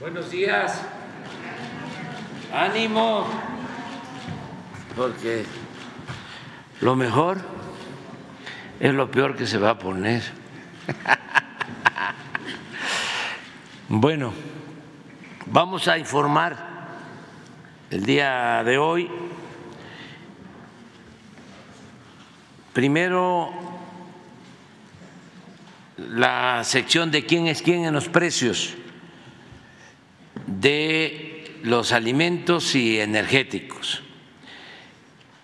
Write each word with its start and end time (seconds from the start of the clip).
Buenos 0.00 0.28
días. 0.28 0.82
Ánimo. 2.52 3.26
Porque 4.96 5.44
lo 6.80 6.96
mejor 6.96 7.38
es 8.80 8.92
lo 8.92 9.08
peor 9.08 9.36
que 9.36 9.46
se 9.46 9.56
va 9.58 9.70
a 9.70 9.78
poner. 9.78 10.22
Bueno, 13.86 14.32
vamos 15.46 15.86
a 15.88 15.98
informar 15.98 16.56
el 17.90 18.04
día 18.04 18.64
de 18.64 18.78
hoy. 18.78 19.10
Primero, 22.72 23.52
la 25.98 26.64
sección 26.64 27.10
de 27.10 27.26
quién 27.26 27.46
es 27.46 27.60
quién 27.62 27.84
en 27.84 27.92
los 27.92 28.08
precios 28.08 28.74
de 30.64 31.58
los 31.62 31.92
alimentos 31.92 32.74
y 32.74 32.98
energéticos. 32.98 34.02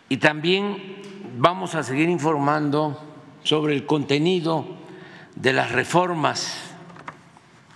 Y 0.08 0.16
también 0.16 0.96
vamos 1.36 1.74
a 1.74 1.82
seguir 1.82 2.08
informando 2.08 2.98
sobre 3.42 3.74
el 3.74 3.84
contenido 3.84 4.66
de 5.36 5.52
las 5.52 5.72
reformas 5.72 6.72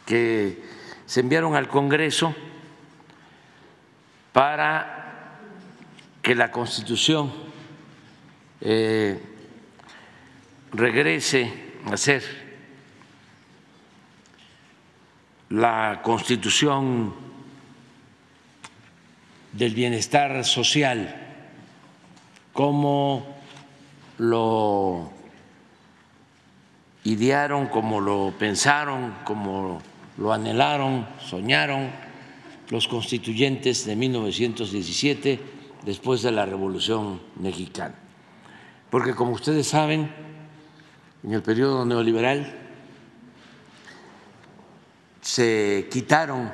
que 0.07 0.65
se 1.05 1.21
enviaron 1.21 1.55
al 1.55 1.69
Congreso 1.69 2.35
para 4.33 5.37
que 6.23 6.35
la 6.35 6.51
Constitución 6.51 7.31
eh, 8.63 9.21
regrese 10.73 11.53
a 11.93 11.99
ser 11.99 12.23
la 15.51 16.01
Constitución 16.03 17.34
del 19.57 19.75
bienestar 19.75 20.45
social, 20.45 21.15
como 22.53 23.27
lo 24.19 25.11
idearon, 27.05 27.69
como 27.69 28.01
lo 28.01 28.35
pensaron, 28.39 29.15
como 29.25 29.81
lo 30.19 30.33
anhelaron, 30.33 31.07
soñaron 31.21 31.91
los 32.71 32.89
constituyentes 32.89 33.85
de 33.85 33.95
1917 33.95 35.41
después 35.85 36.23
de 36.23 36.33
la 36.33 36.47
Revolución 36.47 37.21
Mexicana. 37.37 37.95
Porque 38.91 39.15
como 39.15 39.33
ustedes 39.33 39.67
saben, 39.67 40.11
en 41.23 41.33
el 41.33 41.43
periodo 41.43 41.85
neoliberal 41.85 42.55
se 45.21 45.89
quitaron 45.91 46.51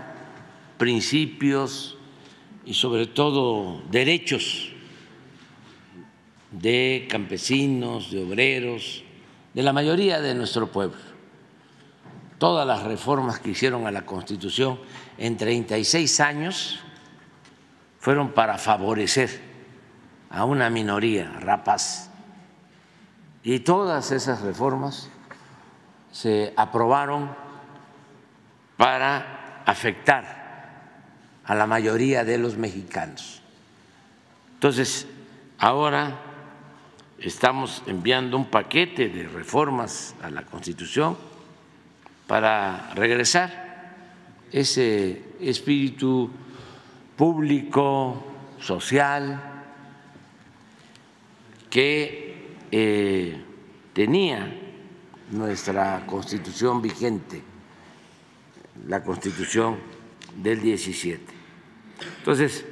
principios 0.78 1.96
y 2.70 2.74
sobre 2.74 3.08
todo 3.08 3.82
derechos 3.90 4.70
de 6.52 7.08
campesinos, 7.10 8.12
de 8.12 8.22
obreros, 8.22 9.02
de 9.52 9.62
la 9.64 9.72
mayoría 9.72 10.20
de 10.20 10.36
nuestro 10.36 10.68
pueblo. 10.68 11.00
Todas 12.38 12.64
las 12.64 12.84
reformas 12.84 13.40
que 13.40 13.50
hicieron 13.50 13.88
a 13.88 13.90
la 13.90 14.06
Constitución 14.06 14.78
en 15.18 15.36
36 15.36 16.20
años 16.20 16.78
fueron 17.98 18.30
para 18.30 18.56
favorecer 18.56 19.40
a 20.30 20.44
una 20.44 20.70
minoría 20.70 21.28
rapaz. 21.40 22.12
Y 23.42 23.58
todas 23.58 24.12
esas 24.12 24.42
reformas 24.42 25.10
se 26.12 26.54
aprobaron 26.56 27.34
para 28.76 29.64
afectar 29.66 30.39
a 31.50 31.54
la 31.56 31.66
mayoría 31.66 32.22
de 32.22 32.38
los 32.38 32.56
mexicanos. 32.56 33.42
Entonces, 34.54 35.08
ahora 35.58 36.20
estamos 37.18 37.82
enviando 37.88 38.36
un 38.36 38.44
paquete 38.44 39.08
de 39.08 39.24
reformas 39.24 40.14
a 40.22 40.30
la 40.30 40.42
Constitución 40.42 41.18
para 42.28 42.92
regresar 42.94 43.96
ese 44.52 45.24
espíritu 45.40 46.30
público, 47.16 48.24
social, 48.60 49.40
que 51.68 52.58
eh, 52.70 53.42
tenía 53.92 54.56
nuestra 55.32 56.06
constitución 56.06 56.80
vigente, 56.80 57.42
la 58.86 59.02
constitución 59.02 59.78
del 60.36 60.60
17. 60.60 61.39
Entonces, 62.18 62.64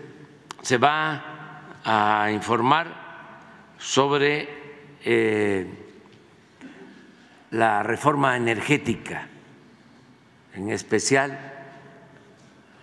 se 0.62 0.78
va 0.78 1.72
a 1.84 2.30
informar 2.30 3.74
sobre 3.78 4.48
eh, 5.04 5.66
la 7.50 7.82
reforma 7.82 8.36
energética, 8.36 9.28
en 10.54 10.70
especial 10.70 11.38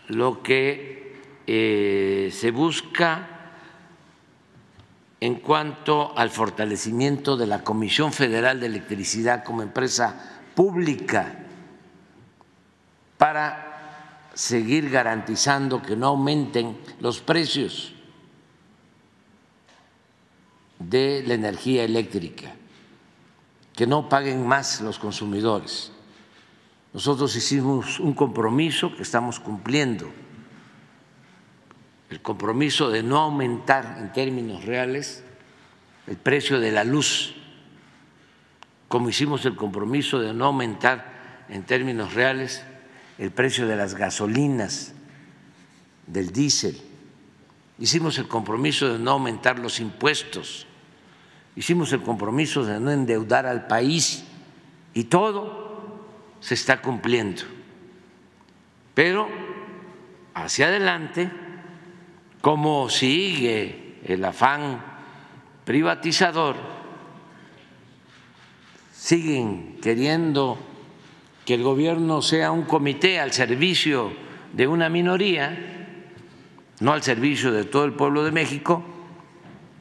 lo 0.08 0.42
que 0.42 1.16
eh, 1.48 2.30
se 2.32 2.52
busca 2.52 3.28
en 5.20 5.36
cuanto 5.36 6.18
al 6.18 6.30
fortalecimiento 6.30 7.38
de 7.38 7.48
la 7.48 7.64
Comisión 7.64 8.14
Federal 8.14 8.60
de 8.60 8.68
Electricidad 8.68 9.44
como 9.44 9.62
empresa 9.62 10.42
pública 10.56 11.40
para 13.18 13.65
seguir 14.36 14.90
garantizando 14.90 15.82
que 15.82 15.96
no 15.96 16.08
aumenten 16.08 16.78
los 17.00 17.22
precios 17.22 17.94
de 20.78 21.24
la 21.26 21.34
energía 21.34 21.86
eléctrica, 21.86 22.54
que 23.74 23.88
no 23.88 24.10
paguen 24.10 24.46
más 24.46 24.82
los 24.82 25.00
consumidores. 25.00 25.92
Nosotros 26.94 27.34
hicimos 27.36 28.00
un 28.00 28.14
compromiso 28.14 28.94
que 28.96 29.04
estamos 29.04 29.40
cumpliendo, 29.40 30.12
el 32.10 32.22
compromiso 32.22 32.90
de 32.90 33.04
no 33.04 33.20
aumentar 33.20 33.98
en 34.00 34.12
términos 34.12 34.66
reales 34.66 35.24
el 36.08 36.18
precio 36.18 36.60
de 36.60 36.72
la 36.72 36.84
luz, 36.84 37.36
como 38.90 39.10
hicimos 39.10 39.46
el 39.46 39.56
compromiso 39.56 40.20
de 40.20 40.34
no 40.34 40.46
aumentar 40.46 41.46
en 41.50 41.64
términos 41.64 42.14
reales 42.14 42.64
el 43.18 43.32
precio 43.32 43.68
de 43.68 43.76
las 43.76 43.96
gasolinas, 43.96 44.94
del 46.08 46.32
diésel. 46.32 46.80
Hicimos 47.80 48.18
el 48.18 48.28
compromiso 48.28 48.94
de 48.94 49.00
no 49.00 49.12
aumentar 49.12 49.60
los 49.60 49.80
impuestos 49.80 50.68
hicimos 51.56 51.94
el 51.94 52.02
compromiso 52.02 52.66
de 52.66 52.80
no 52.80 52.92
endeudar 52.92 53.46
al 53.46 53.68
país 53.68 54.26
y 54.94 55.06
todo 55.06 56.06
se 56.40 56.54
está 56.54 56.82
cumpliendo. 56.82 57.44
Pero 58.94 59.28
hacia 60.34 60.68
adelante, 60.68 61.32
como 62.42 62.90
sigue 62.90 64.00
el 64.06 64.24
afán 64.24 64.84
privatizador, 65.64 66.56
siguen 68.94 69.80
queriendo 69.82 70.58
que 71.46 71.54
el 71.54 71.64
gobierno 71.64 72.22
sea 72.22 72.52
un 72.52 72.64
comité 72.64 73.20
al 73.20 73.32
servicio 73.32 74.12
de 74.54 74.68
una 74.68 74.90
minoría, 74.90 75.58
no 76.80 76.92
al 76.92 77.04
servicio 77.04 77.52
de 77.52 77.64
todo 77.64 77.86
el 77.86 77.94
pueblo 77.94 78.24
de 78.24 78.32
México, 78.32 78.84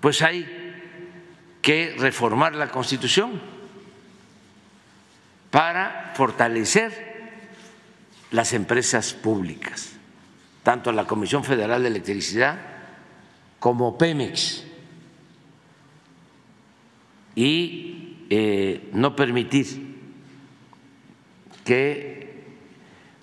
pues 0.01 0.21
hay 0.21 0.47
que 1.63 1.95
reformar 1.99 2.55
la 2.55 2.69
Constitución 2.69 3.41
para 5.51 6.13
fortalecer 6.15 7.15
las 8.31 8.53
empresas 8.53 9.15
públicas, 9.15 9.93
tanto 10.63 10.93
la 10.93 11.07
Comisión 11.07 11.45
Federal 11.45 11.83
de 11.83 11.89
Electricidad 11.89 12.59
como 13.59 13.97
Pemex, 13.97 14.65
y 17.35 18.27
eh, 18.31 18.91
no 18.93 19.17
permitir 19.17 19.94
que 21.65 22.45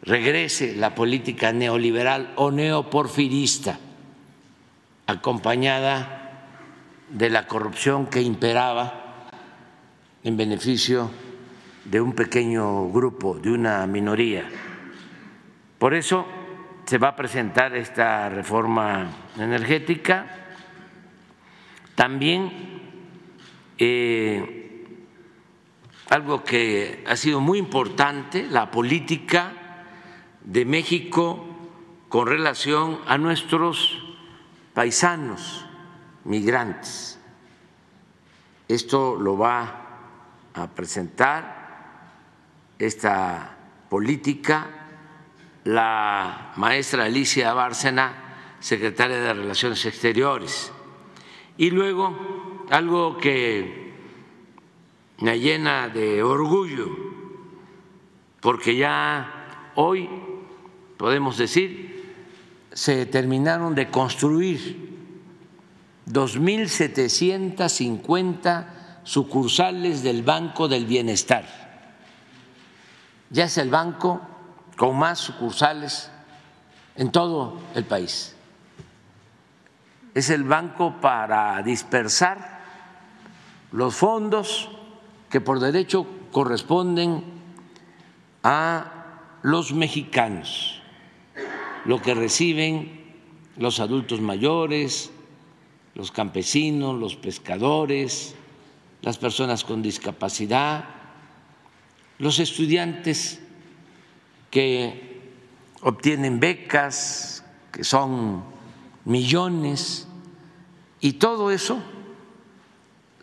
regrese 0.04 0.76
la 0.76 0.96
política 0.96 1.54
neoliberal 1.54 2.34
o 2.36 2.52
neoporfirista 2.52 3.80
acompañada 5.06 6.18
de 7.10 7.30
la 7.30 7.46
corrupción 7.46 8.08
que 8.08 8.22
imperaba 8.22 9.28
en 10.24 10.38
beneficio 10.38 11.12
de 11.86 12.00
un 12.00 12.14
pequeño 12.14 12.90
grupo, 12.90 13.38
de 13.38 13.52
una 13.52 13.86
minoría. 13.88 14.46
Por 15.78 15.94
eso 15.94 16.26
se 16.86 16.98
va 16.98 17.10
a 17.10 17.16
presentar 17.16 17.76
esta 17.76 18.30
reforma 18.30 19.10
energética. 19.38 20.26
También 21.96 22.52
eh, 23.78 24.61
algo 26.12 26.44
que 26.44 27.06
ha 27.08 27.16
sido 27.16 27.40
muy 27.40 27.58
importante, 27.58 28.44
la 28.44 28.70
política 28.70 29.54
de 30.44 30.66
México 30.66 31.46
con 32.10 32.28
relación 32.28 33.00
a 33.08 33.18
nuestros 33.18 33.98
paisanos 34.74 35.66
migrantes. 36.26 37.18
Esto 38.68 39.16
lo 39.16 39.38
va 39.38 39.88
a 40.54 40.68
presentar 40.72 42.12
esta 42.78 43.56
política 43.90 44.68
la 45.64 46.52
maestra 46.58 47.06
Alicia 47.06 47.54
Bárcena, 47.54 48.58
secretaria 48.60 49.18
de 49.18 49.34
Relaciones 49.34 49.86
Exteriores. 49.86 50.74
Y 51.58 51.70
luego, 51.70 52.66
algo 52.70 53.18
que 53.18 53.91
me 55.22 55.40
llena 55.40 55.88
de 55.88 56.22
orgullo, 56.24 56.90
porque 58.42 58.76
ya 58.76 59.72
hoy 59.76 60.10
podemos 60.98 61.38
decir, 61.38 61.92
se 62.74 63.06
terminaron 63.06 63.74
de 63.76 63.90
construir 63.90 64.90
2.750 66.08 68.66
sucursales 69.04 70.04
del 70.04 70.24
Banco 70.24 70.68
del 70.68 70.86
Bienestar. 70.86 71.46
Ya 73.30 73.46
es 73.46 73.58
el 73.58 73.70
banco 73.70 74.20
con 74.76 74.98
más 74.98 75.20
sucursales 75.20 76.12
en 76.96 77.12
todo 77.12 77.62
el 77.76 77.86
país. 77.86 78.36
Es 80.14 80.30
el 80.30 80.44
banco 80.44 80.96
para 81.00 81.62
dispersar 81.62 82.60
los 83.72 83.96
fondos 83.96 84.70
que 85.32 85.42
por 85.42 85.60
derecho 85.60 86.06
corresponden 86.32 87.24
a 88.44 89.40
los 89.44 89.74
mexicanos, 89.74 90.82
lo 91.86 92.02
que 92.02 92.14
reciben 92.14 93.02
los 93.58 93.80
adultos 93.80 94.20
mayores, 94.20 95.10
los 95.96 96.12
campesinos, 96.12 97.00
los 97.00 97.16
pescadores, 97.16 98.36
las 99.02 99.18
personas 99.18 99.64
con 99.64 99.82
discapacidad, 99.82 100.86
los 102.20 102.40
estudiantes 102.40 103.42
que 104.52 105.32
obtienen 105.82 106.40
becas, 106.40 107.44
que 107.72 107.84
son 107.84 108.44
millones, 109.06 110.08
y 111.00 111.14
todo 111.14 111.52
eso 111.52 111.82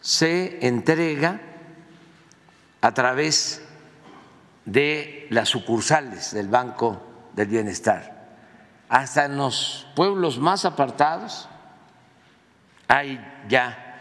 se 0.00 0.66
entrega 0.66 1.47
a 2.80 2.92
través 2.94 3.62
de 4.64 5.26
las 5.30 5.48
sucursales 5.48 6.32
del 6.32 6.48
Banco 6.48 7.02
del 7.34 7.48
Bienestar. 7.48 8.18
Hasta 8.88 9.24
en 9.26 9.36
los 9.36 9.86
pueblos 9.94 10.38
más 10.38 10.64
apartados 10.64 11.48
hay 12.86 13.20
ya 13.48 13.98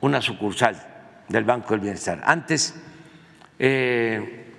una 0.00 0.20
sucursal 0.20 0.82
del 1.28 1.44
Banco 1.44 1.70
del 1.70 1.80
Bienestar. 1.80 2.22
Antes 2.24 2.74
eh, 3.58 4.52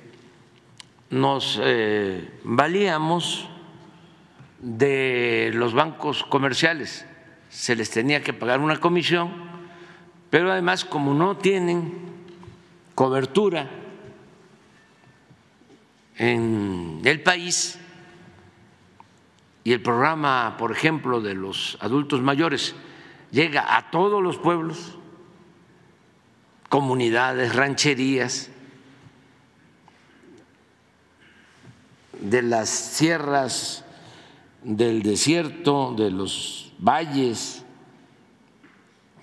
nos 1.10 1.60
eh, 1.62 2.40
valíamos 2.44 3.50
de 4.60 5.52
los 5.54 5.74
bancos 5.74 6.24
comerciales, 6.24 7.06
se 7.50 7.76
les 7.76 7.90
tenía 7.90 8.24
que 8.24 8.34
pagar 8.34 8.60
una 8.60 8.80
comisión, 8.80 9.32
pero 10.30 10.52
además 10.52 10.84
como 10.84 11.14
no 11.14 11.38
tienen 11.38 12.17
cobertura 12.98 13.70
en 16.18 17.00
el 17.06 17.22
país 17.22 17.78
y 19.64 19.72
el 19.72 19.84
programa, 19.84 20.56
por 20.58 20.72
ejemplo, 20.72 21.22
de 21.22 21.36
los 21.36 21.78
adultos 21.80 22.24
mayores 22.24 22.74
llega 23.30 23.78
a 23.78 23.92
todos 23.92 24.24
los 24.24 24.40
pueblos, 24.40 24.98
comunidades, 26.70 27.56
rancherías, 27.56 28.50
de 32.20 32.42
las 32.42 32.68
sierras 32.68 33.86
del 34.64 35.04
desierto, 35.04 35.94
de 35.96 36.10
los 36.10 36.74
valles, 36.80 37.64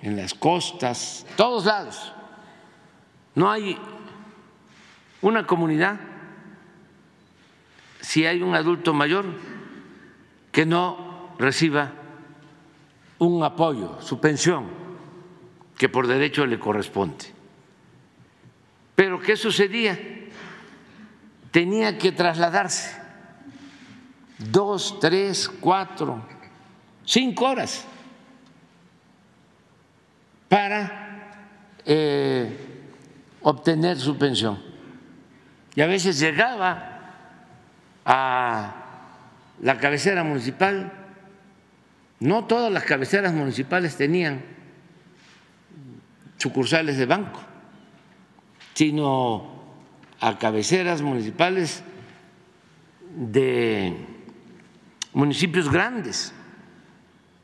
en 0.01 0.17
las 0.17 0.33
costas, 0.33 1.27
todos 1.37 1.65
lados. 1.65 2.13
No 3.35 3.51
hay 3.51 3.79
una 5.23 5.47
comunidad, 5.47 5.99
si 8.01 8.27
hay 8.27 8.43
un 8.43 8.55
adulto 8.55 8.93
mayor 8.93 9.25
que 10.53 10.67
no 10.67 11.35
reciba 11.39 11.93
un 13.19 13.43
apoyo, 13.43 14.01
su 14.01 14.21
pensión, 14.21 14.67
que 15.77 15.89
por 15.89 16.07
derecho 16.07 16.47
le 16.47 16.59
corresponde. 16.59 17.33
Pero 18.95 19.21
¿qué 19.21 19.37
sucedía? 19.37 19.99
Tenía 21.51 21.99
que 21.99 22.13
trasladarse 22.13 23.01
dos, 24.39 24.99
tres, 25.01 25.49
cuatro, 25.49 26.25
cinco 27.05 27.47
horas 27.47 27.87
para 30.49 31.41
eh, 31.85 32.74
obtener 33.45 33.99
su 33.99 34.19
pensión. 34.19 34.61
Y 35.77 35.81
a 35.81 35.87
veces 35.87 36.19
llegaba 36.19 37.01
a 38.05 38.75
la 39.63 39.79
cabecera 39.79 40.25
municipal 40.25 41.05
no 42.21 42.47
todas 42.47 42.73
las 42.73 42.85
cabeceras 42.85 43.35
municipales 43.35 43.97
tenían 43.97 44.43
sucursales 46.39 46.97
de 46.97 47.05
banco, 47.05 47.39
sino 48.73 49.63
a 50.21 50.39
cabeceras 50.39 51.03
municipales 51.03 51.83
de 53.15 53.95
municipios 55.13 55.71
grandes, 55.71 56.33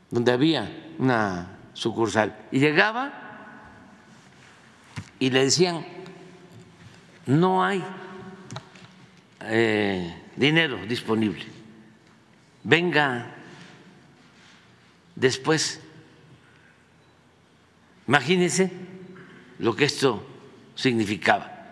donde 0.09 0.31
había 0.31 0.71
una 0.97 1.59
sucursal. 1.73 2.35
Y 2.51 2.57
llegaba 2.57 3.20
y 5.21 5.29
le 5.29 5.43
decían, 5.43 5.85
no 7.27 7.63
hay 7.63 7.83
eh, 9.41 10.15
dinero 10.35 10.79
disponible, 10.87 11.45
venga 12.63 13.31
después. 15.15 15.79
Imagínense 18.07 18.71
lo 19.59 19.75
que 19.75 19.85
esto 19.85 20.25
significaba. 20.73 21.69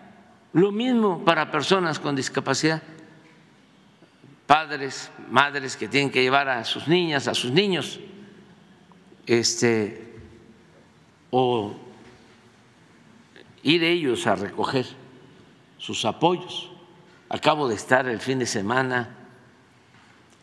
Lo 0.52 0.70
mismo 0.70 1.24
para 1.24 1.50
personas 1.50 1.98
con 1.98 2.14
discapacidad, 2.14 2.80
padres, 4.46 5.10
madres 5.28 5.76
que 5.76 5.88
tienen 5.88 6.10
que 6.10 6.22
llevar 6.22 6.48
a 6.48 6.64
sus 6.64 6.86
niñas, 6.86 7.26
a 7.26 7.34
sus 7.34 7.50
niños, 7.50 7.98
este, 9.26 10.14
o 11.30 11.89
ir 13.62 13.84
ellos 13.84 14.26
a 14.26 14.36
recoger 14.36 14.86
sus 15.78 16.04
apoyos. 16.04 16.70
Acabo 17.28 17.68
de 17.68 17.74
estar 17.74 18.08
el 18.08 18.20
fin 18.20 18.38
de 18.38 18.46
semana 18.46 19.16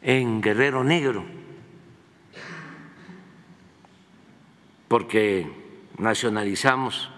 en 0.01 0.41
Guerrero 0.41 0.83
Negro 0.83 1.25
porque 4.87 5.51
nacionalizamos 5.97 7.09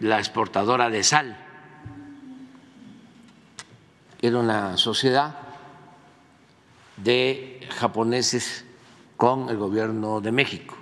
la 0.00 0.18
exportadora 0.18 0.88
de 0.90 1.02
sal. 1.02 1.36
Era 4.22 4.38
una 4.38 4.76
sociedad 4.76 5.36
de 6.96 7.66
japoneses 7.78 8.64
con 9.16 9.48
el 9.48 9.56
gobierno 9.56 10.20
de 10.20 10.32
México. 10.32 10.79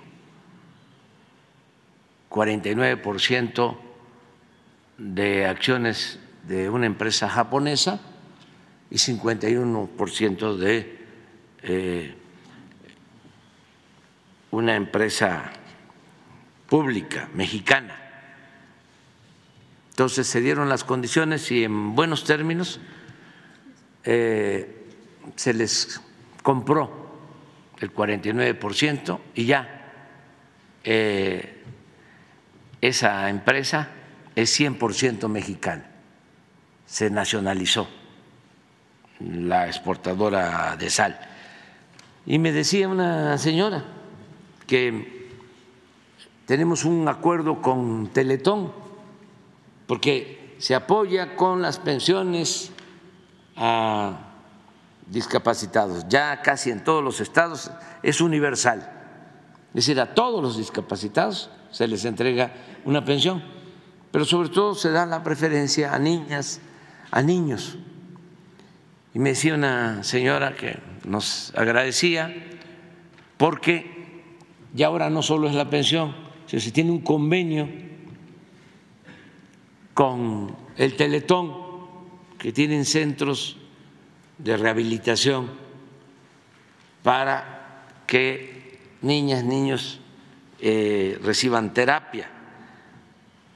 49% 2.29 3.77
de 4.97 5.45
acciones 5.45 6.19
de 6.47 6.69
una 6.69 6.85
empresa 6.85 7.29
japonesa 7.29 8.01
y 8.89 8.95
51% 8.95 10.55
de 10.57 10.99
eh, 11.63 12.15
una 14.51 14.75
empresa 14.75 15.51
pública 16.67 17.29
mexicana. 17.33 17.95
Entonces 19.91 20.27
se 20.27 20.41
dieron 20.41 20.69
las 20.69 20.83
condiciones 20.83 21.51
y 21.51 21.63
en 21.63 21.95
buenos 21.95 22.23
términos 22.23 22.79
eh, 24.05 24.85
se 25.35 25.53
les 25.53 26.01
compró 26.41 27.09
el 27.79 27.93
49% 27.93 29.19
y 29.35 29.45
ya 29.45 29.91
eh, 30.83 31.58
esa 32.81 33.29
empresa 33.29 33.89
es 34.35 34.57
100% 34.59 35.27
mexicana, 35.27 35.85
se 36.85 37.09
nacionalizó 37.09 37.87
la 39.19 39.67
exportadora 39.67 40.75
de 40.77 40.89
sal. 40.89 41.19
Y 42.25 42.39
me 42.39 42.51
decía 42.51 42.87
una 42.87 43.37
señora 43.37 43.83
que 44.67 45.29
tenemos 46.45 46.85
un 46.85 47.07
acuerdo 47.07 47.61
con 47.61 48.07
Teletón, 48.07 48.71
porque 49.87 50.55
se 50.59 50.75
apoya 50.75 51.35
con 51.35 51.61
las 51.61 51.79
pensiones 51.79 52.71
a 53.55 54.29
discapacitados. 55.07 56.07
Ya 56.07 56.41
casi 56.41 56.71
en 56.71 56.83
todos 56.83 57.03
los 57.03 57.19
estados 57.19 57.71
es 58.03 58.21
universal. 58.21 58.98
Es 59.69 59.85
decir, 59.85 59.99
a 59.99 60.13
todos 60.13 60.41
los 60.41 60.57
discapacitados 60.57 61.49
se 61.71 61.87
les 61.87 62.05
entrega 62.05 62.53
una 62.85 63.05
pensión, 63.05 63.43
pero 64.11 64.25
sobre 64.25 64.49
todo 64.49 64.73
se 64.73 64.91
da 64.91 65.05
la 65.05 65.23
preferencia 65.23 65.93
a 65.93 65.99
niñas, 65.99 66.59
a 67.11 67.21
niños. 67.21 67.77
Y 69.13 69.19
me 69.19 69.29
decía 69.29 69.53
una 69.53 70.03
señora 70.03 70.55
que 70.55 70.79
nos 71.05 71.53
agradecía 71.55 72.33
porque 73.37 73.99
ya 74.73 74.87
ahora 74.87 75.09
no 75.09 75.21
solo 75.21 75.47
es 75.47 75.55
la 75.55 75.69
pensión, 75.69 76.15
sino 76.45 76.61
se 76.61 76.71
tiene 76.71 76.91
un 76.91 77.01
convenio 77.01 77.69
con 79.93 80.55
el 80.77 80.95
Teletón, 80.95 81.53
que 82.37 82.53
tienen 82.53 82.85
centros 82.85 83.57
de 84.37 84.55
rehabilitación 84.55 85.49
para 87.03 87.83
que 88.07 88.58
niñas, 89.01 89.43
niños 89.43 89.99
eh, 90.59 91.19
reciban 91.23 91.73
terapia. 91.73 92.29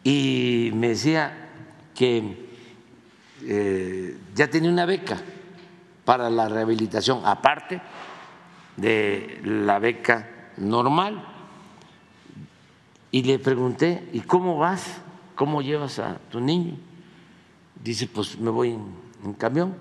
Y 0.04 0.72
me 0.74 0.90
decía 0.90 1.50
que 1.96 2.50
eh, 3.44 4.18
ya 4.36 4.50
tenía 4.50 4.70
una 4.70 4.86
beca 4.86 5.22
para 6.06 6.30
la 6.30 6.50
rehabilitación, 6.50 7.26
aparte 7.26 7.82
de 8.78 9.42
la 9.44 9.80
beca 9.80 10.52
normal. 10.58 11.26
Y 13.12 13.24
le 13.24 13.40
pregunté, 13.40 14.10
¿y 14.12 14.22
cómo 14.22 14.58
vas? 14.58 15.02
¿Cómo 15.36 15.62
llevas 15.62 16.00
a 16.00 16.18
tu 16.32 16.40
niño? 16.40 16.76
Dice, 17.82 18.08
pues 18.08 18.38
me 18.40 18.50
voy 18.50 18.78
en 19.24 19.34
camión. 19.34 19.76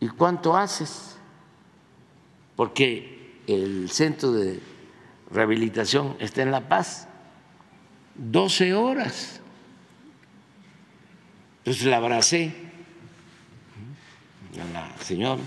¿Y 0.00 0.08
cuánto 0.08 0.56
haces? 0.56 1.16
Porque 2.56 3.21
el 3.46 3.90
centro 3.90 4.32
de 4.32 4.60
rehabilitación 5.30 6.16
está 6.20 6.42
en 6.42 6.50
La 6.50 6.68
Paz. 6.68 7.08
12 8.14 8.74
horas. 8.74 9.40
Entonces 11.58 11.84
la 11.86 11.96
abracé 11.96 12.52
a 14.60 14.72
la 14.72 14.98
señora 14.98 15.40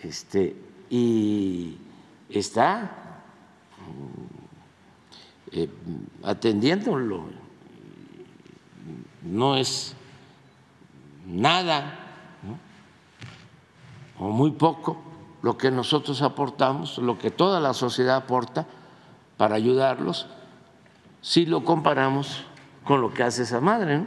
este, 0.00 0.54
y 0.90 1.76
está 2.28 3.22
eh, 5.52 5.68
atendiéndolo. 6.22 7.24
No 9.22 9.56
es 9.56 9.94
nada 11.26 11.98
o 14.18 14.30
muy 14.30 14.52
poco 14.52 15.05
lo 15.46 15.56
que 15.56 15.70
nosotros 15.70 16.22
aportamos, 16.22 16.98
lo 16.98 17.20
que 17.20 17.30
toda 17.30 17.60
la 17.60 17.72
sociedad 17.72 18.16
aporta 18.16 18.66
para 19.36 19.54
ayudarlos, 19.54 20.26
si 21.22 21.46
lo 21.46 21.62
comparamos 21.62 22.42
con 22.82 23.00
lo 23.00 23.14
que 23.14 23.22
hace 23.22 23.44
esa 23.44 23.60
madre 23.60 24.02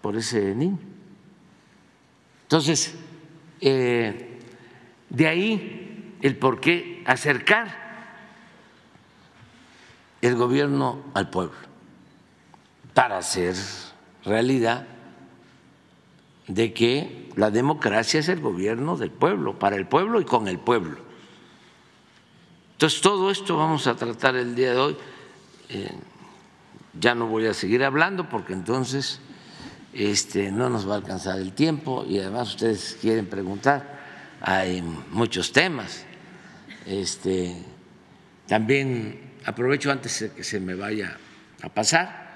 por 0.00 0.14
ese 0.14 0.54
niño. 0.54 0.78
Entonces, 2.42 2.94
eh, 3.60 4.38
de 5.10 5.26
ahí 5.26 6.16
el 6.22 6.36
por 6.36 6.60
qué 6.60 7.02
acercar 7.04 7.76
el 10.20 10.36
gobierno 10.36 11.00
al 11.14 11.30
pueblo 11.30 11.58
para 12.94 13.18
hacer 13.18 13.56
realidad 14.24 14.86
de 16.54 16.72
que 16.72 17.30
la 17.36 17.50
democracia 17.50 18.20
es 18.20 18.28
el 18.28 18.40
gobierno 18.40 18.96
del 18.96 19.10
pueblo, 19.10 19.58
para 19.58 19.76
el 19.76 19.86
pueblo 19.86 20.20
y 20.20 20.24
con 20.24 20.48
el 20.48 20.58
pueblo. 20.58 20.98
Entonces, 22.72 23.00
todo 23.00 23.30
esto 23.30 23.56
vamos 23.56 23.86
a 23.86 23.94
tratar 23.94 24.36
el 24.36 24.54
día 24.54 24.72
de 24.72 24.78
hoy. 24.78 24.96
Eh, 25.68 25.90
ya 26.98 27.14
no 27.14 27.26
voy 27.26 27.46
a 27.46 27.54
seguir 27.54 27.84
hablando 27.84 28.28
porque 28.28 28.52
entonces 28.52 29.20
este, 29.94 30.52
no 30.52 30.68
nos 30.68 30.86
va 30.88 30.94
a 30.94 30.96
alcanzar 30.96 31.38
el 31.38 31.52
tiempo 31.52 32.04
y 32.06 32.18
además 32.18 32.50
ustedes 32.50 32.98
quieren 33.00 33.26
preguntar, 33.26 34.00
hay 34.40 34.82
muchos 35.10 35.52
temas. 35.52 36.04
Este, 36.84 37.56
también 38.46 39.32
aprovecho 39.46 39.90
antes 39.90 40.20
de 40.20 40.32
que 40.32 40.44
se 40.44 40.60
me 40.60 40.74
vaya 40.74 41.16
a 41.62 41.68
pasar. 41.70 42.34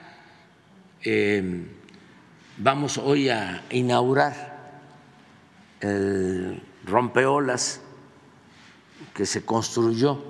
Eh, 1.03 1.67
Vamos 2.59 2.97
hoy 2.97 3.29
a 3.29 3.63
inaugurar 3.69 4.81
el 5.81 6.63
rompeolas 6.87 7.83
que 9.13 9.27
se 9.27 9.45
construyó 9.45 10.23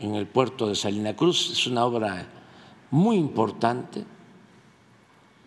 en 0.00 0.16
el 0.16 0.26
puerto 0.26 0.68
de 0.68 0.74
Salina 0.74 1.14
Cruz. 1.14 1.50
Es 1.52 1.68
una 1.68 1.84
obra 1.84 2.26
muy 2.90 3.16
importante 3.16 4.04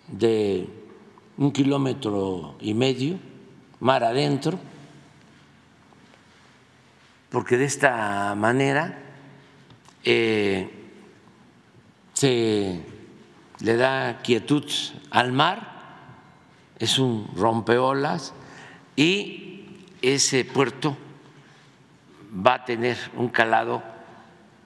de 0.07 0.69
un 1.37 1.51
kilómetro 1.51 2.55
y 2.61 2.75
medio, 2.75 3.19
mar 3.81 4.05
adentro, 4.05 4.57
porque 7.29 7.57
de 7.57 7.65
esta 7.65 8.35
manera 8.35 8.97
eh, 10.05 10.71
se 12.13 12.81
le 13.59 13.75
da 13.75 14.21
quietud 14.23 14.63
al 15.09 15.33
mar 15.33 15.70
es 16.81 16.97
un 16.97 17.29
rompeolas 17.35 18.33
y 18.95 19.65
ese 20.01 20.43
puerto 20.43 20.97
va 22.35 22.55
a 22.55 22.65
tener 22.65 22.97
un 23.15 23.29
calado 23.29 23.83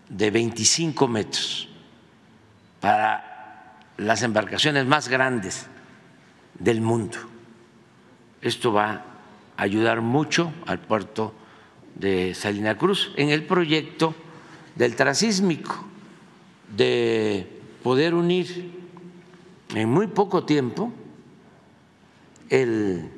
de 0.08 0.32
25 0.32 1.10
metros 1.10 1.68
para 2.80 3.82
las 3.98 4.24
embarcaciones 4.24 4.86
más 4.86 5.10
grandes 5.10 5.68
del 6.58 6.80
mundo. 6.80 7.18
Esto 8.42 8.72
va 8.72 8.92
a 9.58 9.64
ayudar 9.64 10.00
mucho 10.00 10.54
al 10.68 10.80
puerto 10.80 11.34
de 11.96 12.34
Salina 12.34 12.78
Cruz 12.78 13.12
en 13.18 13.30
el 13.30 13.44
proyecto 13.44 14.16
del 14.76 14.96
trasísmico, 14.96 15.84
de 16.78 17.60
poder 17.84 18.14
unir 18.14 18.72
en 19.74 19.90
muy 19.90 20.08
poco 20.08 20.46
tiempo 20.46 20.94
el 22.50 23.12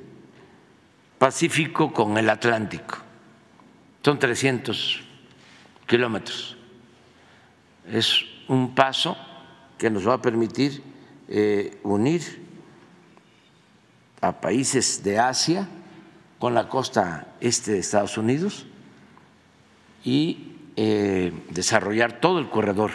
Pacífico 1.18 1.92
con 1.92 2.18
el 2.18 2.30
Atlántico. 2.30 3.00
Son 4.04 4.20
300 4.20 5.02
kilómetros. 5.88 6.56
Es 7.92 8.24
un 8.48 8.76
paso 8.76 9.18
que 9.78 9.90
nos 9.90 10.08
va 10.08 10.14
a 10.14 10.22
permitir 10.22 10.84
eh, 11.28 11.80
unir 11.84 12.22
a 14.22 14.40
países 14.40 15.04
de 15.04 15.20
Asia 15.20 15.68
con 16.40 16.54
la 16.54 16.70
costa 16.70 17.28
este 17.42 17.72
de 17.72 17.80
Estados 17.80 18.18
Unidos 18.18 18.66
y 20.04 20.54
eh, 20.76 21.34
desarrollar 21.50 22.20
todo 22.20 22.40
el 22.40 22.50
corredor 22.50 22.92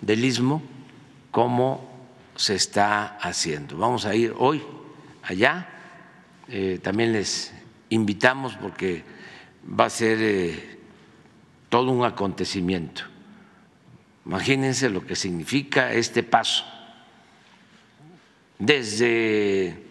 del 0.00 0.24
istmo 0.24 0.62
como 1.30 1.88
se 2.34 2.56
está 2.56 3.16
haciendo. 3.18 3.78
Vamos 3.78 4.04
a 4.04 4.14
ir 4.14 4.34
hoy 4.36 4.62
allá. 5.26 5.68
Eh, 6.48 6.78
también 6.82 7.12
les 7.12 7.52
invitamos 7.90 8.56
porque 8.56 9.04
va 9.68 9.86
a 9.86 9.90
ser 9.90 10.18
eh, 10.20 10.78
todo 11.68 11.90
un 11.90 12.04
acontecimiento. 12.04 13.02
Imagínense 14.24 14.90
lo 14.90 15.06
que 15.06 15.16
significa 15.16 15.92
este 15.92 16.22
paso. 16.22 16.64
Desde 18.58 19.84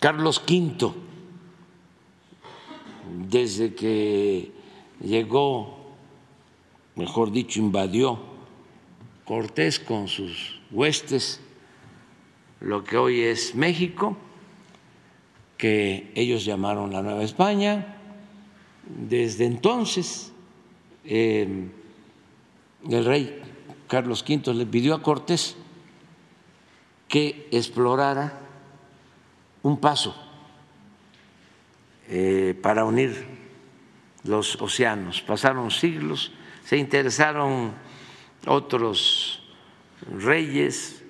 Carlos 0.00 0.42
V, 0.46 0.92
desde 3.28 3.74
que 3.74 4.52
llegó, 5.00 5.94
mejor 6.96 7.30
dicho, 7.30 7.60
invadió 7.60 8.20
Cortés 9.24 9.78
con 9.78 10.08
sus 10.08 10.58
huestes, 10.70 11.40
lo 12.60 12.82
que 12.82 12.96
hoy 12.96 13.20
es 13.20 13.54
México, 13.54 14.16
que 15.58 16.12
ellos 16.14 16.44
llamaron 16.44 16.92
la 16.92 17.02
Nueva 17.02 17.24
España. 17.24 17.96
Desde 18.86 19.44
entonces, 19.44 20.32
em, 21.04 21.70
el 22.88 23.04
rey 23.04 23.42
Carlos 23.88 24.24
V 24.26 24.54
le 24.54 24.64
pidió 24.64 24.94
a 24.94 25.02
Cortés 25.02 25.56
que 27.08 27.48
explorara 27.50 28.38
un 29.62 29.80
paso 29.80 30.14
eh, 32.08 32.58
para 32.62 32.84
unir 32.84 33.26
los 34.24 34.60
océanos. 34.62 35.22
Pasaron 35.22 35.70
siglos, 35.70 36.32
se 36.64 36.76
interesaron 36.76 37.72
otros 38.46 39.42
reyes, 40.12 41.02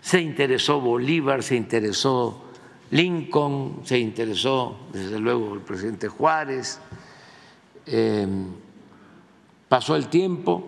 se 0.00 0.20
interesó 0.20 0.80
Bolívar, 0.80 1.42
se 1.42 1.54
interesó 1.54 2.51
Lincoln, 2.92 3.80
se 3.84 3.98
interesó 3.98 4.76
desde 4.92 5.18
luego 5.18 5.54
el 5.54 5.60
presidente 5.60 6.08
Juárez, 6.08 6.78
eh, 7.86 8.26
pasó 9.66 9.96
el 9.96 10.08
tiempo, 10.08 10.62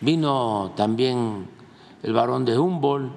vino 0.00 0.72
también 0.76 1.46
el 2.02 2.12
barón 2.12 2.44
de 2.44 2.58
Humboldt 2.58 3.12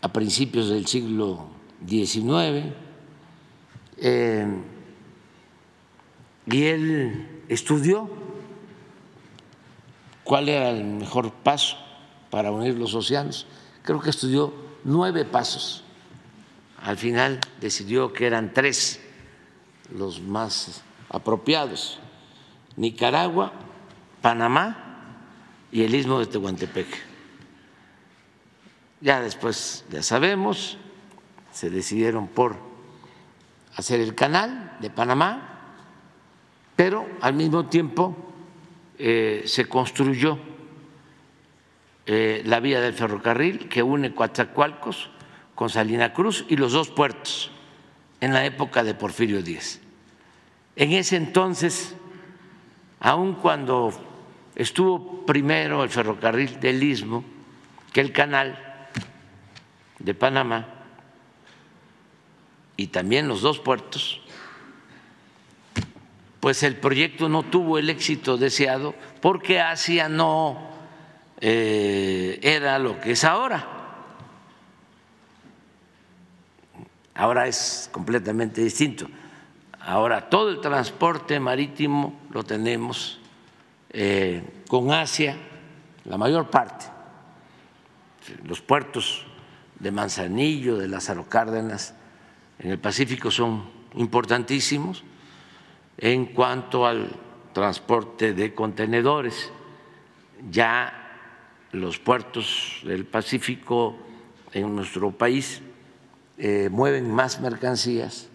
a 0.00 0.10
principios 0.10 0.70
del 0.70 0.86
siglo 0.86 1.48
XIX, 1.86 2.72
eh, 3.98 4.46
y 6.46 6.62
él 6.64 7.42
estudió 7.50 8.08
cuál 10.24 10.48
era 10.48 10.70
el 10.70 10.82
mejor 10.82 11.30
paso 11.30 11.76
para 12.30 12.50
unir 12.50 12.78
los 12.78 12.94
océanos. 12.94 13.46
Creo 13.82 14.00
que 14.00 14.08
estudió 14.08 14.69
nueve 14.84 15.24
pasos. 15.24 15.84
Al 16.82 16.96
final 16.96 17.40
decidió 17.60 18.12
que 18.12 18.26
eran 18.26 18.52
tres 18.52 19.00
los 19.94 20.20
más 20.20 20.82
apropiados. 21.08 21.98
Nicaragua, 22.76 23.52
Panamá 24.22 25.16
y 25.72 25.82
el 25.82 25.94
istmo 25.94 26.18
de 26.18 26.26
Tehuantepec. 26.26 26.86
Ya 29.00 29.20
después, 29.20 29.84
ya 29.90 30.02
sabemos, 30.02 30.78
se 31.52 31.70
decidieron 31.70 32.28
por 32.28 32.56
hacer 33.76 34.00
el 34.00 34.14
canal 34.14 34.76
de 34.80 34.90
Panamá, 34.90 35.58
pero 36.76 37.06
al 37.20 37.34
mismo 37.34 37.66
tiempo 37.66 38.14
eh, 38.98 39.42
se 39.46 39.66
construyó 39.66 40.38
la 42.10 42.58
vía 42.58 42.80
del 42.80 42.94
ferrocarril 42.94 43.68
que 43.68 43.84
une 43.84 44.14
Coatzacoalcos 44.14 45.10
con 45.54 45.70
Salina 45.70 46.12
Cruz 46.12 46.44
y 46.48 46.56
los 46.56 46.72
dos 46.72 46.90
puertos 46.90 47.52
en 48.20 48.34
la 48.34 48.44
época 48.44 48.82
de 48.82 48.94
Porfirio 48.94 49.42
Díaz. 49.42 49.78
En 50.74 50.90
ese 50.90 51.14
entonces, 51.16 51.94
aun 52.98 53.34
cuando 53.34 53.92
estuvo 54.56 55.24
primero 55.24 55.84
el 55.84 55.90
ferrocarril 55.90 56.58
del 56.58 56.82
Istmo 56.82 57.22
que 57.92 58.00
el 58.00 58.10
canal 58.10 58.58
de 60.00 60.14
Panamá 60.14 60.66
y 62.76 62.88
también 62.88 63.28
los 63.28 63.42
dos 63.42 63.60
puertos, 63.60 64.20
pues 66.40 66.64
el 66.64 66.74
proyecto 66.74 67.28
no 67.28 67.44
tuvo 67.44 67.78
el 67.78 67.88
éxito 67.88 68.36
deseado 68.36 68.96
porque 69.20 69.60
Asia 69.60 70.08
no 70.08 70.69
eh, 71.40 72.38
era 72.42 72.78
lo 72.78 73.00
que 73.00 73.12
es 73.12 73.24
ahora. 73.24 73.66
Ahora 77.14 77.46
es 77.46 77.88
completamente 77.92 78.62
distinto. 78.62 79.06
Ahora 79.80 80.28
todo 80.28 80.50
el 80.50 80.60
transporte 80.60 81.40
marítimo 81.40 82.20
lo 82.30 82.44
tenemos 82.44 83.20
eh, 83.90 84.62
con 84.68 84.92
Asia, 84.92 85.36
la 86.04 86.16
mayor 86.16 86.50
parte. 86.50 86.86
Los 88.44 88.60
puertos 88.60 89.26
de 89.78 89.90
Manzanillo, 89.90 90.76
de 90.76 90.88
Lázaro 90.88 91.28
Cárdenas 91.28 91.94
en 92.58 92.70
el 92.70 92.78
Pacífico 92.78 93.30
son 93.30 93.64
importantísimos 93.94 95.02
en 95.96 96.26
cuanto 96.26 96.86
al 96.86 97.10
transporte 97.52 98.34
de 98.34 98.54
contenedores. 98.54 99.50
Ya 100.50 100.99
los 101.72 101.98
puertos 101.98 102.80
del 102.84 103.04
Pacífico 103.04 103.96
en 104.52 104.74
nuestro 104.74 105.12
país 105.12 105.62
eh, 106.38 106.68
mueven 106.70 107.10
más 107.10 107.40
mercancías 107.40 108.28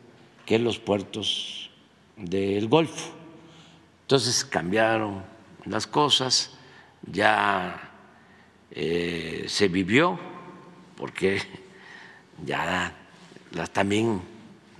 que 0.46 0.60
los 0.60 0.80
puertos 0.80 1.70
del 2.16 2.68
Golfo. 2.68 3.14
Entonces 4.02 4.46
cambiaron 4.46 5.24
las 5.66 5.88
cosas, 5.88 6.52
ya 7.12 7.92
eh, 8.72 9.46
se 9.48 9.68
vivió, 9.68 10.20
porque 10.96 11.42
ya 12.46 12.94
también 13.74 14.22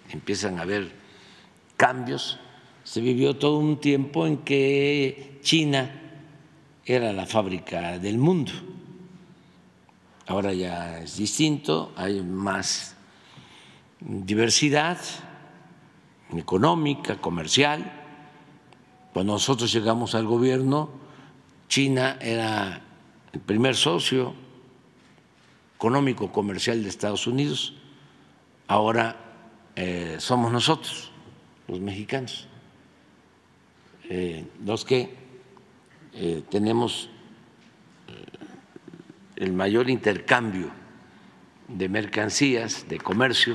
empiezan 0.10 0.60
a 0.60 0.62
haber 0.62 0.92
cambios 1.76 2.40
se 2.86 3.02
vivió 3.02 3.36
todo 3.36 3.58
un 3.58 3.80
tiempo 3.80 4.28
en 4.28 4.38
que 4.38 5.40
China 5.42 6.05
era 6.86 7.12
la 7.12 7.26
fábrica 7.26 7.98
del 7.98 8.18
mundo. 8.18 8.52
Ahora 10.28 10.54
ya 10.54 11.00
es 11.00 11.18
distinto, 11.18 11.92
hay 11.96 12.22
más 12.22 12.96
diversidad 14.00 14.98
económica, 16.36 17.18
comercial. 17.18 17.92
Cuando 19.14 19.34
nosotros 19.34 19.72
llegamos 19.72 20.14
al 20.16 20.26
gobierno, 20.26 20.90
China 21.68 22.18
era 22.22 22.82
el 23.34 23.40
primer 23.40 23.76
socio 23.76 24.34
económico 25.76 26.32
comercial 26.32 26.82
de 26.82 26.90
Estados 26.90 27.28
Unidos, 27.28 27.74
ahora 28.68 29.18
eh, 29.76 30.16
somos 30.20 30.52
nosotros, 30.52 31.12
los 31.68 31.80
mexicanos. 31.80 32.48
Eh, 34.08 34.46
los 34.64 34.86
que 34.86 35.25
eh, 36.16 36.44
tenemos 36.50 37.10
eh, 38.08 38.14
el 39.36 39.54
mayor 39.54 39.90
intercambio 39.90 40.70
de 41.68 41.90
mercancías, 41.90 42.88
de 42.88 42.98
comercio 42.98 43.54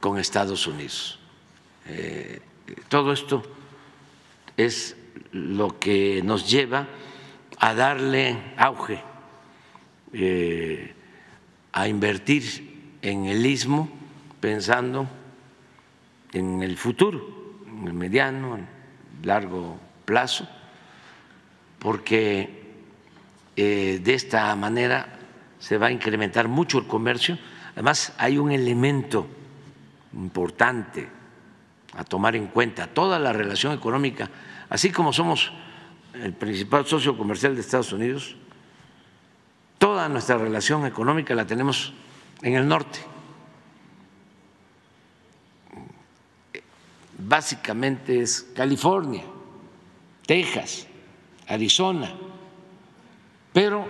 con 0.00 0.18
Estados 0.18 0.66
Unidos. 0.66 1.18
todo 2.88 3.12
esto 3.12 3.42
es 4.56 4.96
lo 5.32 5.78
que 5.78 6.20
nos 6.22 6.50
lleva 6.50 6.88
a 7.58 7.74
darle 7.74 8.54
auge, 8.56 9.02
a 11.72 11.88
invertir 11.88 12.96
en 13.02 13.26
el 13.26 13.44
istmo 13.46 13.88
pensando 14.40 15.08
en 16.32 16.62
el 16.62 16.76
futuro, 16.76 17.62
en 17.66 17.86
el 17.86 17.94
mediano, 17.94 18.58
largo 19.22 19.78
plazo, 20.04 20.48
porque 21.82 22.62
eh, 23.56 24.00
de 24.02 24.14
esta 24.14 24.54
manera 24.54 25.18
se 25.58 25.76
va 25.78 25.88
a 25.88 25.90
incrementar 25.90 26.46
mucho 26.46 26.78
el 26.78 26.86
comercio. 26.86 27.36
Además, 27.72 28.12
hay 28.18 28.38
un 28.38 28.52
elemento 28.52 29.26
importante 30.14 31.08
a 31.96 32.04
tomar 32.04 32.36
en 32.36 32.46
cuenta, 32.46 32.86
toda 32.86 33.18
la 33.18 33.32
relación 33.32 33.72
económica, 33.72 34.30
así 34.70 34.90
como 34.90 35.12
somos 35.12 35.52
el 36.14 36.32
principal 36.32 36.86
socio 36.86 37.16
comercial 37.18 37.54
de 37.54 37.60
Estados 37.60 37.92
Unidos, 37.92 38.36
toda 39.78 40.08
nuestra 40.08 40.38
relación 40.38 40.86
económica 40.86 41.34
la 41.34 41.46
tenemos 41.46 41.92
en 42.42 42.54
el 42.54 42.66
norte. 42.66 43.00
básicamente 47.32 48.20
es 48.20 48.42
California, 48.54 49.24
Texas, 50.26 50.86
Arizona, 51.52 52.10
pero 53.52 53.86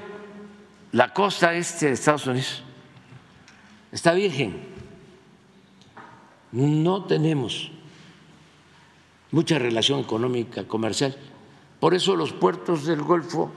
la 0.91 1.15
costa 1.15 1.55
este 1.55 1.87
de 1.87 1.93
Estados 1.93 2.27
Unidos 2.27 2.63
está 3.93 4.13
virgen. 4.15 4.61
No 6.51 7.05
tenemos 7.05 7.71
mucha 9.31 9.61
relación 9.61 10.01
económica, 10.01 10.67
comercial. 10.67 11.17
Por 11.79 11.95
eso 11.95 12.17
los 12.17 12.33
puertos 12.33 12.85
del 12.85 13.01
Golfo 13.01 13.53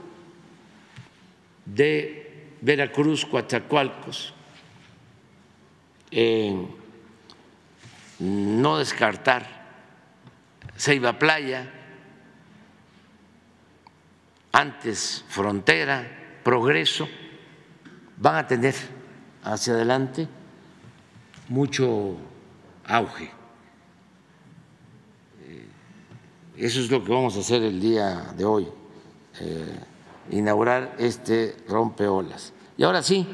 de 1.64 2.54
Veracruz, 2.60 3.26
Coatzacoalcos, 3.26 4.32
no 8.20 8.78
descartar 8.78 9.66
Ceiba 10.76 11.18
Playa, 11.18 11.72
antes 14.56 15.22
Frontera, 15.28 16.40
Progreso, 16.42 17.06
van 18.16 18.36
a 18.36 18.46
tener 18.46 18.74
hacia 19.44 19.74
adelante 19.74 20.26
mucho 21.48 22.16
auge. 22.86 23.30
Eh, 25.42 25.66
eso 26.56 26.80
es 26.80 26.90
lo 26.90 27.04
que 27.04 27.12
vamos 27.12 27.36
a 27.36 27.40
hacer 27.40 27.62
el 27.64 27.78
día 27.78 28.32
de 28.34 28.46
hoy, 28.46 28.66
eh, 29.40 29.78
inaugurar 30.30 30.96
este 30.98 31.54
rompeolas. 31.68 32.54
Y 32.78 32.84
ahora 32.84 33.02
sí, 33.02 33.28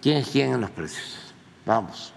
¿quién 0.00 0.16
es 0.16 0.28
quién 0.30 0.54
en 0.54 0.62
los 0.62 0.70
precios? 0.70 1.34
Vamos. 1.66 2.14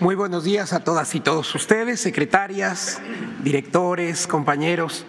Muy 0.00 0.16
buenos 0.16 0.42
días 0.42 0.72
a 0.72 0.80
todas 0.80 1.14
y 1.14 1.20
todos 1.20 1.54
ustedes, 1.54 2.00
secretarias, 2.00 3.00
directores, 3.44 4.26
compañeros, 4.26 5.04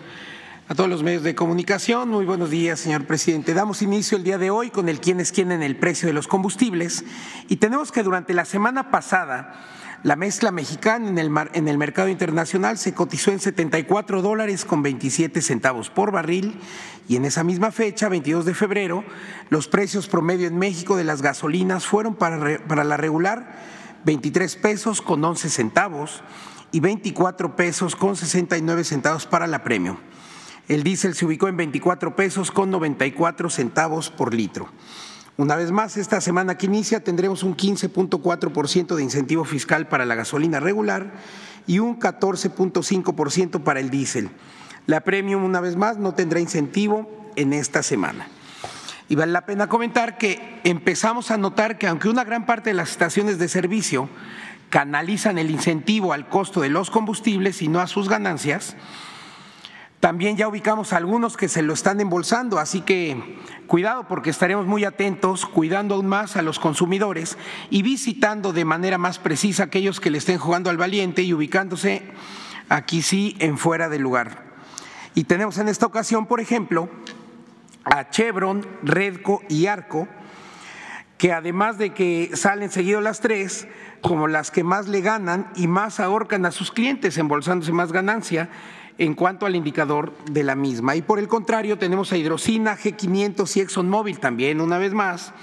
a 0.67 0.75
todos 0.75 0.89
los 0.89 1.01
medios 1.01 1.23
de 1.23 1.33
comunicación. 1.33 2.09
Muy 2.09 2.25
buenos 2.25 2.51
días, 2.51 2.81
señor 2.81 3.05
presidente. 3.05 3.53
Damos 3.53 3.81
inicio 3.81 4.17
el 4.17 4.23
día 4.23 4.37
de 4.37 4.51
hoy 4.51 4.69
con 4.69 4.89
el 4.89 4.99
quién 4.99 5.19
es 5.19 5.31
quién 5.31 5.51
en 5.51 5.63
el 5.63 5.77
precio 5.77 6.07
de 6.07 6.13
los 6.13 6.27
combustibles 6.27 7.05
y 7.47 7.55
tenemos 7.55 7.91
que 7.91 8.03
durante 8.03 8.33
la 8.33 8.45
semana 8.45 8.91
pasada 8.91 9.55
la 10.03 10.15
mezcla 10.15 10.51
mexicana 10.51 11.07
en 11.07 11.17
el, 11.17 11.31
en 11.53 11.67
el 11.69 11.77
mercado 11.77 12.09
internacional 12.09 12.77
se 12.77 12.93
cotizó 12.93 13.31
en 13.31 13.39
74 13.39 14.21
dólares 14.21 14.65
con 14.65 14.83
27 14.83 15.41
centavos 15.41 15.89
por 15.89 16.11
barril 16.11 16.59
y 17.07 17.15
en 17.15 17.25
esa 17.25 17.43
misma 17.43 17.71
fecha, 17.71 18.09
22 18.09 18.45
de 18.45 18.53
febrero, 18.53 19.03
los 19.49 19.67
precios 19.69 20.07
promedio 20.07 20.47
en 20.47 20.59
México 20.59 20.97
de 20.97 21.05
las 21.05 21.21
gasolinas 21.21 21.87
fueron 21.87 22.15
para, 22.15 22.59
para 22.67 22.83
la 22.83 22.97
regular 22.97 23.72
23 24.05 24.55
pesos 24.57 25.01
con 25.01 25.23
11 25.23 25.49
centavos 25.49 26.23
y 26.71 26.79
24 26.79 27.55
pesos 27.55 27.95
con 27.95 28.15
69 28.15 28.83
centavos 28.83 29.25
para 29.25 29.47
la 29.47 29.63
premium. 29.63 29.97
El 30.67 30.83
diésel 30.83 31.13
se 31.13 31.25
ubicó 31.25 31.47
en 31.47 31.57
24 31.57 32.15
pesos 32.15 32.51
con 32.51 32.71
94 32.71 33.49
centavos 33.49 34.09
por 34.09 34.33
litro. 34.33 34.69
Una 35.35 35.55
vez 35.55 35.71
más, 35.71 35.97
esta 35.97 36.21
semana 36.21 36.57
que 36.57 36.67
inicia 36.67 37.03
tendremos 37.03 37.43
un 37.43 37.57
15.4% 37.57 38.95
de 38.95 39.03
incentivo 39.03 39.45
fiscal 39.45 39.87
para 39.87 40.05
la 40.05 40.15
gasolina 40.15 40.59
regular 40.59 41.13
y 41.65 41.79
un 41.79 41.99
14.5% 41.99 43.63
para 43.63 43.79
el 43.79 43.89
diésel. 43.89 44.29
La 44.85 45.01
premium, 45.01 45.43
una 45.43 45.59
vez 45.59 45.75
más, 45.75 45.97
no 45.97 46.13
tendrá 46.13 46.39
incentivo 46.39 47.09
en 47.35 47.53
esta 47.53 47.83
semana. 47.83 48.27
Y 49.13 49.15
vale 49.15 49.31
la 49.31 49.45
pena 49.45 49.69
comentar 49.69 50.17
que 50.17 50.59
empezamos 50.63 51.29
a 51.29 51.37
notar 51.37 51.77
que 51.77 51.85
aunque 51.85 52.09
una 52.09 52.23
gran 52.23 52.47
parte 52.47 52.71
de 52.71 52.73
las 52.73 52.89
estaciones 52.89 53.37
de 53.37 53.47
servicio 53.47 54.09
canalizan 54.71 55.37
el 55.37 55.51
incentivo 55.51 56.13
al 56.13 56.27
costo 56.27 56.61
de 56.61 56.69
los 56.69 56.89
combustibles 56.89 57.61
y 57.61 57.67
no 57.67 57.79
a 57.79 57.85
sus 57.85 58.09
ganancias, 58.09 58.75
también 59.99 60.35
ya 60.35 60.47
ubicamos 60.47 60.93
algunos 60.93 61.37
que 61.37 61.47
se 61.47 61.61
lo 61.61 61.73
están 61.73 62.01
embolsando, 62.01 62.57
así 62.57 62.81
que 62.81 63.37
cuidado 63.67 64.07
porque 64.07 64.31
estaremos 64.31 64.65
muy 64.65 64.83
atentos, 64.83 65.45
cuidando 65.45 65.93
aún 65.93 66.07
más 66.07 66.35
a 66.35 66.41
los 66.41 66.57
consumidores 66.57 67.37
y 67.69 67.83
visitando 67.83 68.51
de 68.51 68.65
manera 68.65 68.97
más 68.97 69.19
precisa 69.19 69.65
aquellos 69.65 69.99
que 69.99 70.09
le 70.09 70.17
estén 70.17 70.39
jugando 70.39 70.71
al 70.71 70.77
valiente 70.77 71.21
y 71.21 71.35
ubicándose 71.35 72.01
aquí 72.67 73.03
sí 73.03 73.35
en 73.37 73.59
fuera 73.59 73.89
del 73.89 74.01
lugar. 74.01 74.41
Y 75.13 75.25
tenemos 75.25 75.59
en 75.59 75.67
esta 75.67 75.85
ocasión, 75.85 76.25
por 76.25 76.39
ejemplo, 76.39 76.89
a 77.83 78.09
Chevron, 78.09 78.65
Redco 78.83 79.41
y 79.49 79.67
Arco, 79.67 80.07
que 81.17 81.31
además 81.31 81.77
de 81.77 81.93
que 81.93 82.31
salen 82.33 82.69
seguido 82.69 83.01
las 83.01 83.19
tres, 83.21 83.67
como 84.01 84.27
las 84.27 84.51
que 84.51 84.63
más 84.63 84.87
le 84.87 85.01
ganan 85.01 85.49
y 85.55 85.67
más 85.67 85.99
ahorcan 85.99 86.45
a 86.45 86.51
sus 86.51 86.71
clientes, 86.71 87.17
embolsándose 87.17 87.71
más 87.71 87.91
ganancia, 87.91 88.49
en 88.97 89.15
cuanto 89.15 89.45
al 89.45 89.55
indicador 89.55 90.13
de 90.29 90.43
la 90.43 90.55
misma. 90.55 90.95
Y 90.95 91.01
por 91.01 91.19
el 91.19 91.27
contrario, 91.27 91.77
tenemos 91.77 92.11
a 92.11 92.17
Hidrocina, 92.17 92.77
G500 92.77 93.57
y 93.57 93.61
ExxonMobil 93.61 94.19
también, 94.19 94.61
una 94.61 94.77
vez 94.77 94.93
más, 94.93 95.33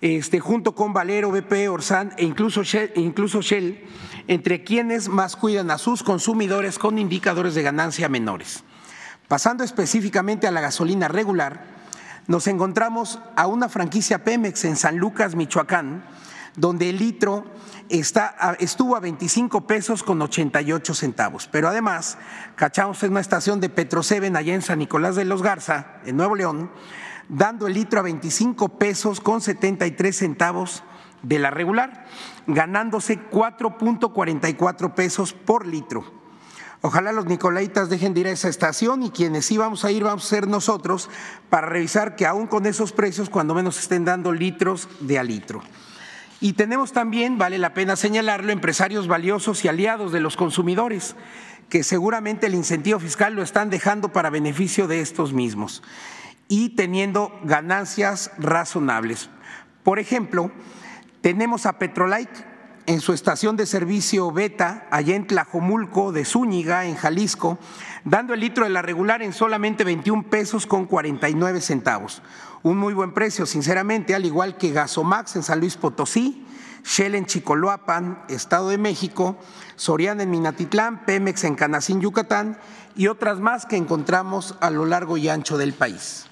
este, 0.00 0.40
junto 0.40 0.74
con 0.74 0.92
Valero, 0.92 1.30
BP, 1.30 1.70
Orsan 1.70 2.12
e 2.18 2.24
incluso 2.24 2.62
Shell, 2.62 2.92
incluso 2.96 3.40
Shell, 3.40 3.82
entre 4.28 4.64
quienes 4.64 5.08
más 5.08 5.36
cuidan 5.36 5.70
a 5.70 5.78
sus 5.78 6.02
consumidores 6.02 6.78
con 6.78 6.98
indicadores 6.98 7.54
de 7.54 7.62
ganancia 7.62 8.08
menores. 8.08 8.64
Pasando 9.28 9.64
específicamente 9.64 10.46
a 10.46 10.50
la 10.50 10.60
gasolina 10.60 11.08
regular, 11.08 11.64
nos 12.26 12.46
encontramos 12.46 13.20
a 13.36 13.46
una 13.46 13.68
franquicia 13.68 14.24
Pemex 14.24 14.64
en 14.64 14.76
San 14.76 14.98
Lucas, 14.98 15.34
Michoacán, 15.34 16.04
donde 16.56 16.90
el 16.90 16.98
litro 16.98 17.44
está, 17.88 18.56
estuvo 18.60 18.96
a 18.96 19.00
25 19.00 19.66
pesos 19.66 20.02
con 20.02 20.20
88 20.20 20.94
centavos. 20.94 21.48
Pero 21.50 21.68
además, 21.68 22.18
cachamos 22.54 23.02
en 23.02 23.12
una 23.12 23.20
estación 23.20 23.60
de 23.60 23.68
Petroseven 23.68 24.36
allá 24.36 24.54
en 24.54 24.62
San 24.62 24.78
Nicolás 24.78 25.16
de 25.16 25.24
los 25.24 25.42
Garza, 25.42 26.00
en 26.04 26.16
Nuevo 26.16 26.34
León, 26.34 26.70
dando 27.28 27.66
el 27.66 27.74
litro 27.74 28.00
a 28.00 28.04
25 28.04 28.78
pesos 28.78 29.20
con 29.20 29.40
73 29.40 30.16
centavos 30.16 30.82
de 31.22 31.38
la 31.38 31.50
regular, 31.50 32.06
ganándose 32.46 33.30
4.44 33.30 34.94
pesos 34.94 35.32
por 35.32 35.66
litro. 35.66 36.23
Ojalá 36.86 37.12
los 37.12 37.24
nicolaitas 37.24 37.88
dejen 37.88 38.12
de 38.12 38.20
ir 38.20 38.26
a 38.26 38.32
esa 38.32 38.50
estación 38.50 39.02
y 39.04 39.10
quienes 39.10 39.46
sí 39.46 39.56
vamos 39.56 39.86
a 39.86 39.90
ir 39.90 40.04
vamos 40.04 40.26
a 40.26 40.28
ser 40.28 40.46
nosotros 40.46 41.08
para 41.48 41.66
revisar 41.66 42.14
que 42.14 42.26
aún 42.26 42.46
con 42.46 42.66
esos 42.66 42.92
precios, 42.92 43.30
cuando 43.30 43.54
menos 43.54 43.78
estén 43.78 44.04
dando 44.04 44.34
litros 44.34 44.86
de 45.00 45.18
a 45.18 45.22
litro. 45.22 45.62
Y 46.42 46.52
tenemos 46.52 46.92
también, 46.92 47.38
vale 47.38 47.56
la 47.56 47.72
pena 47.72 47.96
señalarlo, 47.96 48.52
empresarios 48.52 49.08
valiosos 49.08 49.64
y 49.64 49.68
aliados 49.68 50.12
de 50.12 50.20
los 50.20 50.36
consumidores, 50.36 51.16
que 51.70 51.82
seguramente 51.82 52.48
el 52.48 52.54
incentivo 52.54 53.00
fiscal 53.00 53.32
lo 53.32 53.42
están 53.42 53.70
dejando 53.70 54.12
para 54.12 54.28
beneficio 54.28 54.86
de 54.86 55.00
estos 55.00 55.32
mismos 55.32 55.82
y 56.48 56.76
teniendo 56.76 57.32
ganancias 57.44 58.30
razonables. 58.36 59.30
Por 59.84 59.98
ejemplo, 59.98 60.52
tenemos 61.22 61.64
a 61.64 61.78
Petrolite 61.78 62.53
en 62.86 63.00
su 63.00 63.12
estación 63.12 63.56
de 63.56 63.66
servicio 63.66 64.30
Beta, 64.32 64.86
allá 64.90 65.16
en 65.16 65.26
Tlajomulco 65.26 66.12
de 66.12 66.24
Zúñiga, 66.24 66.84
en 66.84 66.96
Jalisco, 66.96 67.58
dando 68.04 68.34
el 68.34 68.40
litro 68.40 68.64
de 68.64 68.70
la 68.70 68.82
regular 68.82 69.22
en 69.22 69.32
solamente 69.32 69.84
21 69.84 70.24
pesos 70.24 70.66
con 70.66 70.86
49 70.86 71.60
centavos 71.60 72.22
un 72.64 72.78
muy 72.78 72.94
buen 72.94 73.12
precio, 73.12 73.44
sinceramente, 73.44 74.14
al 74.14 74.24
igual 74.24 74.56
que 74.56 74.72
Gasomax 74.72 75.36
en 75.36 75.42
San 75.42 75.60
Luis 75.60 75.76
Potosí, 75.76 76.46
Shell 76.82 77.14
en 77.14 77.26
Chicoloapan, 77.26 78.24
Estado 78.28 78.70
de 78.70 78.78
México, 78.78 79.36
Soriana 79.76 80.22
en 80.22 80.30
Minatitlán, 80.30 81.04
Pemex 81.04 81.44
en 81.44 81.56
Canacín, 81.56 82.00
Yucatán 82.00 82.58
y 82.96 83.08
otras 83.08 83.38
más 83.38 83.66
que 83.66 83.76
encontramos 83.76 84.56
a 84.60 84.70
lo 84.70 84.86
largo 84.86 85.18
y 85.18 85.28
ancho 85.28 85.58
del 85.58 85.74
país. 85.74 86.26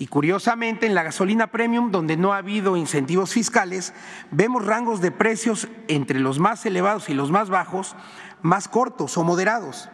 Y 0.00 0.06
curiosamente, 0.06 0.86
en 0.86 0.94
la 0.94 1.02
gasolina 1.02 1.48
premium, 1.48 1.90
donde 1.90 2.16
no 2.16 2.32
ha 2.32 2.38
habido 2.38 2.76
incentivos 2.76 3.32
fiscales, 3.32 3.92
vemos 4.30 4.64
rangos 4.64 5.00
de 5.00 5.10
precios 5.10 5.66
entre 5.88 6.20
los 6.20 6.38
más 6.38 6.64
elevados 6.64 7.08
y 7.08 7.14
los 7.14 7.32
más 7.32 7.50
bajos, 7.50 7.96
más 8.40 8.68
cortos 8.68 9.18
o 9.18 9.24
moderados. 9.24 9.88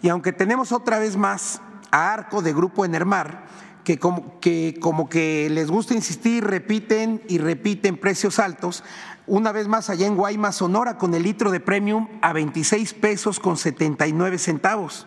Y 0.00 0.08
aunque 0.08 0.32
tenemos 0.32 0.72
otra 0.72 0.98
vez 0.98 1.18
más 1.18 1.60
a 1.90 2.12
Arco 2.12 2.40
de 2.40 2.54
Grupo 2.54 2.86
Enermar, 2.86 3.44
que 3.84 3.98
como, 3.98 4.40
que 4.40 4.78
como 4.80 5.10
que 5.10 5.48
les 5.50 5.70
gusta 5.70 5.92
insistir, 5.92 6.44
repiten 6.44 7.22
y 7.28 7.36
repiten 7.36 7.98
precios 7.98 8.38
altos. 8.38 8.82
Una 9.26 9.52
vez 9.52 9.68
más 9.68 9.90
allá 9.90 10.06
en 10.06 10.16
Guaymas, 10.16 10.56
Sonora, 10.56 10.96
con 10.96 11.14
el 11.14 11.22
litro 11.22 11.50
de 11.50 11.60
premium 11.60 12.08
a 12.22 12.32
26 12.32 12.94
pesos 12.94 13.40
con 13.40 13.58
79 13.58 14.38
centavos. 14.38 15.06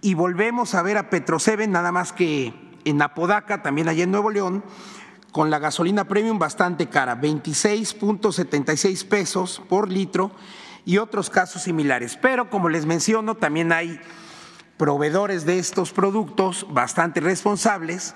Y 0.00 0.14
volvemos 0.14 0.74
a 0.76 0.82
ver 0.82 0.98
a 0.98 1.10
Petroseven, 1.10 1.72
nada 1.72 1.90
más 1.90 2.12
que 2.12 2.71
en 2.84 3.02
Apodaca, 3.02 3.62
también 3.62 3.88
allá 3.88 4.04
en 4.04 4.10
Nuevo 4.10 4.30
León, 4.30 4.64
con 5.32 5.50
la 5.50 5.58
gasolina 5.58 6.04
premium 6.04 6.38
bastante 6.38 6.88
cara, 6.88 7.20
26.76 7.20 9.06
pesos 9.06 9.62
por 9.68 9.90
litro 9.90 10.30
y 10.84 10.98
otros 10.98 11.30
casos 11.30 11.62
similares. 11.62 12.18
Pero 12.20 12.50
como 12.50 12.68
les 12.68 12.86
menciono, 12.86 13.36
también 13.36 13.72
hay 13.72 14.00
proveedores 14.76 15.46
de 15.46 15.58
estos 15.58 15.92
productos 15.92 16.66
bastante 16.70 17.20
responsables 17.20 18.14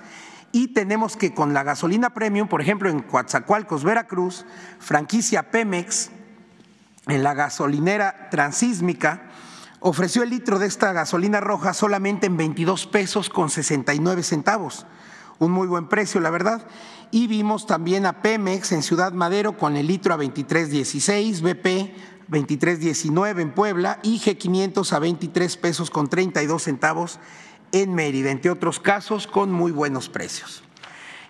y 0.51 0.69
tenemos 0.69 1.17
que 1.17 1.33
con 1.33 1.53
la 1.53 1.63
gasolina 1.63 2.13
premium, 2.13 2.47
por 2.47 2.61
ejemplo 2.61 2.89
en 2.89 3.01
Coatzacoalcos, 3.01 3.83
Veracruz, 3.83 4.45
franquicia 4.79 5.51
Pemex, 5.51 6.11
en 7.07 7.23
la 7.23 7.33
gasolinera 7.33 8.29
transísmica, 8.29 9.26
ofreció 9.87 10.23
el 10.23 10.29
litro 10.29 10.59
de 10.59 10.67
esta 10.67 10.91
gasolina 10.91 11.39
roja 11.39 11.73
solamente 11.73 12.27
en 12.27 12.35
22 12.35 12.87
pesos 12.87 13.29
con 13.29 13.49
69 13.49 14.21
centavos. 14.21 14.85
Un 15.39 15.51
muy 15.51 15.65
buen 15.65 15.87
precio, 15.87 16.19
la 16.19 16.29
verdad. 16.29 16.67
Y 17.09 17.27
vimos 17.27 17.65
también 17.65 18.05
a 18.05 18.21
Pemex 18.21 18.73
en 18.73 18.83
Ciudad 18.83 19.13
Madero 19.13 19.57
con 19.57 19.77
el 19.77 19.87
litro 19.87 20.13
a 20.13 20.17
23.16, 20.17 21.41
BP 21.41 22.29
23.19 22.29 23.39
en 23.39 23.53
Puebla 23.53 23.99
y 24.03 24.19
G500 24.19 24.91
a 24.91 24.99
23 24.99 25.55
pesos 25.55 25.89
con 25.89 26.09
32 26.09 26.63
centavos 26.63 27.19
en 27.71 27.95
Mérida, 27.95 28.31
entre 28.31 28.51
otros 28.51 28.81
casos 28.81 29.25
con 29.25 29.53
muy 29.53 29.71
buenos 29.71 30.09
precios. 30.09 30.63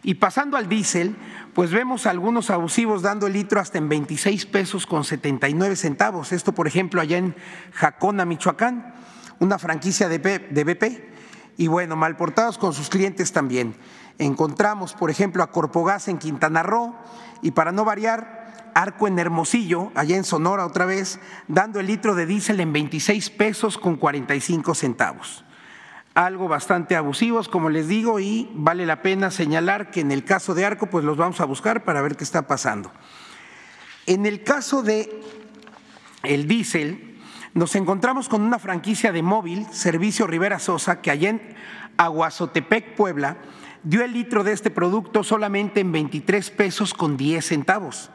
Y 0.02 0.15
pasando 0.15 0.58
al 0.58 0.67
diésel, 0.67 1.15
pues 1.58 1.72
vemos 1.72 2.06
algunos 2.06 2.52
abusivos 2.52 3.02
dando 3.02 3.26
el 3.26 3.34
litro 3.34 3.60
hasta 3.60 3.80
en 3.80 3.89
26 3.89 4.46
pesos 4.46 4.86
con 4.86 5.04
79 5.04 5.76
centavos. 5.76 6.32
Esto, 6.32 6.52
por 6.52 6.67
ejemplo, 6.67 7.02
allá 7.02 7.17
en 7.17 7.36
Jacona, 7.74 8.26
Michoacán, 8.26 8.93
una 9.39 9.58
franquicia 9.58 10.08
de 10.08 10.20
BP. 10.20 10.84
Y 11.58 11.65
bueno, 11.65 11.96
mal 11.96 12.15
portados 12.15 12.60
con 12.60 12.74
sus 12.74 12.89
clientes 12.89 13.32
también. 13.32 13.76
Encontramos, 14.20 14.93
por 14.93 15.10
ejemplo, 15.10 15.41
a 15.41 15.50
Corpogas 15.50 16.08
en 16.10 16.20
Quintana 16.20 16.62
Roo 16.62 16.96
y 17.41 17.50
para 17.50 17.72
no 17.72 17.84
variar, 17.84 18.72
Arco 18.76 19.08
en 19.08 19.17
Hermosillo, 19.17 19.91
allá 19.96 20.15
en 20.15 20.26
Sonora 20.26 20.63
otra 20.63 20.86
vez, 20.86 21.20
dando 21.48 21.80
el 21.80 21.88
litro 21.88 22.13
de 22.13 22.28
diésel 22.28 22.60
en 22.60 22.72
26 22.72 23.32
pesos 23.32 23.80
con 23.80 23.96
45 23.96 24.76
centavos. 24.76 25.43
Algo 26.17 26.47
bastante 26.47 26.95
abusivos, 26.95 27.47
como 27.47 27.69
les 27.69 27.88
digo, 27.88 28.19
y 28.19 28.49
vale 28.56 28.88
la 28.88 29.03
pena 29.03 29.30
señalar 29.30 29.91
que 29.91 29.99
en 29.99 30.12
el 30.12 30.23
caso 30.23 30.56
de 30.56 30.65
Arco, 30.65 30.88
pues 30.88 31.06
los 31.06 31.15
vamos 31.15 31.39
a 31.41 31.45
buscar 31.45 31.84
para 31.84 32.01
ver 32.01 32.15
qué 32.15 32.23
está 32.23 32.47
pasando. 32.47 32.91
En 34.08 34.25
el 34.25 34.43
caso 34.43 34.82
de 34.82 35.21
el 36.23 36.47
diésel, 36.47 37.19
nos 37.53 37.75
encontramos 37.75 38.30
con 38.30 38.41
una 38.41 38.58
franquicia 38.58 39.12
de 39.12 39.21
móvil, 39.21 39.67
Servicio 39.69 40.25
Rivera 40.25 40.58
Sosa, 40.58 41.01
que 41.01 41.12
allá 41.12 41.30
en 41.30 41.56
Aguazotepec, 41.97 42.95
Puebla, 42.95 43.38
dio 43.84 44.03
el 44.03 44.13
litro 44.13 44.43
de 44.43 44.53
este 44.53 44.71
producto 44.71 45.23
solamente 45.23 45.82
en 45.82 45.91
23 45.91 46.49
pesos 46.49 46.95
con 46.95 47.15
10 47.15 47.45
centavos 47.45 48.10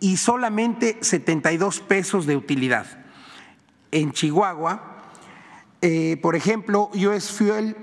y 0.00 0.18
solamente 0.18 0.98
72 1.00 1.80
pesos 1.80 2.26
de 2.26 2.36
utilidad. 2.36 2.84
En 3.90 4.12
Chihuahua, 4.12 4.97
eh, 5.80 6.18
por 6.20 6.34
ejemplo, 6.36 6.90
US 6.94 7.30
Fuel 7.30 7.76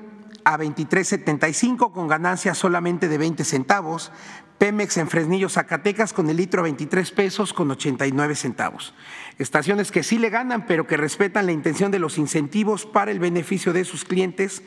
a 0.44 0.58
23.75 0.58 1.92
con 1.92 2.08
ganancia 2.08 2.54
solamente 2.54 3.08
de 3.08 3.18
20 3.18 3.44
centavos, 3.44 4.12
Pemex 4.58 4.98
en 4.98 5.10
Fresnillo, 5.10 5.50
Zacatecas 5.50 6.14
con 6.14 6.30
el 6.30 6.38
litro 6.38 6.62
a 6.62 6.64
23 6.64 7.12
pesos 7.12 7.52
con 7.52 7.70
89 7.72 8.36
centavos. 8.36 8.94
Estaciones 9.38 9.92
que 9.92 10.04
sí 10.04 10.18
le 10.18 10.30
ganan, 10.30 10.66
pero 10.66 10.88
que 10.88 10.98
respetan 10.98 11.46
la 11.46 11.52
intención 11.52 11.92
de 11.92 12.00
los 12.00 12.18
incentivos 12.18 12.86
para 12.86 13.12
el 13.12 13.20
beneficio 13.20 13.74
de 13.74 13.84
sus 13.84 14.06
clientes, 14.06 14.62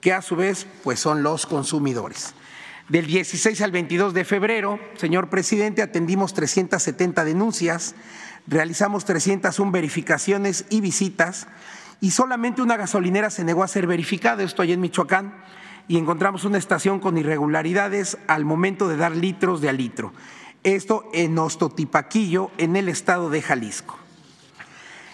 que 0.00 0.12
a 0.12 0.22
su 0.22 0.34
vez 0.34 0.66
pues 0.82 0.98
son 0.98 1.22
los 1.22 1.46
consumidores. 1.46 2.34
Del 2.88 3.06
16 3.06 3.60
al 3.60 3.70
22 3.70 4.14
de 4.14 4.24
febrero, 4.24 4.80
señor 4.96 5.28
presidente, 5.28 5.82
atendimos 5.82 6.32
370 6.32 7.24
denuncias, 7.24 7.94
realizamos 8.46 9.04
301 9.04 9.70
verificaciones 9.70 10.64
y 10.70 10.80
visitas 10.80 11.46
y 12.00 12.10
solamente 12.10 12.62
una 12.62 12.76
gasolinera 12.76 13.30
se 13.30 13.44
negó 13.44 13.62
a 13.62 13.68
ser 13.68 13.86
verificada, 13.86 14.42
esto 14.42 14.62
allá 14.62 14.74
en 14.74 14.80
Michoacán, 14.80 15.34
y 15.88 15.96
encontramos 15.96 16.44
una 16.44 16.58
estación 16.58 17.00
con 17.00 17.16
irregularidades 17.16 18.18
al 18.26 18.44
momento 18.44 18.88
de 18.88 18.96
dar 18.96 19.16
litros 19.16 19.60
de 19.60 19.70
a 19.70 19.72
litro. 19.72 20.12
Esto 20.62 21.08
en 21.14 21.38
Ostotipaquillo, 21.38 22.50
en 22.58 22.76
el 22.76 22.88
estado 22.88 23.30
de 23.30 23.40
Jalisco. 23.40 23.98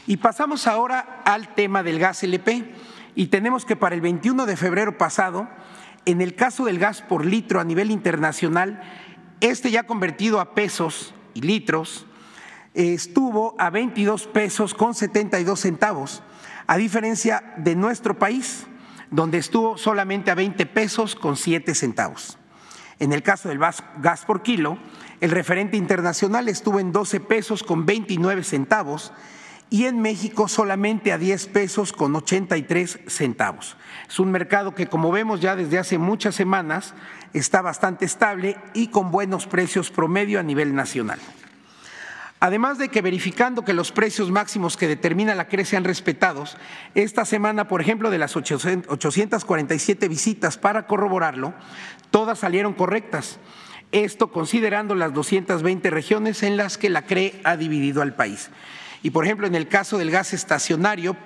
Y 0.06 0.18
pasamos 0.18 0.66
ahora 0.66 1.22
al 1.24 1.54
tema 1.54 1.82
del 1.82 1.98
gas 1.98 2.22
LP 2.22 2.74
y 3.14 3.26
tenemos 3.28 3.64
que 3.64 3.76
para 3.76 3.94
el 3.94 4.00
21 4.00 4.44
de 4.46 4.56
febrero 4.56 4.98
pasado, 4.98 5.48
en 6.04 6.20
el 6.20 6.34
caso 6.34 6.64
del 6.64 6.78
gas 6.78 7.00
por 7.02 7.24
litro 7.24 7.60
a 7.60 7.64
nivel 7.64 7.90
internacional, 7.90 8.82
este 9.40 9.70
ya 9.70 9.84
convertido 9.84 10.40
a 10.40 10.54
pesos 10.54 11.14
y 11.32 11.40
litros, 11.40 12.06
estuvo 12.74 13.54
a 13.58 13.70
22 13.70 14.26
pesos 14.26 14.74
con 14.74 14.94
72 14.94 15.60
centavos, 15.60 16.22
a 16.66 16.76
diferencia 16.76 17.54
de 17.56 17.76
nuestro 17.76 18.18
país, 18.18 18.66
donde 19.10 19.38
estuvo 19.38 19.76
solamente 19.78 20.30
a 20.30 20.34
20 20.34 20.66
pesos 20.66 21.14
con 21.14 21.36
7 21.36 21.74
centavos. 21.74 22.38
En 22.98 23.12
el 23.12 23.22
caso 23.22 23.48
del 23.48 23.58
gas 23.58 24.24
por 24.26 24.42
kilo, 24.42 24.78
el 25.20 25.30
referente 25.30 25.76
internacional 25.76 26.48
estuvo 26.48 26.80
en 26.80 26.92
12 26.92 27.20
pesos 27.20 27.62
con 27.62 27.86
29 27.86 28.44
centavos 28.44 29.12
y 29.70 29.86
en 29.86 30.00
México 30.00 30.48
solamente 30.48 31.12
a 31.12 31.18
10 31.18 31.48
pesos 31.48 31.92
con 31.92 32.14
83 32.14 33.00
centavos. 33.08 33.76
Es 34.08 34.20
un 34.20 34.30
mercado 34.30 34.74
que, 34.74 34.86
como 34.86 35.10
vemos 35.10 35.40
ya 35.40 35.56
desde 35.56 35.78
hace 35.78 35.98
muchas 35.98 36.34
semanas, 36.34 36.94
está 37.32 37.62
bastante 37.62 38.04
estable 38.04 38.56
y 38.74 38.88
con 38.88 39.10
buenos 39.10 39.46
precios 39.46 39.90
promedio 39.90 40.38
a 40.38 40.42
nivel 40.42 40.74
nacional. 40.74 41.18
Además 42.44 42.76
de 42.76 42.90
que 42.90 43.00
verificando 43.00 43.64
que 43.64 43.72
los 43.72 43.90
precios 43.90 44.30
máximos 44.30 44.76
que 44.76 44.86
determina 44.86 45.34
la 45.34 45.48
CRE 45.48 45.64
sean 45.64 45.82
respetados, 45.82 46.58
esta 46.94 47.24
semana, 47.24 47.68
por 47.68 47.80
ejemplo, 47.80 48.10
de 48.10 48.18
las 48.18 48.36
847 48.36 50.08
visitas 50.08 50.58
para 50.58 50.86
corroborarlo, 50.86 51.54
todas 52.10 52.40
salieron 52.40 52.74
correctas. 52.74 53.38
Esto 53.92 54.30
considerando 54.30 54.94
las 54.94 55.14
220 55.14 55.88
regiones 55.88 56.42
en 56.42 56.58
las 56.58 56.76
que 56.76 56.90
la 56.90 57.06
CRE 57.06 57.40
ha 57.44 57.56
dividido 57.56 58.02
al 58.02 58.14
país. 58.14 58.50
Y 59.02 59.08
por 59.08 59.24
ejemplo, 59.24 59.46
en 59.46 59.54
el 59.54 59.66
caso 59.66 59.96
del 59.96 60.10
gas 60.10 60.34
estacionario, 60.34 61.16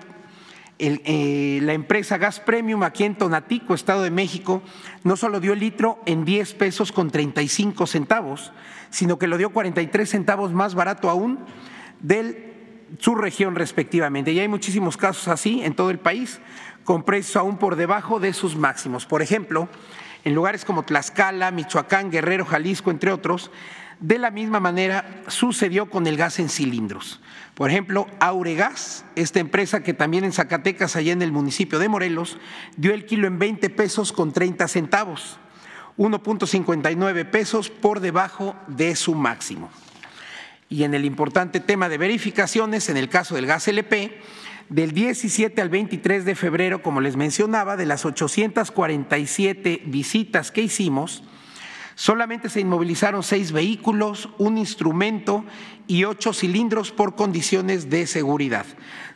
eh, 0.78 1.58
la 1.64 1.72
empresa 1.72 2.18
Gas 2.18 2.38
Premium 2.38 2.84
aquí 2.84 3.02
en 3.02 3.16
Tonatico, 3.16 3.74
Estado 3.74 4.02
de 4.04 4.12
México, 4.12 4.62
no 5.02 5.16
solo 5.16 5.40
dio 5.40 5.54
el 5.54 5.58
litro 5.58 6.00
en 6.06 6.24
10 6.24 6.54
pesos 6.54 6.92
con 6.92 7.10
35 7.10 7.88
centavos, 7.88 8.52
sino 8.90 9.18
que 9.18 9.26
lo 9.26 9.38
dio 9.38 9.50
43 9.50 10.08
centavos 10.08 10.52
más 10.52 10.74
barato 10.74 11.10
aún 11.10 11.38
de 12.00 12.48
su 12.98 13.14
región 13.14 13.54
respectivamente. 13.54 14.32
Y 14.32 14.40
hay 14.40 14.48
muchísimos 14.48 14.96
casos 14.96 15.28
así 15.28 15.62
en 15.62 15.74
todo 15.74 15.90
el 15.90 15.98
país, 15.98 16.40
con 16.84 17.02
precios 17.02 17.36
aún 17.36 17.58
por 17.58 17.76
debajo 17.76 18.20
de 18.20 18.32
sus 18.32 18.56
máximos. 18.56 19.04
Por 19.04 19.20
ejemplo, 19.20 19.68
en 20.24 20.34
lugares 20.34 20.64
como 20.64 20.84
Tlaxcala, 20.84 21.50
Michoacán, 21.50 22.10
Guerrero, 22.10 22.44
Jalisco, 22.44 22.90
entre 22.90 23.12
otros, 23.12 23.50
de 24.00 24.18
la 24.18 24.30
misma 24.30 24.60
manera 24.60 25.22
sucedió 25.26 25.90
con 25.90 26.06
el 26.06 26.16
gas 26.16 26.38
en 26.38 26.48
cilindros. 26.48 27.20
Por 27.54 27.70
ejemplo, 27.70 28.06
Auregas, 28.20 29.04
esta 29.16 29.40
empresa 29.40 29.82
que 29.82 29.92
también 29.92 30.24
en 30.24 30.32
Zacatecas, 30.32 30.94
allá 30.94 31.12
en 31.12 31.22
el 31.22 31.32
municipio 31.32 31.78
de 31.80 31.88
Morelos, 31.88 32.38
dio 32.76 32.94
el 32.94 33.06
kilo 33.06 33.26
en 33.26 33.38
20 33.38 33.70
pesos 33.70 34.12
con 34.12 34.32
30 34.32 34.68
centavos, 34.68 35.40
1.59 35.98 37.30
pesos 37.30 37.68
por 37.68 38.00
debajo 38.00 38.56
de 38.68 38.96
su 38.96 39.14
máximo. 39.14 39.68
Y 40.70 40.84
en 40.84 40.94
el 40.94 41.04
importante 41.04 41.60
tema 41.60 41.88
de 41.88 41.98
verificaciones, 41.98 42.88
en 42.88 42.96
el 42.96 43.08
caso 43.08 43.34
del 43.34 43.46
gas 43.46 43.68
LP, 43.68 44.20
del 44.68 44.92
17 44.92 45.60
al 45.60 45.68
23 45.68 46.24
de 46.24 46.34
febrero, 46.34 46.82
como 46.82 47.00
les 47.00 47.16
mencionaba, 47.16 47.76
de 47.76 47.86
las 47.86 48.04
847 48.04 49.82
visitas 49.86 50.50
que 50.50 50.62
hicimos, 50.62 51.22
Solamente 51.98 52.48
se 52.48 52.60
inmovilizaron 52.60 53.24
seis 53.24 53.50
vehículos, 53.50 54.28
un 54.38 54.56
instrumento 54.56 55.44
y 55.88 56.04
ocho 56.04 56.32
cilindros 56.32 56.92
por 56.92 57.16
condiciones 57.16 57.90
de 57.90 58.06
seguridad. 58.06 58.66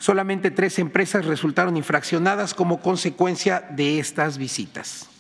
Solamente 0.01 0.51
tres 0.51 0.81
empresas 0.81 1.25
resultaron 1.25 1.77
infraccionadas 1.77 2.55
como 2.55 2.83
consecuencia 2.83 3.61
de 3.71 4.01
estas 4.01 4.37
visitas. 4.37 5.12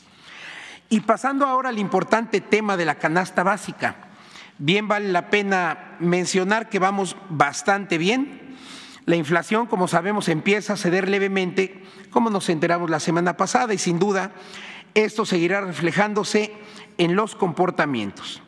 Y 0.92 1.00
pasando 1.00 1.46
ahora 1.46 1.70
al 1.70 1.78
importante 1.78 2.42
tema 2.42 2.76
de 2.76 2.84
la 2.84 2.96
canasta 2.96 3.42
básica, 3.42 3.96
bien 4.58 4.88
vale 4.88 5.08
la 5.08 5.30
pena 5.30 5.96
mencionar 6.00 6.68
que 6.68 6.78
vamos 6.78 7.16
bastante 7.30 7.96
bien. 7.96 8.58
La 9.06 9.16
inflación, 9.16 9.64
como 9.64 9.88
sabemos, 9.88 10.28
empieza 10.28 10.74
a 10.74 10.76
ceder 10.76 11.08
levemente, 11.08 11.82
como 12.10 12.28
nos 12.28 12.50
enteramos 12.50 12.90
la 12.90 13.00
semana 13.00 13.38
pasada, 13.38 13.72
y 13.72 13.78
sin 13.78 13.98
duda 13.98 14.32
esto 14.92 15.24
seguirá 15.24 15.62
reflejándose 15.62 16.52
en 16.98 17.16
los 17.16 17.36
comportamientos. 17.36 18.42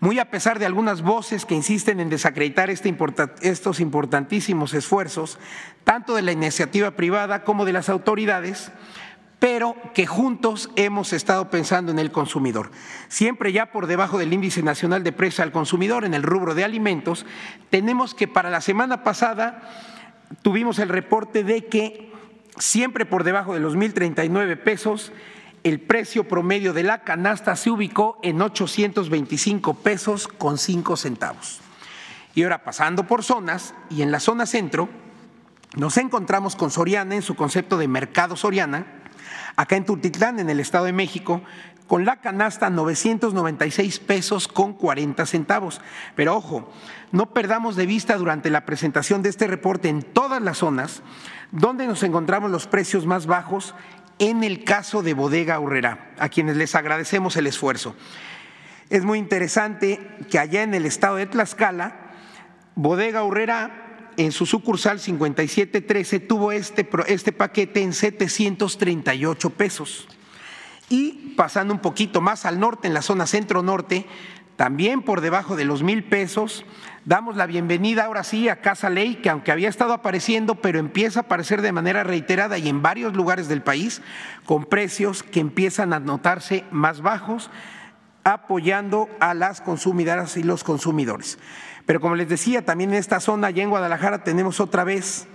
Muy 0.00 0.18
a 0.18 0.30
pesar 0.30 0.58
de 0.58 0.64
algunas 0.64 1.02
voces 1.02 1.44
que 1.44 1.54
insisten 1.54 2.00
en 2.00 2.08
desacreditar 2.08 2.70
este 2.70 2.96
estos 3.42 3.78
importantísimos 3.78 4.72
esfuerzos, 4.72 5.38
tanto 5.84 6.14
de 6.14 6.22
la 6.22 6.32
iniciativa 6.32 6.92
privada 6.92 7.44
como 7.44 7.66
de 7.66 7.74
las 7.74 7.90
autoridades, 7.90 8.72
pero 9.40 9.74
que 9.94 10.06
juntos 10.06 10.70
hemos 10.76 11.12
estado 11.12 11.50
pensando 11.50 11.90
en 11.90 11.98
el 11.98 12.12
consumidor. 12.12 12.70
Siempre 13.08 13.52
ya 13.52 13.72
por 13.72 13.86
debajo 13.86 14.18
del 14.18 14.32
índice 14.32 14.62
nacional 14.62 15.02
de 15.02 15.12
precios 15.12 15.40
al 15.40 15.50
consumidor 15.50 16.04
en 16.04 16.14
el 16.14 16.22
rubro 16.22 16.54
de 16.54 16.62
alimentos, 16.62 17.26
tenemos 17.70 18.14
que 18.14 18.28
para 18.28 18.50
la 18.50 18.60
semana 18.60 19.02
pasada 19.02 19.62
tuvimos 20.42 20.78
el 20.78 20.90
reporte 20.90 21.42
de 21.42 21.66
que 21.66 22.12
siempre 22.58 23.06
por 23.06 23.24
debajo 23.24 23.54
de 23.54 23.60
los 23.60 23.76
1.039 23.76 24.62
pesos 24.62 25.10
el 25.64 25.80
precio 25.80 26.28
promedio 26.28 26.72
de 26.72 26.82
la 26.82 27.02
canasta 27.02 27.56
se 27.56 27.70
ubicó 27.70 28.18
en 28.22 28.40
825 28.40 29.74
pesos 29.74 30.28
con 30.28 30.58
5 30.58 30.96
centavos. 30.96 31.60
Y 32.34 32.42
ahora 32.42 32.62
pasando 32.64 33.06
por 33.06 33.24
zonas, 33.24 33.74
y 33.90 34.02
en 34.02 34.10
la 34.10 34.20
zona 34.20 34.46
centro, 34.46 34.88
nos 35.76 35.96
encontramos 35.96 36.56
con 36.56 36.70
Soriana 36.70 37.14
en 37.14 37.22
su 37.22 37.34
concepto 37.34 37.76
de 37.76 37.88
mercado 37.88 38.36
Soriana, 38.36 38.99
acá 39.60 39.76
en 39.76 39.84
Tultitlán, 39.84 40.38
en 40.38 40.48
el 40.48 40.58
Estado 40.58 40.86
de 40.86 40.94
México, 40.94 41.42
con 41.86 42.06
la 42.06 42.16
canasta 42.16 42.70
996 42.70 43.98
pesos 43.98 44.48
con 44.48 44.72
40 44.72 45.26
centavos. 45.26 45.82
Pero 46.16 46.34
ojo, 46.34 46.72
no 47.12 47.34
perdamos 47.34 47.76
de 47.76 47.84
vista 47.84 48.16
durante 48.16 48.48
la 48.48 48.64
presentación 48.64 49.22
de 49.22 49.28
este 49.28 49.46
reporte 49.46 49.90
en 49.90 50.02
todas 50.02 50.40
las 50.40 50.58
zonas 50.58 51.02
donde 51.52 51.86
nos 51.86 52.02
encontramos 52.02 52.50
los 52.50 52.66
precios 52.66 53.04
más 53.04 53.26
bajos 53.26 53.74
en 54.18 54.44
el 54.44 54.64
caso 54.64 55.02
de 55.02 55.12
Bodega 55.12 55.60
Urrera, 55.60 56.12
a 56.18 56.30
quienes 56.30 56.56
les 56.56 56.74
agradecemos 56.74 57.36
el 57.36 57.46
esfuerzo. 57.46 57.94
Es 58.88 59.04
muy 59.04 59.18
interesante 59.18 60.00
que 60.30 60.38
allá 60.38 60.62
en 60.62 60.72
el 60.72 60.86
estado 60.86 61.16
de 61.16 61.26
Tlaxcala, 61.26 61.96
Bodega 62.76 63.24
Urrera 63.24 63.79
en 64.20 64.32
su 64.32 64.44
sucursal 64.44 65.00
5713 65.00 66.20
tuvo 66.20 66.52
este, 66.52 66.86
este 67.06 67.32
paquete 67.32 67.82
en 67.82 67.94
738 67.94 69.50
pesos. 69.50 70.08
Y 70.90 71.34
pasando 71.36 71.72
un 71.72 71.80
poquito 71.80 72.20
más 72.20 72.44
al 72.44 72.60
norte, 72.60 72.86
en 72.86 72.92
la 72.92 73.00
zona 73.00 73.26
centro-norte, 73.26 74.04
también 74.56 75.00
por 75.00 75.22
debajo 75.22 75.56
de 75.56 75.64
los 75.64 75.82
mil 75.82 76.04
pesos, 76.04 76.66
damos 77.06 77.36
la 77.36 77.46
bienvenida 77.46 78.04
ahora 78.04 78.22
sí 78.22 78.50
a 78.50 78.60
Casa 78.60 78.90
Ley, 78.90 79.14
que 79.16 79.30
aunque 79.30 79.52
había 79.52 79.70
estado 79.70 79.94
apareciendo, 79.94 80.56
pero 80.56 80.78
empieza 80.78 81.20
a 81.20 81.22
aparecer 81.22 81.62
de 81.62 81.72
manera 81.72 82.04
reiterada 82.04 82.58
y 82.58 82.68
en 82.68 82.82
varios 82.82 83.14
lugares 83.14 83.48
del 83.48 83.62
país, 83.62 84.02
con 84.44 84.66
precios 84.66 85.22
que 85.22 85.40
empiezan 85.40 85.94
a 85.94 86.00
notarse 86.00 86.64
más 86.70 87.00
bajos, 87.00 87.50
apoyando 88.22 89.08
a 89.18 89.32
las 89.32 89.62
consumidoras 89.62 90.36
y 90.36 90.42
los 90.42 90.62
consumidores. 90.62 91.38
Pero 91.90 92.00
como 92.00 92.14
les 92.14 92.28
decía, 92.28 92.64
también 92.64 92.90
en 92.90 93.00
esta 93.00 93.18
zona, 93.18 93.48
allá 93.48 93.64
en 93.64 93.70
Guadalajara, 93.70 94.22
tenemos 94.22 94.60
otra 94.60 94.84
vez 94.84 95.26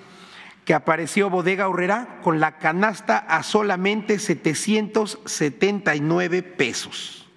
que 0.64 0.74
apareció 0.74 1.30
Bodega 1.30 1.68
Horrera 1.68 2.20
con 2.24 2.40
la 2.40 2.60
canasta 2.60 3.18
a 3.18 3.44
solamente 3.44 4.20
779 4.20 6.44
pesos. 6.44 7.28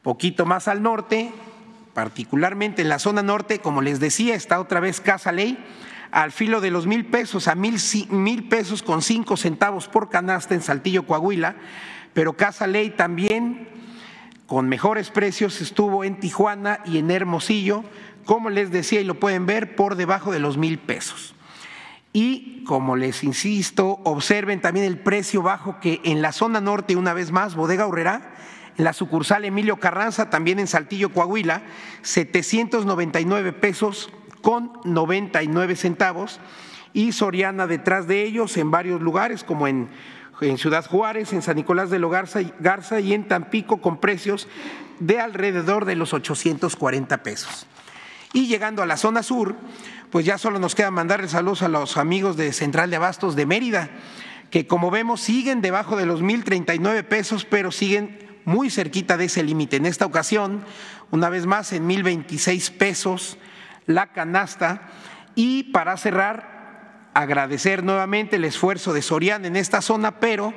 Poquito 0.00 0.46
más 0.46 0.66
al 0.66 0.82
norte, 0.82 1.30
particularmente 1.92 2.80
en 2.80 2.88
la 2.88 2.98
zona 2.98 3.22
norte, 3.22 3.58
como 3.58 3.82
les 3.82 4.00
decía, 4.00 4.34
está 4.34 4.60
otra 4.60 4.80
vez 4.80 5.02
Casa 5.02 5.30
Ley, 5.30 5.62
al 6.10 6.32
filo 6.32 6.62
de 6.62 6.70
los 6.70 6.86
mil 6.86 7.04
pesos, 7.04 7.48
a 7.48 7.54
mil, 7.54 7.76
mil 8.08 8.48
pesos 8.48 8.82
con 8.82 9.02
cinco 9.02 9.36
centavos 9.36 9.88
por 9.88 10.08
canasta 10.08 10.54
en 10.54 10.62
Saltillo, 10.62 11.04
Coahuila, 11.04 11.54
pero 12.14 12.32
Casa 12.32 12.66
Ley 12.66 12.88
también 12.88 13.68
con 14.50 14.68
mejores 14.68 15.10
precios 15.10 15.60
estuvo 15.60 16.02
en 16.02 16.18
Tijuana 16.18 16.80
y 16.84 16.98
en 16.98 17.12
Hermosillo, 17.12 17.84
como 18.24 18.50
les 18.50 18.72
decía 18.72 19.00
y 19.00 19.04
lo 19.04 19.14
pueden 19.14 19.46
ver, 19.46 19.76
por 19.76 19.94
debajo 19.94 20.32
de 20.32 20.40
los 20.40 20.56
mil 20.56 20.80
pesos. 20.80 21.36
Y 22.12 22.64
como 22.64 22.96
les 22.96 23.22
insisto, 23.22 24.00
observen 24.02 24.60
también 24.60 24.86
el 24.86 24.98
precio 24.98 25.40
bajo 25.40 25.78
que 25.78 26.00
en 26.02 26.20
la 26.20 26.32
zona 26.32 26.60
norte, 26.60 26.96
una 26.96 27.14
vez 27.14 27.30
más, 27.30 27.54
Bodega 27.54 27.86
Horrera, 27.86 28.34
en 28.76 28.82
la 28.82 28.92
sucursal 28.92 29.44
Emilio 29.44 29.76
Carranza, 29.76 30.30
también 30.30 30.58
en 30.58 30.66
Saltillo, 30.66 31.12
Coahuila, 31.12 31.62
799 32.02 33.52
pesos 33.52 34.10
con 34.42 34.72
99 34.82 35.76
centavos. 35.76 36.40
Y 36.92 37.12
Soriana 37.12 37.68
detrás 37.68 38.08
de 38.08 38.24
ellos 38.24 38.56
en 38.56 38.72
varios 38.72 39.00
lugares, 39.00 39.44
como 39.44 39.68
en 39.68 39.90
en 40.40 40.58
Ciudad 40.58 40.86
Juárez, 40.86 41.32
en 41.32 41.42
San 41.42 41.56
Nicolás 41.56 41.90
de 41.90 41.98
lo 41.98 42.08
Garza 42.08 43.00
y 43.00 43.12
en 43.12 43.28
Tampico 43.28 43.80
con 43.80 43.98
precios 43.98 44.48
de 44.98 45.20
alrededor 45.20 45.84
de 45.84 45.96
los 45.96 46.12
840 46.12 47.22
pesos. 47.22 47.66
Y 48.32 48.46
llegando 48.46 48.82
a 48.82 48.86
la 48.86 48.96
zona 48.96 49.22
sur, 49.22 49.56
pues 50.10 50.24
ya 50.24 50.38
solo 50.38 50.58
nos 50.58 50.74
queda 50.74 50.90
mandarle 50.90 51.28
saludos 51.28 51.62
a 51.62 51.68
los 51.68 51.96
amigos 51.96 52.36
de 52.36 52.52
Central 52.52 52.90
de 52.90 52.96
Abastos 52.96 53.36
de 53.36 53.46
Mérida, 53.46 53.90
que 54.50 54.66
como 54.66 54.90
vemos 54.90 55.20
siguen 55.20 55.60
debajo 55.60 55.96
de 55.96 56.06
los 56.06 56.22
1.039 56.22 57.04
pesos, 57.04 57.44
pero 57.44 57.72
siguen 57.72 58.18
muy 58.44 58.70
cerquita 58.70 59.16
de 59.16 59.26
ese 59.26 59.42
límite. 59.42 59.76
En 59.76 59.86
esta 59.86 60.06
ocasión, 60.06 60.64
una 61.10 61.28
vez 61.28 61.46
más, 61.46 61.72
en 61.72 61.88
1.026 61.88 62.72
pesos 62.72 63.38
la 63.86 64.12
canasta. 64.12 64.90
Y 65.34 65.64
para 65.64 65.96
cerrar, 65.96 66.59
agradecer 67.14 67.82
nuevamente 67.82 68.36
el 68.36 68.44
esfuerzo 68.44 68.92
de 68.92 69.02
Soriana 69.02 69.46
en 69.46 69.56
esta 69.56 69.82
zona, 69.82 70.20
pero 70.20 70.54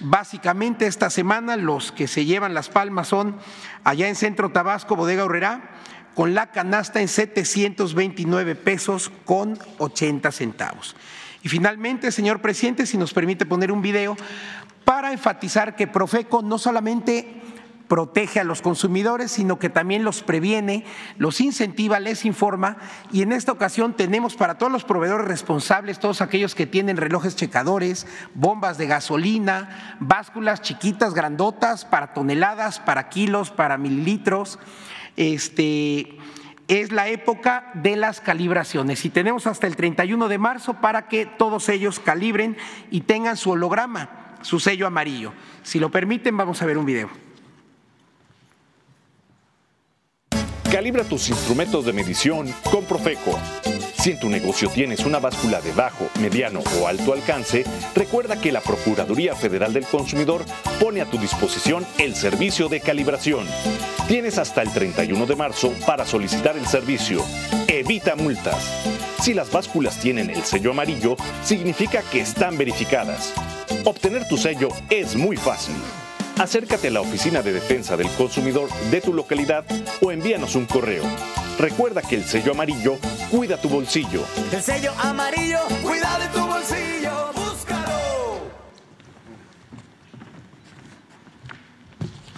básicamente 0.00 0.86
esta 0.86 1.10
semana 1.10 1.56
los 1.56 1.92
que 1.92 2.08
se 2.08 2.24
llevan 2.24 2.54
las 2.54 2.68
palmas 2.68 3.08
son 3.08 3.36
allá 3.84 4.08
en 4.08 4.16
Centro 4.16 4.50
Tabasco, 4.50 4.96
Bodega 4.96 5.24
Horrera, 5.24 5.70
con 6.14 6.34
la 6.34 6.50
canasta 6.50 7.00
en 7.00 7.08
729 7.08 8.54
pesos 8.54 9.10
con 9.24 9.58
80 9.78 10.32
centavos. 10.32 10.96
Y 11.42 11.48
finalmente, 11.48 12.12
señor 12.12 12.40
presidente, 12.40 12.86
si 12.86 12.98
nos 12.98 13.14
permite 13.14 13.46
poner 13.46 13.72
un 13.72 13.80
video 13.80 14.16
para 14.84 15.12
enfatizar 15.12 15.76
que 15.76 15.86
Profeco 15.86 16.42
no 16.42 16.58
solamente 16.58 17.40
protege 17.90 18.38
a 18.38 18.44
los 18.44 18.62
consumidores, 18.62 19.32
sino 19.32 19.58
que 19.58 19.68
también 19.68 20.04
los 20.04 20.22
previene, 20.22 20.84
los 21.18 21.40
incentiva, 21.40 21.98
les 21.98 22.24
informa 22.24 22.76
y 23.10 23.22
en 23.22 23.32
esta 23.32 23.50
ocasión 23.50 23.94
tenemos 23.94 24.36
para 24.36 24.58
todos 24.58 24.70
los 24.70 24.84
proveedores 24.84 25.26
responsables, 25.26 25.98
todos 25.98 26.20
aquellos 26.20 26.54
que 26.54 26.68
tienen 26.68 26.96
relojes 26.96 27.34
checadores, 27.34 28.06
bombas 28.32 28.78
de 28.78 28.86
gasolina, 28.86 29.96
básculas 29.98 30.62
chiquitas, 30.62 31.14
grandotas, 31.14 31.84
para 31.84 32.14
toneladas, 32.14 32.78
para 32.78 33.08
kilos, 33.08 33.50
para 33.50 33.76
mililitros, 33.76 34.60
este 35.16 36.16
es 36.68 36.92
la 36.92 37.08
época 37.08 37.72
de 37.74 37.96
las 37.96 38.20
calibraciones 38.20 39.04
y 39.04 39.10
tenemos 39.10 39.48
hasta 39.48 39.66
el 39.66 39.74
31 39.74 40.28
de 40.28 40.38
marzo 40.38 40.74
para 40.74 41.08
que 41.08 41.26
todos 41.26 41.68
ellos 41.68 41.98
calibren 41.98 42.56
y 42.92 43.00
tengan 43.00 43.36
su 43.36 43.50
holograma, 43.50 44.36
su 44.42 44.60
sello 44.60 44.86
amarillo. 44.86 45.32
Si 45.64 45.80
lo 45.80 45.90
permiten, 45.90 46.36
vamos 46.36 46.62
a 46.62 46.66
ver 46.66 46.78
un 46.78 46.86
video. 46.86 47.29
Calibra 50.70 51.02
tus 51.02 51.28
instrumentos 51.28 51.84
de 51.84 51.92
medición 51.92 52.54
con 52.70 52.84
Profeco. 52.84 53.36
Si 53.98 54.12
en 54.12 54.20
tu 54.20 54.28
negocio 54.28 54.70
tienes 54.70 55.04
una 55.04 55.18
báscula 55.18 55.60
de 55.60 55.72
bajo, 55.72 56.08
mediano 56.20 56.62
o 56.80 56.86
alto 56.86 57.12
alcance, 57.12 57.64
recuerda 57.92 58.40
que 58.40 58.52
la 58.52 58.60
Procuraduría 58.60 59.34
Federal 59.34 59.72
del 59.72 59.84
Consumidor 59.84 60.44
pone 60.78 61.00
a 61.00 61.06
tu 61.06 61.18
disposición 61.18 61.84
el 61.98 62.14
servicio 62.14 62.68
de 62.68 62.80
calibración. 62.80 63.46
Tienes 64.06 64.38
hasta 64.38 64.62
el 64.62 64.72
31 64.72 65.26
de 65.26 65.36
marzo 65.36 65.74
para 65.86 66.06
solicitar 66.06 66.56
el 66.56 66.66
servicio. 66.66 67.24
Evita 67.66 68.14
multas. 68.14 68.64
Si 69.20 69.34
las 69.34 69.50
básculas 69.50 69.98
tienen 69.98 70.30
el 70.30 70.44
sello 70.44 70.70
amarillo, 70.70 71.16
significa 71.42 72.02
que 72.12 72.20
están 72.20 72.56
verificadas. 72.56 73.34
Obtener 73.84 74.28
tu 74.28 74.36
sello 74.36 74.68
es 74.88 75.16
muy 75.16 75.36
fácil 75.36 75.74
acércate 76.40 76.88
a 76.88 76.90
la 76.90 77.02
Oficina 77.02 77.42
de 77.42 77.52
Defensa 77.52 77.98
del 77.98 78.08
Consumidor 78.16 78.70
de 78.90 79.02
tu 79.02 79.12
localidad 79.12 79.66
o 80.00 80.10
envíanos 80.10 80.56
un 80.56 80.64
correo. 80.64 81.04
Recuerda 81.58 82.00
que 82.00 82.16
el 82.16 82.24
sello 82.24 82.52
amarillo 82.52 82.96
cuida 83.30 83.60
tu 83.60 83.68
bolsillo. 83.68 84.24
El 84.50 84.62
sello 84.62 84.92
amarillo 85.02 85.58
cuida 85.82 86.18
de 86.18 86.26
tu 86.28 86.40
bolsillo. 86.40 87.32
Búscalo. 87.34 88.50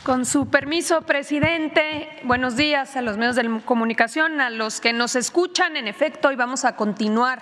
Con 0.03 0.27
su 0.27 0.49
permiso, 0.49 1.03
presidente, 1.03 2.09
buenos 2.25 2.57
días 2.57 2.97
a 2.97 3.03
los 3.03 3.17
medios 3.17 3.37
de 3.37 3.61
comunicación, 3.65 4.41
a 4.41 4.51
los 4.51 4.81
que 4.81 4.93
nos 4.93 5.15
escuchan. 5.15 5.77
En 5.77 5.87
efecto, 5.87 6.27
hoy 6.27 6.35
vamos 6.35 6.65
a 6.65 6.75
continuar 6.75 7.41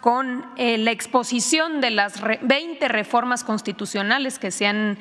con 0.00 0.44
eh, 0.56 0.78
la 0.78 0.92
exposición 0.92 1.80
de 1.80 1.90
las 1.90 2.22
20 2.22 2.86
reformas 2.86 3.42
constitucionales 3.42 4.38
que 4.38 4.52
se 4.52 4.68
han 4.68 4.98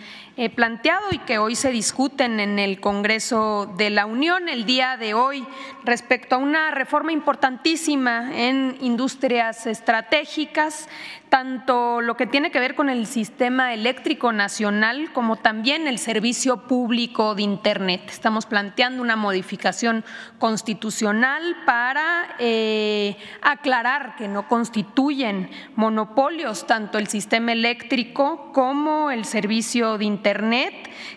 planteado 0.56 1.06
y 1.12 1.19
que 1.19 1.38
hoy 1.38 1.56
se 1.56 1.71
discuten 1.71 2.41
en 2.41 2.60
el 2.60 2.82
Congreso 2.82 3.74
de 3.78 3.89
la 3.89 4.06
Unión 4.06 4.50
el 4.50 4.65
día 4.65 4.98
de 4.98 5.13
hoy 5.13 5.45
respecto 5.86 6.36
a 6.36 6.39
una 6.39 6.71
reforma 6.71 7.13
importantísima 7.13 8.32
en 8.36 8.78
industrias 8.82 9.65
estratégicas, 9.65 10.89
tanto 11.30 12.02
lo 12.02 12.17
que 12.17 12.28
tiene 12.28 12.52
que 12.52 12.60
ver 12.60 12.76
con 12.76 12.89
el 12.89 13.08
sistema 13.08 13.74
eléctrico 13.74 14.34
nacional 14.34 15.12
como 15.13 15.38
también 15.38 15.88
el 15.88 16.00
servicio 16.00 16.67
público 16.67 17.34
de 17.36 17.43
Internet. 17.43 18.02
Estamos 18.08 18.45
planteando 18.45 19.02
una 19.02 19.15
modificación 19.15 20.04
constitucional 20.38 21.56
para 21.65 22.36
eh, 22.39 23.17
aclarar 23.41 24.15
que 24.17 24.28
no 24.28 24.48
constituyen 24.48 25.50
monopolios 25.76 26.67
tanto 26.67 26.98
el 26.98 27.08
sistema 27.08 27.54
eléctrico 27.54 28.52
como 28.54 29.12
el 29.12 29.26
servicio 29.26 29.98
de 29.98 30.06
Internet, 30.06 30.25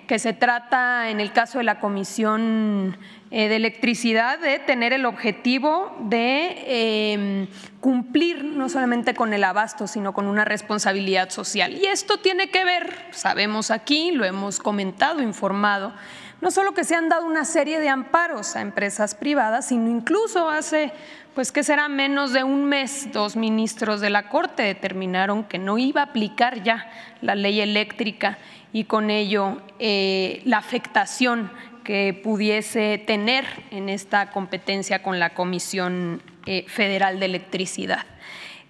que 0.06 0.18
se 0.18 0.34
trata 0.34 1.08
en 1.08 1.20
el 1.20 1.32
caso 1.32 1.58
de 1.58 1.64
la 1.64 1.80
Comisión 1.80 2.96
eh, 3.30 3.48
de 3.48 3.56
electricidad 3.56 4.38
de 4.38 4.58
tener 4.58 4.92
el 4.92 5.06
objetivo 5.06 5.96
de 6.00 7.12
em, 7.12 7.46
cumplir 7.80 8.44
no 8.44 8.68
solamente 8.68 9.14
con 9.14 9.32
el 9.32 9.44
abasto, 9.44 9.86
sino 9.86 10.12
con 10.12 10.26
una 10.26 10.44
responsabilidad 10.44 11.30
social. 11.30 11.72
Y 11.72 11.86
esto 11.86 12.18
tiene 12.18 12.50
que 12.50 12.64
ver, 12.64 13.06
sabemos 13.12 13.70
aquí, 13.70 14.10
lo 14.10 14.24
hemos 14.24 14.58
comentado, 14.58 15.22
informado, 15.22 15.94
no 16.40 16.50
solo 16.50 16.72
que 16.72 16.84
se 16.84 16.94
han 16.94 17.08
dado 17.08 17.26
una 17.26 17.44
serie 17.44 17.80
de 17.80 17.88
amparos 17.88 18.56
a 18.56 18.60
empresas 18.60 19.14
privadas, 19.14 19.68
sino 19.68 19.90
incluso 19.90 20.48
hace, 20.48 20.92
pues 21.34 21.50
que 21.50 21.64
será 21.64 21.88
menos 21.88 22.32
de 22.32 22.44
un 22.44 22.64
mes, 22.64 23.08
dos 23.12 23.36
ministros 23.36 24.00
de 24.00 24.10
la 24.10 24.28
Corte 24.28 24.62
determinaron 24.62 25.44
que 25.44 25.58
no 25.58 25.78
iba 25.78 26.02
a 26.02 26.04
aplicar 26.04 26.62
ya 26.62 26.90
la 27.22 27.34
ley 27.34 27.60
eléctrica 27.60 28.38
y 28.72 28.84
con 28.84 29.10
ello 29.10 29.60
eh, 29.78 30.42
la 30.44 30.58
afectación 30.58 31.50
que 31.84 32.12
pudiese 32.22 32.98
tener 32.98 33.46
en 33.70 33.88
esta 33.88 34.30
competencia 34.30 35.02
con 35.02 35.18
la 35.18 35.30
Comisión 35.30 36.22
eh, 36.44 36.66
Federal 36.68 37.18
de 37.18 37.26
Electricidad. 37.26 38.04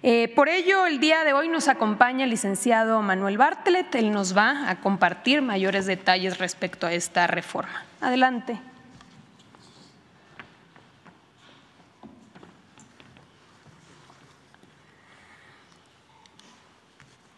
Eh, 0.01 0.31
por 0.33 0.47
ello, 0.47 0.85
el 0.85 1.01
día 1.01 1.25
de 1.25 1.33
hoy 1.33 1.49
nos 1.49 1.67
acompaña 1.67 2.23
el 2.23 2.29
licenciado 2.29 3.01
Manuel 3.01 3.37
Bartlett. 3.37 3.93
Él 3.95 4.11
nos 4.11 4.37
va 4.37 4.69
a 4.69 4.79
compartir 4.79 5.41
mayores 5.41 5.85
detalles 5.85 6.37
respecto 6.37 6.87
a 6.87 6.93
esta 6.93 7.27
reforma. 7.27 7.83
Adelante. 7.99 8.57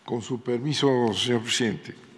Con 0.06 0.22
su 0.22 0.44
permiso, 0.44 1.12
señor 1.14 1.42
presidente. 1.42 2.11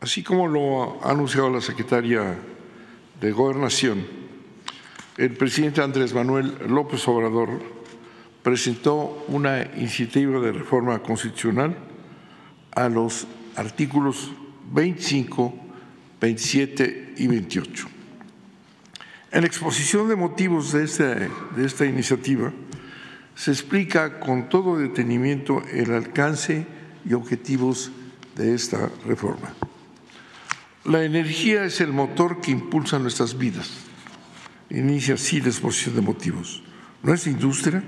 Así 0.00 0.22
como 0.22 0.46
lo 0.46 1.02
ha 1.02 1.10
anunciado 1.10 1.50
la 1.50 1.60
secretaria 1.60 2.36
de 3.20 3.32
Gobernación, 3.32 4.06
el 5.16 5.32
presidente 5.32 5.80
Andrés 5.80 6.12
Manuel 6.12 6.54
López 6.68 7.08
Obrador 7.08 7.48
presentó 8.42 9.24
una 9.28 9.62
iniciativa 9.62 10.38
de 10.40 10.52
reforma 10.52 10.98
constitucional 10.98 11.74
a 12.72 12.90
los 12.90 13.26
artículos 13.56 14.32
25, 14.72 15.54
27 16.20 17.14
y 17.16 17.26
28. 17.26 17.88
En 19.32 19.40
la 19.40 19.46
exposición 19.46 20.08
de 20.08 20.16
motivos 20.16 20.72
de 20.72 20.84
esta, 20.84 21.14
de 21.14 21.64
esta 21.64 21.86
iniciativa 21.86 22.52
se 23.34 23.50
explica 23.50 24.20
con 24.20 24.50
todo 24.50 24.76
detenimiento 24.76 25.62
el 25.72 25.92
alcance 25.92 26.66
y 27.08 27.14
objetivos 27.14 27.90
de 28.36 28.54
esta 28.54 28.90
reforma. 29.06 29.54
La 30.86 31.02
energía 31.02 31.64
es 31.64 31.80
el 31.80 31.92
motor 31.92 32.40
que 32.40 32.52
impulsa 32.52 33.00
nuestras 33.00 33.36
vidas. 33.36 33.68
Inicia 34.70 35.14
así 35.14 35.40
la 35.40 35.48
exposición 35.48 35.96
de 35.96 36.00
motivos. 36.00 36.62
Nuestra 37.02 37.32
industria 37.32 37.82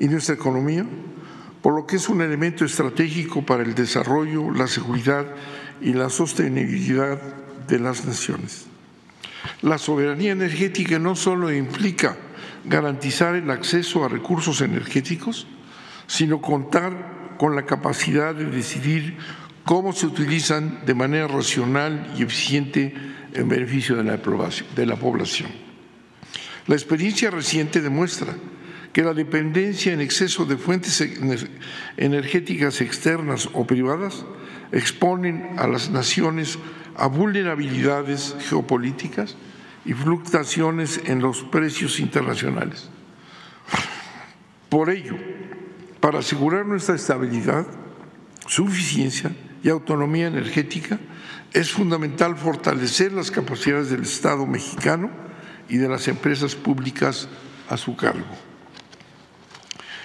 y 0.00 0.08
nuestra 0.08 0.34
economía, 0.34 0.84
por 1.62 1.76
lo 1.76 1.86
que 1.86 1.94
es 1.94 2.08
un 2.08 2.20
elemento 2.20 2.64
estratégico 2.64 3.46
para 3.46 3.62
el 3.62 3.76
desarrollo, 3.76 4.50
la 4.50 4.66
seguridad 4.66 5.24
y 5.80 5.92
la 5.92 6.10
sostenibilidad 6.10 7.20
de 7.68 7.78
las 7.78 8.04
naciones. 8.04 8.66
La 9.60 9.78
soberanía 9.78 10.32
energética 10.32 10.98
no 10.98 11.14
solo 11.14 11.52
implica 11.52 12.16
garantizar 12.64 13.36
el 13.36 13.48
acceso 13.52 14.04
a 14.04 14.08
recursos 14.08 14.62
energéticos, 14.62 15.46
sino 16.08 16.42
contar 16.42 17.36
con 17.38 17.54
la 17.54 17.66
capacidad 17.66 18.34
de 18.34 18.46
decidir 18.46 19.16
cómo 19.64 19.92
se 19.92 20.06
utilizan 20.06 20.84
de 20.84 20.94
manera 20.94 21.28
racional 21.28 22.14
y 22.16 22.22
eficiente 22.22 22.94
en 23.32 23.48
beneficio 23.48 23.96
de 23.96 24.04
la, 24.86 24.96
población. 24.96 25.50
La 26.66 26.74
experiencia 26.74 27.30
reciente 27.30 27.80
demuestra 27.80 28.34
que 28.92 29.02
la 29.02 29.14
dependencia 29.14 29.92
en 29.92 30.00
exceso 30.00 30.44
de 30.44 30.58
fuentes 30.58 31.02
energéticas 31.96 32.80
externas 32.80 33.48
o 33.54 33.66
privadas 33.66 34.24
exponen 34.70 35.56
a 35.58 35.66
las 35.66 35.90
naciones 35.90 36.58
a 36.96 37.06
vulnerabilidades 37.06 38.36
geopolíticas 38.48 39.36
y 39.84 39.94
fluctuaciones 39.94 41.00
en 41.06 41.20
los 41.20 41.42
precios 41.44 42.00
internacionales. 42.00 42.90
Por 44.68 44.90
ello, 44.90 45.16
para 46.00 46.18
asegurar 46.18 46.66
nuestra 46.66 46.94
estabilidad, 46.94 47.66
suficiencia 48.46 49.32
y 49.62 49.68
autonomía 49.68 50.26
energética, 50.26 50.98
es 51.52 51.70
fundamental 51.70 52.36
fortalecer 52.36 53.12
las 53.12 53.30
capacidades 53.30 53.90
del 53.90 54.02
Estado 54.02 54.46
mexicano 54.46 55.10
y 55.68 55.76
de 55.76 55.88
las 55.88 56.08
empresas 56.08 56.54
públicas 56.54 57.28
a 57.68 57.76
su 57.76 57.96
cargo. 57.96 58.24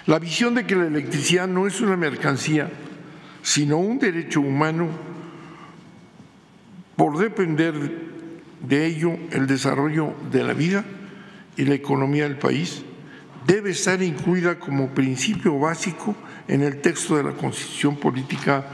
La 0.05 0.19
visión 0.19 0.55
de 0.55 0.65
que 0.65 0.75
la 0.75 0.87
electricidad 0.87 1.47
no 1.47 1.67
es 1.67 1.81
una 1.81 1.97
mercancía, 1.97 2.69
sino 3.41 3.77
un 3.77 3.99
derecho 3.99 4.41
humano, 4.41 4.87
por 6.95 7.17
depender 7.17 7.73
de 8.61 8.85
ello 8.85 9.17
el 9.31 9.47
desarrollo 9.47 10.13
de 10.31 10.43
la 10.43 10.53
vida 10.53 10.83
y 11.55 11.65
la 11.65 11.75
economía 11.75 12.23
del 12.23 12.37
país, 12.37 12.83
debe 13.45 13.71
estar 13.71 14.01
incluida 14.01 14.59
como 14.59 14.89
principio 14.89 15.57
básico 15.59 16.15
en 16.47 16.63
el 16.63 16.81
texto 16.81 17.17
de 17.17 17.23
la 17.23 17.31
Constitución 17.33 17.97
Política 17.97 18.65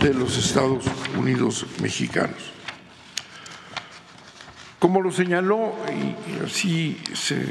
de 0.00 0.12
los 0.12 0.36
Estados 0.36 0.84
Unidos 1.18 1.66
Mexicanos. 1.80 2.52
Como 4.78 5.00
lo 5.00 5.10
señaló, 5.10 5.72
y 5.88 6.44
así 6.44 6.98
se 7.14 7.42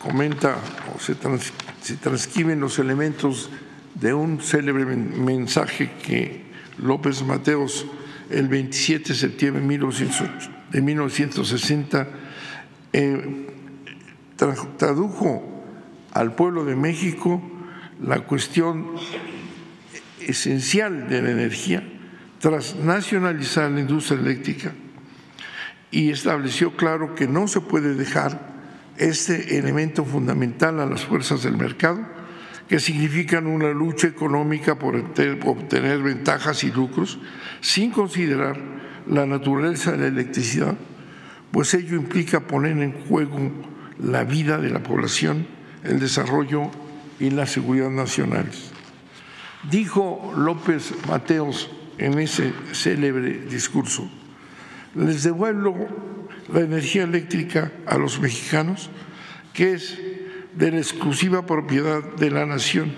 comenta 0.00 0.56
o 0.94 0.98
se, 0.98 1.14
transcriben 1.96 2.60
los 2.60 2.78
elementos 2.78 3.50
de 3.94 4.12
un 4.12 4.40
célebre 4.40 4.84
mensaje 4.84 5.92
que 6.02 6.42
López 6.78 7.22
Mateos 7.22 7.86
el 8.30 8.48
27 8.48 9.12
de 9.12 9.14
septiembre 9.14 9.62
de 10.70 10.80
1960 10.80 12.08
eh, 12.92 13.46
tradujo 14.76 15.62
al 16.12 16.34
pueblo 16.34 16.64
de 16.64 16.74
México 16.74 17.40
la 18.02 18.20
cuestión 18.20 18.92
esencial 20.20 21.08
de 21.08 21.22
la 21.22 21.30
energía 21.30 21.82
tras 22.40 22.76
nacionalizar 22.76 23.70
la 23.70 23.80
industria 23.80 24.20
eléctrica 24.20 24.72
y 25.90 26.10
estableció 26.10 26.76
claro 26.76 27.14
que 27.14 27.28
no 27.28 27.46
se 27.46 27.60
puede 27.60 27.94
dejar 27.94 28.54
este 28.98 29.58
elemento 29.58 30.04
fundamental 30.04 30.80
a 30.80 30.86
las 30.86 31.04
fuerzas 31.04 31.42
del 31.42 31.56
mercado, 31.56 32.00
que 32.68 32.80
significan 32.80 33.46
una 33.46 33.70
lucha 33.70 34.08
económica 34.08 34.78
por 34.78 34.96
obtener 34.96 36.02
ventajas 36.02 36.64
y 36.64 36.72
lucros, 36.72 37.18
sin 37.60 37.90
considerar 37.90 38.56
la 39.06 39.26
naturaleza 39.26 39.92
de 39.92 39.98
la 39.98 40.06
electricidad, 40.06 40.74
pues 41.50 41.74
ello 41.74 41.96
implica 41.96 42.40
poner 42.40 42.76
en 42.78 42.92
juego 42.92 43.52
la 43.98 44.24
vida 44.24 44.58
de 44.58 44.70
la 44.70 44.82
población, 44.82 45.46
el 45.84 46.00
desarrollo 46.00 46.70
y 47.18 47.30
la 47.30 47.46
seguridad 47.46 47.90
nacionales. 47.90 48.70
Dijo 49.70 50.32
López 50.36 50.92
Mateos 51.08 51.70
en 51.98 52.18
ese 52.18 52.52
célebre 52.72 53.40
discurso, 53.48 54.08
les 54.94 55.22
devuelvo 55.22 55.88
la 56.52 56.60
energía 56.60 57.04
eléctrica 57.04 57.72
a 57.86 57.96
los 57.96 58.20
mexicanos, 58.20 58.90
que 59.52 59.72
es 59.72 59.98
de 60.54 60.70
la 60.70 60.78
exclusiva 60.78 61.46
propiedad 61.46 62.02
de 62.02 62.30
la 62.30 62.46
nación. 62.46 62.92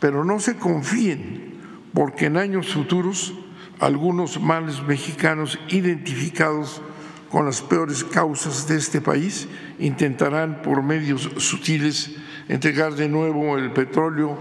Pero 0.00 0.24
no 0.24 0.38
se 0.38 0.56
confíen, 0.56 1.54
porque 1.94 2.26
en 2.26 2.36
años 2.36 2.72
futuros 2.72 3.34
algunos 3.80 4.40
males 4.40 4.82
mexicanos 4.82 5.58
identificados 5.68 6.82
con 7.30 7.46
las 7.46 7.62
peores 7.62 8.04
causas 8.04 8.68
de 8.68 8.76
este 8.76 9.00
país 9.00 9.48
intentarán 9.78 10.62
por 10.62 10.82
medios 10.82 11.30
sutiles 11.38 12.16
entregar 12.48 12.94
de 12.94 13.08
nuevo 13.08 13.58
el 13.58 13.72
petróleo 13.72 14.38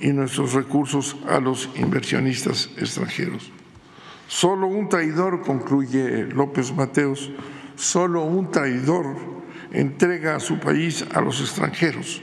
y 0.00 0.08
nuestros 0.08 0.52
recursos 0.52 1.16
a 1.28 1.40
los 1.40 1.70
inversionistas 1.76 2.70
extranjeros. 2.76 3.50
Solo 4.28 4.66
un 4.66 4.88
traidor, 4.88 5.42
concluye 5.42 6.24
López 6.24 6.72
Mateos, 6.74 7.30
solo 7.76 8.22
un 8.24 8.50
traidor 8.50 9.16
entrega 9.72 10.36
a 10.36 10.40
su 10.40 10.58
país 10.58 11.04
a 11.14 11.20
los 11.20 11.40
extranjeros. 11.40 12.22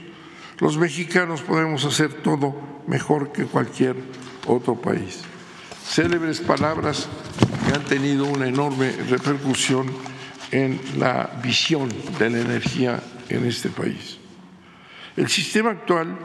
Los 0.58 0.76
mexicanos 0.76 1.42
podemos 1.42 1.84
hacer 1.84 2.12
todo 2.12 2.54
mejor 2.86 3.32
que 3.32 3.44
cualquier 3.44 3.96
otro 4.46 4.76
país. 4.76 5.22
Célebres 5.84 6.40
palabras 6.40 7.08
que 7.66 7.74
han 7.74 7.84
tenido 7.84 8.24
una 8.26 8.46
enorme 8.46 8.92
repercusión 9.08 9.86
en 10.50 10.80
la 10.98 11.40
visión 11.42 11.88
de 12.18 12.30
la 12.30 12.40
energía 12.40 13.02
en 13.28 13.46
este 13.46 13.68
país. 13.68 14.18
El 15.16 15.28
sistema 15.28 15.70
actual 15.70 16.18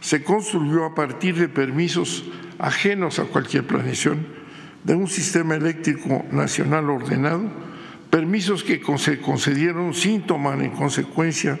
se 0.00 0.22
construyó 0.22 0.84
a 0.84 0.94
partir 0.94 1.36
de 1.36 1.48
permisos 1.48 2.24
ajenos 2.58 3.18
a 3.18 3.24
cualquier 3.24 3.66
planeación 3.66 4.26
de 4.84 4.94
un 4.94 5.08
sistema 5.08 5.54
eléctrico 5.54 6.24
nacional 6.30 6.90
ordenado, 6.90 7.42
permisos 8.10 8.64
que 8.64 8.82
se 8.98 9.20
concedieron 9.20 9.94
sin 9.94 10.26
tomar 10.26 10.60
en 10.62 10.70
consecuencia 10.70 11.58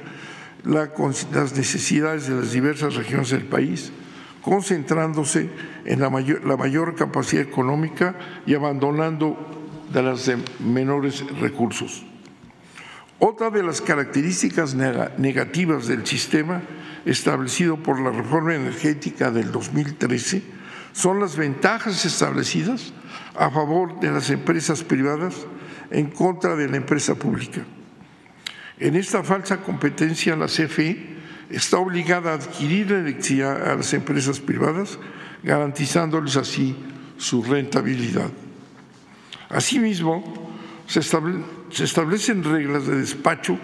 las 0.64 1.56
necesidades 1.56 2.28
de 2.28 2.34
las 2.34 2.52
diversas 2.52 2.94
regiones 2.94 3.30
del 3.30 3.44
país, 3.44 3.92
concentrándose 4.42 5.50
en 5.84 6.00
la 6.00 6.10
mayor, 6.10 6.44
la 6.44 6.56
mayor 6.56 6.94
capacidad 6.94 7.42
económica 7.42 8.16
y 8.46 8.54
abandonando 8.54 9.36
de 9.92 10.02
las 10.02 10.26
de 10.26 10.38
menores 10.60 11.24
recursos. 11.40 12.04
Otra 13.22 13.50
de 13.50 13.62
las 13.62 13.82
características 13.82 14.74
negativas 14.74 15.86
del 15.86 16.06
sistema 16.06 16.62
establecido 17.04 17.76
por 17.76 18.00
la 18.00 18.10
reforma 18.10 18.54
energética 18.54 19.30
del 19.30 19.52
2013 19.52 20.42
son 20.92 21.20
las 21.20 21.36
ventajas 21.36 22.02
establecidas 22.06 22.94
a 23.36 23.50
favor 23.50 24.00
de 24.00 24.10
las 24.10 24.30
empresas 24.30 24.82
privadas 24.82 25.34
en 25.90 26.06
contra 26.10 26.56
de 26.56 26.68
la 26.68 26.78
empresa 26.78 27.14
pública. 27.14 27.60
En 28.78 28.96
esta 28.96 29.22
falsa 29.22 29.58
competencia, 29.58 30.34
la 30.34 30.46
CFE 30.46 31.16
está 31.50 31.76
obligada 31.76 32.30
a 32.30 32.36
adquirir 32.36 32.90
la 32.90 33.00
electricidad 33.00 33.70
a 33.70 33.76
las 33.76 33.92
empresas 33.92 34.40
privadas, 34.40 34.98
garantizándoles 35.42 36.36
así 36.36 36.74
su 37.18 37.42
rentabilidad. 37.42 38.30
Asimismo, 39.50 40.50
se, 40.86 41.00
establecen 41.78 42.42
reglas 42.42 42.86
de 42.86 42.96
despacho, 42.96 43.58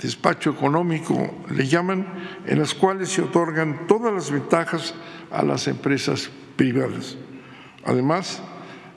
despacho 0.00 0.50
económico, 0.50 1.44
le 1.50 1.66
llaman, 1.66 2.06
en 2.46 2.58
las 2.58 2.74
cuales 2.74 3.08
se 3.08 3.22
otorgan 3.22 3.86
todas 3.86 4.12
las 4.12 4.30
ventajas 4.30 4.94
a 5.30 5.42
las 5.42 5.66
empresas 5.68 6.30
privadas. 6.56 7.16
Además, 7.84 8.42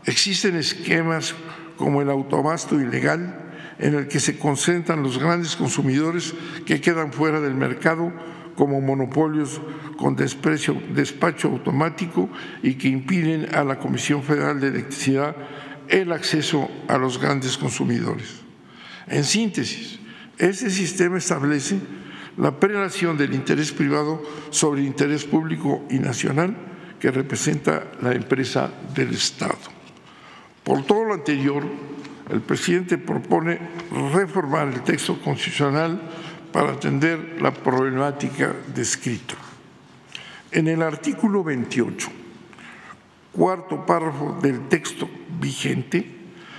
Existen 0.06 0.58
esquemas 0.58 1.34
como 1.78 2.02
el 2.02 2.10
autobasto 2.10 2.80
ilegal, 2.80 3.40
en 3.80 3.96
el 3.96 4.08
que 4.08 4.20
se 4.20 4.38
concentran 4.38 5.02
los 5.02 5.18
grandes 5.18 5.56
consumidores 5.56 6.34
que 6.66 6.82
quedan 6.82 7.14
fuera 7.14 7.40
del 7.40 7.56
mercado 7.56 8.12
como 8.56 8.82
monopolios 8.82 9.62
con 9.98 10.16
despacho 10.16 11.48
automático 11.48 12.30
y 12.62 12.76
que 12.76 12.90
impiden 12.90 13.56
a 13.56 13.64
la 13.64 13.80
Comisión 13.80 14.24
Federal 14.24 14.60
de 14.60 14.68
Electricidad 14.68 15.36
el 15.90 16.12
acceso 16.12 16.70
a 16.88 16.98
los 16.98 17.20
grandes 17.20 17.58
consumidores. 17.58 18.42
En 19.08 19.24
síntesis, 19.24 20.00
este 20.38 20.70
sistema 20.70 21.18
establece 21.18 21.78
la 22.38 22.60
prelación 22.60 23.18
del 23.18 23.34
interés 23.34 23.72
privado 23.72 24.24
sobre 24.50 24.82
el 24.82 24.88
interés 24.88 25.26
público 25.26 25.86
y 25.90 26.00
nacional 26.00 26.56
que 27.00 27.12
representa 27.12 27.92
la 28.02 28.14
empresa 28.14 28.72
del 28.96 29.14
Estado. 29.14 29.58
Por 30.64 30.86
todo 30.86 31.04
lo 31.04 31.14
anterior, 31.14 31.64
el 32.30 32.42
presidente 32.42 32.98
propone 32.98 33.60
reformar 34.14 34.70
el 34.70 34.82
texto 34.82 35.20
constitucional 35.22 36.02
para 36.52 36.72
atender 36.72 37.42
la 37.42 37.54
problemática 37.54 38.56
descrita. 38.74 39.36
En 40.52 40.68
el 40.68 40.82
artículo 40.82 41.44
28, 41.44 42.10
cuarto 43.34 43.86
párrafo 43.86 44.40
del 44.42 44.70
texto 44.70 45.10
vigente, 45.42 46.08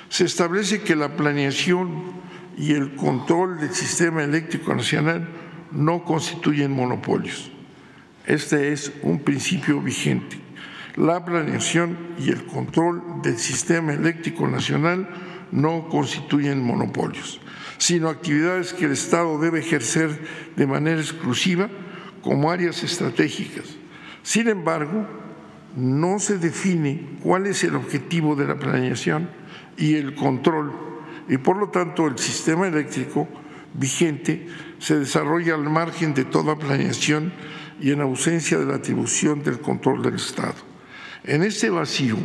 se 0.09 0.25
establece 0.25 0.83
que 0.83 0.97
la 0.97 1.17
planeación 1.17 2.13
y 2.59 2.73
el 2.73 2.95
control 2.95 3.59
del 3.59 3.75
sistema 3.75 4.23
eléctrico 4.23 4.75
nacional 4.75 5.29
no 5.73 6.05
constituyen 6.05 6.71
monopolios. 6.71 7.51
Este 8.27 8.73
es 8.73 8.93
un 9.03 9.21
principio 9.21 9.81
vigente. 9.81 10.39
La 10.97 11.25
planeación 11.25 11.97
y 12.19 12.31
el 12.31 12.45
control 12.47 13.23
del 13.23 13.39
sistema 13.39 13.93
eléctrico 13.93 14.47
nacional 14.47 15.09
no 15.51 15.89
constituyen 15.89 16.63
monopolios, 16.63 17.41
sino 17.79 18.09
actividades 18.09 18.73
que 18.73 18.85
el 18.85 18.93
Estado 18.93 19.39
debe 19.41 19.61
ejercer 19.61 20.17
de 20.57 20.67
manera 20.67 21.01
exclusiva 21.01 21.69
como 22.23 22.51
áreas 22.51 22.83
estratégicas. 22.83 23.65
Sin 24.23 24.49
embargo, 24.49 25.07
no 25.77 26.19
se 26.19 26.39
define 26.39 27.19
cuál 27.23 27.47
es 27.47 27.65
el 27.65 27.75
objetivo 27.75 28.37
de 28.37 28.47
la 28.47 28.57
planeación 28.57 29.29
y 29.77 29.95
el 29.97 30.15
control, 30.15 30.73
y 31.29 31.39
por 31.39 31.57
lo 31.57 31.71
tanto 31.71 32.07
el 32.07 32.19
sistema 32.19 32.69
eléctrico 32.69 33.29
vigente 33.75 34.47
se 34.79 34.99
desarrolla 34.99 35.55
al 35.55 35.69
margen 35.69 36.15
de 36.15 36.25
toda 36.25 36.57
planeación 36.57 37.33
y 37.81 37.91
en 37.91 38.01
ausencia 38.01 38.59
de 38.59 38.67
la 38.67 38.77
atribución 38.77 39.43
del 39.43 39.61
control 39.61 40.03
del 40.03 40.15
Estado. 40.15 40.55
En 41.25 41.43
este 41.43 41.71
vacío 41.71 42.17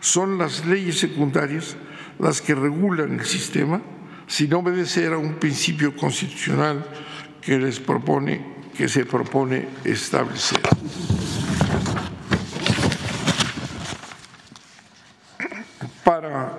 son 0.00 0.38
las 0.38 0.64
leyes 0.64 0.98
secundarias 0.98 1.76
las 2.18 2.40
que 2.40 2.54
regulan 2.54 3.18
el 3.18 3.26
sistema 3.26 3.82
sin 4.26 4.54
obedecer 4.54 5.12
a 5.12 5.18
un 5.18 5.34
principio 5.34 5.94
constitucional 5.94 6.84
que 7.40 7.58
que 8.76 8.88
se 8.88 9.04
propone 9.04 9.68
establecer. 9.84 10.60
Para 16.04 16.52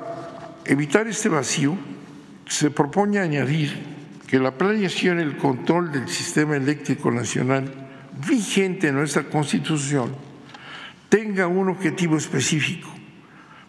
evitar 0.65 1.07
este 1.07 1.29
vacío, 1.29 1.75
se 2.47 2.71
propone 2.71 3.19
añadir 3.19 3.71
que 4.27 4.39
la 4.39 4.57
planeación 4.57 5.19
y 5.19 5.23
el 5.23 5.37
control 5.37 5.91
del 5.91 6.07
sistema 6.07 6.55
eléctrico 6.55 7.11
nacional 7.11 7.71
vigente 8.27 8.87
en 8.87 8.95
nuestra 8.95 9.23
Constitución 9.23 10.15
tenga 11.09 11.47
un 11.47 11.69
objetivo 11.69 12.17
específico, 12.17 12.89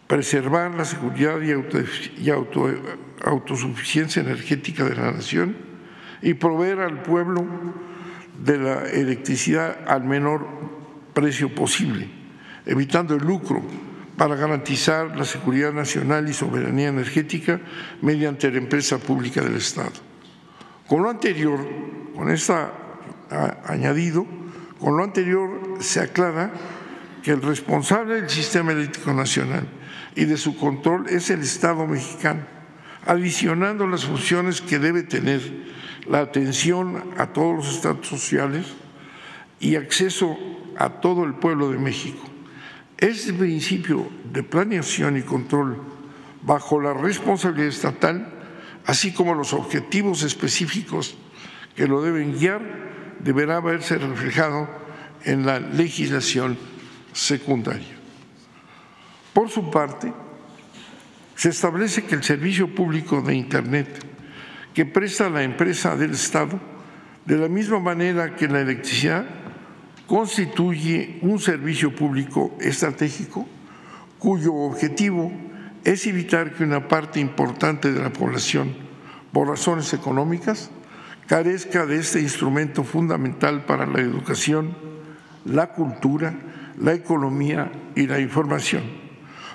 preservar 0.06 0.74
la 0.74 0.84
seguridad 0.84 1.38
y, 1.42 2.30
autosuficiencia 3.24 4.22
energética 4.22 4.84
de 4.84 4.94
la 4.94 5.12
nación 5.12 5.56
y 6.22 6.34
proveer 6.34 6.80
al 6.80 7.02
pueblo 7.02 7.44
de 8.42 8.58
la 8.58 8.88
electricidad 8.90 9.76
al 9.86 10.04
menor 10.04 10.46
precio 11.12 11.54
posible, 11.54 12.08
evitando 12.64 13.14
el 13.14 13.24
lucro 13.24 13.62
para 14.16 14.36
garantizar 14.36 15.16
la 15.16 15.24
seguridad 15.24 15.72
nacional 15.72 16.28
y 16.28 16.32
soberanía 16.32 16.88
energética 16.88 17.60
mediante 18.00 18.50
la 18.50 18.58
empresa 18.58 18.98
pública 18.98 19.40
del 19.40 19.56
Estado. 19.56 19.92
Con 20.86 21.02
lo 21.02 21.10
anterior, 21.10 21.58
con 22.14 22.30
esta 22.30 22.72
añadido, 23.66 24.26
con 24.78 24.96
lo 24.96 25.04
anterior 25.04 25.78
se 25.80 26.00
aclara 26.00 26.52
que 27.22 27.32
el 27.32 27.42
responsable 27.42 28.20
del 28.20 28.30
sistema 28.30 28.72
eléctrico 28.72 29.12
nacional 29.12 29.66
y 30.14 30.26
de 30.26 30.36
su 30.36 30.56
control 30.56 31.08
es 31.08 31.30
el 31.30 31.40
Estado 31.40 31.86
mexicano, 31.86 32.42
adicionando 33.06 33.86
las 33.86 34.04
funciones 34.04 34.60
que 34.60 34.78
debe 34.78 35.02
tener 35.02 35.40
la 36.06 36.20
atención 36.20 37.02
a 37.16 37.28
todos 37.32 37.56
los 37.56 37.74
estados 37.74 38.06
sociales 38.06 38.66
y 39.58 39.76
acceso 39.76 40.38
a 40.76 41.00
todo 41.00 41.24
el 41.24 41.34
pueblo 41.34 41.70
de 41.70 41.78
México. 41.78 42.34
Este 43.05 43.34
principio 43.34 44.09
de 44.32 44.42
planeación 44.42 45.18
y 45.18 45.22
control 45.22 45.76
bajo 46.40 46.80
la 46.80 46.94
responsabilidad 46.94 47.68
estatal 47.68 48.32
así 48.86 49.12
como 49.12 49.34
los 49.34 49.52
objetivos 49.52 50.22
específicos 50.22 51.14
que 51.76 51.86
lo 51.86 52.00
deben 52.00 52.32
guiar, 52.32 52.62
deberá 53.20 53.61
verse 53.61 53.98
reflejado 53.98 54.70
en 55.24 55.44
la 55.44 55.61
legislación 55.61 56.57
secundaria. 57.12 57.94
Por 59.34 59.50
su 59.50 59.70
parte, 59.70 60.11
se 61.34 61.50
establece 61.50 62.05
que 62.05 62.14
el 62.14 62.24
servicio 62.24 62.74
público 62.74 63.20
de 63.20 63.34
Internet 63.34 64.02
que 64.72 64.86
presta 64.86 65.28
la 65.28 65.42
empresa 65.42 65.94
del 65.94 66.12
Estado, 66.12 66.59
de 67.26 67.36
la 67.36 67.48
misma 67.48 67.80
manera 67.80 68.34
que 68.34 68.48
la 68.48 68.62
electricidad, 68.62 69.43
constituye 70.07 71.18
un 71.22 71.38
servicio 71.38 71.94
público 71.94 72.57
estratégico 72.61 73.46
cuyo 74.18 74.55
objetivo 74.55 75.32
es 75.84 76.07
evitar 76.07 76.55
que 76.55 76.64
una 76.64 76.88
parte 76.88 77.20
importante 77.20 77.92
de 77.92 78.00
la 78.00 78.11
población, 78.11 78.74
por 79.32 79.48
razones 79.48 79.92
económicas, 79.92 80.70
carezca 81.26 81.86
de 81.86 81.98
este 81.98 82.20
instrumento 82.20 82.84
fundamental 82.84 83.64
para 83.64 83.86
la 83.86 84.00
educación, 84.00 84.76
la 85.44 85.68
cultura, 85.68 86.34
la 86.78 86.94
economía 86.94 87.70
y 87.94 88.07
la 88.07 88.18
información, 88.18 88.82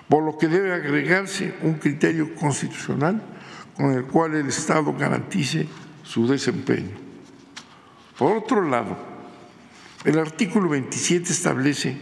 por 0.07 0.23
lo 0.23 0.37
que 0.37 0.47
debe 0.47 0.73
agregarse 0.73 1.55
un 1.63 1.75
criterio 1.75 2.35
constitucional 2.35 3.21
con 3.75 3.91
el 3.91 4.05
cual 4.05 4.35
el 4.35 4.47
Estado 4.47 4.93
garantice 4.93 5.67
su 6.03 6.27
desempeño. 6.27 6.97
Por 8.17 8.37
otro 8.37 8.61
lado, 8.61 9.08
el 10.05 10.17
artículo 10.17 10.69
27 10.69 11.31
establece 11.31 11.97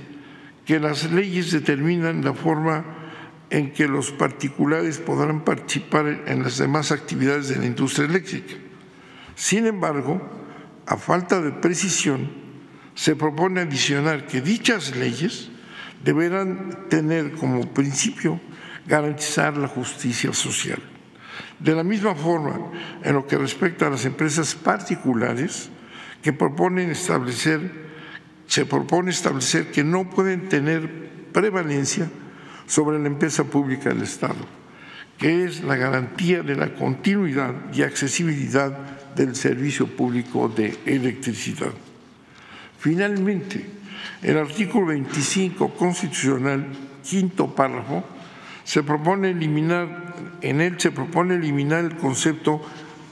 que 0.66 0.80
las 0.80 1.12
leyes 1.12 1.52
determinan 1.52 2.24
la 2.24 2.34
forma 2.34 2.86
en 3.50 3.72
que 3.72 3.88
los 3.88 4.12
particulares 4.12 5.00
podrán 5.00 5.44
participar 5.44 6.24
en 6.28 6.44
las 6.44 6.58
demás 6.58 6.92
actividades 6.92 7.50
de 7.50 7.56
la 7.56 7.66
industria 7.66 8.06
eléctrica. 8.06 8.56
Sin 9.36 9.66
embargo, 9.66 10.22
a 10.86 10.98
falta 10.98 11.42
de 11.42 11.52
precisión, 11.52 12.30
se 12.94 13.16
propone 13.16 13.62
adicionar 13.62 14.28
que 14.28 14.42
dichas 14.42 14.96
leyes 14.96 15.50
deberán 16.04 16.90
tener 16.90 17.34
como 17.34 17.74
principio 17.74 18.42
garantizar 18.88 19.56
la 19.58 19.68
justicia 19.68 20.34
social. 20.34 20.80
De 21.60 21.74
la 21.74 21.84
misma 21.84 22.16
forma, 22.16 22.72
en 23.04 23.14
lo 23.14 23.28
que 23.28 23.38
respecta 23.38 23.88
a 23.88 23.92
las 23.92 24.06
empresas 24.06 24.56
particulares 24.56 25.70
que 26.22 26.34
proponen 26.34 26.90
establecer, 26.90 27.87
se 28.48 28.66
propone 28.66 29.12
establecer 29.12 29.72
que 29.72 29.84
no 29.84 30.10
pueden 30.10 30.50
tener 30.50 31.10
prevalencia 31.32 32.10
sobre 32.66 33.00
la 33.00 33.08
empresa 33.08 33.44
pública 33.44 33.90
del 33.90 34.04
Estado, 34.04 34.46
que 35.18 35.46
es 35.46 35.64
la 35.64 35.76
garantía 35.76 36.42
de 36.42 36.56
la 36.56 36.74
continuidad 36.74 37.54
y 37.74 37.84
accesibilidad 37.84 38.72
del 39.16 39.36
servicio 39.36 39.88
público 39.88 40.48
de 40.48 40.78
electricidad. 40.86 41.72
Finalmente, 42.80 43.66
el 44.22 44.38
artículo 44.38 44.88
25 44.88 45.74
constitucional, 45.76 46.68
quinto 47.04 47.54
párrafo, 47.54 48.04
se 48.64 48.84
propone 48.84 49.32
eliminar, 49.32 50.16
en 50.42 50.62
él 50.62 50.80
se 50.80 50.92
propone 50.92 51.36
eliminar 51.36 51.86
el 51.86 51.96
concepto 51.98 52.62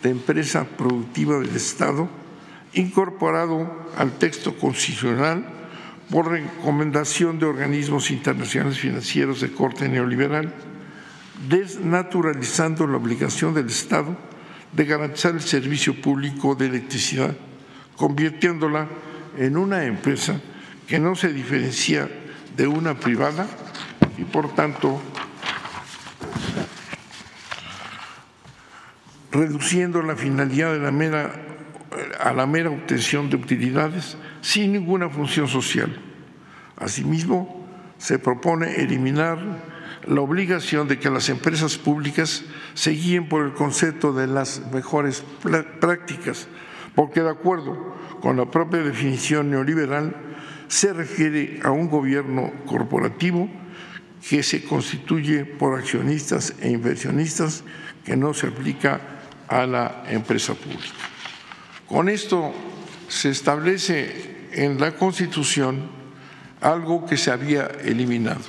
de 0.04 0.12
empresa 0.12 0.66
productiva 0.66 1.40
del 1.40 1.56
Estado 1.56 2.10
incorporado 2.76 3.88
al 3.98 4.12
texto 4.18 4.56
constitucional 4.56 5.46
por 6.10 6.30
recomendación 6.30 7.40
de 7.40 7.46
organismos 7.46 8.12
internacionales 8.12 8.78
financieros 8.78 9.42
de 9.42 9.52
corte 9.52 9.90
neoliberal, 9.90 10.54
desnaturalizando 11.50 12.86
la 12.86 12.98
obligación 12.98 13.54
del 13.54 13.68
Estado 13.68 14.16
de 14.72 14.86
garantizar 14.86 15.34
el 15.34 15.42
servicio 15.42 16.00
público 16.00 16.56
de 16.56 16.68
electricidad, 16.68 17.36
convirtiéndola 17.96 18.88
en 19.38 19.58
una 19.58 19.86
empresa 19.86 20.40
que 20.88 21.00
no 21.00 21.16
se 21.16 21.34
diferencia 21.34 22.10
de 22.56 22.68
una 22.68 23.00
privada 23.00 23.48
y 24.18 24.24
por 24.24 24.54
tanto 24.54 25.02
reduciendo 29.32 30.02
la 30.02 30.16
finalidad 30.16 30.72
de 30.72 30.80
la 30.80 30.92
mera, 30.92 31.55
a 32.20 32.34
la 32.34 32.46
mera 32.46 32.70
obtención 32.70 33.30
de 33.30 33.38
utilidades 33.38 34.18
sin 34.42 34.74
ninguna 34.74 35.10
función 35.10 35.48
social. 35.48 36.00
Asimismo, 36.78 37.66
se 37.98 38.20
propone 38.20 38.76
eliminar 38.76 39.40
la 40.06 40.22
obligación 40.22 40.88
de 40.88 41.00
que 41.00 41.10
las 41.10 41.30
empresas 41.30 41.78
públicas 41.78 42.44
se 42.74 42.92
guíen 42.92 43.28
por 43.28 43.46
el 43.46 43.54
concepto 43.54 44.14
de 44.14 44.28
las 44.28 44.62
mejores 44.72 45.24
prácticas, 45.80 46.48
porque 46.94 47.22
de 47.22 47.30
acuerdo 47.30 47.96
con 48.22 48.38
la 48.38 48.50
propia 48.50 48.82
definición 48.82 49.50
neoliberal, 49.50 50.16
se 50.68 50.94
refiere 50.94 51.60
a 51.64 51.72
un 51.72 51.90
gobierno 51.90 52.52
corporativo 52.66 53.50
que 54.28 54.42
se 54.42 54.64
constituye 54.64 55.46
por 55.46 55.78
accionistas 55.78 56.56
e 56.60 56.70
inversionistas 56.70 57.64
que 58.04 58.18
no 58.18 58.34
se 58.34 58.48
aplica 58.48 59.02
a 59.48 59.66
la 59.66 60.04
empresa 60.10 60.54
pública. 60.54 61.15
Con 61.88 62.10
esto 62.10 62.52
se 63.08 63.30
establece 63.30 64.48
en 64.54 64.80
la 64.80 64.96
Constitución 64.96 65.90
algo 66.62 67.06
que 67.06 67.18
se 67.18 67.32
había 67.32 67.66
eliminado, 67.84 68.42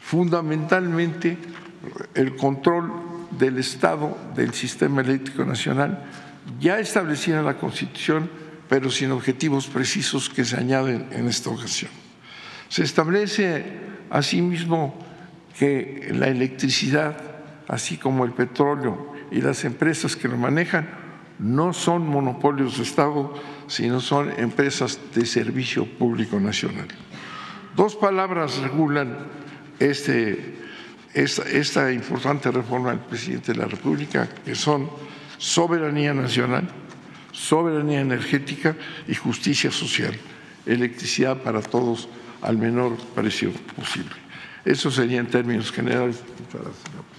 fundamentalmente 0.00 1.38
el 2.14 2.34
control 2.34 2.92
del 3.30 3.58
Estado 3.58 4.16
del 4.34 4.52
sistema 4.52 5.02
eléctrico 5.02 5.44
nacional, 5.44 6.04
ya 6.58 6.80
establecida 6.80 7.38
en 7.38 7.46
la 7.46 7.58
Constitución, 7.58 8.28
pero 8.68 8.90
sin 8.90 9.12
objetivos 9.12 9.66
precisos 9.66 10.28
que 10.28 10.44
se 10.44 10.56
añaden 10.56 11.08
en 11.12 11.28
esta 11.28 11.50
ocasión. 11.50 11.90
Se 12.68 12.82
establece 12.82 13.64
asimismo 14.10 14.98
que 15.58 16.10
la 16.12 16.28
electricidad, 16.28 17.16
así 17.68 17.96
como 17.96 18.24
el 18.24 18.32
petróleo 18.32 19.12
y 19.30 19.40
las 19.40 19.64
empresas 19.64 20.16
que 20.16 20.28
lo 20.28 20.36
manejan, 20.36 21.03
no 21.38 21.72
son 21.72 22.06
monopolios 22.06 22.76
de 22.76 22.84
Estado, 22.84 23.34
sino 23.66 24.00
son 24.00 24.32
empresas 24.38 24.98
de 25.14 25.26
servicio 25.26 25.86
público 25.86 26.38
nacional. 26.38 26.88
Dos 27.76 27.96
palabras 27.96 28.58
regulan 28.58 29.18
este, 29.80 30.54
esta, 31.14 31.92
importante 31.92 32.50
reforma 32.50 32.90
del 32.90 33.00
presidente 33.00 33.52
de 33.52 33.58
la 33.58 33.66
República, 33.66 34.28
que 34.44 34.54
son 34.54 34.88
soberanía 35.38 36.14
nacional, 36.14 36.68
soberanía 37.32 38.00
energética 38.00 38.76
y 39.08 39.14
justicia 39.14 39.70
social, 39.70 40.14
electricidad 40.66 41.38
para 41.38 41.60
todos 41.60 42.08
al 42.42 42.58
menor 42.58 42.96
precio 43.14 43.50
posible. 43.76 44.14
Eso 44.64 44.90
sería 44.90 45.20
en 45.20 45.26
términos 45.26 45.72
generales. 45.72 46.22
Muchas 46.40 46.62
gracias, 46.62 47.13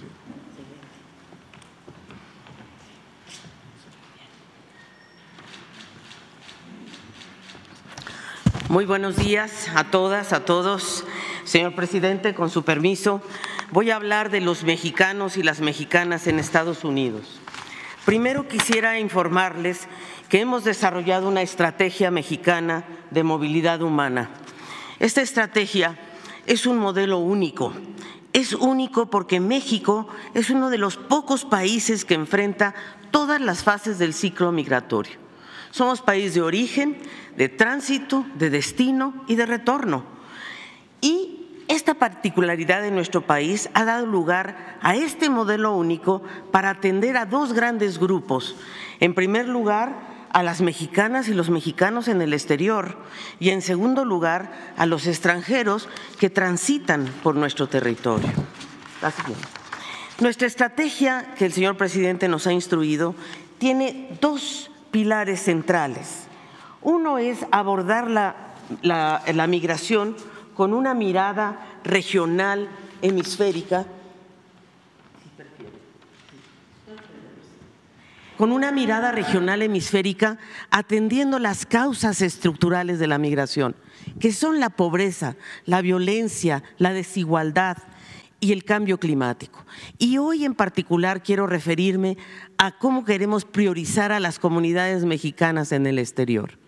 Muy 8.68 8.84
buenos 8.84 9.14
días 9.14 9.68
a 9.76 9.84
todas, 9.84 10.32
a 10.32 10.44
todos. 10.44 11.04
Señor 11.44 11.76
presidente, 11.76 12.34
con 12.34 12.50
su 12.50 12.64
permiso, 12.64 13.22
voy 13.70 13.92
a 13.92 13.96
hablar 13.96 14.28
de 14.28 14.40
los 14.40 14.64
mexicanos 14.64 15.36
y 15.36 15.44
las 15.44 15.60
mexicanas 15.60 16.26
en 16.26 16.40
Estados 16.40 16.82
Unidos. 16.82 17.40
Primero 18.04 18.48
quisiera 18.48 18.98
informarles 18.98 19.86
que 20.28 20.40
hemos 20.40 20.64
desarrollado 20.64 21.28
una 21.28 21.42
estrategia 21.42 22.10
mexicana 22.10 22.84
de 23.12 23.22
movilidad 23.22 23.82
humana. 23.82 24.30
Esta 24.98 25.22
estrategia 25.22 25.96
es 26.46 26.66
un 26.66 26.78
modelo 26.78 27.18
único. 27.18 27.72
Es 28.32 28.52
único 28.52 29.10
porque 29.10 29.38
México 29.38 30.08
es 30.34 30.50
uno 30.50 30.70
de 30.70 30.78
los 30.78 30.96
pocos 30.96 31.44
países 31.44 32.04
que 32.04 32.14
enfrenta 32.14 32.74
todas 33.12 33.40
las 33.40 33.62
fases 33.62 34.00
del 34.00 34.12
ciclo 34.12 34.50
migratorio. 34.50 35.24
Somos 35.70 36.00
país 36.00 36.32
de 36.32 36.40
origen, 36.40 36.96
de 37.36 37.48
tránsito, 37.48 38.26
de 38.34 38.50
destino 38.50 39.24
y 39.26 39.36
de 39.36 39.46
retorno. 39.46 40.04
Y 41.00 41.64
esta 41.68 41.94
particularidad 41.94 42.82
de 42.82 42.90
nuestro 42.90 43.22
país 43.22 43.68
ha 43.74 43.84
dado 43.84 44.06
lugar 44.06 44.78
a 44.82 44.94
este 44.94 45.30
modelo 45.30 45.76
único 45.76 46.22
para 46.52 46.70
atender 46.70 47.16
a 47.16 47.26
dos 47.26 47.52
grandes 47.52 47.98
grupos. 47.98 48.56
En 49.00 49.14
primer 49.14 49.48
lugar, 49.48 50.16
a 50.32 50.42
las 50.42 50.60
mexicanas 50.60 51.28
y 51.28 51.34
los 51.34 51.50
mexicanos 51.50 52.08
en 52.08 52.20
el 52.20 52.34
exterior 52.34 52.98
y 53.40 53.50
en 53.50 53.62
segundo 53.62 54.04
lugar 54.04 54.74
a 54.76 54.86
los 54.86 55.06
extranjeros 55.06 55.88
que 56.18 56.30
transitan 56.30 57.06
por 57.22 57.36
nuestro 57.36 57.68
territorio. 57.68 58.30
Nuestra 60.20 60.46
estrategia 60.46 61.34
que 61.38 61.46
el 61.46 61.52
señor 61.52 61.76
presidente 61.76 62.28
nos 62.28 62.46
ha 62.46 62.52
instruido 62.52 63.14
tiene 63.58 64.18
dos 64.20 64.70
pilares 64.90 65.42
centrales. 65.42 66.25
Uno 66.86 67.18
es 67.18 67.44
abordar 67.50 68.08
la, 68.08 69.46
migración 69.48 70.14
con 70.54 70.72
una 70.72 70.94
mirada 70.94 71.80
regional 71.82 72.68
hemisférica, 73.02 73.86
con 78.38 78.52
una 78.52 78.70
mirada 78.70 79.10
regional 79.10 79.62
hemisférica 79.62 80.38
atendiendo 80.70 81.40
las 81.40 81.66
causas 81.66 82.22
estructurales 82.22 83.00
de 83.00 83.08
la 83.08 83.18
migración, 83.18 83.74
que 84.20 84.32
son 84.32 84.60
la 84.60 84.70
pobreza, 84.70 85.34
la 85.64 85.80
violencia, 85.82 86.62
la 86.78 86.92
desigualdad 86.92 87.78
y 88.38 88.52
el 88.52 88.62
cambio 88.62 89.00
climático. 89.00 89.66
Y 89.98 90.18
hoy 90.18 90.44
en 90.44 90.54
particular 90.54 91.24
quiero 91.24 91.48
referirme 91.48 92.16
a 92.58 92.78
cómo 92.78 93.04
queremos 93.04 93.44
priorizar 93.44 94.12
a 94.12 94.20
las 94.20 94.38
comunidades 94.38 95.04
mexicanas 95.04 95.72
en 95.72 95.88
el 95.88 95.98
exterior. 95.98 96.64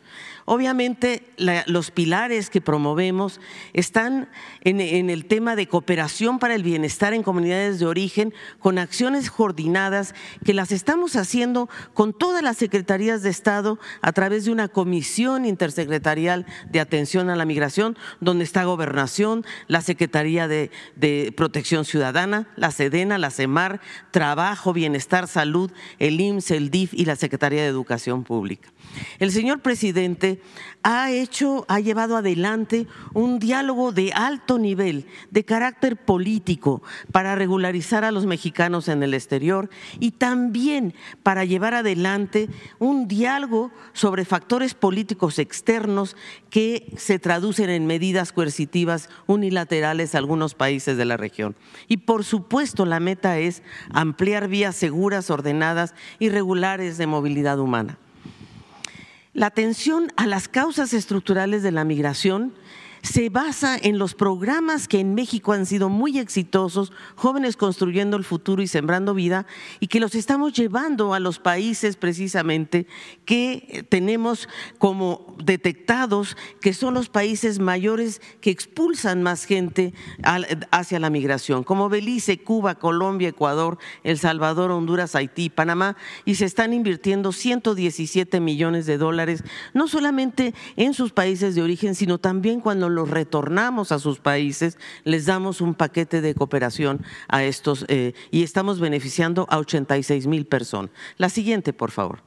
Obviamente 0.51 1.25
los 1.67 1.91
pilares 1.91 2.49
que 2.49 2.63
promovemos 2.63 3.39
están 3.75 4.31
en, 4.63 4.81
el 4.81 5.27
tema 5.27 5.57
de 5.57 5.69
cooperación 5.69 6.39
para 6.39 6.55
el 6.55 6.63
bienestar 6.63 7.13
en 7.13 7.23
comunidades 7.23 7.79
de 7.79 7.85
origen 7.85 8.33
con 8.59 8.79
acciones 8.79 9.31
coordinadas 9.31 10.15
que 10.47 10.55
las 10.55 10.73
estamos 10.73 11.17
haciendo 11.17 11.69
con 11.93 12.15
todas 12.15 12.43
las 12.43 12.57
secretarías 12.57 13.23
de 13.23 13.29
Estado 13.29 13.79
a 14.01 14.13
través 14.13 14.47
de 14.47 14.51
una 14.51 14.69
comisión 14.69 15.45
intersecretarial 15.45 16.47
de 16.71 16.81
atención 16.81 17.29
a 17.29 17.37
la 17.37 17.45
migración 17.45 17.99
donde 18.21 18.45
está 18.45 18.65
Gobernación, 18.65 19.45
la 19.67 19.83
Secretaría 19.83 20.49
de, 20.49 20.71
Protección 21.37 21.85
Ciudadana, 21.85 22.49
la 22.57 22.71
SEDENA, 22.71 23.19
la 23.19 23.31
CEMAR, 23.31 23.83
Trabajo, 24.13 24.73
Bienestar, 24.73 25.29
Salud, 25.29 25.71
el 25.99 26.19
IMSS, 26.19 26.53
el 26.53 26.71
DIF 26.71 26.95
y 26.95 27.05
la 27.05 27.17
Secretaría 27.17 27.61
de 27.61 27.69
Educación 27.69 28.25
Pública. 28.25 28.71
El 29.19 29.33
señor 29.33 29.61
presidente 29.61 30.41
ha 30.83 31.11
hecho, 31.11 31.65
ha 31.69 31.81
llevado 31.81 32.17
adelante 32.17 32.87
un 33.15 33.39
diálogo 33.39 33.93
de 33.93 34.13
alto 34.13 34.59
nivel, 34.59 35.07
de 35.31 35.45
carácter 35.45 35.97
político, 35.97 36.83
para 37.13 37.35
regularizar 37.35 38.05
a 38.05 38.13
los 38.13 38.27
mexicanos 38.27 38.89
en 38.89 39.03
el 39.03 39.15
exterior 39.15 39.71
y 39.99 40.13
también 40.13 40.95
para 41.23 41.45
llevar 41.45 41.75
adelante 41.75 42.49
un 42.79 43.09
diálogo 43.09 43.71
sobre 43.93 44.25
factores 44.25 44.75
políticos 44.75 45.39
externos 45.39 46.17
que 46.51 46.93
se 46.97 47.19
traducen 47.19 47.71
en 47.71 47.87
medidas 47.87 48.33
coercitivas 48.33 49.09
unilaterales 49.27 50.15
a 50.15 50.19
algunos 50.19 50.55
países 50.55 50.97
de 50.97 51.05
la 51.05 51.17
región. 51.17 51.57
Y 51.89 51.99
por 51.99 52.25
supuesto 52.25 52.87
la 52.87 53.01
meta 53.01 53.39
es 53.39 53.63
ampliar 53.91 54.49
vías 54.49 54.77
seguras, 54.77 55.31
ordenadas 55.31 55.95
y 56.19 56.29
regulares 56.29 56.99
de 56.99 57.07
movilidad 57.07 57.59
humana. 57.59 57.99
La 59.39 59.47
atención 59.47 60.13
a 60.17 60.27
las 60.27 60.49
causas 60.49 60.93
estructurales 60.93 61.63
de 61.63 61.71
la 61.71 61.85
migración 61.85 62.55
se 63.09 63.31
basa 63.31 63.79
en 63.81 63.99
los 63.99 64.15
programas 64.15 64.87
que 64.87 65.01
en 65.01 65.15
México 65.15 65.53
han 65.53 65.65
sido 65.65 65.89
muy 65.89 66.19
exitosos, 66.19 66.93
jóvenes 67.17 67.57
construyendo 67.57 68.19
el 68.19 68.25
futuro 68.25 68.61
y 68.61 68.67
sembrando 68.67 69.15
vida, 69.15 69.47
y 69.81 69.87
que 69.87 69.99
los 69.99 70.15
estamos 70.15 70.53
llevando 70.53 71.15
a 71.15 71.21
los 71.21 71.39
países 71.39 71.97
precisamente 71.97 72.87
que 73.25 73.87
tenemos 73.89 74.47
como 74.77 75.35
detectados 75.43 76.37
que 76.61 76.75
son 76.75 76.93
los 76.93 77.09
países 77.09 77.61
mayores 77.61 78.21
que 78.43 78.51
expulsan 78.51 79.23
más 79.23 79.45
gente 79.45 79.95
hacia 80.71 81.01
la 81.01 81.09
migración, 81.09 81.65
como 81.65 81.89
Belice, 81.89 82.39
Cuba, 82.39 82.75
Colombia, 82.75 83.31
Ecuador, 83.31 83.79
El 84.05 84.19
Salvador, 84.19 84.71
Honduras, 84.71 85.15
Haití, 85.15 85.49
Panamá, 85.49 85.97
y 86.27 86.35
se 86.35 86.45
están 86.45 86.75
invirtiendo 86.75 87.33
117 87.33 88.39
millones 88.41 88.85
de 88.85 88.99
dólares, 88.99 89.45
no 89.73 89.89
solamente 89.89 90.53
en 90.77 90.93
sus 90.93 91.13
países 91.13 91.55
de 91.55 91.63
origen, 91.63 91.95
sino 91.95 92.19
también 92.19 92.61
cuando 92.61 92.98
retornamos 93.05 93.93
a 93.93 93.99
sus 93.99 94.19
países, 94.19 94.79
les 95.05 95.27
damos 95.27 95.61
un 95.61 95.75
paquete 95.75 96.21
de 96.21 96.35
cooperación 96.35 97.03
a 97.29 97.45
estos 97.45 97.85
eh, 97.89 98.15
y 98.31 98.43
estamos 98.43 98.81
beneficiando 98.81 99.47
a 99.51 99.59
86 99.59 100.27
mil 100.27 100.47
personas. 100.47 100.91
La 101.17 101.29
siguiente, 101.29 101.73
por 101.73 101.91
favor. 101.91 102.23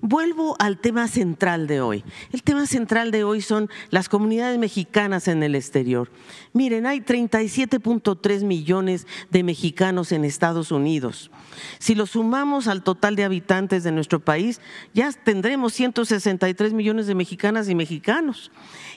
Vuelvo 0.00 0.56
al 0.58 0.78
tema 0.78 1.08
central 1.08 1.66
de 1.66 1.80
hoy. 1.80 2.04
El 2.32 2.42
tema 2.42 2.66
central 2.66 3.10
de 3.10 3.24
hoy 3.24 3.40
son 3.40 3.68
las 3.90 4.08
comunidades 4.08 4.58
mexicanas 4.58 5.28
en 5.28 5.42
el 5.42 5.54
exterior. 5.54 6.10
Miren, 6.52 6.86
hay 6.86 7.00
37.3 7.00 8.44
millones 8.44 9.06
de 9.30 9.42
mexicanos 9.42 10.12
en 10.12 10.24
Estados 10.24 10.70
Unidos. 10.72 11.30
Si 11.78 11.94
lo 11.94 12.06
sumamos 12.06 12.68
al 12.68 12.82
total 12.82 13.16
de 13.16 13.24
habitantes 13.24 13.84
de 13.84 13.92
nuestro 13.92 14.20
país, 14.20 14.60
ya 14.92 15.10
tendremos 15.12 15.72
163 15.74 16.72
millones 16.72 17.06
de 17.06 17.14
mexicanas 17.14 17.68
y 17.68 17.74
mexicanos. 17.74 18.50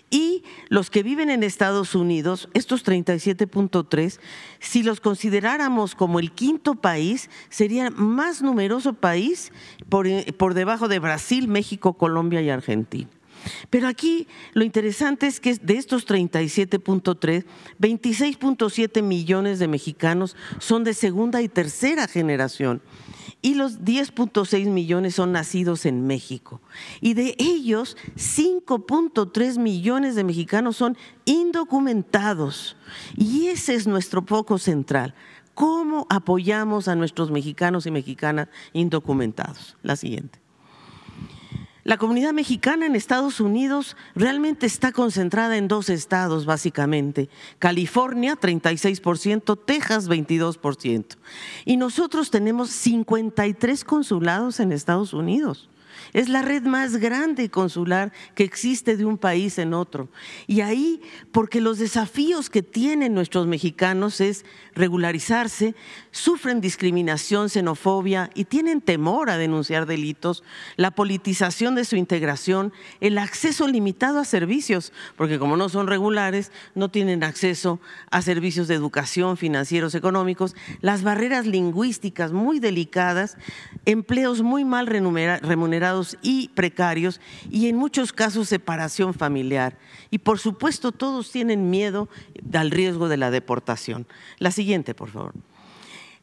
Y 0.10 0.44
los 0.70 0.90
que 0.90 1.04
viven 1.04 1.30
en 1.30 1.44
Estados 1.44 1.94
Unidos, 1.94 2.48
estos 2.54 2.86
37.3, 2.86 4.20
si 4.60 4.84
los 4.84 5.02
consideráramos 5.02 5.96
como 5.96 6.20
el 6.20 6.32
quinto 6.32 6.76
país, 6.76 7.30
sería 7.50 7.90
más 7.90 8.42
numeroso 8.42 8.94
país 8.94 9.52
por, 9.90 10.08
por 10.36 10.54
debajo 10.54 10.88
de 10.88 11.00
Brasil, 11.00 11.50
México, 11.50 11.94
Colombia 11.94 12.42
y 12.42 12.50
Argentina. 12.50 13.10
Pero 13.70 13.88
aquí 13.88 14.28
lo 14.54 14.64
interesante 14.64 15.28
es 15.28 15.40
que 15.40 15.56
de 15.56 15.78
estos 15.78 16.08
37.3, 16.08 17.46
26.7 17.80 19.02
millones 19.04 19.60
de 19.60 19.68
mexicanos 19.68 20.36
son 20.60 20.84
de 20.84 20.94
segunda 20.94 21.42
y 21.42 21.50
tercera 21.50 22.08
generación 22.08 22.82
y 23.42 23.54
los 23.54 23.82
10.6 23.82 24.66
millones 24.68 25.16
son 25.16 25.32
nacidos 25.32 25.86
en 25.86 26.08
México. 26.08 26.62
Y 27.02 27.14
de 27.14 27.36
ellos, 27.38 27.96
5.3 28.16 29.60
millones 29.60 30.16
de 30.16 30.24
mexicanos 30.24 30.78
son 30.78 30.98
indocumentados. 31.26 32.76
Y 33.16 33.48
ese 33.48 33.76
es 33.76 33.88
nuestro 33.88 34.24
foco 34.24 34.58
central. 34.58 35.14
¿Cómo 35.54 36.06
apoyamos 36.10 36.88
a 36.88 36.96
nuestros 36.96 37.32
mexicanos 37.32 37.86
y 37.86 37.92
mexicanas 37.92 38.50
indocumentados? 38.74 39.78
La 39.82 39.96
siguiente. 39.96 40.47
La 41.88 41.96
comunidad 41.96 42.34
mexicana 42.34 42.86
en 42.86 42.98
Estados 42.98 43.40
Unidos 43.40 43.96
realmente 44.14 44.66
está 44.66 44.92
concentrada 44.92 45.56
en 45.56 45.70
dos 45.70 45.88
estados, 45.88 46.46
básicamente. 46.46 47.30
California, 47.60 48.36
36%, 48.36 49.58
Texas, 49.66 50.10
22%. 50.10 51.16
Y 51.64 51.78
nosotros 51.78 52.30
tenemos 52.30 52.72
53 52.72 53.86
consulados 53.86 54.60
en 54.60 54.74
Estados 54.74 55.14
Unidos. 55.14 55.70
Es 56.12 56.28
la 56.28 56.42
red 56.42 56.64
más 56.64 56.98
grande 56.98 57.50
consular 57.50 58.12
que 58.36 58.44
existe 58.44 58.98
de 58.98 59.06
un 59.06 59.18
país 59.18 59.58
en 59.58 59.74
otro. 59.74 60.10
Y 60.46 60.62
ahí, 60.62 61.02
porque 61.32 61.62
los 61.62 61.80
desafíos 61.80 62.50
que 62.50 62.64
tienen 62.64 63.14
nuestros 63.14 63.48
mexicanos 63.48 64.20
es 64.20 64.46
regularizarse, 64.78 65.76
sufren 66.12 66.62
discriminación, 66.62 67.50
xenofobia 67.50 68.30
y 68.34 68.46
tienen 68.46 68.82
temor 68.82 69.30
a 69.30 69.38
denunciar 69.38 69.86
delitos, 69.86 70.44
la 70.76 70.92
politización 70.92 71.76
de 71.76 71.86
su 71.86 71.96
integración, 71.96 72.72
el 73.02 73.18
acceso 73.18 73.68
limitado 73.68 74.20
a 74.20 74.26
servicios, 74.26 74.94
porque 75.16 75.40
como 75.40 75.58
no 75.58 75.70
son 75.70 75.88
regulares, 75.88 76.52
no 76.76 76.90
tienen 76.90 77.24
acceso 77.24 77.80
a 78.12 78.22
servicios 78.22 78.68
de 78.68 78.76
educación, 78.76 79.38
financieros, 79.38 79.96
económicos, 79.96 80.56
las 80.82 81.04
barreras 81.04 81.46
lingüísticas 81.46 82.32
muy 82.32 82.60
delicadas, 82.60 83.38
empleos 83.86 84.42
muy 84.42 84.66
mal 84.66 84.88
remunerados 84.88 86.18
y 86.22 86.50
precarios 86.50 87.20
y 87.50 87.68
en 87.68 87.76
muchos 87.76 88.14
casos 88.14 88.50
separación 88.50 89.14
familiar. 89.14 89.78
Y 90.12 90.20
por 90.20 90.40
supuesto 90.40 90.92
todos 90.92 91.32
tienen 91.32 91.70
miedo 91.70 92.10
al 92.54 92.72
riesgo 92.72 93.10
de 93.10 93.18
la 93.18 93.32
deportación. 93.32 94.08
La 94.40 94.52
siguiente, 94.52 94.67
por 94.94 95.10
favor. 95.10 95.34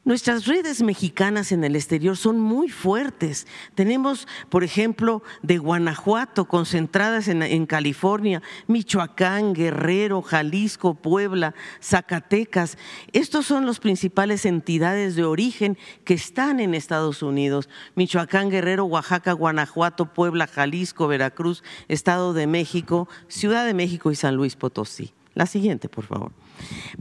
Nuestras 0.07 0.45
redes 0.45 0.83
mexicanas 0.83 1.51
en 1.51 1.65
el 1.65 1.77
exterior 1.77 2.15
son 2.19 2.39
muy 2.39 2.69
fuertes. 2.69 3.47
Tenemos, 3.75 4.29
por 4.51 4.63
ejemplo, 4.63 5.23
de 5.43 5.57
Guanajuato, 5.57 6.45
concentradas 6.45 7.27
en, 7.27 7.65
California, 7.65 8.43
Michoacán, 8.67 9.55
Guerrero, 9.55 10.21
Jalisco, 10.21 10.93
Puebla, 10.93 11.55
Zacatecas. 11.83 12.77
Estos 13.15 13.47
son 13.47 13.65
las 13.65 13.81
principales 13.81 14.45
entidades 14.45 15.17
de 15.17 15.25
origen 15.25 15.79
que 16.05 16.13
están 16.13 16.61
en 16.61 16.75
Estados 16.75 17.23
Unidos. 17.23 17.71
Michoacán, 17.95 18.51
Guerrero, 18.51 18.85
Oaxaca, 18.85 19.33
Guanajuato, 19.33 20.13
Puebla, 20.13 20.47
Jalisco, 20.47 21.09
Veracruz, 21.09 21.63
Estado 21.89 22.35
de 22.35 22.47
México, 22.47 23.09
Ciudad 23.29 23.65
de 23.65 23.73
México 23.73 24.11
y 24.11 24.17
San 24.17 24.35
Luis 24.37 24.55
Potosí. 24.55 25.15
La 25.33 25.47
siguiente, 25.47 25.89
por 25.89 26.05
favor. 26.05 26.44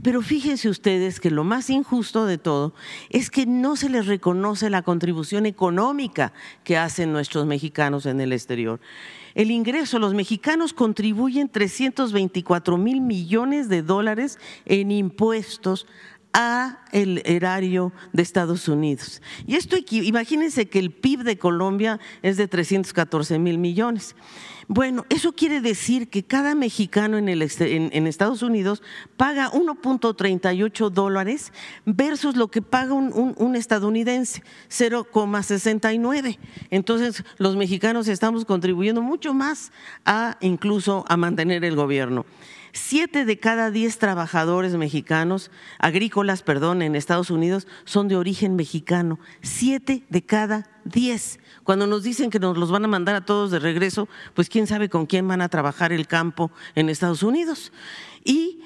Pero 0.02 0.22
fíjense 0.22 0.68
ustedes 0.68 1.20
que 1.20 1.30
lo 1.30 1.44
más 1.44 1.70
injusto 1.70 2.26
de 2.26 2.38
todo 2.38 2.74
es 3.10 3.30
que 3.30 3.46
no 3.46 3.76
se 3.76 3.88
les 3.88 4.06
reconoce 4.06 4.70
la 4.70 4.82
contribución 4.82 5.46
económica 5.46 6.32
que 6.62 6.76
hacen 6.76 7.12
nuestros 7.12 7.46
mexicanos 7.46 8.06
en 8.06 8.20
el 8.20 8.32
exterior. 8.32 8.80
El 9.34 9.50
ingreso, 9.50 9.98
los 9.98 10.14
mexicanos 10.14 10.72
contribuyen 10.72 11.48
324 11.48 12.76
mil 12.78 13.00
millones 13.00 13.68
de 13.68 13.82
dólares 13.82 14.38
en 14.64 14.92
impuestos 14.92 15.86
a 16.34 16.80
el 16.92 17.22
erario 17.24 17.92
de 18.12 18.22
Estados 18.22 18.68
Unidos. 18.68 19.22
Y 19.46 19.54
esto, 19.54 19.76
imagínense 19.90 20.68
que 20.68 20.80
el 20.80 20.90
PIB 20.90 21.22
de 21.22 21.38
Colombia 21.38 22.00
es 22.22 22.36
de 22.36 22.48
314 22.48 23.38
mil 23.38 23.58
millones. 23.58 24.14
Bueno, 24.66 25.04
eso 25.10 25.32
quiere 25.32 25.60
decir 25.60 26.08
que 26.08 26.22
cada 26.22 26.54
mexicano 26.54 27.18
en, 27.18 27.28
Estados 28.06 28.42
Unidos 28.42 28.82
paga 29.16 29.50
1.38 29.50 30.90
dólares 30.90 31.52
versus 31.84 32.36
lo 32.36 32.48
que 32.48 32.62
paga 32.62 32.94
un, 32.94 33.34
un 33.36 33.56
estadounidense, 33.56 34.42
0,69. 34.70 36.38
Entonces, 36.70 37.24
los 37.36 37.56
mexicanos 37.56 38.08
estamos 38.08 38.44
contribuyendo 38.44 39.02
mucho 39.02 39.34
más 39.34 39.70
a 40.06 40.38
incluso 40.40 41.04
a 41.08 41.16
mantener 41.16 41.64
el 41.64 41.76
gobierno. 41.76 42.24
Siete 42.76 43.24
de 43.24 43.38
cada 43.38 43.70
diez 43.70 43.98
trabajadores 43.98 44.74
mexicanos, 44.74 45.52
agrícolas, 45.78 46.42
perdón, 46.42 46.82
en 46.82 46.96
Estados 46.96 47.30
Unidos 47.30 47.68
son 47.84 48.08
de 48.08 48.16
origen 48.16 48.56
mexicano. 48.56 49.20
Siete 49.42 50.02
de 50.08 50.22
cada 50.22 50.68
diez. 50.84 51.38
Cuando 51.62 51.86
nos 51.86 52.02
dicen 52.02 52.30
que 52.30 52.40
nos 52.40 52.58
los 52.58 52.72
van 52.72 52.84
a 52.84 52.88
mandar 52.88 53.14
a 53.14 53.24
todos 53.24 53.52
de 53.52 53.60
regreso, 53.60 54.08
pues 54.34 54.48
quién 54.48 54.66
sabe 54.66 54.88
con 54.88 55.06
quién 55.06 55.28
van 55.28 55.40
a 55.40 55.48
trabajar 55.48 55.92
el 55.92 56.08
campo 56.08 56.50
en 56.74 56.88
Estados 56.88 57.22
Unidos. 57.22 57.72
Y 58.24 58.64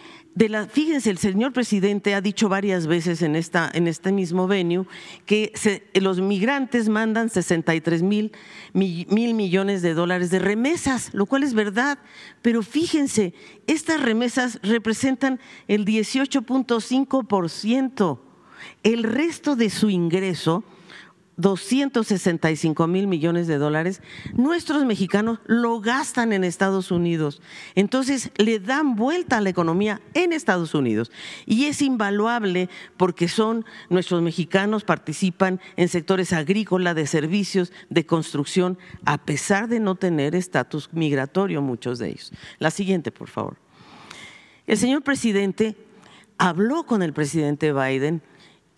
fíjense, 0.70 1.10
el 1.10 1.18
señor 1.18 1.52
presidente 1.52 2.14
ha 2.14 2.20
dicho 2.20 2.48
varias 2.48 2.86
veces 2.86 3.22
en 3.22 3.34
este 3.34 4.12
mismo 4.12 4.46
venue 4.46 4.86
que 5.26 5.52
los 5.94 6.20
migrantes 6.20 6.88
mandan 6.88 7.28
63 7.28 8.02
mil, 8.02 8.30
mil 8.72 9.34
millones 9.34 9.82
de 9.82 9.94
dólares 9.94 10.30
de 10.30 10.38
remesas, 10.38 11.12
lo 11.12 11.26
cual 11.26 11.42
es 11.42 11.54
verdad, 11.54 11.98
pero 12.42 12.62
fíjense, 12.62 13.34
estas 13.66 14.00
remesas 14.00 14.60
representan 14.62 15.40
el 15.66 15.84
18.5%. 15.84 18.20
El 18.82 19.04
resto 19.04 19.54
de 19.56 19.70
su 19.70 19.88
ingreso 19.90 20.64
265 21.38 22.86
mil 22.88 23.06
millones 23.06 23.46
de 23.46 23.58
dólares, 23.58 24.02
nuestros 24.34 24.84
mexicanos 24.84 25.38
lo 25.46 25.80
gastan 25.80 26.32
en 26.32 26.44
Estados 26.44 26.90
Unidos. 26.90 27.40
Entonces 27.74 28.30
le 28.36 28.58
dan 28.58 28.96
vuelta 28.96 29.38
a 29.38 29.40
la 29.40 29.48
economía 29.48 30.02
en 30.14 30.32
Estados 30.32 30.74
Unidos. 30.74 31.10
Y 31.46 31.64
es 31.66 31.80
invaluable 31.80 32.68
porque 32.96 33.28
son 33.28 33.64
nuestros 33.88 34.20
mexicanos 34.20 34.84
participan 34.84 35.60
en 35.76 35.88
sectores 35.88 36.32
agrícola, 36.32 36.92
de 36.92 37.06
servicios, 37.06 37.72
de 37.88 38.04
construcción, 38.04 38.76
a 39.04 39.18
pesar 39.18 39.68
de 39.68 39.80
no 39.80 39.94
tener 39.94 40.34
estatus 40.34 40.90
migratorio 40.92 41.62
muchos 41.62 41.98
de 41.98 42.08
ellos. 42.08 42.32
La 42.58 42.70
siguiente, 42.70 43.12
por 43.12 43.28
favor. 43.28 43.56
El 44.66 44.76
señor 44.76 45.02
presidente 45.02 45.76
habló 46.36 46.84
con 46.84 47.02
el 47.02 47.12
presidente 47.12 47.72
Biden 47.72 48.22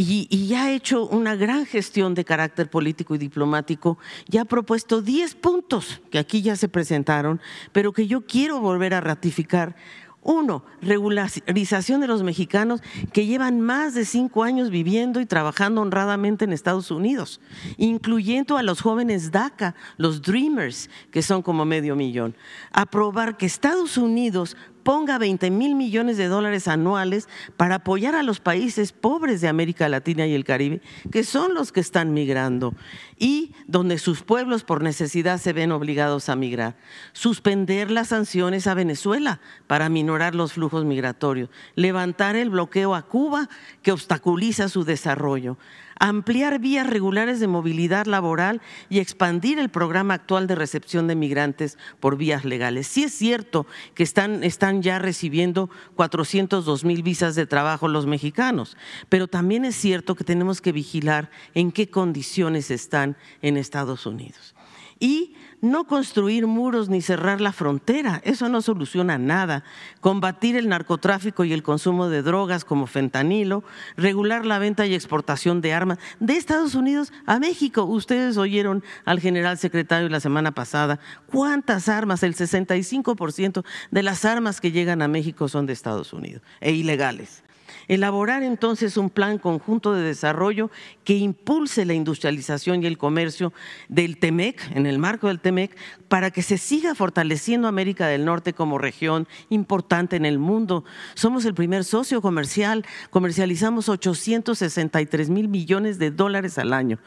y, 0.02 0.46
ya 0.46 0.64
ha 0.64 0.72
hecho 0.72 1.06
una 1.06 1.36
gran 1.36 1.66
gestión 1.66 2.14
de 2.14 2.24
carácter 2.24 2.70
político 2.70 3.14
y 3.14 3.18
diplomático, 3.18 3.98
ya 4.28 4.42
ha 4.42 4.44
propuesto 4.46 5.02
10 5.02 5.34
puntos 5.34 6.00
que 6.10 6.18
aquí 6.18 6.40
ya 6.40 6.56
se 6.56 6.68
presentaron, 6.68 7.40
pero 7.72 7.92
que 7.92 8.06
yo 8.06 8.24
quiero 8.24 8.60
volver 8.60 8.94
a 8.94 9.00
ratificar. 9.00 9.76
Uno, 10.22 10.64
regularización 10.82 12.02
de 12.02 12.06
los 12.06 12.22
mexicanos 12.22 12.82
que 13.12 13.24
llevan 13.24 13.60
más 13.60 13.94
de 13.94 14.04
cinco 14.04 14.44
años 14.44 14.68
viviendo 14.68 15.20
y 15.20 15.26
trabajando 15.26 15.80
honradamente 15.80 16.44
en 16.44 16.52
Estados 16.52 16.90
Unidos, 16.90 17.40
incluyendo 17.78 18.58
a 18.58 18.62
los 18.62 18.82
jóvenes 18.82 19.32
DACA, 19.32 19.74
los 19.96 20.20
Dreamers, 20.20 20.90
que 21.10 21.22
son 21.22 21.40
como 21.40 21.64
medio 21.64 21.96
millón. 21.96 22.36
Aprobar 22.70 23.38
que 23.38 23.46
Estados 23.46 23.96
Unidos 23.96 24.58
ponga 24.82 25.18
20 25.18 25.50
mil 25.50 25.74
millones 25.74 26.16
de 26.16 26.26
dólares 26.26 26.68
anuales 26.68 27.28
para 27.56 27.76
apoyar 27.76 28.14
a 28.14 28.22
los 28.22 28.40
países 28.40 28.92
pobres 28.92 29.40
de 29.40 29.48
América 29.48 29.88
Latina 29.88 30.26
y 30.26 30.34
el 30.34 30.44
Caribe, 30.44 30.80
que 31.10 31.24
son 31.24 31.54
los 31.54 31.72
que 31.72 31.80
están 31.80 32.12
migrando 32.12 32.74
y 33.18 33.52
donde 33.66 33.98
sus 33.98 34.22
pueblos 34.22 34.64
por 34.64 34.82
necesidad 34.82 35.38
se 35.38 35.52
ven 35.52 35.72
obligados 35.72 36.28
a 36.28 36.36
migrar. 36.36 36.76
Suspender 37.12 37.90
las 37.90 38.08
sanciones 38.08 38.66
a 38.66 38.74
Venezuela 38.74 39.40
para 39.66 39.88
minorar 39.88 40.34
los 40.34 40.54
flujos 40.54 40.84
migratorios. 40.84 41.50
Levantar 41.74 42.36
el 42.36 42.50
bloqueo 42.50 42.94
a 42.94 43.02
Cuba 43.02 43.48
que 43.82 43.92
obstaculiza 43.92 44.68
su 44.68 44.84
desarrollo 44.84 45.58
ampliar 46.00 46.58
vías 46.58 46.88
regulares 46.88 47.38
de 47.40 47.46
movilidad 47.46 48.06
laboral 48.06 48.60
y 48.88 48.98
expandir 48.98 49.58
el 49.58 49.68
programa 49.68 50.14
actual 50.14 50.46
de 50.46 50.54
recepción 50.54 51.06
de 51.06 51.14
migrantes 51.14 51.78
por 52.00 52.16
vías 52.16 52.44
legales. 52.44 52.86
Sí 52.86 53.04
es 53.04 53.12
cierto 53.12 53.66
que 53.94 54.02
están, 54.02 54.42
están 54.42 54.82
ya 54.82 54.98
recibiendo 54.98 55.70
402 55.94 56.84
mil 56.84 57.02
visas 57.02 57.34
de 57.34 57.46
trabajo 57.46 57.86
los 57.86 58.06
mexicanos, 58.06 58.76
pero 59.10 59.28
también 59.28 59.64
es 59.64 59.76
cierto 59.76 60.14
que 60.14 60.24
tenemos 60.24 60.60
que 60.60 60.72
vigilar 60.72 61.30
en 61.54 61.70
qué 61.70 61.90
condiciones 61.90 62.70
están 62.70 63.16
en 63.42 63.58
Estados 63.58 64.06
Unidos. 64.06 64.54
Y 64.98 65.34
no 65.60 65.84
construir 65.84 66.46
muros 66.46 66.88
ni 66.88 67.02
cerrar 67.02 67.40
la 67.40 67.52
frontera, 67.52 68.20
eso 68.24 68.48
no 68.48 68.62
soluciona 68.62 69.18
nada. 69.18 69.64
Combatir 70.00 70.56
el 70.56 70.68
narcotráfico 70.68 71.44
y 71.44 71.52
el 71.52 71.62
consumo 71.62 72.08
de 72.08 72.22
drogas 72.22 72.64
como 72.64 72.86
fentanilo, 72.86 73.62
regular 73.96 74.46
la 74.46 74.58
venta 74.58 74.86
y 74.86 74.94
exportación 74.94 75.60
de 75.60 75.72
armas 75.72 75.98
de 76.18 76.36
Estados 76.36 76.74
Unidos 76.74 77.12
a 77.26 77.38
México. 77.38 77.84
Ustedes 77.84 78.36
oyeron 78.36 78.82
al 79.04 79.20
general 79.20 79.58
secretario 79.58 80.08
la 80.08 80.20
semana 80.20 80.52
pasada 80.52 81.00
cuántas 81.26 81.88
armas, 81.88 82.22
el 82.22 82.34
65% 82.34 83.64
de 83.90 84.02
las 84.02 84.24
armas 84.24 84.60
que 84.60 84.72
llegan 84.72 85.02
a 85.02 85.08
México 85.08 85.48
son 85.48 85.66
de 85.66 85.72
Estados 85.72 86.12
Unidos 86.12 86.42
e 86.60 86.72
ilegales. 86.72 87.42
Elaborar 87.90 88.44
entonces 88.44 88.96
un 88.96 89.10
plan 89.10 89.38
conjunto 89.38 89.92
de 89.92 90.04
desarrollo 90.04 90.70
que 91.02 91.16
impulse 91.16 91.84
la 91.84 91.92
industrialización 91.92 92.84
y 92.84 92.86
el 92.86 92.96
comercio 92.96 93.52
del 93.88 94.16
TEMEC, 94.18 94.76
en 94.76 94.86
el 94.86 95.00
marco 95.00 95.26
del 95.26 95.40
TEMEC, 95.40 95.76
para 96.06 96.30
que 96.30 96.42
se 96.42 96.56
siga 96.56 96.94
fortaleciendo 96.94 97.66
América 97.66 98.06
del 98.06 98.24
Norte 98.24 98.52
como 98.52 98.78
región 98.78 99.26
importante 99.48 100.14
en 100.14 100.24
el 100.24 100.38
mundo. 100.38 100.84
Somos 101.14 101.44
el 101.44 101.54
primer 101.54 101.82
socio 101.82 102.22
comercial, 102.22 102.86
comercializamos 103.10 103.88
863 103.88 105.28
mil 105.28 105.48
millones 105.48 105.98
de 105.98 106.12
dólares 106.12 106.58
al 106.58 106.72
año, 106.72 107.00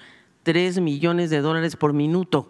3 0.43 0.81
millones 0.81 1.29
de 1.29 1.39
dólares 1.39 1.77
por 1.77 1.93
minuto. 1.93 2.49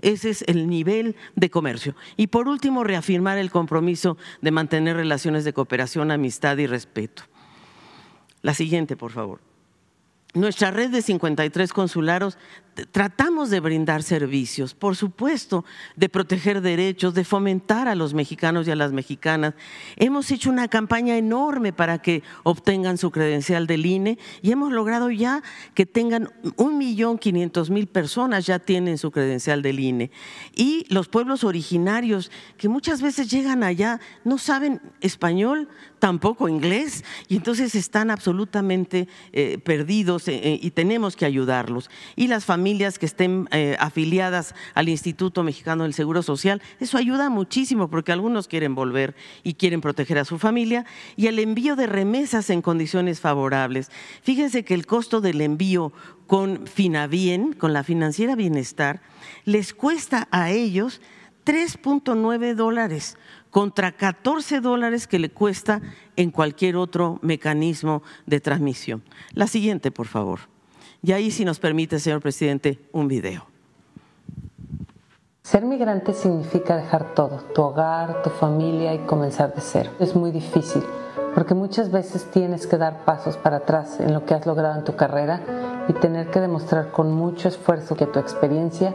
Ese 0.00 0.30
es 0.30 0.42
el 0.48 0.70
nivel 0.70 1.16
de 1.36 1.50
comercio. 1.50 1.94
Y 2.16 2.28
por 2.28 2.48
último, 2.48 2.82
reafirmar 2.82 3.36
el 3.36 3.50
compromiso 3.50 4.16
de 4.40 4.52
mantener 4.52 4.96
relaciones 4.96 5.44
de 5.44 5.52
cooperación, 5.52 6.10
amistad 6.10 6.56
y 6.56 6.66
respeto. 6.66 7.24
La 8.44 8.52
siguiente, 8.52 8.94
por 8.94 9.10
favor. 9.10 9.40
Nuestra 10.34 10.70
red 10.70 10.90
de 10.90 11.00
53 11.00 11.72
consularos 11.72 12.36
tratamos 12.90 13.50
de 13.50 13.60
brindar 13.60 14.02
servicios, 14.02 14.74
por 14.74 14.96
supuesto, 14.96 15.64
de 15.96 16.08
proteger 16.08 16.60
derechos, 16.60 17.14
de 17.14 17.24
fomentar 17.24 17.88
a 17.88 17.94
los 17.94 18.14
mexicanos 18.14 18.66
y 18.66 18.70
a 18.70 18.76
las 18.76 18.92
mexicanas. 18.92 19.54
Hemos 19.96 20.30
hecho 20.30 20.50
una 20.50 20.68
campaña 20.68 21.16
enorme 21.16 21.72
para 21.72 22.02
que 22.02 22.22
obtengan 22.42 22.98
su 22.98 23.10
credencial 23.10 23.66
del 23.66 23.86
INE 23.86 24.18
y 24.42 24.50
hemos 24.50 24.72
logrado 24.72 25.10
ya 25.10 25.42
que 25.74 25.86
tengan 25.86 26.30
un 26.56 26.78
millón 26.78 27.18
quinientos 27.18 27.70
mil 27.70 27.86
personas 27.86 28.46
ya 28.46 28.58
tienen 28.58 28.98
su 28.98 29.10
credencial 29.10 29.62
del 29.62 29.78
INE. 29.80 30.10
Y 30.54 30.84
los 30.88 31.08
pueblos 31.08 31.44
originarios 31.44 32.30
que 32.56 32.68
muchas 32.68 33.02
veces 33.02 33.30
llegan 33.30 33.62
allá 33.62 34.00
no 34.24 34.38
saben 34.38 34.80
español, 35.00 35.68
tampoco 35.98 36.48
inglés, 36.48 37.04
y 37.28 37.36
entonces 37.36 37.74
están 37.74 38.10
absolutamente 38.10 39.08
eh, 39.32 39.58
perdidos 39.58 40.28
eh, 40.28 40.58
y 40.60 40.70
tenemos 40.70 41.16
que 41.16 41.24
ayudarlos. 41.24 41.90
Y 42.16 42.26
las 42.26 42.44
familias 42.44 42.63
familias 42.64 42.98
que 42.98 43.04
estén 43.04 43.46
eh, 43.50 43.76
afiliadas 43.78 44.54
al 44.72 44.88
Instituto 44.88 45.42
Mexicano 45.42 45.82
del 45.82 45.92
Seguro 45.92 46.22
Social. 46.22 46.62
Eso 46.80 46.96
ayuda 46.96 47.28
muchísimo 47.28 47.90
porque 47.90 48.10
algunos 48.10 48.48
quieren 48.48 48.74
volver 48.74 49.14
y 49.42 49.52
quieren 49.52 49.82
proteger 49.82 50.16
a 50.16 50.24
su 50.24 50.38
familia 50.38 50.86
y 51.14 51.26
el 51.26 51.38
envío 51.40 51.76
de 51.76 51.86
remesas 51.86 52.48
en 52.48 52.62
condiciones 52.62 53.20
favorables. 53.20 53.90
Fíjense 54.22 54.64
que 54.64 54.72
el 54.72 54.86
costo 54.86 55.20
del 55.20 55.42
envío 55.42 55.92
con 56.26 56.66
Finabien, 56.66 57.52
con 57.52 57.74
la 57.74 57.84
financiera 57.84 58.34
Bienestar, 58.34 59.02
les 59.44 59.74
cuesta 59.74 60.26
a 60.30 60.50
ellos 60.50 61.02
3.9 61.44 62.54
dólares 62.54 63.18
contra 63.50 63.92
14 63.92 64.62
dólares 64.62 65.06
que 65.06 65.18
le 65.18 65.28
cuesta 65.28 65.82
en 66.16 66.30
cualquier 66.30 66.76
otro 66.76 67.18
mecanismo 67.20 68.02
de 68.24 68.40
transmisión. 68.40 69.02
La 69.34 69.48
siguiente, 69.48 69.90
por 69.90 70.06
favor. 70.06 70.53
Y 71.04 71.12
ahí, 71.12 71.30
si 71.30 71.44
nos 71.44 71.58
permite, 71.58 71.98
señor 71.98 72.22
presidente, 72.22 72.78
un 72.90 73.08
video. 73.08 73.44
Ser 75.42 75.62
migrante 75.62 76.14
significa 76.14 76.78
dejar 76.78 77.14
todo, 77.14 77.42
tu 77.54 77.60
hogar, 77.60 78.22
tu 78.22 78.30
familia 78.30 78.94
y 78.94 79.00
comenzar 79.00 79.54
de 79.54 79.60
cero. 79.60 79.90
Es 80.00 80.16
muy 80.16 80.30
difícil 80.30 80.82
porque 81.34 81.52
muchas 81.52 81.90
veces 81.90 82.30
tienes 82.30 82.66
que 82.66 82.78
dar 82.78 83.04
pasos 83.04 83.36
para 83.36 83.58
atrás 83.58 84.00
en 84.00 84.14
lo 84.14 84.24
que 84.24 84.32
has 84.32 84.46
logrado 84.46 84.78
en 84.78 84.84
tu 84.84 84.96
carrera 84.96 85.42
y 85.88 85.92
tener 85.92 86.30
que 86.30 86.40
demostrar 86.40 86.90
con 86.90 87.12
mucho 87.12 87.48
esfuerzo 87.48 87.96
que 87.96 88.06
tu 88.06 88.18
experiencia 88.18 88.94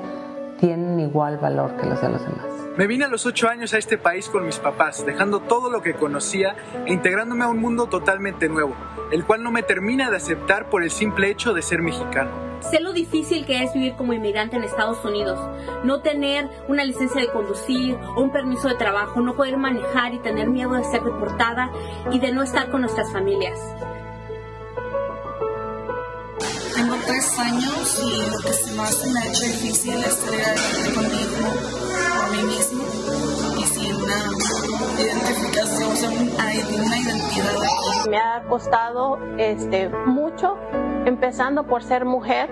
tiene 0.60 1.04
igual 1.04 1.38
valor 1.38 1.78
que 1.78 1.86
los 1.86 2.02
de 2.02 2.10
los 2.10 2.24
demás. 2.24 2.59
Me 2.80 2.88
vine 2.88 3.04
a 3.04 3.10
los 3.10 3.26
ocho 3.26 3.50
años 3.50 3.74
a 3.74 3.78
este 3.78 3.98
país 3.98 4.30
con 4.30 4.46
mis 4.46 4.58
papás, 4.58 5.06
dejando 5.06 5.42
todo 5.42 5.70
lo 5.70 5.82
que 5.82 5.96
conocía 5.96 6.56
e 6.86 6.94
integrándome 6.94 7.44
a 7.44 7.50
un 7.50 7.60
mundo 7.60 7.88
totalmente 7.88 8.48
nuevo, 8.48 8.74
el 9.12 9.26
cual 9.26 9.44
no 9.44 9.52
me 9.52 9.64
termina 9.64 10.10
de 10.10 10.16
aceptar 10.16 10.70
por 10.70 10.82
el 10.82 10.90
simple 10.90 11.30
hecho 11.30 11.54
de 11.54 11.62
ser 11.62 11.82
mexicano. 11.82 12.32
Sé 12.62 12.80
lo 12.80 12.94
difícil 12.94 13.46
que 13.46 13.62
es 13.64 13.74
vivir 13.74 13.96
como 13.98 14.14
inmigrante 14.14 14.56
en 14.56 14.64
Estados 14.64 15.04
Unidos, 15.04 15.38
no 15.84 16.00
tener 16.00 16.48
una 16.70 16.86
licencia 16.86 17.20
de 17.20 17.28
conducir 17.28 17.98
o 18.16 18.22
un 18.24 18.32
permiso 18.32 18.70
de 18.70 18.76
trabajo, 18.76 19.20
no 19.20 19.36
poder 19.36 19.58
manejar 19.58 20.14
y 20.14 20.20
tener 20.20 20.48
miedo 20.48 20.72
de 20.76 20.86
ser 20.86 21.04
deportada 21.04 21.74
y 22.14 22.20
de 22.20 22.32
no 22.32 22.44
estar 22.44 22.72
con 22.72 22.80
nuestras 22.80 23.12
familias. 23.12 23.60
Tres 27.10 27.40
años 27.40 28.04
y 28.04 28.32
lo 28.32 28.38
que 28.38 28.76
más 28.76 29.08
me 29.08 29.20
ha 29.20 29.26
hecho 29.26 29.44
difícil 29.44 29.96
es 29.96 30.14
salir 30.14 30.42
adelante 30.46 30.94
conmigo 30.94 31.50
por 32.16 32.38
mí 32.38 32.44
mismo 32.44 32.84
y 33.58 33.64
sin 33.64 33.96
una 33.96 34.26
identificación, 35.02 35.92
o 35.92 35.96
sea, 35.96 36.10
una 36.10 36.52
identidad. 36.52 38.06
Me 38.08 38.18
ha 38.18 38.44
costado 38.48 39.18
este, 39.40 39.90
mucho, 39.90 40.58
empezando 41.06 41.64
por 41.64 41.82
ser 41.82 42.06
mujer 42.06 42.48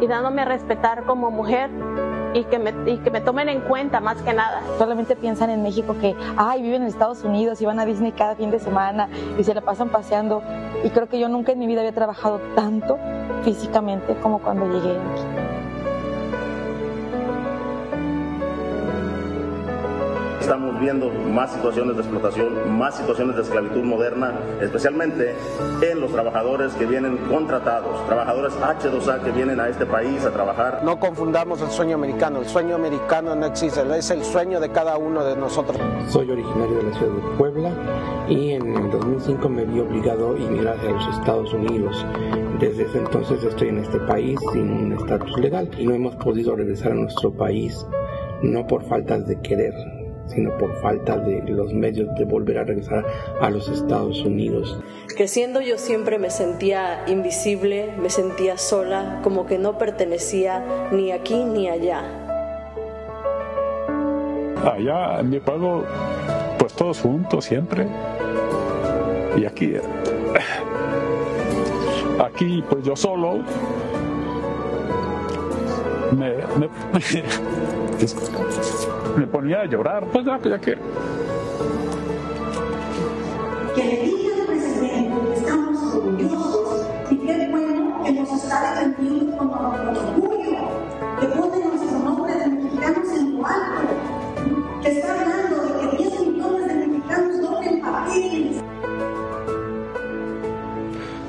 y 0.00 0.08
dándome 0.08 0.42
a 0.42 0.46
respetar 0.46 1.04
como 1.04 1.30
mujer 1.30 1.70
y 2.34 2.42
que, 2.44 2.58
me, 2.58 2.74
y 2.90 2.98
que 2.98 3.10
me 3.12 3.20
tomen 3.20 3.48
en 3.48 3.60
cuenta 3.60 4.00
más 4.00 4.20
que 4.20 4.32
nada. 4.32 4.62
Solamente 4.78 5.14
piensan 5.14 5.50
en 5.50 5.62
México 5.62 5.94
que, 6.00 6.16
ay, 6.36 6.60
viven 6.60 6.82
en 6.82 6.88
Estados 6.88 7.22
Unidos 7.22 7.62
y 7.62 7.66
van 7.66 7.78
a 7.78 7.86
Disney 7.86 8.10
cada 8.10 8.34
fin 8.34 8.50
de 8.50 8.58
semana 8.58 9.08
y 9.38 9.44
se 9.44 9.54
la 9.54 9.60
pasan 9.60 9.90
paseando. 9.90 10.42
Y 10.82 10.90
creo 10.90 11.08
que 11.08 11.20
yo 11.20 11.28
nunca 11.28 11.52
en 11.52 11.60
mi 11.60 11.68
vida 11.68 11.80
había 11.80 11.94
trabajado 11.94 12.40
tanto 12.56 12.98
físicamente 13.44 14.14
como 14.22 14.38
cuando 14.38 14.66
llegué 14.66 14.98
aquí. 14.98 15.46
estamos 20.46 20.78
viendo 20.78 21.10
más 21.10 21.52
situaciones 21.52 21.96
de 21.96 22.02
explotación, 22.02 22.78
más 22.78 22.96
situaciones 22.96 23.34
de 23.34 23.42
esclavitud 23.42 23.82
moderna, 23.82 24.32
especialmente 24.60 25.34
en 25.82 26.00
los 26.00 26.12
trabajadores 26.12 26.72
que 26.74 26.86
vienen 26.86 27.16
contratados, 27.28 28.06
trabajadores 28.06 28.54
H2A 28.54 29.24
que 29.24 29.32
vienen 29.32 29.58
a 29.58 29.68
este 29.68 29.84
país 29.84 30.24
a 30.24 30.30
trabajar. 30.30 30.82
No 30.84 31.00
confundamos 31.00 31.60
el 31.62 31.70
sueño 31.70 31.96
americano, 31.96 32.42
el 32.42 32.46
sueño 32.46 32.76
americano 32.76 33.34
no 33.34 33.46
existe, 33.46 33.82
es 33.98 34.10
el 34.12 34.22
sueño 34.22 34.60
de 34.60 34.68
cada 34.68 34.96
uno 34.96 35.24
de 35.24 35.34
nosotros. 35.34 35.78
Soy 36.08 36.30
originario 36.30 36.76
de 36.76 36.82
la 36.84 36.96
ciudad 36.96 37.12
de 37.12 37.36
Puebla 37.36 37.70
y 38.28 38.52
en 38.52 38.76
el 38.76 38.90
2005 38.92 39.48
me 39.48 39.64
vi 39.64 39.80
obligado 39.80 40.36
a 40.36 40.38
inmigrar 40.38 40.78
a 40.78 40.84
los 40.84 41.18
Estados 41.18 41.52
Unidos. 41.52 42.06
Desde 42.60 42.84
ese 42.84 42.98
entonces 42.98 43.44
estoy 43.44 43.68
en 43.68 43.78
este 43.78 44.00
país 44.00 44.38
sin 44.52 44.70
un 44.70 44.92
estatus 44.94 45.38
legal 45.38 45.68
y 45.76 45.86
no 45.86 45.94
hemos 45.94 46.16
podido 46.16 46.56
regresar 46.56 46.92
a 46.92 46.94
nuestro 46.94 47.30
país, 47.30 47.86
no 48.40 48.66
por 48.66 48.82
falta 48.84 49.18
de 49.18 49.38
querer, 49.42 49.74
sino 50.26 50.56
por 50.56 50.74
falta 50.80 51.18
de 51.18 51.42
los 51.50 51.74
medios 51.74 52.08
de 52.14 52.24
volver 52.24 52.58
a 52.58 52.64
regresar 52.64 53.04
a 53.42 53.50
los 53.50 53.68
Estados 53.68 54.24
Unidos. 54.24 54.80
Creciendo 55.16 55.60
yo 55.60 55.76
siempre 55.76 56.18
me 56.18 56.30
sentía 56.30 57.04
invisible, 57.08 57.92
me 58.00 58.08
sentía 58.08 58.56
sola, 58.56 59.20
como 59.22 59.44
que 59.44 59.58
no 59.58 59.76
pertenecía 59.76 60.88
ni 60.92 61.12
aquí 61.12 61.44
ni 61.44 61.68
allá. 61.68 62.04
Allá 64.64 65.20
en 65.20 65.28
mi 65.28 65.40
pueblo, 65.40 65.84
pues 66.58 66.72
todos 66.72 67.00
juntos 67.00 67.44
siempre. 67.44 67.86
Y 69.36 69.44
aquí, 69.44 69.74
aquí 72.24 72.64
pues 72.68 72.84
yo 72.84 72.96
solo. 72.96 73.38
Me, 76.12 76.36
me 76.58 76.68
me 79.16 79.26
ponía 79.26 79.62
a 79.62 79.66
llorar, 79.66 80.04
pues 80.12 80.24
ya, 80.24 80.40
ya 80.42 80.58
que... 80.58 80.72
Que 80.72 80.78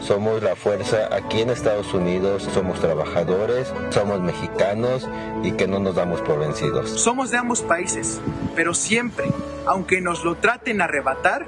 somos 0.08 0.42
la 0.42 0.56
fuerza 0.56 1.14
aquí 1.14 1.42
en 1.42 1.50
Estados 1.50 1.94
Unidos, 1.94 2.48
somos 2.54 2.80
trabajadores, 2.80 3.74
somos 3.90 4.22
mexicanos 4.22 5.06
y 5.44 5.52
que 5.52 5.68
no 5.68 5.80
nos 5.80 5.96
damos 5.96 6.22
por 6.22 6.40
vencidos. 6.40 6.90
Somos 6.90 7.30
de 7.30 7.38
ambos 7.38 7.62
países, 7.62 8.22
pero 8.56 8.74
siempre, 8.74 9.26
aunque 9.66 10.00
nos 10.00 10.24
lo 10.24 10.36
traten 10.36 10.80
a 10.80 10.86
arrebatar, 10.86 11.46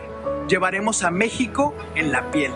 llevaremos 0.49 1.03
a 1.03 1.09
México 1.09 1.73
en 1.95 2.11
la 2.11 2.31
piel. 2.31 2.51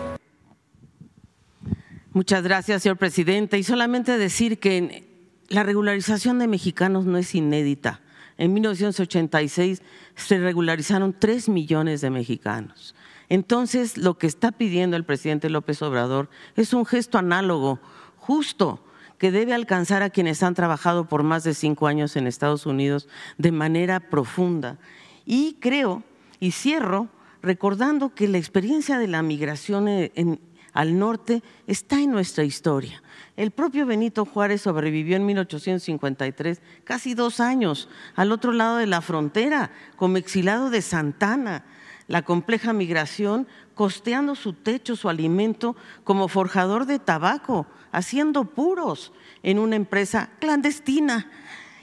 Muchas 2.12 2.42
gracias, 2.42 2.82
señor 2.82 2.98
presidente. 2.98 3.58
Y 3.58 3.62
solamente 3.62 4.18
decir 4.18 4.58
que 4.58 5.08
la 5.48 5.62
regularización 5.62 6.38
de 6.38 6.48
mexicanos 6.48 7.06
no 7.06 7.16
es 7.16 7.34
inédita. 7.34 8.02
En 8.36 8.52
1986 8.52 9.80
se 10.16 10.38
regularizaron 10.38 11.16
tres 11.18 11.48
millones 11.48 12.02
de 12.02 12.10
mexicanos. 12.10 12.94
Entonces, 13.28 13.96
lo 13.96 14.18
que 14.18 14.26
está 14.26 14.52
pidiendo 14.52 14.96
el 14.96 15.04
presidente 15.04 15.50
López 15.50 15.80
Obrador 15.82 16.28
es 16.56 16.72
un 16.72 16.86
gesto 16.86 17.18
análogo, 17.18 17.80
justo, 18.16 18.84
que 19.18 19.30
debe 19.30 19.54
alcanzar 19.54 20.02
a 20.02 20.10
quienes 20.10 20.42
han 20.42 20.54
trabajado 20.54 21.08
por 21.08 21.22
más 21.22 21.44
de 21.44 21.54
cinco 21.54 21.86
años 21.86 22.16
en 22.16 22.26
Estados 22.26 22.66
Unidos 22.66 23.08
de 23.38 23.52
manera 23.52 24.00
profunda. 24.00 24.78
Y 25.24 25.56
creo, 25.60 26.02
y 26.40 26.50
cierro, 26.50 27.08
recordando 27.42 28.14
que 28.14 28.28
la 28.28 28.38
experiencia 28.38 28.98
de 28.98 29.08
la 29.08 29.22
migración 29.22 29.88
en, 29.88 30.40
al 30.72 30.98
norte 30.98 31.42
está 31.66 32.00
en 32.00 32.10
nuestra 32.10 32.44
historia. 32.44 33.02
El 33.36 33.50
propio 33.50 33.86
Benito 33.86 34.24
Juárez 34.24 34.62
sobrevivió 34.62 35.16
en 35.16 35.24
1853, 35.26 36.60
casi 36.84 37.14
dos 37.14 37.40
años, 37.40 37.88
al 38.16 38.32
otro 38.32 38.52
lado 38.52 38.76
de 38.76 38.86
la 38.86 39.00
frontera, 39.00 39.70
como 39.96 40.16
exilado 40.16 40.70
de 40.70 40.82
Santana. 40.82 41.64
La 42.06 42.22
compleja 42.22 42.72
migración, 42.72 43.46
costeando 43.74 44.34
su 44.34 44.52
techo, 44.52 44.96
su 44.96 45.08
alimento, 45.08 45.76
como 46.04 46.28
forjador 46.28 46.86
de 46.86 46.98
tabaco, 46.98 47.66
haciendo 47.92 48.44
puros 48.44 49.12
en 49.42 49.58
una 49.58 49.76
empresa 49.76 50.30
clandestina. 50.38 51.30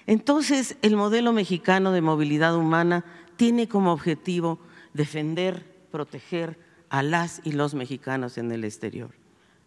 Entonces, 0.07 0.77
el 0.81 0.95
modelo 0.95 1.33
mexicano 1.33 1.91
de 1.91 2.01
movilidad 2.01 2.55
humana 2.55 3.05
tiene 3.37 3.67
como 3.67 3.91
objetivo 3.91 4.59
defender, 4.93 5.65
proteger 5.91 6.59
a 6.89 7.01
las 7.01 7.41
y 7.43 7.53
los 7.53 7.73
mexicanos 7.73 8.37
en 8.37 8.51
el 8.51 8.63
exterior. 8.63 9.11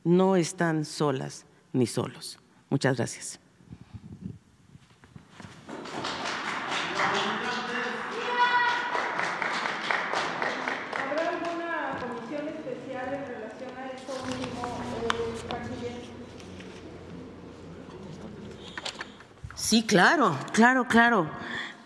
No 0.05 0.37
están 0.37 0.85
solas 0.85 1.47
ni 1.73 1.87
solos. 1.87 2.39
Muchas 2.69 2.97
gracias. 2.97 3.41
¿Habrá 10.97 11.29
alguna 11.31 11.99
comisión 12.01 12.49
especial 12.49 13.15
en 13.15 13.27
relación 13.27 13.71
a 13.79 13.91
esto 13.91 14.13
último, 14.29 14.79
eh, 15.03 15.49
canciller? 15.49 16.05
Sí, 19.65 19.83
claro, 19.83 20.37
claro, 20.53 20.87
claro. 20.89 21.27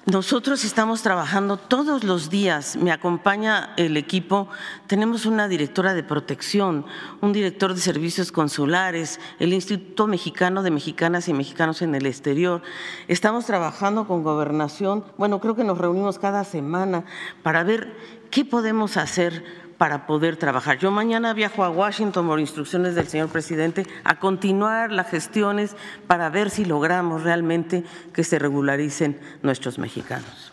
Nosotros 0.04 0.64
estamos 0.64 1.02
trabajando 1.02 1.56
todos 1.56 2.02
los 2.02 2.28
días, 2.28 2.74
me 2.74 2.90
acompaña 2.90 3.72
el 3.76 3.96
equipo, 3.96 4.48
tenemos 4.88 5.26
una 5.26 5.46
directora 5.46 5.94
de 5.94 6.02
protección, 6.02 6.84
un 7.20 7.32
director 7.32 7.74
de 7.74 7.80
servicios 7.80 8.32
consulares, 8.32 9.20
el 9.38 9.52
Instituto 9.52 10.08
Mexicano 10.08 10.64
de 10.64 10.72
Mexicanas 10.72 11.28
y 11.28 11.34
Mexicanos 11.34 11.80
en 11.80 11.94
el 11.94 12.06
exterior. 12.06 12.62
Estamos 13.06 13.46
trabajando 13.46 14.08
con 14.08 14.24
gobernación, 14.24 15.04
bueno, 15.16 15.40
creo 15.40 15.54
que 15.54 15.62
nos 15.62 15.78
reunimos 15.78 16.18
cada 16.18 16.42
semana 16.42 17.04
para 17.44 17.62
ver 17.62 17.94
qué 18.32 18.44
podemos 18.44 18.96
hacer 18.96 19.67
para 19.78 20.06
poder 20.06 20.36
trabajar. 20.36 20.78
Yo 20.78 20.90
mañana 20.90 21.32
viajo 21.32 21.64
a 21.64 21.70
Washington 21.70 22.26
por 22.26 22.40
instrucciones 22.40 22.96
del 22.96 23.06
señor 23.06 23.28
presidente 23.28 23.86
a 24.04 24.18
continuar 24.18 24.90
las 24.90 25.08
gestiones 25.08 25.76
para 26.06 26.28
ver 26.28 26.50
si 26.50 26.64
logramos 26.64 27.22
realmente 27.22 27.84
que 28.12 28.24
se 28.24 28.38
regularicen 28.38 29.18
nuestros 29.42 29.78
mexicanos. 29.78 30.52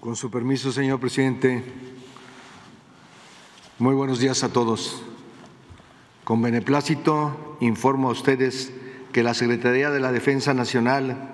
Con 0.00 0.16
su 0.16 0.30
permiso, 0.30 0.72
señor 0.72 0.98
presidente, 1.00 1.62
muy 3.78 3.94
buenos 3.94 4.18
días 4.18 4.42
a 4.42 4.50
todos. 4.50 5.02
Con 6.28 6.42
beneplácito 6.42 7.56
informo 7.60 8.10
a 8.10 8.12
ustedes 8.12 8.70
que 9.12 9.22
la 9.22 9.32
Secretaría 9.32 9.90
de 9.90 9.98
la 9.98 10.12
Defensa 10.12 10.52
Nacional 10.52 11.30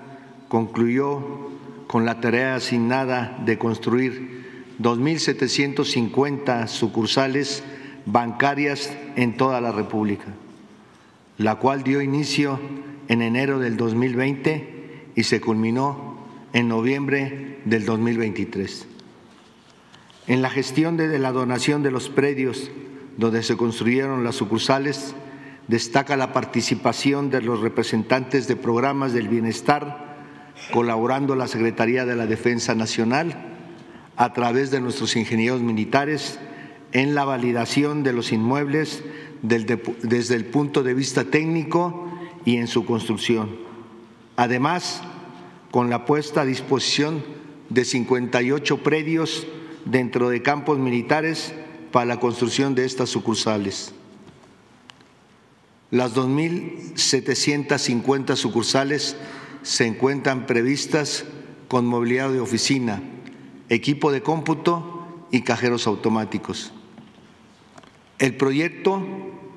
concluyó 0.47 1.49
con 1.87 2.05
la 2.05 2.21
tarea 2.21 2.55
asignada 2.55 3.37
de 3.43 3.57
construir 3.57 4.71
2.750 4.79 6.69
sucursales 6.69 7.61
bancarias 8.05 8.95
en 9.17 9.35
toda 9.35 9.59
la 9.59 9.73
República, 9.73 10.27
la 11.39 11.55
cual 11.55 11.83
dio 11.83 12.01
inicio 12.01 12.57
en 13.09 13.21
enero 13.21 13.59
del 13.59 13.75
2020 13.75 15.09
y 15.13 15.23
se 15.23 15.41
culminó 15.41 16.19
en 16.53 16.69
noviembre 16.69 17.59
del 17.65 17.83
2023. 17.83 18.87
En 20.27 20.41
la 20.41 20.49
gestión 20.49 20.95
de 20.95 21.19
la 21.19 21.33
donación 21.33 21.83
de 21.83 21.91
los 21.91 22.07
predios 22.07 22.71
donde 23.17 23.43
se 23.43 23.57
construyeron 23.57 24.23
las 24.23 24.35
sucursales, 24.35 25.15
destaca 25.67 26.17
la 26.17 26.33
participación 26.33 27.29
de 27.29 27.41
los 27.41 27.61
representantes 27.61 28.47
de 28.47 28.55
programas 28.55 29.13
del 29.13 29.27
bienestar, 29.27 30.15
colaborando 30.71 31.35
la 31.35 31.47
Secretaría 31.47 32.05
de 32.05 32.15
la 32.15 32.27
Defensa 32.27 32.75
Nacional 32.75 33.53
a 34.15 34.33
través 34.33 34.71
de 34.71 34.81
nuestros 34.81 35.15
ingenieros 35.15 35.61
militares 35.61 36.39
en 36.91 37.15
la 37.15 37.25
validación 37.25 38.03
de 38.03 38.13
los 38.13 38.31
inmuebles 38.31 39.03
desde 39.41 40.35
el 40.35 40.45
punto 40.45 40.83
de 40.83 40.93
vista 40.93 41.25
técnico 41.25 42.09
y 42.45 42.57
en 42.57 42.67
su 42.67 42.85
construcción. 42.85 43.57
Además, 44.37 45.01
con 45.71 45.89
la 45.89 46.05
puesta 46.05 46.41
a 46.41 46.45
disposición 46.45 47.23
de 47.69 47.83
58 47.83 48.83
predios 48.83 49.47
dentro 49.85 50.29
de 50.29 50.41
campos 50.41 50.77
militares 50.77 51.53
para 51.95 52.05
la 52.07 52.19
construcción 52.19 52.75
de 52.75 52.83
estas 52.83 53.09
sucursales. 53.09 53.93
Las 55.91 56.13
2.750 56.13 58.35
sucursales 58.35 59.15
se 59.63 59.85
encuentran 59.85 60.45
previstas 60.45 61.23
con 61.69 61.85
mobiliario 61.85 62.33
de 62.33 62.41
oficina, 62.41 63.01
equipo 63.69 64.11
de 64.11 64.21
cómputo 64.21 65.07
y 65.31 65.43
cajeros 65.43 65.87
automáticos. 65.87 66.73
El 68.19 68.35
proyecto 68.35 69.01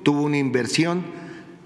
tuvo 0.03 0.21
una 0.21 0.37
inversión 0.37 1.03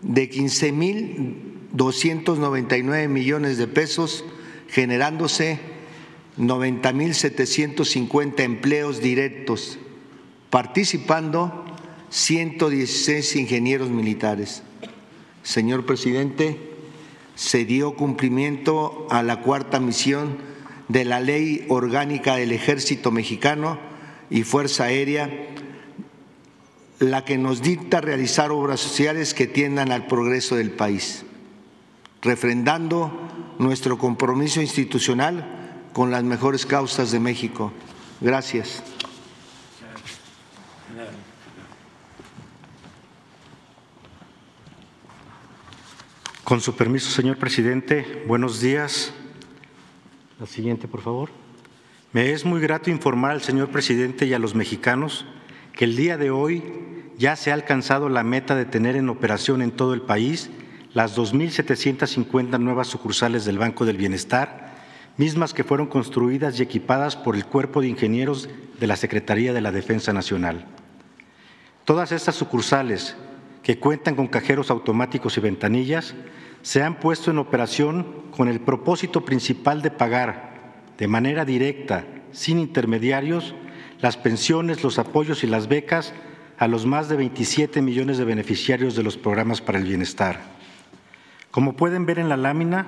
de 0.01 0.27
15.299 0.27 3.07
millones 3.09 3.59
de 3.59 3.67
pesos, 3.67 4.25
generándose 4.69 5.59
90.750 6.39 8.39
empleos 8.39 9.01
directos 9.01 9.77
participando 10.53 11.65
116 12.11 13.37
ingenieros 13.37 13.89
militares. 13.89 14.61
Señor 15.41 15.87
presidente, 15.87 16.75
se 17.33 17.65
dio 17.65 17.95
cumplimiento 17.95 19.07
a 19.09 19.23
la 19.23 19.41
cuarta 19.41 19.79
misión 19.79 20.37
de 20.89 21.05
la 21.05 21.21
Ley 21.21 21.65
Orgánica 21.69 22.35
del 22.35 22.51
Ejército 22.51 23.09
Mexicano 23.09 23.79
y 24.29 24.43
Fuerza 24.43 24.83
Aérea, 24.83 25.27
la 26.99 27.25
que 27.25 27.39
nos 27.39 27.63
dicta 27.63 27.99
realizar 27.99 28.51
obras 28.51 28.79
sociales 28.79 29.33
que 29.33 29.47
tiendan 29.47 29.91
al 29.91 30.05
progreso 30.05 30.55
del 30.55 30.69
país, 30.69 31.25
refrendando 32.21 33.11
nuestro 33.57 33.97
compromiso 33.97 34.61
institucional 34.61 35.81
con 35.93 36.11
las 36.11 36.23
mejores 36.23 36.67
causas 36.67 37.09
de 37.09 37.19
México. 37.19 37.73
Gracias. 38.21 38.92
Con 46.43 46.59
su 46.59 46.75
permiso, 46.75 47.09
señor 47.09 47.37
presidente, 47.37 48.25
buenos 48.27 48.59
días. 48.59 49.13
La 50.41 50.45
siguiente, 50.45 50.89
por 50.89 51.01
favor. 51.01 51.29
Me 52.11 52.31
es 52.31 52.43
muy 52.43 52.59
grato 52.59 52.89
informar 52.89 53.31
al 53.31 53.41
señor 53.41 53.69
presidente 53.69 54.25
y 54.25 54.33
a 54.33 54.39
los 54.39 54.53
mexicanos 54.53 55.25
que 55.71 55.85
el 55.85 55.95
día 55.95 56.17
de 56.17 56.31
hoy 56.31 56.61
ya 57.17 57.37
se 57.37 57.51
ha 57.51 57.53
alcanzado 57.53 58.09
la 58.09 58.23
meta 58.23 58.55
de 58.55 58.65
tener 58.65 58.97
en 58.97 59.07
operación 59.07 59.61
en 59.61 59.71
todo 59.71 59.93
el 59.93 60.01
país 60.01 60.49
las 60.93 61.17
2.750 61.17 62.59
nuevas 62.59 62.87
sucursales 62.89 63.45
del 63.45 63.57
Banco 63.57 63.85
del 63.85 63.95
Bienestar, 63.95 64.75
mismas 65.15 65.53
que 65.53 65.63
fueron 65.63 65.87
construidas 65.87 66.59
y 66.59 66.63
equipadas 66.63 67.15
por 67.15 67.37
el 67.37 67.45
Cuerpo 67.45 67.79
de 67.79 67.87
Ingenieros 67.87 68.49
de 68.81 68.87
la 68.87 68.97
Secretaría 68.97 69.53
de 69.53 69.61
la 69.61 69.71
Defensa 69.71 70.11
Nacional. 70.11 70.65
Todas 71.85 72.11
estas 72.11 72.35
sucursales, 72.35 73.15
que 73.63 73.79
cuentan 73.79 74.15
con 74.15 74.27
cajeros 74.27 74.69
automáticos 74.69 75.37
y 75.37 75.41
ventanillas, 75.41 76.13
se 76.61 76.83
han 76.83 76.99
puesto 76.99 77.31
en 77.31 77.39
operación 77.39 78.05
con 78.31 78.47
el 78.47 78.59
propósito 78.59 79.25
principal 79.25 79.81
de 79.81 79.91
pagar 79.91 80.53
de 80.97 81.07
manera 81.07 81.45
directa, 81.45 82.05
sin 82.31 82.59
intermediarios, 82.59 83.55
las 83.99 84.17
pensiones, 84.17 84.83
los 84.83 84.99
apoyos 84.99 85.43
y 85.43 85.47
las 85.47 85.67
becas 85.67 86.13
a 86.57 86.67
los 86.67 86.85
más 86.85 87.09
de 87.09 87.15
27 87.15 87.81
millones 87.81 88.17
de 88.17 88.25
beneficiarios 88.25 88.95
de 88.95 89.03
los 89.03 89.17
programas 89.17 89.61
para 89.61 89.79
el 89.79 89.85
bienestar. 89.85 90.41
Como 91.51 91.75
pueden 91.75 92.05
ver 92.05 92.19
en 92.19 92.29
la 92.29 92.37
lámina, 92.37 92.85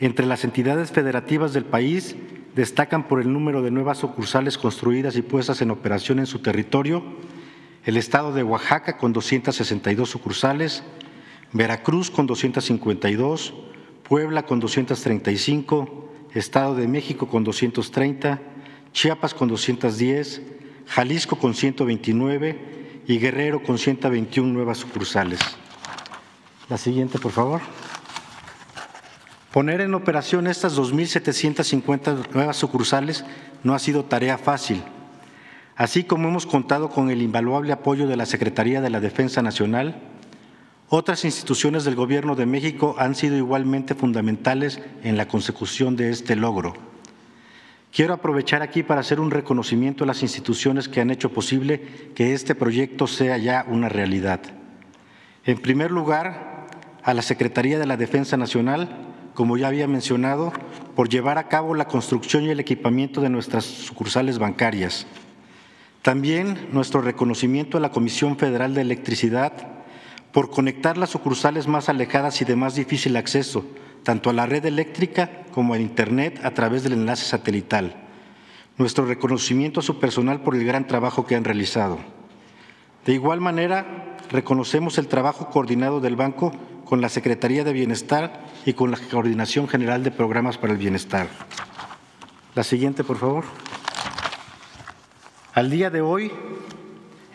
entre 0.00 0.26
las 0.26 0.44
entidades 0.44 0.90
federativas 0.90 1.52
del 1.52 1.64
país 1.64 2.16
destacan 2.54 3.08
por 3.08 3.20
el 3.20 3.32
número 3.32 3.62
de 3.62 3.70
nuevas 3.70 3.98
sucursales 3.98 4.58
construidas 4.58 5.16
y 5.16 5.22
puestas 5.22 5.62
en 5.62 5.70
operación 5.70 6.18
en 6.18 6.26
su 6.26 6.40
territorio, 6.40 7.02
el 7.84 7.96
estado 7.96 8.32
de 8.32 8.42
Oaxaca 8.42 8.96
con 8.96 9.12
262 9.12 10.08
sucursales, 10.08 10.82
Veracruz 11.52 12.10
con 12.10 12.26
252, 12.26 13.54
Puebla 14.08 14.44
con 14.44 14.60
235, 14.60 16.08
Estado 16.34 16.74
de 16.74 16.88
México 16.88 17.28
con 17.28 17.44
230, 17.44 18.40
Chiapas 18.92 19.34
con 19.34 19.48
210, 19.48 20.42
Jalisco 20.86 21.36
con 21.36 21.54
129 21.54 23.02
y 23.06 23.18
Guerrero 23.18 23.62
con 23.62 23.78
121 23.78 24.52
nuevas 24.52 24.78
sucursales. 24.78 25.40
La 26.68 26.78
siguiente, 26.78 27.18
por 27.18 27.32
favor. 27.32 27.60
Poner 29.52 29.82
en 29.82 29.94
operación 29.94 30.46
estas 30.46 30.78
2.750 30.78 32.32
nuevas 32.32 32.56
sucursales 32.56 33.24
no 33.62 33.74
ha 33.74 33.78
sido 33.78 34.04
tarea 34.04 34.38
fácil. 34.38 34.82
Así 35.76 36.04
como 36.04 36.28
hemos 36.28 36.46
contado 36.46 36.90
con 36.90 37.10
el 37.10 37.22
invaluable 37.22 37.72
apoyo 37.72 38.06
de 38.06 38.16
la 38.16 38.26
Secretaría 38.26 38.80
de 38.80 38.90
la 38.90 39.00
Defensa 39.00 39.40
Nacional, 39.42 40.02
otras 40.88 41.24
instituciones 41.24 41.84
del 41.84 41.94
Gobierno 41.94 42.36
de 42.36 42.44
México 42.44 42.94
han 42.98 43.14
sido 43.14 43.36
igualmente 43.36 43.94
fundamentales 43.94 44.80
en 45.02 45.16
la 45.16 45.26
consecución 45.26 45.96
de 45.96 46.10
este 46.10 46.36
logro. 46.36 46.74
Quiero 47.90 48.12
aprovechar 48.14 48.60
aquí 48.60 48.82
para 48.82 49.00
hacer 49.00 49.18
un 49.18 49.30
reconocimiento 49.30 50.04
a 50.04 50.06
las 50.06 50.22
instituciones 50.22 50.88
que 50.88 51.00
han 51.00 51.10
hecho 51.10 51.32
posible 51.32 52.10
que 52.14 52.34
este 52.34 52.54
proyecto 52.54 53.06
sea 53.06 53.38
ya 53.38 53.64
una 53.68 53.88
realidad. 53.88 54.40
En 55.44 55.58
primer 55.58 55.90
lugar, 55.90 56.66
a 57.02 57.14
la 57.14 57.22
Secretaría 57.22 57.78
de 57.78 57.86
la 57.86 57.96
Defensa 57.96 58.36
Nacional, 58.36 58.88
como 59.34 59.56
ya 59.56 59.68
había 59.68 59.88
mencionado, 59.88 60.52
por 60.94 61.08
llevar 61.08 61.38
a 61.38 61.48
cabo 61.48 61.74
la 61.74 61.86
construcción 61.86 62.44
y 62.44 62.50
el 62.50 62.60
equipamiento 62.60 63.20
de 63.22 63.30
nuestras 63.30 63.64
sucursales 63.64 64.38
bancarias. 64.38 65.06
También 66.02 66.68
nuestro 66.72 67.00
reconocimiento 67.00 67.78
a 67.78 67.80
la 67.80 67.92
Comisión 67.92 68.36
Federal 68.36 68.74
de 68.74 68.80
Electricidad 68.80 69.52
por 70.32 70.50
conectar 70.50 70.98
las 70.98 71.10
sucursales 71.10 71.68
más 71.68 71.88
alejadas 71.88 72.42
y 72.42 72.44
de 72.44 72.56
más 72.56 72.74
difícil 72.74 73.16
acceso, 73.16 73.64
tanto 74.02 74.28
a 74.28 74.32
la 74.32 74.46
red 74.46 74.66
eléctrica 74.66 75.44
como 75.52 75.74
a 75.74 75.78
Internet 75.78 76.40
a 76.42 76.54
través 76.54 76.82
del 76.82 76.94
enlace 76.94 77.24
satelital. 77.24 77.94
Nuestro 78.78 79.04
reconocimiento 79.06 79.78
a 79.78 79.84
su 79.84 80.00
personal 80.00 80.40
por 80.40 80.56
el 80.56 80.64
gran 80.64 80.88
trabajo 80.88 81.24
que 81.24 81.36
han 81.36 81.44
realizado. 81.44 81.98
De 83.06 83.12
igual 83.12 83.40
manera, 83.40 84.16
reconocemos 84.30 84.98
el 84.98 85.06
trabajo 85.06 85.50
coordinado 85.50 86.00
del 86.00 86.16
banco 86.16 86.52
con 86.84 87.00
la 87.00 87.10
Secretaría 87.10 87.62
de 87.62 87.72
Bienestar 87.72 88.44
y 88.66 88.72
con 88.72 88.90
la 88.90 88.98
Coordinación 88.98 89.68
General 89.68 90.02
de 90.02 90.10
Programas 90.10 90.58
para 90.58 90.72
el 90.72 90.78
Bienestar. 90.80 91.28
La 92.56 92.64
siguiente, 92.64 93.04
por 93.04 93.18
favor. 93.18 93.44
Al 95.54 95.68
día 95.68 95.90
de 95.90 96.00
hoy, 96.00 96.30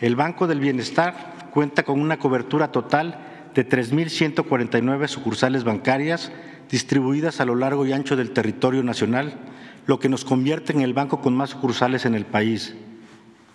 el 0.00 0.16
Banco 0.16 0.48
del 0.48 0.58
Bienestar 0.58 1.50
cuenta 1.52 1.84
con 1.84 2.00
una 2.00 2.18
cobertura 2.18 2.72
total 2.72 3.50
de 3.54 3.68
3.149 3.68 5.06
sucursales 5.06 5.62
bancarias 5.62 6.32
distribuidas 6.68 7.40
a 7.40 7.44
lo 7.44 7.54
largo 7.54 7.86
y 7.86 7.92
ancho 7.92 8.16
del 8.16 8.32
territorio 8.32 8.82
nacional, 8.82 9.38
lo 9.86 10.00
que 10.00 10.08
nos 10.08 10.24
convierte 10.24 10.72
en 10.72 10.80
el 10.80 10.94
banco 10.94 11.20
con 11.20 11.34
más 11.36 11.50
sucursales 11.50 12.04
en 12.06 12.16
el 12.16 12.26
país. 12.26 12.74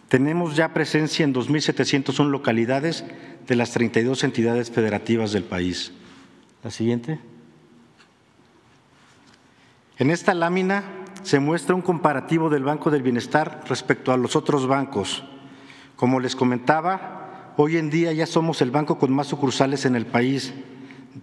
Tenemos 0.08 0.56
ya 0.56 0.74
presencia 0.74 1.26
en 1.26 1.34
2.701 1.34 2.30
localidades 2.30 3.04
de 3.46 3.56
las 3.56 3.72
32 3.72 4.24
entidades 4.24 4.72
federativas 4.72 5.34
del 5.34 5.44
país. 5.44 5.92
La 6.64 6.72
siguiente. 6.72 7.20
En 9.98 10.10
esta 10.10 10.34
lámina 10.34 10.84
se 11.24 11.40
muestra 11.40 11.74
un 11.74 11.82
comparativo 11.82 12.50
del 12.50 12.64
Banco 12.64 12.92
del 12.92 13.02
Bienestar 13.02 13.62
respecto 13.68 14.12
a 14.12 14.18
los 14.18 14.36
otros 14.36 14.68
bancos. 14.68 15.24
Como 15.96 16.20
les 16.20 16.36
comentaba, 16.36 17.54
hoy 17.58 17.78
en 17.78 17.90
día 17.90 18.12
ya 18.14 18.26
somos 18.26 18.62
el 18.62 18.72
banco 18.72 18.98
con 18.98 19.12
más 19.14 19.28
sucursales 19.28 19.86
en 19.86 19.96
el 19.96 20.06
país 20.06 20.54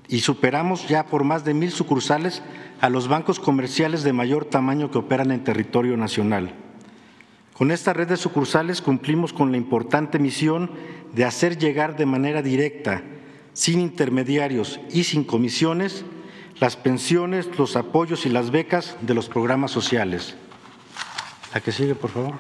y 0.09 0.21
superamos 0.21 0.89
ya 0.89 1.07
por 1.07 1.25
más 1.25 1.45
de 1.45 1.55
mil 1.55 1.71
sucursales 1.71 2.43
a 2.81 2.89
los 2.89 3.09
bancos 3.09 3.39
comerciales 3.39 4.03
de 4.03 4.13
mayor 4.13 4.47
tamaño 4.47 4.91
que 4.91 4.99
operan 4.99 5.33
en 5.33 5.45
territorio 5.45 5.97
nacional. 5.97 6.55
Con 7.53 7.71
esta 7.71 7.93
red 7.93 8.09
de 8.09 8.17
sucursales 8.17 8.81
cumplimos 8.81 9.35
con 9.35 9.51
la 9.51 9.59
importante 9.59 10.19
misión 10.19 10.71
de 11.13 11.27
hacer 11.27 11.59
llegar 11.59 11.97
de 11.97 12.07
manera 12.07 12.41
directa, 12.41 13.03
sin 13.53 13.81
intermediarios 13.81 14.81
y 14.91 15.05
sin 15.05 15.25
comisiones, 15.25 16.05
las 16.61 16.77
pensiones, 16.77 17.59
los 17.59 17.75
apoyos 17.75 18.27
y 18.27 18.29
las 18.29 18.51
becas 18.51 18.97
de 19.01 19.15
los 19.15 19.29
programas 19.29 19.71
sociales. 19.71 20.37
La 21.55 21.61
que 21.61 21.73
sigue, 21.73 21.95
por 21.95 22.11
favor. 22.11 22.35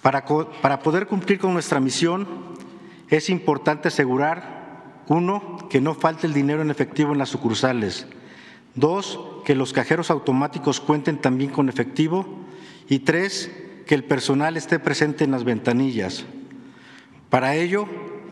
Para, 0.00 0.24
para 0.24 0.78
poder 0.80 1.06
cumplir 1.06 1.38
con 1.38 1.52
nuestra 1.52 1.80
misión, 1.80 2.26
es 3.08 3.28
importante 3.28 3.88
asegurar, 3.88 5.02
uno, 5.08 5.68
que 5.68 5.80
no 5.80 5.94
falte 5.94 6.28
el 6.28 6.32
dinero 6.32 6.62
en 6.62 6.70
efectivo 6.70 7.12
en 7.12 7.18
las 7.18 7.28
sucursales, 7.28 8.06
dos, 8.76 9.18
que 9.44 9.56
los 9.56 9.72
cajeros 9.72 10.10
automáticos 10.10 10.80
cuenten 10.80 11.18
también 11.18 11.50
con 11.50 11.68
efectivo 11.68 12.26
y 12.88 13.00
tres, 13.00 13.50
que 13.86 13.96
el 13.96 14.04
personal 14.04 14.56
esté 14.56 14.78
presente 14.78 15.24
en 15.24 15.32
las 15.32 15.42
ventanillas. 15.42 16.24
Para 17.28 17.56
ello, 17.56 17.86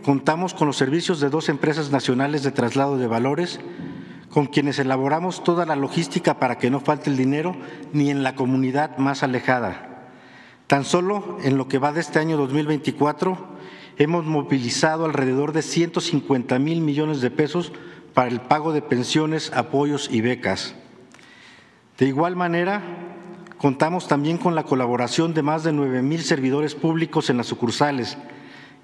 contamos 0.05 0.55
con 0.55 0.69
los 0.69 0.77
servicios 0.77 1.21
de 1.21 1.31
dos 1.31 1.49
empresas 1.49 1.91
nacionales 1.91 2.45
de 2.45 2.53
traslado 2.53 2.97
de 2.97 3.09
valores, 3.09 3.61
con 4.31 4.47
quienes 4.47 4.79
elaboramos 4.79 5.43
toda 5.45 5.67
la 5.67 5.77
logística 5.77 6.39
para 6.39 6.59
que 6.59 6.71
no 6.71 6.81
falte 6.81 7.11
el 7.11 7.17
dinero 7.17 7.57
ni 7.93 8.11
en 8.11 8.23
la 8.23 8.35
comunidad 8.35 8.99
más 8.99 9.23
alejada. 9.23 10.11
Tan 10.67 10.85
solo 10.85 11.39
en 11.43 11.57
lo 11.57 11.69
que 11.69 11.79
va 11.79 11.93
de 11.93 12.01
este 12.01 12.19
año 12.19 12.37
2024, 12.37 13.39
hemos 13.97 14.25
movilizado 14.25 15.05
alrededor 15.05 15.53
de 15.53 15.63
150 15.63 16.59
mil 16.59 16.81
millones 16.81 17.21
de 17.21 17.31
pesos 17.31 17.73
para 18.13 18.29
el 18.29 18.41
pago 18.41 18.73
de 18.73 18.83
pensiones, 18.83 19.53
apoyos 19.55 20.09
y 20.11 20.21
becas. 20.21 20.75
De 21.97 22.07
igual 22.07 22.37
manera, 22.37 22.83
Contamos 23.59 24.07
también 24.07 24.39
con 24.39 24.55
la 24.55 24.63
colaboración 24.63 25.35
de 25.35 25.43
más 25.43 25.65
de 25.65 25.73
9 25.73 26.01
mil 26.01 26.23
servidores 26.23 26.77
públicos 26.77 27.29
en 27.29 27.39
las 27.39 27.49
sucursales, 27.49 28.17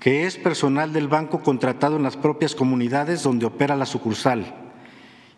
que 0.01 0.27
es 0.27 0.37
personal 0.37 0.93
del 0.93 1.07
banco 1.07 1.43
contratado 1.43 1.95
en 1.95 2.03
las 2.03 2.17
propias 2.17 2.57
comunidades 2.57 3.23
donde 3.23 3.47
opera 3.47 3.77
la 3.77 3.87
sucursal. 3.87 4.64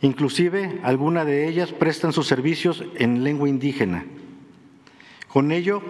Inclusive, 0.03 0.81
algunas 0.83 1.27
de 1.27 1.49
ellas 1.49 1.73
prestan 1.73 2.13
sus 2.13 2.27
servicios 2.27 2.85
en 2.97 3.25
lengua 3.25 3.49
indígena. 3.49 4.05
Con 5.29 5.53
ello, 5.53 5.83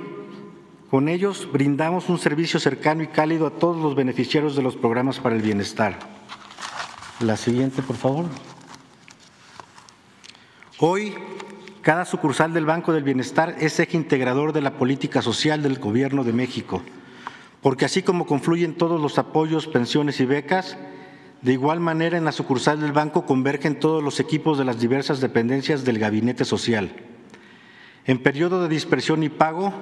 con 0.91 1.09
ellos 1.09 1.49
brindamos 1.53 2.09
un 2.09 2.19
servicio 2.19 2.61
cercano 2.61 3.03
y 3.03 3.09
cálido 3.09 3.47
a 3.47 3.51
todos 3.59 3.83
los 3.83 3.95
beneficiarios 3.95 4.55
de 4.55 4.63
los 4.63 4.77
programas 4.77 5.19
para 5.19 5.35
el 5.35 5.43
bienestar. 5.43 5.99
La 7.21 7.37
siguiente, 7.37 7.83
por 7.83 7.97
favor. 7.97 8.27
Hoy 10.79 11.15
cada 11.87 12.05
sucursal 12.05 12.53
del 12.53 12.67
Banco 12.67 12.93
del 12.93 13.05
Bienestar 13.05 13.55
es 13.61 13.79
eje 13.79 13.97
integrador 13.97 14.53
de 14.53 14.61
la 14.61 14.73
política 14.73 15.23
social 15.23 15.63
del 15.63 15.79
Gobierno 15.79 16.25
de 16.25 16.33
México, 16.33 16.83
porque 17.63 17.85
así 17.85 18.03
como 18.03 18.27
confluyen 18.27 18.75
todos 18.75 19.01
los 19.01 19.19
apoyos, 19.19 19.69
pensiones 19.69 20.19
y 20.19 20.27
becas, 20.27 20.77
de 21.47 21.53
igual 21.53 21.79
manera 21.79 22.19
en 22.19 22.25
la 22.25 22.33
sucursal 22.33 22.81
del 22.81 22.91
banco 22.91 23.25
convergen 23.25 23.79
todos 23.79 24.03
los 24.03 24.19
equipos 24.19 24.59
de 24.59 24.65
las 24.65 24.81
diversas 24.81 25.21
dependencias 25.21 25.85
del 25.85 26.01
Gabinete 26.01 26.45
Social. 26.45 26.91
En 28.05 28.19
periodo 28.19 28.65
de 28.65 28.69
dispersión 28.69 29.23
y 29.23 29.29
pago, 29.29 29.73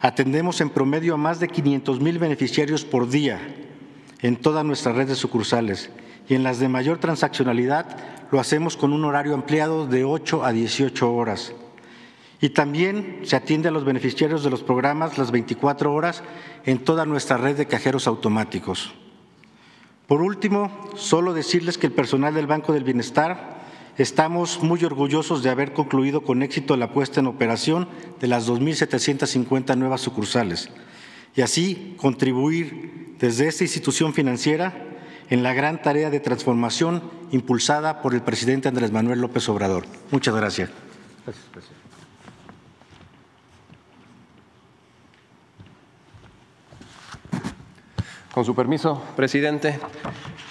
atendemos 0.00 0.62
en 0.62 0.70
promedio 0.70 1.12
a 1.12 1.18
más 1.18 1.40
de 1.40 1.48
500 1.48 2.00
mil 2.00 2.18
beneficiarios 2.18 2.86
por 2.86 3.10
día 3.10 3.38
en 4.22 4.36
toda 4.36 4.64
nuestra 4.64 4.94
red 4.94 5.08
de 5.08 5.14
sucursales 5.14 5.90
y 6.26 6.34
en 6.34 6.42
las 6.42 6.58
de 6.58 6.70
mayor 6.70 6.96
transaccionalidad 6.96 7.98
lo 8.32 8.40
hacemos 8.40 8.78
con 8.78 8.94
un 8.94 9.04
horario 9.04 9.34
ampliado 9.34 9.86
de 9.86 10.04
8 10.04 10.42
a 10.42 10.52
18 10.52 11.12
horas. 11.12 11.52
Y 12.40 12.48
también 12.48 13.20
se 13.24 13.36
atiende 13.36 13.68
a 13.68 13.72
los 13.72 13.84
beneficiarios 13.84 14.42
de 14.42 14.48
los 14.48 14.62
programas 14.62 15.18
las 15.18 15.32
24 15.32 15.92
horas 15.92 16.22
en 16.64 16.78
toda 16.78 17.04
nuestra 17.04 17.36
red 17.36 17.58
de 17.58 17.66
cajeros 17.66 18.06
automáticos. 18.06 18.94
Por 20.08 20.22
último, 20.22 20.70
solo 20.96 21.34
decirles 21.34 21.76
que 21.76 21.86
el 21.86 21.92
personal 21.92 22.32
del 22.32 22.46
Banco 22.46 22.72
del 22.72 22.82
Bienestar 22.82 23.58
estamos 23.98 24.62
muy 24.62 24.82
orgullosos 24.82 25.42
de 25.42 25.50
haber 25.50 25.74
concluido 25.74 26.22
con 26.22 26.42
éxito 26.42 26.78
la 26.78 26.94
puesta 26.94 27.20
en 27.20 27.26
operación 27.26 27.86
de 28.18 28.26
las 28.26 28.48
2.750 28.48 29.76
nuevas 29.76 30.00
sucursales 30.00 30.70
y 31.36 31.42
así 31.42 31.94
contribuir 31.98 33.16
desde 33.18 33.48
esta 33.48 33.64
institución 33.64 34.14
financiera 34.14 34.82
en 35.28 35.42
la 35.42 35.52
gran 35.52 35.82
tarea 35.82 36.08
de 36.08 36.20
transformación 36.20 37.02
impulsada 37.30 38.00
por 38.00 38.14
el 38.14 38.22
presidente 38.22 38.68
Andrés 38.68 38.90
Manuel 38.90 39.20
López 39.20 39.46
Obrador. 39.50 39.84
Muchas 40.10 40.34
gracias. 40.34 40.70
Gracias, 41.26 41.44
Con 48.38 48.44
su 48.44 48.54
permiso, 48.54 49.02
presidente. 49.16 49.80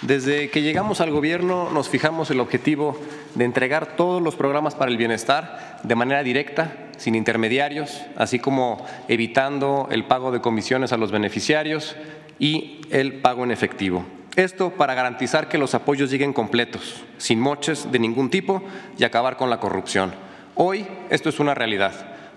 Desde 0.02 0.50
que 0.50 0.60
llegamos 0.60 1.00
al 1.00 1.10
gobierno 1.10 1.70
nos 1.70 1.88
fijamos 1.88 2.30
el 2.30 2.38
objetivo 2.38 3.00
de 3.34 3.46
entregar 3.46 3.96
todos 3.96 4.20
los 4.20 4.36
programas 4.36 4.74
para 4.74 4.90
el 4.90 4.98
bienestar 4.98 5.78
de 5.82 5.94
manera 5.94 6.22
directa, 6.22 6.76
sin 6.98 7.14
intermediarios, 7.14 8.02
así 8.14 8.40
como 8.40 8.84
evitando 9.08 9.88
el 9.90 10.04
pago 10.04 10.32
de 10.32 10.42
comisiones 10.42 10.92
a 10.92 10.98
los 10.98 11.10
beneficiarios 11.10 11.96
y 12.38 12.82
el 12.90 13.22
pago 13.22 13.44
en 13.44 13.52
efectivo. 13.52 14.04
Esto 14.36 14.68
para 14.68 14.92
garantizar 14.92 15.48
que 15.48 15.56
los 15.56 15.74
apoyos 15.74 16.10
lleguen 16.10 16.34
completos, 16.34 17.06
sin 17.16 17.40
moches 17.40 17.90
de 17.90 17.98
ningún 17.98 18.28
tipo 18.28 18.62
y 18.98 19.04
acabar 19.04 19.38
con 19.38 19.48
la 19.48 19.60
corrupción. 19.60 20.12
Hoy 20.56 20.86
esto 21.08 21.30
es 21.30 21.40
una 21.40 21.54
realidad, 21.54 21.94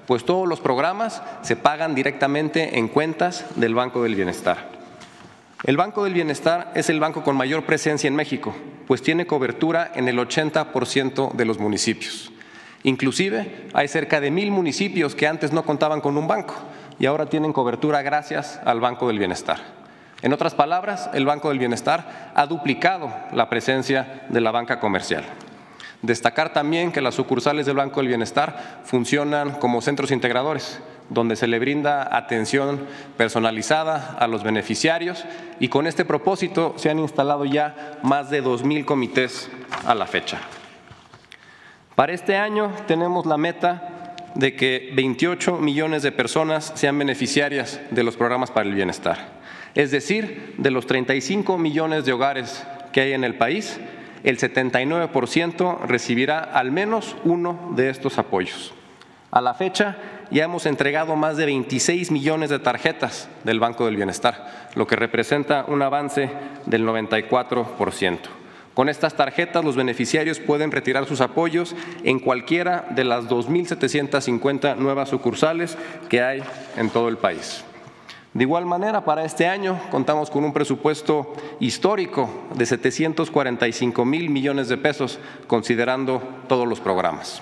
pues 0.08 0.24
todos 0.24 0.48
los 0.48 0.62
programas 0.62 1.22
se 1.42 1.58
pagan 1.58 1.94
directamente 1.94 2.80
en 2.80 2.88
cuentas 2.88 3.48
del 3.58 3.76
Banco 3.76 4.02
del 4.04 4.16
Bienestar. 4.16 4.80
El 5.64 5.78
Banco 5.78 6.04
del 6.04 6.16
Bienestar 6.16 6.72
es 6.74 6.90
el 6.90 7.00
banco 7.00 7.24
con 7.24 7.38
mayor 7.38 7.66
presencia 7.66 8.08
en 8.08 8.16
México, 8.16 8.56
pues 8.88 9.04
tiene 9.04 9.28
cobertura 9.28 9.92
en 9.94 10.08
el 10.08 10.18
80% 10.18 11.34
de 11.34 11.46
los 11.46 11.60
municipios. 11.60 12.32
Inclusive 12.82 13.68
hay 13.74 13.88
cerca 13.88 14.20
de 14.20 14.32
mil 14.32 14.50
municipios 14.50 15.14
que 15.14 15.28
antes 15.28 15.54
no 15.54 15.64
contaban 15.64 16.02
con 16.02 16.18
un 16.18 16.28
banco 16.28 16.56
y 16.98 17.06
ahora 17.06 17.28
tienen 17.28 17.54
cobertura 17.54 18.02
gracias 18.02 18.60
al 18.66 18.80
Banco 18.80 19.08
del 19.08 19.20
Bienestar. 19.20 19.60
En 20.24 20.34
otras 20.34 20.56
palabras, 20.56 21.12
el 21.14 21.28
Banco 21.28 21.50
del 21.50 21.60
Bienestar 21.60 22.32
ha 22.34 22.48
duplicado 22.48 23.14
la 23.32 23.48
presencia 23.48 24.24
de 24.30 24.42
la 24.42 24.50
banca 24.50 24.80
comercial. 24.80 25.26
Destacar 26.02 26.52
también 26.52 26.92
que 26.92 27.02
las 27.02 27.16
sucursales 27.16 27.66
del 27.66 27.76
Banco 27.76 28.00
del 28.00 28.08
Bienestar 28.08 28.82
funcionan 28.86 29.52
como 29.52 29.82
centros 29.82 30.12
integradores, 30.12 30.80
donde 31.10 31.36
se 31.36 31.48
le 31.48 31.60
brinda 31.60 32.16
atención 32.16 32.88
personalizada 33.18 34.18
a 34.18 34.28
los 34.28 34.44
beneficiarios 34.44 35.26
y 35.60 35.68
con 35.68 35.86
este 35.86 36.06
propósito 36.06 36.74
se 36.78 36.90
han 36.90 37.00
instalado 37.00 37.46
ya 37.46 38.00
más 38.02 38.30
de 38.30 38.44
2.000 38.44 38.86
comités 38.86 39.50
a 39.86 39.94
la 39.94 40.08
fecha. 40.08 40.40
Para 41.96 42.14
este 42.14 42.36
año 42.36 42.72
tenemos 42.88 43.26
la 43.26 43.38
meta 43.38 44.16
de 44.34 44.56
que 44.56 44.92
28 44.96 45.58
millones 45.58 46.02
de 46.02 46.12
personas 46.12 46.72
sean 46.76 46.98
beneficiarias 46.98 47.80
de 47.92 48.04
los 48.04 48.16
programas 48.16 48.50
para 48.50 48.68
el 48.68 48.74
bienestar. 48.74 49.42
Es 49.76 49.92
decir, 49.92 50.56
de 50.58 50.72
los 50.72 50.88
35 50.88 51.58
millones 51.58 52.06
de 52.06 52.14
hogares 52.14 52.66
que 52.92 53.02
hay 53.02 53.14
en 53.14 53.24
el 53.24 53.36
país, 53.36 53.80
el 54.24 54.38
79% 54.38 55.82
recibirá 55.86 56.40
al 56.40 56.72
menos 56.72 57.16
uno 57.24 57.74
de 57.76 57.90
estos 57.90 58.18
apoyos. 58.18 58.74
A 59.32 59.42
la 59.42 59.54
fecha, 59.54 59.98
ya 60.30 60.44
hemos 60.44 60.66
entregado 60.66 61.16
más 61.16 61.38
de 61.38 61.46
26 61.46 62.12
millones 62.12 62.50
de 62.50 62.60
tarjetas 62.60 63.30
del 63.44 63.60
Banco 63.60 63.86
del 63.86 63.96
Bienestar, 63.96 64.70
lo 64.76 64.88
que 64.88 64.96
representa 64.96 65.66
un 65.68 65.82
avance 65.82 66.30
del 66.66 66.86
94%. 66.86 68.20
Con 68.74 68.88
estas 68.88 69.16
tarjetas 69.16 69.66
los 69.66 69.76
beneficiarios 69.76 70.40
pueden 70.40 70.72
retirar 70.72 71.06
sus 71.06 71.22
apoyos 71.22 71.76
en 72.04 72.20
cualquiera 72.20 72.86
de 72.92 73.04
las 73.04 73.26
2.750 73.26 74.78
nuevas 74.78 75.10
sucursales 75.10 75.78
que 76.10 76.22
hay 76.22 76.42
en 76.78 76.90
todo 76.90 77.10
el 77.10 77.18
país. 77.18 77.66
De 78.34 78.44
igual 78.44 78.66
manera, 78.66 79.04
para 79.04 79.26
este 79.26 79.48
año 79.48 79.78
contamos 79.92 80.30
con 80.30 80.46
un 80.46 80.54
presupuesto 80.54 81.34
histórico 81.60 82.30
de 82.56 82.66
745 82.66 84.06
mil 84.06 84.30
millones 84.30 84.70
de 84.70 84.78
pesos, 84.78 85.20
considerando 85.48 86.22
todos 86.48 86.66
los 86.66 86.80
programas. 86.80 87.42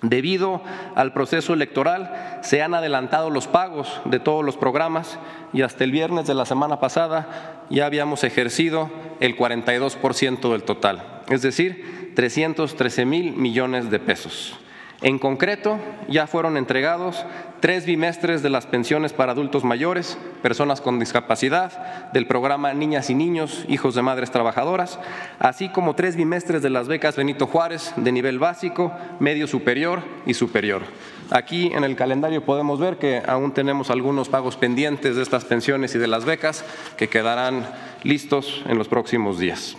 Debido 0.00 0.62
al 0.94 1.12
proceso 1.12 1.54
electoral, 1.54 2.40
se 2.42 2.62
han 2.62 2.74
adelantado 2.74 3.30
los 3.30 3.48
pagos 3.48 4.00
de 4.04 4.20
todos 4.20 4.44
los 4.44 4.56
programas 4.56 5.18
y 5.52 5.62
hasta 5.62 5.84
el 5.84 5.92
viernes 5.92 6.26
de 6.26 6.34
la 6.34 6.44
semana 6.44 6.78
pasada 6.78 7.64
ya 7.70 7.86
habíamos 7.86 8.22
ejercido 8.22 8.90
el 9.20 9.36
42% 9.36 10.52
del 10.52 10.62
total, 10.62 11.22
es 11.28 11.42
decir, 11.42 12.12
313 12.14 13.04
mil 13.06 13.32
millones 13.32 13.90
de 13.90 13.98
pesos. 13.98 14.58
En 15.02 15.18
concreto, 15.18 15.80
ya 16.08 16.28
fueron 16.28 16.56
entregados 16.56 17.24
tres 17.58 17.86
bimestres 17.86 18.42
de 18.42 18.50
las 18.50 18.66
pensiones 18.66 19.12
para 19.12 19.32
adultos 19.32 19.64
mayores, 19.64 20.16
personas 20.42 20.80
con 20.80 21.00
discapacidad, 21.00 22.10
del 22.12 22.28
programa 22.28 22.72
Niñas 22.72 23.10
y 23.10 23.14
Niños, 23.14 23.64
Hijos 23.68 23.96
de 23.96 24.02
Madres 24.02 24.30
Trabajadoras, 24.30 25.00
así 25.40 25.68
como 25.68 25.96
tres 25.96 26.14
bimestres 26.14 26.62
de 26.62 26.70
las 26.70 26.86
becas 26.86 27.16
Benito 27.16 27.48
Juárez 27.48 27.92
de 27.96 28.12
nivel 28.12 28.38
básico, 28.38 28.92
medio 29.18 29.48
superior 29.48 30.02
y 30.24 30.34
superior. 30.34 30.82
Aquí 31.30 31.72
en 31.74 31.82
el 31.82 31.96
calendario 31.96 32.44
podemos 32.44 32.78
ver 32.78 32.98
que 32.98 33.22
aún 33.26 33.54
tenemos 33.54 33.90
algunos 33.90 34.28
pagos 34.28 34.56
pendientes 34.56 35.16
de 35.16 35.22
estas 35.22 35.44
pensiones 35.44 35.94
y 35.96 35.98
de 35.98 36.06
las 36.06 36.24
becas 36.24 36.64
que 36.96 37.08
quedarán 37.08 37.66
listos 38.04 38.62
en 38.68 38.78
los 38.78 38.86
próximos 38.86 39.38
días. 39.38 39.76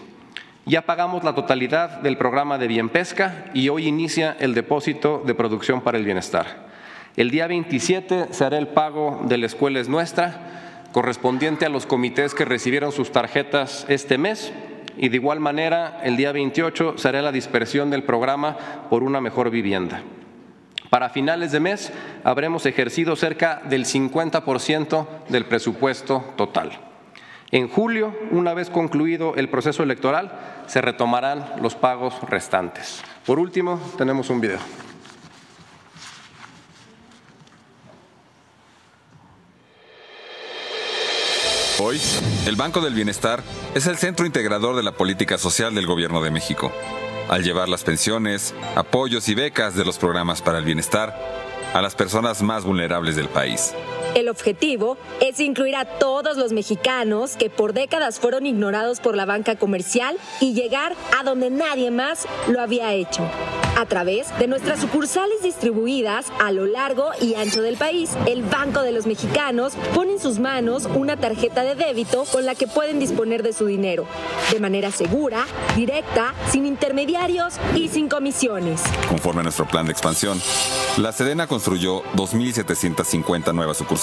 Ya 0.65 0.83
pagamos 0.83 1.25
la 1.25 1.35
totalidad 1.35 1.99
del 1.99 2.15
programa 2.15 2.57
de 2.57 2.67
Bien 2.67 2.87
Pesca 2.87 3.45
y 3.53 3.67
hoy 3.67 3.85
inicia 3.85 4.37
el 4.39 4.53
depósito 4.53 5.21
de 5.25 5.35
producción 5.35 5.81
para 5.81 5.97
el 5.97 6.05
bienestar. 6.05 6.69
El 7.17 7.31
día 7.31 7.47
27 7.47 8.27
se 8.31 8.45
hará 8.45 8.57
el 8.59 8.69
pago 8.69 9.19
de 9.25 9.37
la 9.37 9.45
escuela 9.45 9.81
es 9.81 9.89
nuestra, 9.89 10.87
correspondiente 10.93 11.65
a 11.65 11.69
los 11.69 11.85
comités 11.85 12.33
que 12.33 12.45
recibieron 12.45 12.93
sus 12.93 13.11
tarjetas 13.11 13.85
este 13.89 14.17
mes 14.17 14.53
y 14.97 15.09
de 15.09 15.17
igual 15.17 15.41
manera 15.41 15.99
el 16.01 16.15
día 16.15 16.31
28 16.31 16.97
se 16.97 17.09
hará 17.09 17.21
la 17.21 17.33
dispersión 17.33 17.89
del 17.89 18.03
programa 18.03 18.55
por 18.89 19.03
una 19.03 19.19
mejor 19.19 19.49
vivienda. 19.49 20.01
Para 20.89 21.09
finales 21.09 21.51
de 21.51 21.59
mes 21.59 21.91
habremos 22.23 22.65
ejercido 22.65 23.17
cerca 23.17 23.61
del 23.65 23.83
50% 23.83 25.07
del 25.27 25.43
presupuesto 25.43 26.23
total. 26.37 26.92
En 27.53 27.69
julio, 27.69 28.17
una 28.31 28.55
vez 28.55 28.71
concluido 28.71 29.35
el 29.35 29.47
proceso 29.47 29.83
electoral, 29.83 30.31
se 30.65 30.81
retomarán 30.81 31.45
los 31.61 31.75
pagos 31.75 32.15
restantes. 32.27 33.03
Por 33.27 33.37
último, 33.37 33.79
tenemos 33.95 34.31
un 34.31 34.41
video. 34.41 34.57
Hoy, 41.77 42.01
el 42.47 42.55
Banco 42.55 42.81
del 42.81 42.95
Bienestar 42.95 43.43
es 43.75 43.85
el 43.85 43.97
centro 43.97 44.25
integrador 44.25 44.75
de 44.75 44.81
la 44.81 44.93
política 44.93 45.37
social 45.37 45.75
del 45.75 45.85
Gobierno 45.85 46.23
de 46.23 46.31
México. 46.31 46.71
Al 47.29 47.43
llevar 47.43 47.69
las 47.69 47.83
pensiones, 47.83 48.55
apoyos 48.75 49.29
y 49.29 49.35
becas 49.35 49.75
de 49.75 49.85
los 49.85 49.99
programas 49.99 50.41
para 50.41 50.57
el 50.57 50.65
bienestar 50.65 51.15
a 51.71 51.83
las 51.83 51.93
personas 51.93 52.41
más 52.41 52.63
vulnerables 52.63 53.15
del 53.15 53.29
país. 53.29 53.75
El 54.15 54.29
objetivo 54.29 54.97
es 55.21 55.39
incluir 55.39 55.75
a 55.75 55.85
todos 55.85 56.37
los 56.37 56.51
mexicanos 56.51 57.35
que 57.35 57.49
por 57.49 57.73
décadas 57.73 58.19
fueron 58.19 58.45
ignorados 58.45 58.99
por 58.99 59.15
la 59.15 59.25
banca 59.25 59.55
comercial 59.55 60.17
y 60.39 60.53
llegar 60.53 60.95
a 61.19 61.23
donde 61.23 61.49
nadie 61.49 61.89
más 61.89 62.27
lo 62.47 62.61
había 62.61 62.93
hecho. 62.93 63.23
A 63.75 63.87
través 63.87 64.27
de 64.37 64.47
nuestras 64.47 64.81
sucursales 64.81 65.41
distribuidas 65.41 66.27
a 66.39 66.51
lo 66.51 66.67
largo 66.67 67.09
y 67.19 67.33
ancho 67.33 67.63
del 67.63 67.75
país, 67.75 68.11
el 68.27 68.43
Banco 68.43 68.83
de 68.83 68.91
los 68.91 69.07
Mexicanos 69.07 69.73
pone 69.95 70.13
en 70.13 70.19
sus 70.19 70.37
manos 70.37 70.87
una 70.93 71.17
tarjeta 71.17 71.63
de 71.63 71.73
débito 71.73 72.25
con 72.25 72.45
la 72.45 72.53
que 72.53 72.67
pueden 72.67 72.99
disponer 72.99 73.41
de 73.41 73.51
su 73.51 73.65
dinero, 73.65 74.05
de 74.51 74.59
manera 74.59 74.91
segura, 74.91 75.47
directa, 75.75 76.35
sin 76.51 76.67
intermediarios 76.67 77.55
y 77.73 77.87
sin 77.87 78.09
comisiones. 78.09 78.83
Conforme 79.09 79.39
a 79.39 79.43
nuestro 79.43 79.67
plan 79.67 79.87
de 79.87 79.91
expansión, 79.91 80.39
la 80.97 81.11
Sedena 81.11 81.47
construyó 81.47 82.03
2.750 82.13 83.55
nuevas 83.55 83.77
sucursales 83.77 84.02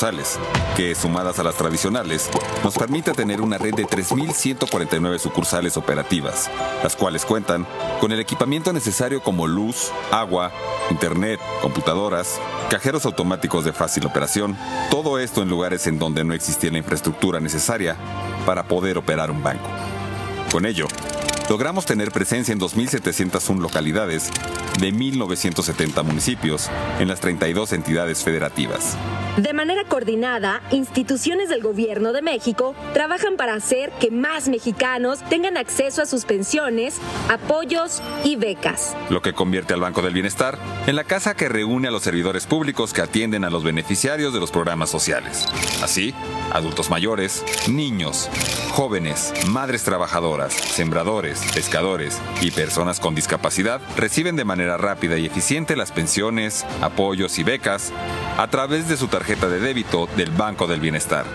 que 0.78 0.94
sumadas 0.94 1.38
a 1.38 1.42
las 1.42 1.56
tradicionales, 1.56 2.30
nos 2.64 2.74
permite 2.74 3.12
tener 3.12 3.42
una 3.42 3.58
red 3.58 3.74
de 3.74 3.84
3.149 3.84 5.18
sucursales 5.18 5.76
operativas, 5.76 6.50
las 6.82 6.96
cuales 6.96 7.26
cuentan 7.26 7.66
con 8.00 8.10
el 8.10 8.18
equipamiento 8.18 8.72
necesario 8.72 9.22
como 9.22 9.46
luz, 9.46 9.90
agua, 10.10 10.52
internet, 10.90 11.38
computadoras, 11.60 12.40
cajeros 12.70 13.04
automáticos 13.04 13.66
de 13.66 13.74
fácil 13.74 14.06
operación, 14.06 14.56
todo 14.90 15.18
esto 15.18 15.42
en 15.42 15.50
lugares 15.50 15.86
en 15.86 15.98
donde 15.98 16.24
no 16.24 16.32
existía 16.32 16.70
la 16.70 16.78
infraestructura 16.78 17.38
necesaria 17.38 17.94
para 18.46 18.62
poder 18.62 18.96
operar 18.96 19.30
un 19.30 19.42
banco. 19.42 19.68
Con 20.50 20.64
ello, 20.64 20.86
logramos 21.50 21.84
tener 21.84 22.12
presencia 22.12 22.52
en 22.52 22.60
2.701 22.60 23.58
localidades 23.58 24.30
de 24.78 24.94
1.970 24.94 26.04
municipios 26.04 26.70
en 27.00 27.08
las 27.08 27.18
32 27.18 27.72
entidades 27.72 28.22
federativas. 28.22 28.96
De 29.36 29.52
manera 29.52 29.84
coordinada, 29.84 30.60
instituciones 30.70 31.48
del 31.48 31.62
Gobierno 31.62 32.12
de 32.12 32.22
México 32.22 32.74
trabajan 32.92 33.36
para 33.36 33.54
hacer 33.54 33.90
que 33.98 34.10
más 34.10 34.48
mexicanos 34.48 35.20
tengan 35.28 35.56
acceso 35.56 36.02
a 36.02 36.06
sus 36.06 36.24
pensiones, 36.24 37.00
apoyos 37.28 38.00
y 38.22 38.36
becas. 38.36 38.94
Lo 39.08 39.22
que 39.22 39.32
convierte 39.32 39.74
al 39.74 39.80
Banco 39.80 40.02
del 40.02 40.14
Bienestar 40.14 40.58
en 40.86 40.94
la 40.94 41.04
casa 41.04 41.34
que 41.34 41.48
reúne 41.48 41.88
a 41.88 41.90
los 41.90 42.02
servidores 42.02 42.46
públicos 42.46 42.92
que 42.92 43.02
atienden 43.02 43.44
a 43.44 43.50
los 43.50 43.64
beneficiarios 43.64 44.32
de 44.32 44.40
los 44.40 44.52
programas 44.52 44.90
sociales. 44.90 45.46
Así, 45.82 46.14
adultos 46.52 46.90
mayores, 46.90 47.44
niños, 47.68 48.28
jóvenes, 48.70 49.32
madres 49.48 49.82
trabajadoras, 49.84 50.52
sembradores, 50.52 51.39
pescadores 51.54 52.20
y 52.40 52.50
personas 52.50 53.00
con 53.00 53.14
discapacidad 53.14 53.80
reciben 53.96 54.36
de 54.36 54.44
manera 54.44 54.76
rápida 54.76 55.18
y 55.18 55.26
eficiente 55.26 55.76
las 55.76 55.92
pensiones, 55.92 56.64
apoyos 56.80 57.38
y 57.38 57.42
becas 57.42 57.92
a 58.38 58.48
través 58.48 58.88
de 58.88 58.96
su 58.96 59.08
tarjeta 59.08 59.48
de 59.48 59.60
débito 59.60 60.08
del 60.16 60.30
Banco 60.30 60.66
del 60.66 60.80
Bienestar. 60.80 61.26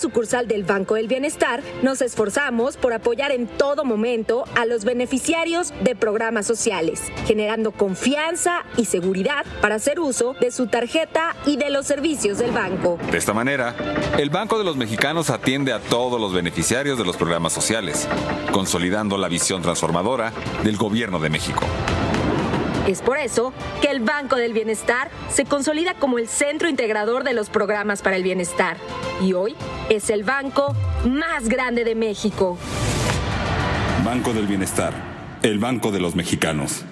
Sucursal 0.00 0.48
del 0.48 0.64
Banco 0.64 0.94
del 0.94 1.06
Bienestar 1.06 1.62
nos 1.82 2.02
esforzamos 2.02 2.76
por 2.76 2.92
apoyar 2.92 3.30
en 3.30 3.46
todo 3.46 3.84
momento 3.84 4.44
a 4.56 4.66
los 4.66 4.84
beneficiarios 4.84 5.72
de 5.82 5.94
programas 5.94 6.46
sociales, 6.46 7.02
generando 7.26 7.70
confianza 7.70 8.64
y 8.76 8.86
seguridad 8.86 9.44
para 9.60 9.76
hacer 9.76 10.00
uso 10.00 10.34
de 10.40 10.50
su 10.50 10.66
tarjeta 10.66 11.36
y 11.46 11.56
de 11.56 11.70
los 11.70 11.86
servicios 11.86 12.38
del 12.38 12.50
banco. 12.50 12.98
De 13.10 13.18
esta 13.18 13.32
manera, 13.32 13.74
el 14.18 14.30
Banco 14.30 14.58
de 14.58 14.64
los 14.64 14.76
Mexicanos 14.76 15.30
atiende 15.30 15.72
a 15.72 15.80
todos 15.80 16.20
los 16.20 16.32
beneficiarios 16.32 16.98
de 16.98 17.04
los 17.04 17.16
programas 17.16 17.52
sociales, 17.52 18.08
consolidando 18.52 19.18
la 19.18 19.28
visión 19.28 19.62
transformadora 19.62 20.32
del 20.64 20.76
Gobierno 20.76 21.20
de 21.20 21.30
México. 21.30 21.60
Es 22.90 23.02
por 23.02 23.18
eso 23.18 23.52
que 23.80 23.88
el 23.88 24.00
Banco 24.00 24.34
del 24.34 24.52
Bienestar 24.52 25.12
se 25.28 25.44
consolida 25.44 25.94
como 25.94 26.18
el 26.18 26.26
centro 26.26 26.68
integrador 26.68 27.22
de 27.22 27.34
los 27.34 27.48
programas 27.48 28.02
para 28.02 28.16
el 28.16 28.24
bienestar 28.24 28.78
y 29.22 29.32
hoy 29.32 29.54
es 29.88 30.10
el 30.10 30.24
banco 30.24 30.74
más 31.06 31.48
grande 31.48 31.84
de 31.84 31.94
México. 31.94 32.58
Banco 34.04 34.32
del 34.32 34.48
Bienestar, 34.48 34.92
el 35.40 35.60
Banco 35.60 35.92
de 35.92 36.00
los 36.00 36.16
Mexicanos. 36.16 36.84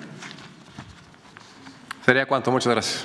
Sería 2.07 2.27
cuanto, 2.27 2.53
muchas 2.53 2.73
gracias. 2.73 3.05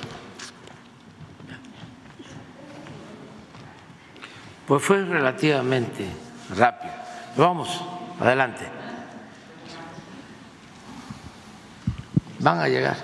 Pues 4.68 4.84
fue 4.84 5.04
relativamente 5.04 6.06
rápido. 6.56 6.92
Vamos, 7.36 7.84
adelante. 8.20 8.83
Van 12.44 12.58
a 12.58 12.68
llegar. 12.68 12.98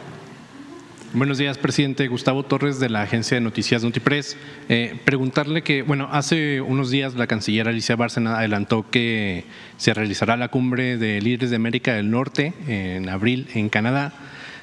Buenos 1.15 1.39
días, 1.39 1.57
presidente. 1.57 2.07
Gustavo 2.09 2.43
Torres 2.43 2.79
de 2.79 2.91
la 2.91 3.01
agencia 3.01 3.37
de 3.37 3.41
noticias 3.41 3.83
Notipress. 3.83 4.37
Eh, 4.69 5.01
preguntarle 5.07 5.63
que, 5.63 5.81
bueno, 5.81 6.11
hace 6.13 6.61
unos 6.61 6.91
días 6.91 7.15
la 7.15 7.27
canciller 7.27 7.67
Alicia 7.67 7.97
Bárcena 7.97 8.37
adelantó 8.37 8.91
que 8.91 9.47
se 9.79 9.95
realizará 9.95 10.37
la 10.37 10.49
cumbre 10.49 10.99
de 10.99 11.23
líderes 11.23 11.49
de 11.49 11.57
América 11.57 11.95
del 11.95 12.11
Norte 12.11 12.53
en 12.69 13.09
abril 13.09 13.49
en 13.55 13.71
Canadá. 13.71 14.13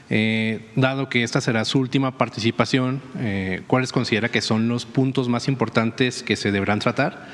Eh, 0.09 0.69
dado 0.75 1.09
que 1.09 1.23
esta 1.23 1.41
será 1.41 1.65
su 1.65 1.79
última 1.79 2.17
participación, 2.17 3.01
eh, 3.17 3.63
¿cuáles 3.67 3.91
considera 3.91 4.29
que 4.29 4.41
son 4.41 4.69
los 4.69 4.85
puntos 4.85 5.27
más 5.27 5.47
importantes 5.47 6.23
que 6.23 6.35
se 6.35 6.51
deberán 6.51 6.79
tratar? 6.79 7.27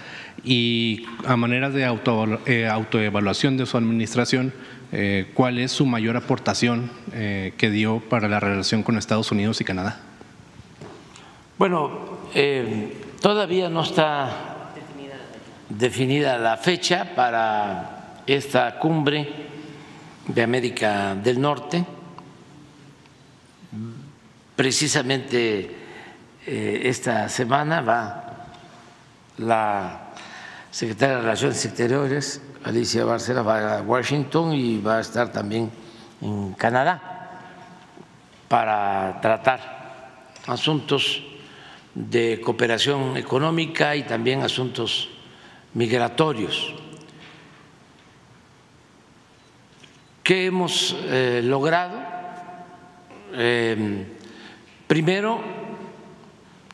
Y 0.44 1.06
a 1.26 1.36
manera 1.36 1.70
de 1.70 1.84
eh, 1.84 2.68
autoevaluación 2.68 3.57
de 3.57 3.65
su 3.65 3.78
administración, 3.78 4.53
eh, 4.94 5.32
¿cuál 5.34 5.60
es 5.60 5.72
su 5.72 5.86
mayor 5.86 6.15
aportación 6.15 6.90
eh, 7.11 7.53
que 7.57 7.70
dio 7.70 7.99
para 7.99 8.30
la 8.30 8.40
relación 8.40 8.84
con 8.84 8.98
Estados 8.98 9.32
Unidos 9.32 9.60
y 9.60 9.65
Canadá? 9.65 9.99
Bueno, 11.57 12.22
todavía 13.22 13.70
no 13.70 13.84
está 13.84 14.72
definida 15.70 16.38
la 16.38 16.57
fecha 16.57 17.14
para 17.15 18.22
esta 18.26 18.80
cumbre 18.80 19.28
de 20.28 20.41
América 20.41 21.15
del 21.15 21.41
Norte 21.41 21.86
Precisamente 24.56 25.72
eh, 26.45 26.82
esta 26.84 27.28
semana 27.28 27.82
va 27.82 28.49
la 29.38 30.11
secretaria 30.70 31.15
de 31.15 31.22
Relaciones 31.22 31.65
Exteriores, 31.65 32.41
Alicia 32.64 33.06
Barcela, 33.06 33.41
va 33.41 33.80
a 33.80 33.81
Washington 33.81 34.53
y 34.53 34.80
va 34.80 34.98
a 34.98 35.02
estar 35.02 35.31
también 35.31 35.72
en 36.22 36.53
Canadá 36.53 37.02
para 38.48 39.19
tratar 39.22 40.34
asuntos 40.48 41.23
de 41.94 42.41
cooperación 42.44 43.18
económica 43.18 43.95
y 43.95 44.03
también 44.03 44.41
asuntos 44.41 45.10
migratorios. 45.73 46.73
¿Qué 50.23 50.45
hemos 50.45 50.95
eh, 51.03 51.41
logrado? 51.44 51.99
Eh, 53.34 54.06
Primero, 54.94 55.41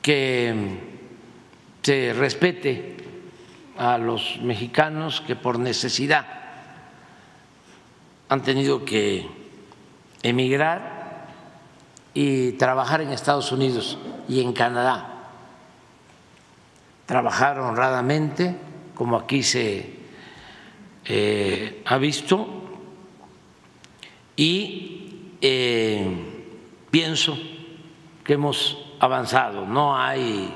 que 0.02 0.54
se 1.82 2.12
respete 2.12 2.98
a 3.80 3.98
los 3.98 4.40
mexicanos 4.42 5.22
que 5.22 5.38
por 5.38 5.58
necesidad 5.58 6.26
han 8.28 8.44
tenido 8.44 8.84
que 8.84 9.26
emigrar 10.22 11.28
y 12.14 12.52
trabajar 12.54 13.00
en 13.00 13.12
Estados 13.12 13.54
Unidos 13.54 13.98
y 14.28 14.42
en 14.42 14.52
Canadá. 14.52 15.30
Trabajar 17.06 17.58
honradamente, 17.60 18.54
como 18.94 19.16
aquí 19.16 19.44
se 19.44 19.98
eh, 21.06 21.82
ha 21.86 21.98
visto, 21.98 22.48
y 24.36 25.38
eh, 25.42 26.44
pienso 26.92 27.38
que 28.26 28.34
hemos 28.34 28.78
avanzado. 29.00 29.66
No 29.66 29.96
hay 29.96 30.54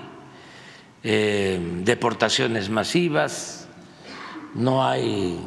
eh, 1.03 1.59
deportaciones 1.84 2.69
masivas, 2.69 3.67
no 4.55 4.85
hay 4.85 5.39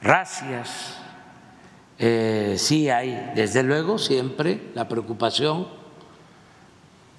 racias, 0.00 0.98
eh, 1.98 2.54
sí 2.58 2.88
hay, 2.90 3.32
desde 3.34 3.62
luego, 3.62 3.98
siempre 3.98 4.70
la 4.74 4.86
preocupación 4.86 5.66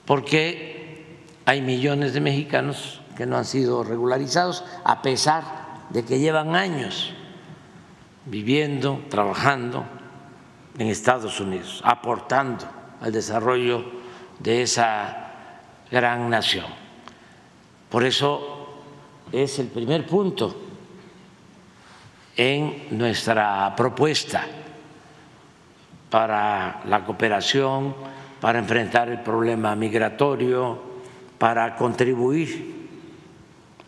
porque 0.06 1.18
hay 1.46 1.62
millones 1.62 2.14
de 2.14 2.22
mexicanos 2.22 3.02
que 3.16 3.26
no 3.26 3.38
han 3.38 3.46
sido 3.46 3.84
regularizados, 3.84 4.64
a 4.84 5.02
pesar 5.02 5.44
de 5.90 6.06
que 6.06 6.20
llevan 6.20 6.56
años 6.56 7.14
viviendo, 8.26 9.04
trabajando 9.10 9.86
en 10.78 10.88
Estados 10.88 11.40
Unidos, 11.40 11.82
aportando 11.84 12.66
al 13.02 13.12
desarrollo 13.12 13.84
de 14.40 14.62
esa 14.62 15.29
gran 15.92 16.30
nación. 16.30 16.66
Por 17.90 18.04
eso 18.04 18.68
es 19.32 19.60
el 19.60 19.68
primer 19.68 20.06
punto 20.06 20.56
en 22.36 22.88
nuestra 22.92 23.74
propuesta 23.76 24.46
para 26.10 26.82
la 26.86 27.04
cooperación, 27.04 27.96
para 28.40 28.60
enfrentar 28.60 29.10
el 29.10 29.22
problema 29.22 29.76
migratorio, 29.76 30.80
para 31.38 31.76
contribuir 31.76 32.80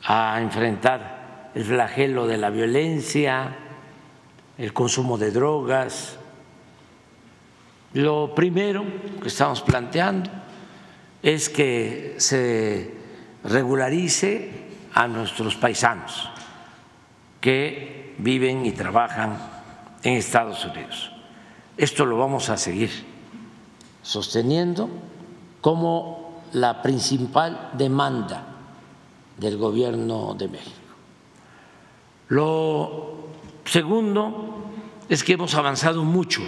a 0.03 0.39
enfrentar 0.41 1.51
el 1.53 1.63
flagelo 1.63 2.27
de 2.27 2.37
la 2.37 2.49
violencia, 2.49 3.55
el 4.57 4.73
consumo 4.73 5.17
de 5.17 5.31
drogas, 5.31 6.17
lo 7.93 8.33
primero 8.33 8.85
que 9.21 9.27
estamos 9.27 9.61
planteando 9.61 10.29
es 11.23 11.49
que 11.49 12.15
se 12.17 12.93
regularice 13.43 14.49
a 14.93 15.07
nuestros 15.07 15.55
paisanos 15.55 16.29
que 17.39 18.15
viven 18.17 18.65
y 18.65 18.71
trabajan 18.71 19.37
en 20.03 20.13
Estados 20.13 20.65
Unidos. 20.65 21.11
Esto 21.77 22.05
lo 22.05 22.17
vamos 22.17 22.49
a 22.49 22.57
seguir 22.57 22.91
sosteniendo 24.03 24.89
como 25.61 26.41
la 26.53 26.81
principal 26.81 27.71
demanda 27.73 28.43
del 29.37 29.57
gobierno 29.57 30.35
de 30.35 30.47
México. 30.47 30.75
Lo 32.29 33.29
segundo 33.65 34.71
es 35.09 35.23
que 35.23 35.33
hemos 35.33 35.55
avanzado 35.55 36.03
mucho 36.03 36.41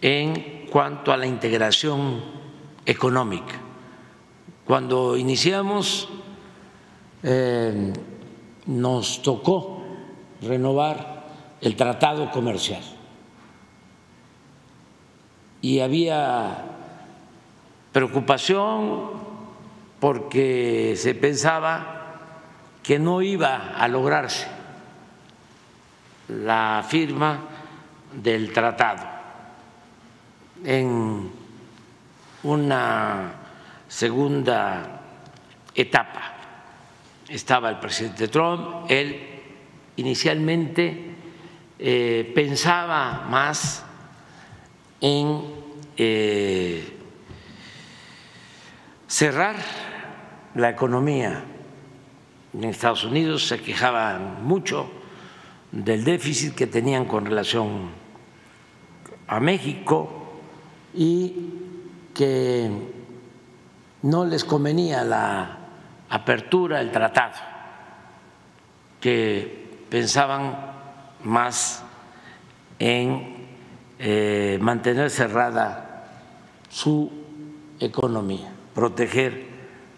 en 0.00 0.66
cuanto 0.70 1.12
a 1.12 1.16
la 1.16 1.26
integración 1.26 2.37
económica. 2.88 3.54
Cuando 4.64 5.16
iniciamos 5.16 6.08
eh, 7.22 7.92
nos 8.66 9.22
tocó 9.22 9.84
renovar 10.40 11.26
el 11.60 11.76
tratado 11.76 12.30
comercial 12.30 12.82
y 15.60 15.80
había 15.80 16.64
preocupación 17.92 19.10
porque 20.00 20.94
se 20.96 21.14
pensaba 21.14 22.20
que 22.82 22.98
no 22.98 23.20
iba 23.20 23.74
a 23.76 23.86
lograrse 23.88 24.46
la 26.28 26.84
firma 26.88 27.40
del 28.12 28.52
tratado 28.52 29.02
en 30.64 31.37
una 32.42 33.32
segunda 33.88 35.00
etapa. 35.74 36.34
Estaba 37.28 37.70
el 37.70 37.78
presidente 37.78 38.28
Trump, 38.28 38.86
él 38.88 39.20
inicialmente 39.96 41.14
eh, 41.78 42.32
pensaba 42.34 43.26
más 43.28 43.84
en 45.00 45.42
eh, 45.96 46.96
cerrar 49.06 49.56
la 50.54 50.70
economía 50.70 51.44
en 52.54 52.64
Estados 52.64 53.04
Unidos, 53.04 53.46
se 53.46 53.60
quejaban 53.60 54.44
mucho 54.44 54.90
del 55.70 56.02
déficit 56.04 56.54
que 56.54 56.66
tenían 56.66 57.04
con 57.04 57.26
relación 57.26 57.90
a 59.26 59.38
México 59.38 60.40
y 60.94 61.34
que 62.18 62.68
no 64.02 64.24
les 64.24 64.42
convenía 64.44 65.04
la 65.04 65.56
apertura 66.10 66.78
del 66.78 66.90
tratado, 66.90 67.36
que 69.00 69.84
pensaban 69.88 70.72
más 71.22 71.84
en 72.80 73.46
eh, 74.00 74.58
mantener 74.60 75.10
cerrada 75.10 76.08
su 76.68 77.08
economía, 77.78 78.50
proteger 78.74 79.46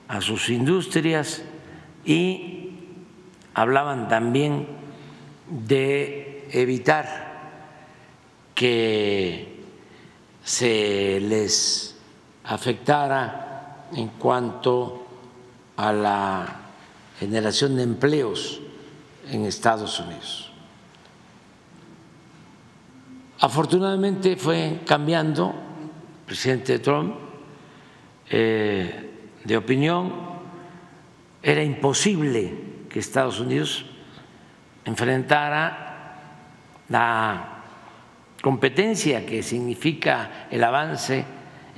a 0.07 0.21
sus 0.21 0.51
industrias 0.51 1.43
y 2.05 2.75
hablaban 3.55 4.09
también 4.09 4.67
de 5.49 6.47
evitar 6.53 7.31
que 8.55 9.65
se 10.45 11.19
les 11.21 11.90
afectara 12.45 13.87
en 13.93 14.09
cuanto 14.09 15.07
a 15.77 15.93
la 15.93 16.57
generación 17.19 17.77
de 17.77 17.83
empleos 17.83 18.61
en 19.29 19.45
Estados 19.45 19.99
Unidos. 20.01 20.51
Afortunadamente 23.41 24.37
fue 24.37 24.81
cambiando 24.87 25.55
el 26.21 26.27
presidente 26.27 26.79
Trump 26.79 27.15
eh, 28.29 29.11
de 29.45 29.57
opinión. 29.57 30.13
Era 31.43 31.63
imposible 31.65 32.55
que 32.89 32.99
Estados 32.99 33.41
Unidos 33.41 33.87
enfrentara 34.85 35.91
la 36.89 37.63
competencia 38.43 39.25
que 39.25 39.43
significa 39.43 40.47
el 40.51 40.63
avance 40.63 41.25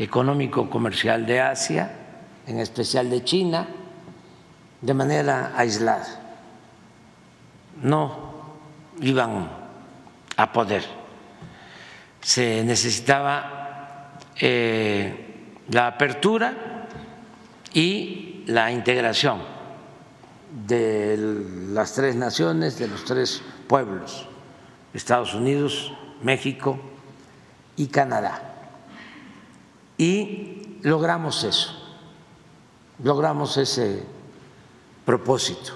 económico 0.02 0.68
comercial 0.68 1.26
de 1.26 1.40
Asia, 1.40 1.90
en 2.46 2.58
especial 2.58 3.08
de 3.10 3.24
China, 3.24 3.68
de 4.80 4.94
manera 4.94 5.52
aislada. 5.56 6.20
No 7.82 8.32
iban 9.00 9.48
a 10.36 10.52
poder. 10.52 10.84
Se 12.20 12.62
necesitaba 12.64 14.18
eh, 14.40 15.52
la 15.68 15.86
apertura 15.86 16.86
y 17.72 18.44
la 18.46 18.70
integración 18.70 19.40
de 20.66 21.16
las 21.70 21.94
tres 21.94 22.14
naciones, 22.16 22.78
de 22.78 22.88
los 22.88 23.04
tres 23.04 23.42
pueblos, 23.66 24.26
Estados 24.92 25.34
Unidos, 25.34 25.92
México 26.22 26.78
y 27.76 27.86
Canadá. 27.86 28.51
Y 30.02 30.78
logramos 30.82 31.44
eso, 31.44 31.70
logramos 33.04 33.56
ese 33.56 34.02
propósito 35.04 35.74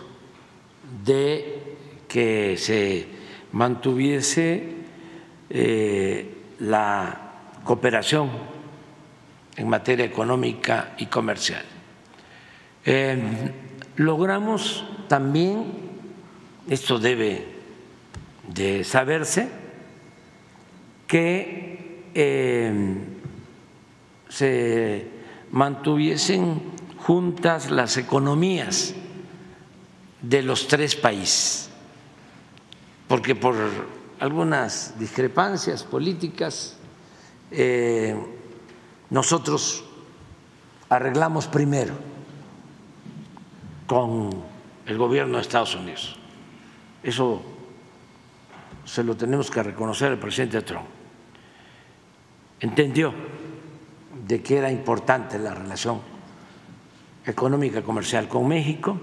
de 1.04 1.76
que 2.08 2.56
se 2.58 3.06
mantuviese 3.52 4.78
eh, 5.48 6.38
la 6.58 7.34
cooperación 7.62 8.28
en 9.54 9.68
materia 9.68 10.04
económica 10.04 10.96
y 10.98 11.06
comercial. 11.06 11.62
Eh, 12.84 13.52
logramos 13.94 14.84
también, 15.06 15.72
esto 16.68 16.98
debe 16.98 17.46
de 18.48 18.82
saberse, 18.82 19.48
que 21.06 22.02
eh, 22.12 23.14
se 24.28 25.08
mantuviesen 25.50 26.60
juntas 26.98 27.70
las 27.70 27.96
economías 27.96 28.94
de 30.22 30.42
los 30.42 30.66
tres 30.66 30.96
países, 30.96 31.70
porque 33.06 33.34
por 33.34 33.54
algunas 34.18 34.98
discrepancias 34.98 35.84
políticas 35.84 36.76
eh, 37.50 38.16
nosotros 39.10 39.84
arreglamos 40.88 41.46
primero 41.46 41.94
con 43.86 44.30
el 44.86 44.98
gobierno 44.98 45.36
de 45.36 45.42
Estados 45.42 45.74
Unidos. 45.74 46.16
Eso 47.02 47.42
se 48.84 49.04
lo 49.04 49.16
tenemos 49.16 49.50
que 49.50 49.62
reconocer 49.62 50.12
al 50.12 50.18
presidente 50.18 50.62
Trump. 50.62 50.86
Entendió 52.60 53.12
de 54.26 54.42
que 54.42 54.58
era 54.58 54.70
importante 54.70 55.38
la 55.38 55.54
relación 55.54 56.00
económica 57.24 57.82
comercial 57.82 58.28
con 58.28 58.48
México. 58.48 58.98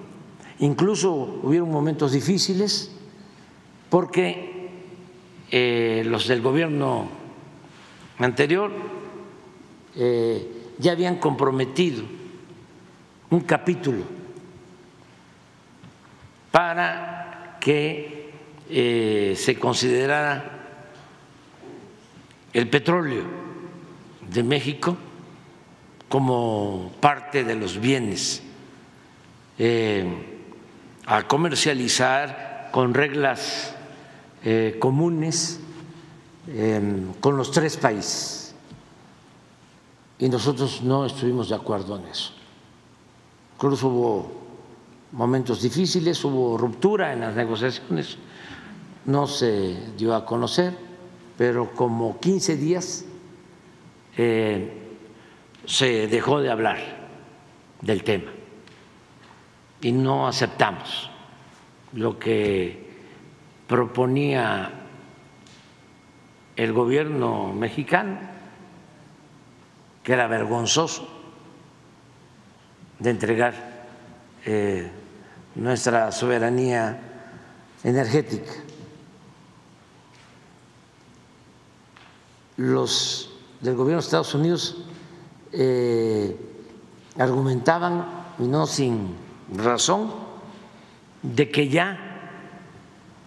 Incluso 0.60 1.40
hubieron 1.44 1.70
momentos 1.70 2.12
difíciles 2.12 2.92
porque 3.90 4.70
eh, 5.50 6.04
los 6.06 6.28
del 6.28 6.42
gobierno 6.42 7.08
anterior 8.18 8.72
eh, 9.96 10.74
ya 10.78 10.92
habían 10.92 11.18
comprometido 11.18 12.04
un 13.30 13.42
capítulo 13.42 14.04
para 16.52 17.58
que 17.60 18.32
eh, 18.70 19.36
se 19.38 19.58
considerara 19.58 20.54
el 22.54 22.70
petróleo 22.70 23.24
de 24.30 24.44
México 24.44 24.98
como 26.14 26.92
parte 27.00 27.44
de 27.44 27.56
los 27.56 27.80
bienes 27.80 28.44
eh, 29.58 30.06
a 31.08 31.28
comercializar 31.28 32.70
con 32.72 32.94
reglas 32.94 33.74
eh, 34.44 34.78
comunes 34.80 35.60
em, 36.48 37.14
con 37.14 37.36
los 37.36 37.50
tres 37.50 37.78
países. 37.78 38.54
Y 40.20 40.30
nosotros 40.30 40.84
no 40.84 41.08
estuvimos 41.08 41.50
de 41.50 41.56
acuerdo 41.56 41.98
en 41.98 42.06
eso. 42.06 42.32
Incluso 43.56 43.88
hubo 43.88 44.32
momentos 45.14 45.64
difíciles, 45.64 46.24
hubo 46.24 46.60
ruptura 46.60 47.12
en 47.12 47.22
las 47.22 47.36
negociaciones, 47.36 48.20
no 49.06 49.26
se 49.26 49.96
dio 49.98 50.14
a 50.14 50.28
conocer, 50.28 50.78
pero 51.40 51.74
como 51.74 52.20
15 52.20 52.56
días 52.56 53.04
eh, 54.16 54.83
se 55.66 56.08
dejó 56.08 56.42
de 56.42 56.52
hablar 56.52 56.80
del 57.82 58.04
tema 58.04 58.32
y 59.82 59.92
no 59.92 60.28
aceptamos 60.28 61.10
lo 61.94 62.18
que 62.18 62.92
proponía 63.68 64.72
el 66.56 66.74
gobierno 66.74 67.54
mexicano, 67.54 68.20
que 70.04 70.14
era 70.14 70.28
vergonzoso 70.28 71.08
de 73.00 73.10
entregar 73.10 73.54
eh, 74.46 74.90
nuestra 75.56 76.12
soberanía 76.12 77.00
energética. 77.84 78.52
Los 82.58 83.34
del 83.62 83.76
gobierno 83.76 84.02
de 84.02 84.06
Estados 84.06 84.36
Unidos 84.36 84.86
eh, 85.54 86.36
argumentaban, 87.18 88.06
y 88.40 88.44
no 88.44 88.66
sin 88.66 89.16
razón, 89.56 90.12
de 91.22 91.50
que 91.50 91.70
ya 91.70 92.14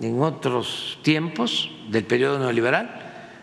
en 0.00 0.20
otros 0.20 0.98
tiempos 1.02 1.70
del 1.88 2.04
periodo 2.04 2.38
neoliberal, 2.38 2.90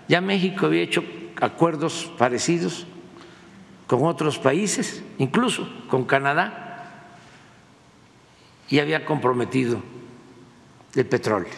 ya 0.08 0.22
México 0.22 0.66
había 0.66 0.82
hecho 0.82 1.04
acuerdos 1.42 2.12
parecidos 2.18 2.86
con 3.88 4.06
otros 4.06 4.38
países, 4.38 5.04
incluso 5.18 5.68
con 5.90 6.06
Canadá, 6.06 6.60
y 8.70 8.80
había 8.80 9.06
comprometido 9.06 9.82
el 10.96 11.06
petróleo. 11.06 11.54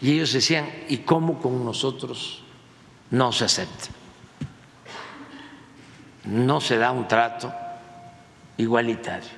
Y 0.00 0.12
ellos 0.12 0.32
decían, 0.32 0.66
¿y 0.88 0.98
cómo 0.98 1.40
con 1.40 1.64
nosotros 1.64 2.42
no 3.10 3.32
se 3.32 3.44
acepta? 3.44 3.97
No 6.28 6.60
se 6.60 6.76
da 6.76 6.92
un 6.92 7.08
trato 7.08 7.52
igualitario. 8.58 9.30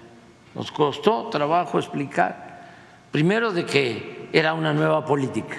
Nos 0.54 0.72
costó 0.72 1.28
trabajo 1.28 1.78
explicar, 1.78 2.66
primero 3.12 3.52
de 3.52 3.64
que 3.64 4.28
era 4.32 4.54
una 4.54 4.72
nueva 4.72 5.04
política, 5.04 5.58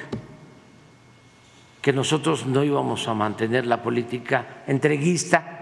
que 1.81 1.93
nosotros 1.93 2.45
no 2.45 2.63
íbamos 2.63 3.07
a 3.07 3.13
mantener 3.13 3.65
la 3.65 3.81
política 3.81 4.63
entreguista 4.67 5.61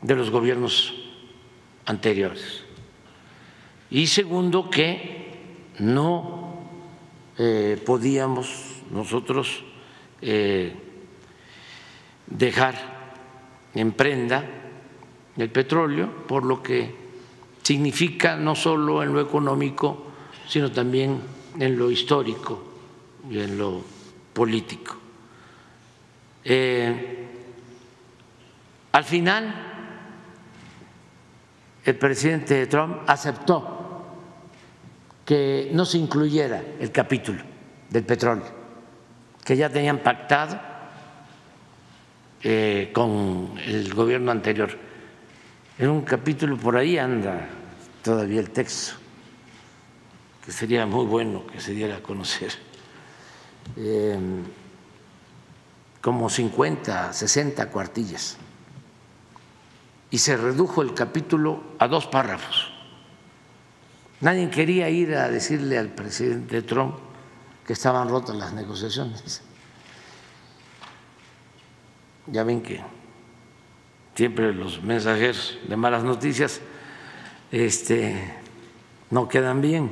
de 0.00 0.14
los 0.14 0.30
gobiernos 0.30 0.94
anteriores. 1.84 2.62
Y 3.90 4.06
segundo, 4.06 4.70
que 4.70 5.34
no 5.80 6.60
eh, 7.38 7.82
podíamos 7.84 8.82
nosotros 8.90 9.64
eh, 10.22 10.74
dejar 12.28 12.74
en 13.74 13.92
prenda 13.92 14.44
el 15.36 15.50
petróleo, 15.50 16.26
por 16.26 16.44
lo 16.44 16.62
que 16.62 16.94
significa 17.62 18.36
no 18.36 18.54
solo 18.54 19.02
en 19.02 19.12
lo 19.12 19.20
económico, 19.20 20.06
sino 20.48 20.70
también 20.70 21.20
en 21.58 21.78
lo 21.78 21.90
histórico 21.90 22.62
y 23.30 23.40
en 23.40 23.58
lo 23.58 23.82
político. 24.32 24.96
Eh, 26.44 27.26
al 28.92 29.04
final, 29.04 29.54
el 31.84 31.96
presidente 31.96 32.66
Trump 32.66 32.98
aceptó 33.06 33.76
que 35.24 35.70
no 35.72 35.84
se 35.84 35.98
incluyera 35.98 36.62
el 36.78 36.92
capítulo 36.92 37.42
del 37.90 38.04
petróleo, 38.04 38.46
que 39.44 39.56
ya 39.56 39.68
tenían 39.68 39.98
pactado 39.98 40.58
eh, 42.42 42.90
con 42.94 43.54
el 43.66 43.92
gobierno 43.92 44.30
anterior. 44.30 44.85
En 45.78 45.90
un 45.90 46.02
capítulo 46.02 46.56
por 46.56 46.76
ahí 46.76 46.96
anda 46.96 47.48
todavía 48.02 48.40
el 48.40 48.50
texto, 48.50 48.94
que 50.44 50.50
sería 50.50 50.86
muy 50.86 51.04
bueno 51.04 51.46
que 51.46 51.60
se 51.60 51.72
diera 51.72 51.96
a 51.96 52.02
conocer. 52.02 52.52
Eh, 53.76 54.18
como 56.00 56.30
50, 56.30 57.12
60 57.12 57.68
cuartillas. 57.70 58.36
Y 60.10 60.18
se 60.18 60.36
redujo 60.36 60.80
el 60.80 60.94
capítulo 60.94 61.64
a 61.80 61.88
dos 61.88 62.06
párrafos. 62.06 62.72
Nadie 64.20 64.48
quería 64.48 64.88
ir 64.88 65.14
a 65.16 65.28
decirle 65.28 65.78
al 65.78 65.88
presidente 65.88 66.62
Trump 66.62 66.94
que 67.66 67.72
estaban 67.72 68.08
rotas 68.08 68.36
las 68.36 68.52
negociaciones. 68.52 69.42
Ya 72.28 72.44
ven 72.44 72.62
que 72.62 72.80
siempre 74.16 74.52
los 74.54 74.82
mensajeros 74.82 75.58
de 75.68 75.76
malas 75.76 76.02
noticias 76.02 76.62
este, 77.52 78.34
no 79.10 79.28
quedan 79.28 79.60
bien. 79.60 79.90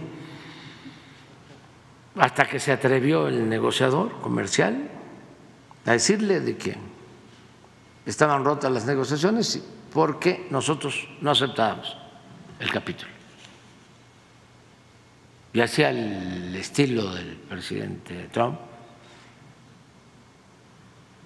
Hasta 2.17 2.47
que 2.47 2.59
se 2.59 2.73
atrevió 2.73 3.29
el 3.29 3.49
negociador 3.49 4.21
comercial 4.21 4.89
a 5.85 5.93
decirle 5.93 6.41
de 6.41 6.57
que 6.57 6.77
estaban 8.07 8.45
rotas 8.45 8.73
las 8.73 8.87
negociaciones 8.87 9.63
porque 9.93 10.47
nosotros 10.51 11.07
no 11.21 11.31
aceptábamos 11.31 11.95
el 12.61 12.71
capítulo. 12.71 13.11
Y 15.53 15.61
hacía 15.61 15.91
el 15.91 16.55
estilo 16.57 17.13
del 17.15 17.37
presidente 17.37 18.29
Trump, 18.33 18.59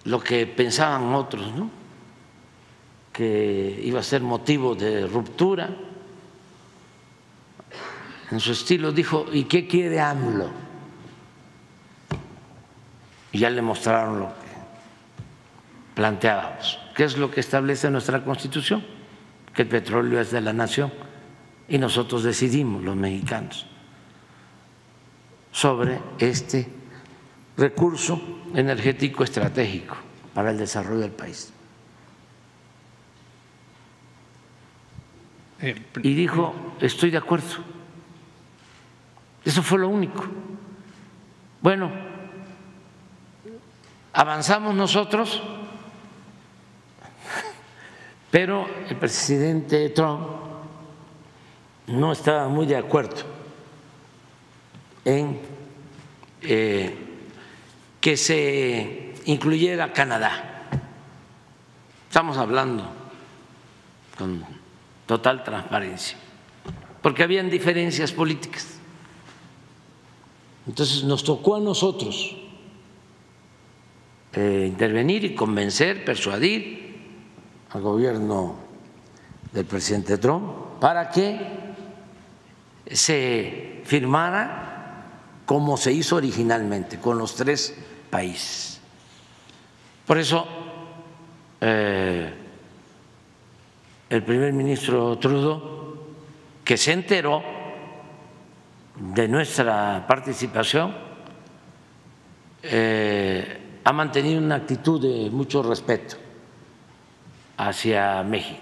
lo 0.04 0.20
que 0.20 0.46
pensaban 0.46 1.14
otros, 1.14 1.54
¿no? 1.54 1.77
Que 3.18 3.80
iba 3.82 3.98
a 3.98 4.02
ser 4.04 4.22
motivo 4.22 4.76
de 4.76 5.04
ruptura. 5.04 5.68
En 8.30 8.38
su 8.38 8.52
estilo 8.52 8.92
dijo, 8.92 9.26
¿y 9.32 9.42
qué 9.42 9.66
quiere 9.66 9.98
AMLO? 9.98 10.48
Y 13.32 13.40
ya 13.40 13.50
le 13.50 13.60
mostraron 13.60 14.20
lo 14.20 14.28
que 14.28 14.48
planteábamos. 15.96 16.78
¿Qué 16.94 17.02
es 17.02 17.18
lo 17.18 17.28
que 17.28 17.40
establece 17.40 17.90
nuestra 17.90 18.22
Constitución? 18.22 18.86
Que 19.52 19.62
el 19.62 19.68
petróleo 19.68 20.20
es 20.20 20.30
de 20.30 20.40
la 20.40 20.52
nación 20.52 20.92
y 21.66 21.76
nosotros 21.76 22.22
decidimos, 22.22 22.84
los 22.84 22.94
mexicanos, 22.94 23.66
sobre 25.50 25.98
este 26.20 26.68
recurso 27.56 28.20
energético 28.54 29.24
estratégico 29.24 29.96
para 30.32 30.52
el 30.52 30.58
desarrollo 30.58 31.00
del 31.00 31.10
país. 31.10 31.52
Y 35.60 36.14
dijo, 36.14 36.54
estoy 36.80 37.10
de 37.10 37.18
acuerdo. 37.18 37.64
Eso 39.44 39.62
fue 39.62 39.78
lo 39.78 39.88
único. 39.88 40.24
Bueno, 41.60 41.90
avanzamos 44.12 44.74
nosotros, 44.74 45.42
pero 48.30 48.66
el 48.88 48.96
presidente 48.96 49.88
Trump 49.90 50.20
no 51.88 52.12
estaba 52.12 52.48
muy 52.48 52.66
de 52.66 52.76
acuerdo 52.76 53.22
en 55.04 55.40
eh, 56.42 56.94
que 58.00 58.16
se 58.16 59.14
incluyera 59.24 59.92
Canadá. 59.92 60.68
Estamos 62.08 62.36
hablando 62.36 62.84
con 64.16 64.57
total 65.08 65.42
transparencia, 65.42 66.18
porque 67.02 67.22
habían 67.22 67.48
diferencias 67.48 68.12
políticas. 68.12 68.78
Entonces 70.66 71.02
nos 71.02 71.24
tocó 71.24 71.56
a 71.56 71.60
nosotros 71.60 72.36
eh, 74.34 74.66
intervenir 74.68 75.24
y 75.24 75.34
convencer, 75.34 76.04
persuadir 76.04 76.98
al 77.70 77.80
gobierno 77.80 78.56
del 79.50 79.64
presidente 79.64 80.18
Trump 80.18 80.78
para 80.78 81.10
que 81.10 81.40
se 82.90 83.80
firmara 83.84 84.68
como 85.46 85.78
se 85.78 85.90
hizo 85.90 86.16
originalmente, 86.16 86.98
con 86.98 87.16
los 87.16 87.34
tres 87.34 87.74
países. 88.10 88.78
Por 90.06 90.18
eso 90.18 90.46
eh, 91.62 92.47
el 94.10 94.22
primer 94.22 94.52
ministro 94.52 95.18
Trudeau, 95.18 95.96
que 96.64 96.76
se 96.76 96.92
enteró 96.92 97.42
de 98.96 99.28
nuestra 99.28 100.04
participación, 100.06 100.94
eh, 102.62 103.80
ha 103.84 103.92
mantenido 103.92 104.40
una 104.40 104.56
actitud 104.56 105.00
de 105.00 105.30
mucho 105.30 105.62
respeto 105.62 106.16
hacia 107.56 108.22
México. 108.22 108.60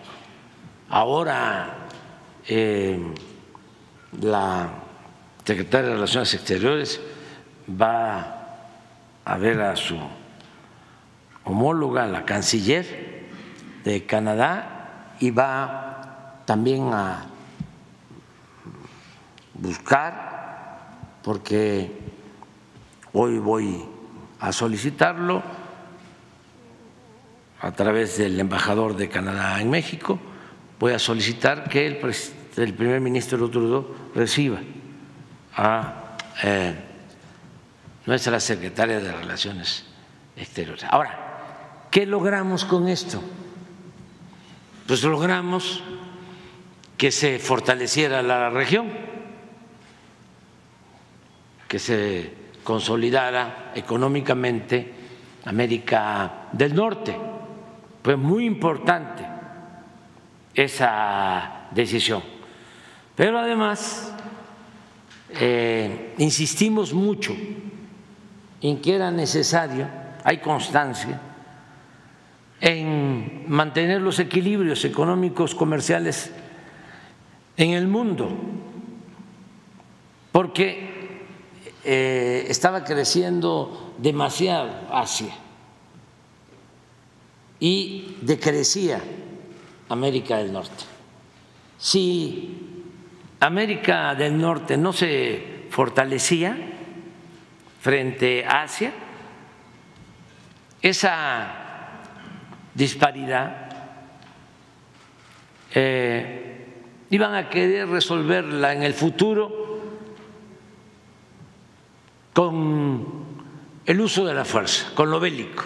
Ahora 0.89 1.87
eh, 2.47 2.99
la 4.21 4.69
secretaria 5.45 5.89
de 5.89 5.95
Relaciones 5.95 6.35
Exteriores 6.35 7.01
va 7.69 8.59
a 9.25 9.37
ver 9.39 9.61
a 9.61 9.75
su 9.75 9.99
homóloga, 11.45 12.07
la 12.07 12.25
canciller 12.25 13.27
de 13.85 14.05
Canadá, 14.07 14.76
y 15.21 15.31
va 15.31 16.43
también 16.45 16.93
a 16.93 17.27
buscar, 19.55 21.19
porque 21.23 21.91
hoy 23.13 23.39
voy 23.39 23.85
a 24.41 24.53
solicitarlo 24.53 25.43
a 27.61 27.73
través 27.73 28.19
del 28.19 28.39
embajador 28.39 28.97
de 28.97 29.09
Canadá 29.09 29.61
en 29.61 29.71
México, 29.71 30.19
voy 30.79 30.93
a 30.93 30.99
solicitar 30.99 31.69
que 31.69 31.87
el, 31.87 32.75
primer 32.75 33.01
ministro 33.01 33.49
Trudeau 33.51 33.87
reciba 34.15 34.59
a 35.57 36.17
eh, 36.43 36.75
nuestra 38.05 38.39
secretaria 38.41 39.01
de 39.01 39.11
Relaciones 39.11 39.85
Exteriores. 40.37 40.85
Ahora, 40.85 41.89
¿qué 41.91 42.05
logramos 42.05 42.65
con 42.65 42.89
esto? 42.89 43.23
Pues 44.87 45.03
logramos 45.03 45.83
que 46.97 47.11
se 47.11 47.39
fortaleciera 47.39 48.23
la 48.23 48.51
región, 48.51 48.89
que 51.69 51.79
se 51.79 52.33
consolidara 52.63 53.73
económicamente 53.75 54.93
América 55.45 56.49
del 56.53 56.75
Norte. 56.75 57.17
Fue 58.03 58.17
muy 58.17 58.47
importante 58.47 59.25
esa 60.55 61.69
decisión. 61.73 62.23
Pero 63.15 63.39
además, 63.39 64.13
eh, 65.31 66.15
insistimos 66.19 66.93
mucho 66.93 67.35
en 68.61 68.81
que 68.81 68.95
era 68.95 69.11
necesario, 69.11 69.87
hay 70.25 70.39
constancia, 70.39 71.21
en 72.61 73.45
mantener 73.49 74.01
los 74.01 74.19
equilibrios 74.19 74.85
económicos 74.85 75.55
comerciales 75.55 76.31
en 77.57 77.71
el 77.71 77.87
mundo, 77.87 78.29
porque 80.33 81.25
eh, 81.85 82.47
estaba 82.49 82.85
creciendo 82.85 83.95
demasiado 83.99 84.71
Asia 84.91 85.35
y 87.61 88.17
decrecía 88.21 89.01
América 89.89 90.39
del 90.39 90.53
Norte. 90.53 90.85
Si 91.79 92.83
América 93.41 94.15
del 94.15 94.39
Norte 94.39 94.77
no 94.77 94.93
se 94.93 95.67
fortalecía 95.71 96.57
frente 97.81 98.45
a 98.45 98.63
Asia, 98.63 98.93
esa 100.83 101.66
disparidad 102.77 103.69
eh, 105.75 106.83
iban 107.11 107.35
a 107.35 107.49
querer 107.49 107.89
resolverla 107.89 108.75
en 108.75 108.83
el 108.83 108.93
futuro 108.93 109.81
con 112.33 113.25
el 113.87 114.01
uso 114.01 114.27
de 114.27 114.35
la 114.35 114.45
fuerza, 114.45 114.93
con 114.95 115.11
lo 115.11 115.19
bélico, 115.19 115.65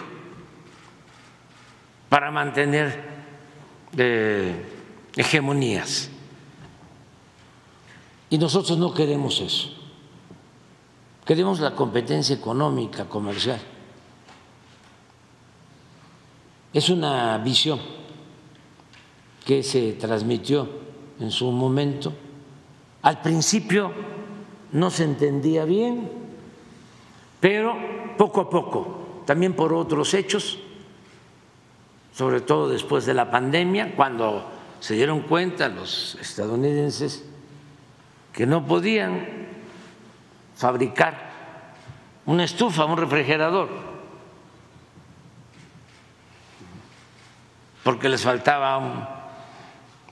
para 2.07 2.31
mantener 2.31 3.03
eh, 3.97 4.55
hegemonías. 5.15 6.09
Y 8.29 8.37
nosotros 8.37 8.77
no 8.77 8.93
queremos 8.93 9.41
eso. 9.41 9.77
Queremos 11.25 11.59
la 11.59 11.75
competencia 11.75 12.35
económica, 12.35 13.05
comercial. 13.05 13.59
Es 16.73 16.89
una 16.89 17.37
visión 17.39 17.79
que 19.45 19.63
se 19.63 19.93
transmitió 19.93 20.67
en 21.19 21.31
su 21.31 21.51
momento. 21.51 22.13
Al 23.01 23.21
principio 23.21 23.91
no 24.71 24.89
se 24.89 25.03
entendía 25.03 25.65
bien, 25.65 26.09
pero 27.39 27.75
poco 28.17 28.41
a 28.41 28.49
poco, 28.49 29.23
también 29.25 29.53
por 29.53 29.73
otros 29.73 30.13
hechos, 30.13 30.59
sobre 32.13 32.41
todo 32.41 32.69
después 32.69 33.05
de 33.05 33.13
la 33.13 33.29
pandemia, 33.29 33.95
cuando 33.95 34.45
se 34.79 34.95
dieron 34.95 35.21
cuenta 35.21 35.67
los 35.67 36.15
estadounidenses 36.15 37.25
que 38.31 38.45
no 38.45 38.65
podían 38.65 39.27
fabricar 40.55 41.31
una 42.25 42.43
estufa, 42.43 42.85
un 42.85 42.97
refrigerador, 42.97 43.90
porque 47.83 48.09
les 48.09 48.21
faltaba 48.21 48.77
un 48.77 49.05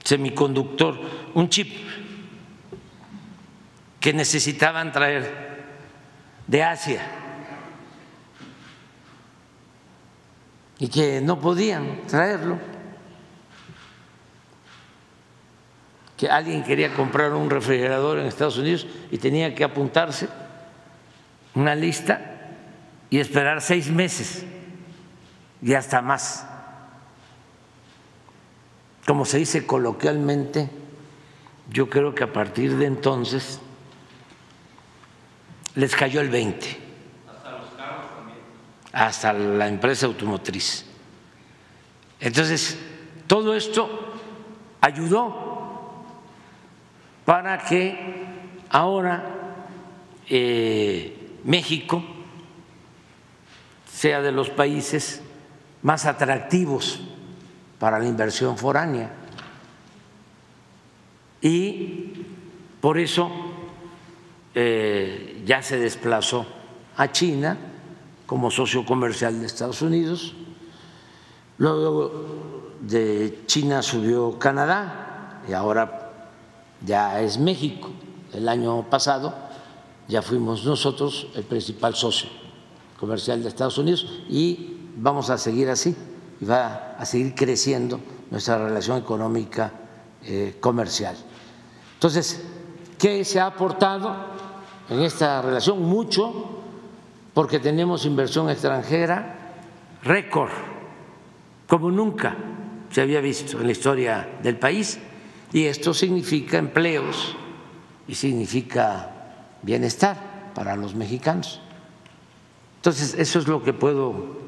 semiconductor, 0.02 0.98
un 1.34 1.48
chip 1.48 1.70
que 4.00 4.12
necesitaban 4.12 4.92
traer 4.92 5.64
de 6.46 6.64
Asia 6.64 7.02
y 10.78 10.88
que 10.88 11.20
no 11.20 11.38
podían 11.38 12.06
traerlo, 12.06 12.58
que 16.16 16.28
alguien 16.28 16.64
quería 16.64 16.92
comprar 16.94 17.32
un 17.32 17.50
refrigerador 17.50 18.18
en 18.18 18.26
Estados 18.26 18.58
Unidos 18.58 18.86
y 19.10 19.18
tenía 19.18 19.54
que 19.54 19.62
apuntarse 19.62 20.28
una 21.54 21.74
lista 21.74 22.38
y 23.10 23.18
esperar 23.18 23.60
seis 23.60 23.90
meses 23.90 24.44
y 25.62 25.74
hasta 25.74 26.00
más 26.00 26.46
como 29.06 29.24
se 29.24 29.38
dice 29.38 29.66
coloquialmente, 29.66 30.70
yo 31.70 31.88
creo 31.88 32.14
que 32.14 32.24
a 32.24 32.32
partir 32.32 32.76
de 32.76 32.86
entonces 32.86 33.60
les 35.74 35.94
cayó 35.94 36.20
el 36.20 36.28
20. 36.28 36.66
Hasta 37.28 37.50
los 37.50 37.70
carros 37.70 38.06
también. 38.16 38.38
Hasta 38.92 39.32
la 39.32 39.68
empresa 39.68 40.06
automotriz. 40.06 40.86
Entonces, 42.18 42.78
todo 43.26 43.54
esto 43.54 44.14
ayudó 44.80 46.04
para 47.24 47.58
que 47.64 48.26
ahora 48.70 49.24
eh, 50.28 51.38
México 51.44 52.02
sea 53.90 54.20
de 54.20 54.32
los 54.32 54.50
países 54.50 55.22
más 55.82 56.06
atractivos 56.06 57.00
para 57.80 57.98
la 57.98 58.06
inversión 58.06 58.56
foránea. 58.56 59.10
Y 61.40 62.12
por 62.80 62.98
eso 62.98 63.30
eh, 64.54 65.42
ya 65.46 65.62
se 65.62 65.78
desplazó 65.78 66.46
a 66.96 67.10
China 67.10 67.56
como 68.26 68.50
socio 68.50 68.84
comercial 68.84 69.40
de 69.40 69.46
Estados 69.46 69.80
Unidos. 69.80 70.34
Luego 71.56 72.70
de 72.82 73.42
China 73.46 73.82
subió 73.82 74.38
Canadá 74.38 75.42
y 75.48 75.54
ahora 75.54 76.12
ya 76.84 77.20
es 77.22 77.38
México. 77.38 77.90
El 78.34 78.46
año 78.48 78.82
pasado 78.90 79.34
ya 80.06 80.20
fuimos 80.20 80.66
nosotros 80.66 81.28
el 81.34 81.44
principal 81.44 81.94
socio 81.94 82.28
comercial 82.98 83.42
de 83.42 83.48
Estados 83.48 83.78
Unidos 83.78 84.06
y 84.28 84.76
vamos 84.96 85.30
a 85.30 85.38
seguir 85.38 85.70
así 85.70 85.96
y 86.40 86.44
va 86.44 86.96
a 86.98 87.04
seguir 87.04 87.34
creciendo 87.34 88.00
nuestra 88.30 88.58
relación 88.58 88.98
económica 88.98 89.72
eh, 90.24 90.56
comercial. 90.60 91.16
Entonces, 91.94 92.42
¿qué 92.98 93.24
se 93.24 93.40
ha 93.40 93.46
aportado 93.46 94.14
en 94.88 95.00
esta 95.02 95.42
relación? 95.42 95.82
Mucho, 95.82 96.62
porque 97.34 97.58
tenemos 97.58 98.06
inversión 98.06 98.48
extranjera 98.48 99.36
récord, 100.02 100.50
como 101.66 101.90
nunca 101.90 102.36
se 102.90 103.02
había 103.02 103.20
visto 103.20 103.58
en 103.60 103.66
la 103.66 103.72
historia 103.72 104.38
del 104.42 104.58
país, 104.58 104.98
y 105.52 105.66
esto 105.66 105.92
significa 105.92 106.58
empleos 106.58 107.36
y 108.08 108.14
significa 108.14 109.10
bienestar 109.62 110.52
para 110.54 110.76
los 110.76 110.94
mexicanos. 110.94 111.60
Entonces, 112.76 113.14
eso 113.18 113.38
es 113.38 113.46
lo 113.46 113.62
que 113.62 113.72
puedo 113.72 114.39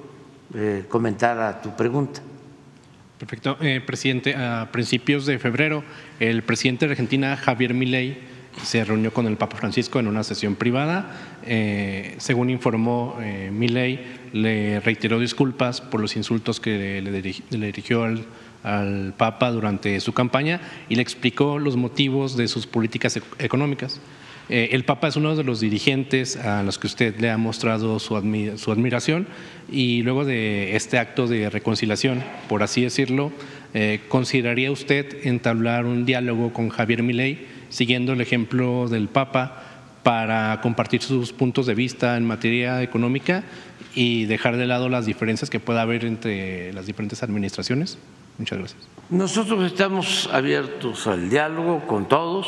eh, 0.54 0.84
comentar 0.88 1.38
a 1.40 1.60
tu 1.60 1.74
pregunta. 1.76 2.20
Perfecto. 3.18 3.56
Eh, 3.60 3.80
presidente, 3.80 4.34
a 4.34 4.68
principios 4.72 5.26
de 5.26 5.38
febrero, 5.38 5.84
el 6.18 6.42
presidente 6.42 6.86
de 6.86 6.92
Argentina, 6.92 7.36
Javier 7.36 7.72
Milei, 7.72 8.18
se 8.64 8.84
reunió 8.84 9.12
con 9.12 9.26
el 9.26 9.36
Papa 9.36 9.56
Francisco 9.56 10.00
en 10.00 10.08
una 10.08 10.24
sesión 10.24 10.56
privada. 10.56 11.38
Eh, 11.44 12.16
según 12.18 12.50
informó 12.50 13.16
eh, 13.20 13.50
le 14.32 14.80
reiteró 14.80 15.20
disculpas 15.20 15.80
por 15.80 16.00
los 16.00 16.16
insultos 16.16 16.58
que 16.58 17.00
le, 17.00 17.22
dirigió 17.22 18.02
al, 18.02 18.24
al, 18.62 19.14
Papa 19.16 19.52
durante 19.52 20.00
su 20.00 20.12
campaña 20.12 20.60
y 20.88 20.96
le 20.96 21.02
explicó 21.02 21.58
los 21.58 21.76
motivos 21.76 22.36
de 22.36 22.48
sus 22.48 22.66
políticas 22.66 23.18
económicas. 23.38 24.00
Eh, 24.48 24.70
el 24.72 24.84
Papa 24.84 25.08
es 25.08 25.16
uno 25.16 25.36
de 25.36 25.44
los 25.44 25.60
dirigentes 25.60 26.36
a 26.36 26.62
los 26.62 26.78
que 26.78 26.86
usted 26.86 27.18
le 27.20 27.30
ha 27.30 27.38
mostrado 27.38 27.98
su, 27.98 28.16
admiración 28.16 29.26
y 29.70 30.02
luego 30.02 30.24
de 30.24 30.76
este 30.76 30.98
acto 30.98 31.26
de 31.26 31.48
reconciliación, 31.48 32.22
por 32.48 32.62
así 32.62 32.82
decirlo, 32.82 33.32
eh, 33.74 34.00
¿consideraría 34.08 34.70
usted 34.70 35.26
entablar 35.26 35.86
un 35.86 36.04
diálogo 36.04 36.52
con 36.52 36.68
Javier 36.68 37.02
Milei 37.02 37.46
siguiendo 37.68 38.12
el 38.12 38.20
ejemplo 38.20 38.88
del 38.88 39.08
Papa 39.08 39.62
para 40.02 40.60
compartir 40.60 41.02
sus 41.02 41.32
puntos 41.32 41.66
de 41.66 41.74
vista 41.74 42.16
en 42.16 42.26
materia 42.26 42.82
económica 42.82 43.44
y 43.94 44.24
dejar 44.24 44.56
de 44.56 44.66
lado 44.66 44.88
las 44.88 45.06
diferencias 45.06 45.48
que 45.48 45.60
pueda 45.60 45.82
haber 45.82 46.04
entre 46.04 46.72
las 46.72 46.86
diferentes 46.86 47.22
administraciones? 47.22 47.98
Muchas 48.38 48.58
gracias. 48.58 48.88
Nosotros 49.10 49.64
estamos 49.64 50.28
abiertos 50.32 51.06
al 51.06 51.30
diálogo 51.30 51.86
con 51.86 52.08
todos 52.08 52.46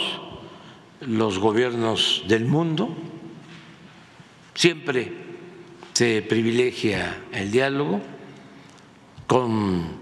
los 1.06 1.38
gobiernos 1.38 2.24
del 2.28 2.46
mundo. 2.46 2.94
Siempre 4.54 5.12
se 5.92 6.22
privilegia 6.22 7.24
el 7.32 7.50
diálogo 7.50 8.00
con 9.26 9.96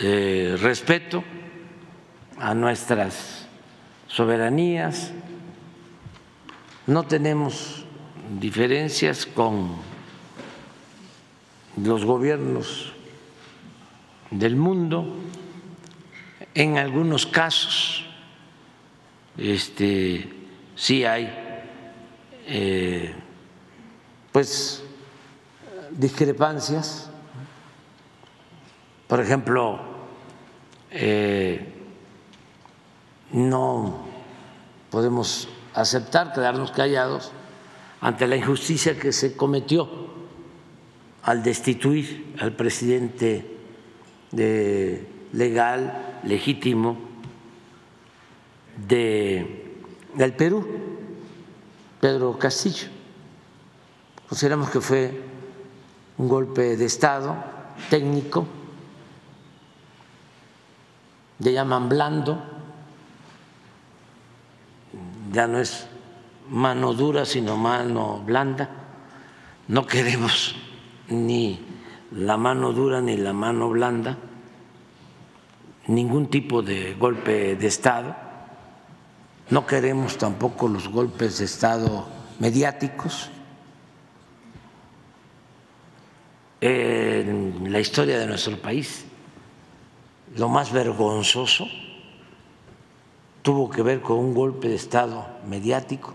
eh, 0.00 0.56
respeto 0.60 1.22
a 2.38 2.54
nuestras 2.54 3.46
soberanías. 4.08 5.12
No 6.86 7.04
tenemos 7.04 7.84
diferencias 8.40 9.26
con 9.26 9.72
los 11.82 12.04
gobiernos 12.04 12.92
del 14.30 14.56
mundo. 14.56 15.16
En 16.54 16.78
algunos 16.78 17.26
casos, 17.26 18.03
este, 19.36 20.28
sí 20.74 21.04
hay, 21.04 21.32
eh, 22.46 23.14
pues, 24.32 24.82
discrepancias. 25.90 27.10
Por 29.06 29.20
ejemplo, 29.20 29.80
eh, 30.90 31.72
no 33.32 34.06
podemos 34.90 35.48
aceptar 35.74 36.32
quedarnos 36.32 36.70
callados 36.70 37.32
ante 38.00 38.26
la 38.26 38.36
injusticia 38.36 38.98
que 38.98 39.12
se 39.12 39.36
cometió 39.36 39.88
al 41.22 41.42
destituir 41.42 42.34
al 42.38 42.52
presidente 42.52 43.56
de 44.30 45.08
legal, 45.32 46.20
legítimo 46.22 46.98
de, 48.76 49.80
del 50.14 50.32
Perú, 50.34 50.66
Pedro 52.00 52.38
Castillo. 52.38 52.88
Consideramos 54.28 54.70
que 54.70 54.80
fue 54.80 55.22
un 56.18 56.28
golpe 56.28 56.76
de 56.76 56.84
Estado 56.84 57.36
técnico, 57.90 58.46
le 61.40 61.52
llaman 61.52 61.88
blando, 61.88 62.42
ya 65.32 65.46
no 65.46 65.58
es 65.58 65.86
mano 66.48 66.94
dura, 66.94 67.24
sino 67.24 67.56
mano 67.56 68.22
blanda. 68.24 68.70
No 69.66 69.86
queremos 69.86 70.54
ni 71.08 71.58
la 72.12 72.36
mano 72.36 72.72
dura 72.72 73.00
ni 73.00 73.16
la 73.16 73.32
mano 73.32 73.68
blanda, 73.70 74.16
ningún 75.88 76.28
tipo 76.28 76.62
de 76.62 76.94
golpe 76.94 77.56
de 77.56 77.66
Estado. 77.66 78.23
No 79.50 79.66
queremos 79.66 80.16
tampoco 80.16 80.68
los 80.68 80.88
golpes 80.88 81.38
de 81.38 81.44
Estado 81.44 82.06
mediáticos. 82.38 83.30
En 86.60 87.70
la 87.70 87.80
historia 87.80 88.18
de 88.18 88.26
nuestro 88.26 88.56
país, 88.56 89.04
lo 90.36 90.48
más 90.48 90.72
vergonzoso 90.72 91.66
tuvo 93.42 93.68
que 93.68 93.82
ver 93.82 94.00
con 94.00 94.16
un 94.16 94.32
golpe 94.32 94.68
de 94.68 94.76
Estado 94.76 95.26
mediático, 95.46 96.14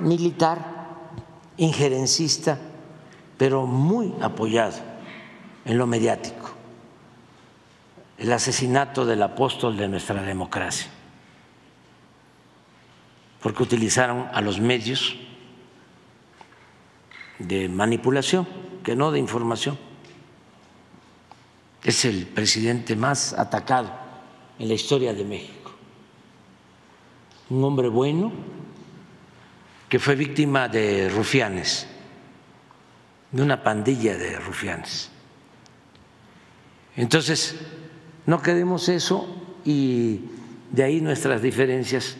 militar, 0.00 0.58
injerencista, 1.56 2.58
pero 3.38 3.66
muy 3.66 4.12
apoyado 4.20 4.78
en 5.64 5.78
lo 5.78 5.86
mediático, 5.86 6.50
el 8.18 8.32
asesinato 8.32 9.04
del 9.04 9.22
apóstol 9.22 9.76
de 9.76 9.86
nuestra 9.86 10.20
democracia, 10.22 10.90
porque 13.42 13.62
utilizaron 13.62 14.28
a 14.32 14.40
los 14.40 14.60
medios 14.60 15.16
de 17.38 17.68
manipulación, 17.68 18.46
que 18.82 18.96
no 18.96 19.10
de 19.10 19.18
información. 19.18 19.78
Es 21.82 22.04
el 22.04 22.26
presidente 22.26 22.96
más 22.96 23.32
atacado 23.32 23.90
en 24.58 24.68
la 24.68 24.74
historia 24.74 25.12
de 25.12 25.24
México 25.24 25.56
un 27.50 27.62
hombre 27.62 27.88
bueno 27.88 28.32
que 29.88 29.98
fue 29.98 30.16
víctima 30.16 30.68
de 30.68 31.08
rufianes, 31.08 31.86
de 33.30 33.42
una 33.42 33.62
pandilla 33.62 34.16
de 34.16 34.38
rufianes. 34.40 35.10
Entonces, 36.96 37.54
no 38.26 38.42
queremos 38.42 38.88
eso 38.88 39.60
y 39.64 40.22
de 40.72 40.82
ahí 40.82 41.00
nuestras 41.00 41.40
diferencias 41.40 42.16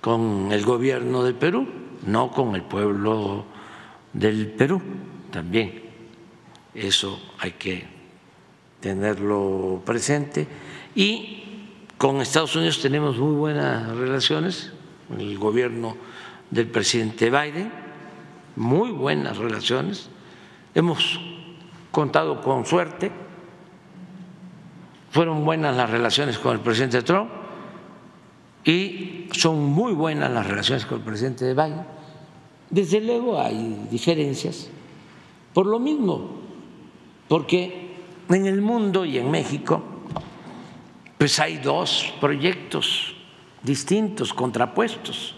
con 0.00 0.48
el 0.52 0.64
gobierno 0.64 1.22
del 1.22 1.34
Perú, 1.34 1.66
no 2.06 2.30
con 2.30 2.54
el 2.54 2.62
pueblo 2.62 3.44
del 4.12 4.48
Perú 4.48 4.80
también. 5.30 5.82
Eso 6.74 7.20
hay 7.38 7.52
que 7.52 7.86
tenerlo 8.80 9.82
presente. 9.84 10.46
Y 10.94 11.44
con 11.96 12.20
Estados 12.20 12.54
Unidos 12.56 12.80
tenemos 12.80 13.18
muy 13.18 13.34
buenas 13.34 13.88
relaciones, 13.96 14.72
con 15.08 15.20
el 15.20 15.36
gobierno 15.38 15.96
del 16.50 16.68
presidente 16.68 17.30
Biden, 17.30 17.72
muy 18.56 18.90
buenas 18.90 19.36
relaciones. 19.36 20.08
Hemos 20.74 21.20
contado 21.90 22.40
con 22.40 22.64
suerte, 22.64 23.10
fueron 25.10 25.44
buenas 25.44 25.76
las 25.76 25.90
relaciones 25.90 26.38
con 26.38 26.54
el 26.54 26.60
presidente 26.60 27.02
Trump 27.02 27.37
y 28.68 29.28
son 29.32 29.64
muy 29.64 29.94
buenas 29.94 30.30
las 30.30 30.46
relaciones 30.46 30.84
con 30.84 30.98
el 30.98 31.04
presidente 31.04 31.54
Biden. 31.54 31.86
Desde 32.68 33.00
luego 33.00 33.40
hay 33.40 33.86
diferencias, 33.90 34.68
por 35.54 35.66
lo 35.66 35.78
mismo, 35.78 36.32
porque 37.28 37.94
en 38.28 38.46
el 38.46 38.60
mundo 38.60 39.06
y 39.06 39.16
en 39.16 39.30
México 39.30 39.82
pues 41.16 41.40
hay 41.40 41.56
dos 41.56 42.12
proyectos 42.20 43.14
distintos, 43.62 44.34
contrapuestos. 44.34 45.34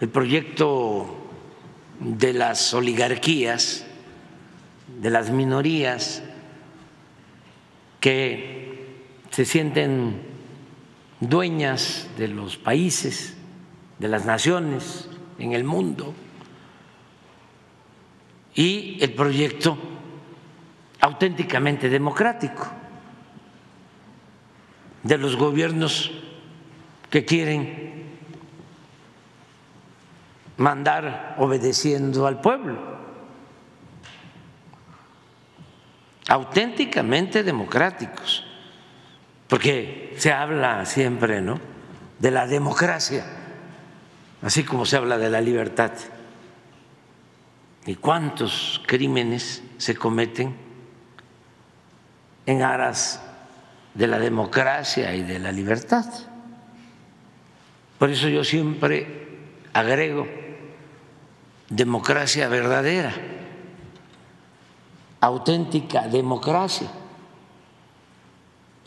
El 0.00 0.08
proyecto 0.08 1.16
de 2.00 2.32
las 2.32 2.74
oligarquías, 2.74 3.86
de 5.00 5.10
las 5.10 5.30
minorías 5.30 6.24
que 8.00 8.96
se 9.30 9.44
sienten 9.44 10.27
dueñas 11.20 12.08
de 12.16 12.28
los 12.28 12.56
países, 12.56 13.36
de 13.98 14.08
las 14.08 14.24
naciones 14.24 15.08
en 15.38 15.52
el 15.52 15.64
mundo, 15.64 16.14
y 18.54 18.98
el 19.00 19.14
proyecto 19.14 19.78
auténticamente 21.00 21.88
democrático 21.88 22.66
de 25.02 25.16
los 25.16 25.36
gobiernos 25.36 26.10
que 27.08 27.24
quieren 27.24 28.18
mandar 30.56 31.36
obedeciendo 31.38 32.26
al 32.26 32.40
pueblo, 32.40 32.76
auténticamente 36.28 37.44
democráticos, 37.44 38.44
porque 39.46 40.07
se 40.18 40.32
habla 40.32 40.84
siempre, 40.84 41.40
¿no? 41.40 41.60
De 42.18 42.30
la 42.30 42.46
democracia, 42.46 43.24
así 44.42 44.64
como 44.64 44.84
se 44.84 44.96
habla 44.96 45.18
de 45.18 45.30
la 45.30 45.40
libertad. 45.40 45.92
¿Y 47.86 47.94
cuántos 47.94 48.82
crímenes 48.86 49.62
se 49.78 49.96
cometen 49.96 50.54
en 52.48 52.62
aras 52.62 53.20
de 53.92 54.06
la 54.06 54.18
democracia 54.18 55.14
y 55.14 55.22
de 55.22 55.38
la 55.38 55.52
libertad. 55.52 56.06
Por 57.98 58.10
eso 58.10 58.28
yo 58.28 58.44
siempre 58.44 59.28
agrego 59.72 60.26
democracia 61.68 62.48
verdadera, 62.48 63.12
auténtica 65.20 66.08
democracia, 66.08 66.88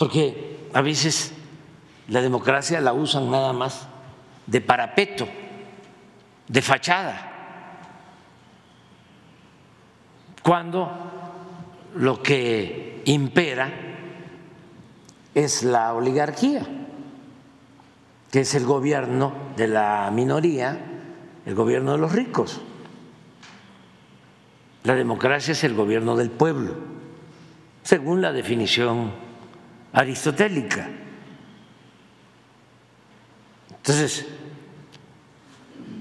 porque 0.02 0.66
a 0.74 0.82
veces 0.82 1.32
la 2.08 2.24
democracia 2.24 2.82
la 2.82 2.92
usan 2.92 3.30
nada 3.30 3.54
más 3.54 3.88
de 4.48 4.60
parapeto, 4.60 5.28
de 6.48 6.60
fachada, 6.64 7.32
cuando 10.42 10.90
lo 11.98 12.20
que 12.24 13.04
impera 13.06 13.72
es 15.36 15.62
la 15.62 15.94
oligarquía, 15.94 16.66
que 18.32 18.40
es 18.40 18.56
el 18.56 18.66
gobierno 18.66 19.34
de 19.56 19.68
la 19.68 20.10
minoría, 20.12 20.80
el 21.46 21.54
gobierno 21.54 21.92
de 21.92 21.98
los 22.00 22.12
ricos. 22.12 22.60
La 24.84 24.96
democracia 24.96 25.52
es 25.52 25.64
el 25.64 25.76
gobierno 25.76 26.16
del 26.16 26.32
pueblo, 26.32 26.74
según 27.84 28.24
la 28.24 28.32
definición 28.32 29.30
aristotélica. 29.94 30.90
Entonces, 33.70 34.28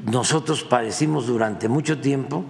nosotros 0.05 0.63
padecimos 0.63 1.27
durante 1.27 1.69
mucho 1.69 2.01
tiempo 2.01 2.45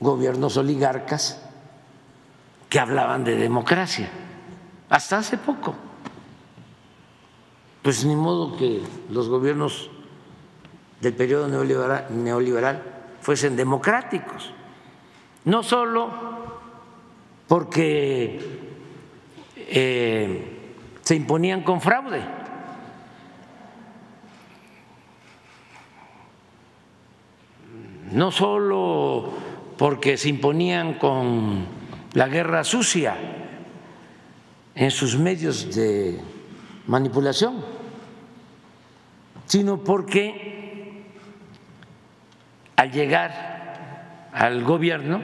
gobiernos 0.00 0.56
oligarcas 0.56 1.42
que 2.68 2.80
hablaban 2.80 3.24
de 3.24 3.36
democracia 3.36 4.08
hasta 4.88 5.18
hace 5.18 5.38
poco. 5.38 5.74
Pues 7.82 8.04
ni 8.04 8.14
modo 8.14 8.56
que 8.56 8.82
los 9.10 9.28
gobiernos 9.28 9.90
del 11.00 11.14
periodo 11.14 11.48
neoliberal, 11.48 12.82
fuesen 13.20 13.56
democráticos, 13.56 14.52
no 15.44 15.62
solo 15.62 16.10
porque 17.48 18.69
eh, 19.72 20.58
se 21.02 21.14
imponían 21.14 21.62
con 21.62 21.80
fraude. 21.80 22.20
No 28.12 28.32
solo 28.32 29.32
porque 29.78 30.16
se 30.16 30.28
imponían 30.28 30.94
con 30.94 31.66
la 32.14 32.26
guerra 32.26 32.64
sucia 32.64 33.16
en 34.74 34.90
sus 34.90 35.16
medios 35.16 35.72
de 35.74 36.20
manipulación, 36.86 37.64
sino 39.46 39.84
porque 39.84 41.04
al 42.74 42.90
llegar 42.90 44.30
al 44.32 44.64
gobierno 44.64 45.22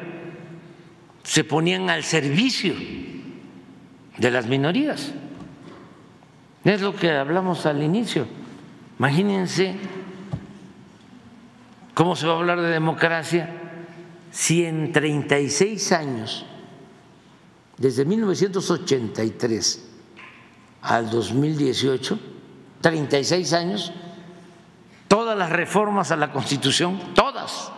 se 1.24 1.43
ponían 1.43 1.90
al 1.90 2.05
servicio 2.05 2.74
de 4.18 4.30
las 4.30 4.47
minorías. 4.47 5.12
Es 6.64 6.80
lo 6.80 6.94
que 6.97 7.12
hablamos 7.12 7.66
al 7.66 7.82
inicio. 7.82 8.26
Imagínense 8.98 9.76
cómo 11.94 12.16
se 12.16 12.26
va 12.26 12.34
a 12.34 12.36
hablar 12.36 12.60
de 12.60 12.70
democracia 12.70 13.51
si 14.30 14.64
en 14.64 14.93
36 14.93 15.93
años, 15.93 16.44
desde 17.78 18.05
1983 18.05 19.88
al 20.82 21.10
2018, 21.10 22.18
36 22.80 23.52
años, 23.52 23.93
todas 25.09 25.38
las 25.38 25.51
reformas 25.51 26.10
a 26.10 26.16
la 26.16 26.32
Constitución, 26.32 27.01
todas, 27.14 27.70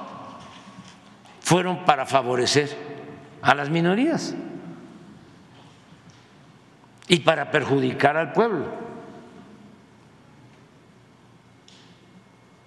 fueron 1.40 1.84
para 1.84 2.06
favorecer 2.06 2.76
a 3.42 3.54
las 3.54 3.70
minorías 3.70 4.34
y 7.08 7.20
para 7.20 7.50
perjudicar 7.50 8.16
al 8.16 8.32
pueblo. 8.32 8.66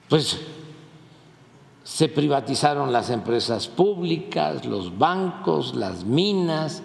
Pues 0.10 0.40
se 1.84 2.10
privatizaron 2.10 2.92
las 2.92 3.10
empresas 3.10 3.68
públicas, 3.68 4.66
los 4.66 4.98
bancos, 4.98 5.76
las 5.76 6.04
minas, 6.04 6.82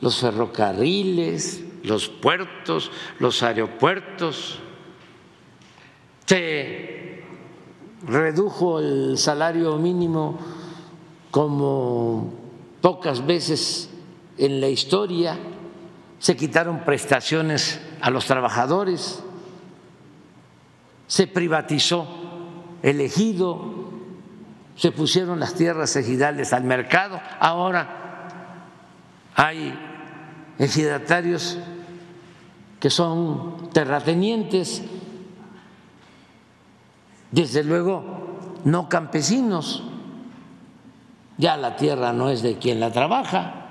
los 0.00 0.18
ferrocarriles, 0.18 1.64
los 1.82 2.08
puertos, 2.08 2.90
los 3.18 3.42
aeropuertos. 3.42 4.58
Se 6.24 7.22
redujo 8.06 8.78
el 8.78 9.18
salario 9.18 9.76
mínimo 9.76 10.38
como 11.30 12.32
pocas 12.80 13.26
veces 13.26 13.90
en 14.38 14.60
la 14.60 14.68
historia 14.68 15.38
se 16.18 16.36
quitaron 16.36 16.80
prestaciones 16.80 17.80
a 18.00 18.10
los 18.10 18.26
trabajadores, 18.26 19.22
se 21.06 21.26
privatizó 21.26 22.06
el 22.82 23.00
ejido, 23.00 23.90
se 24.76 24.92
pusieron 24.92 25.40
las 25.40 25.54
tierras 25.54 25.96
ejidales 25.96 26.52
al 26.52 26.64
mercado, 26.64 27.20
ahora 27.40 28.28
hay 29.34 29.78
ejidatarios 30.58 31.58
que 32.80 32.90
son 32.90 33.70
terratenientes, 33.70 34.82
desde 37.30 37.64
luego 37.64 38.38
no 38.64 38.88
campesinos, 38.88 39.82
ya 41.38 41.56
la 41.56 41.76
tierra 41.76 42.12
no 42.12 42.30
es 42.30 42.42
de 42.42 42.56
quien 42.58 42.80
la 42.80 42.90
trabaja, 42.90 43.65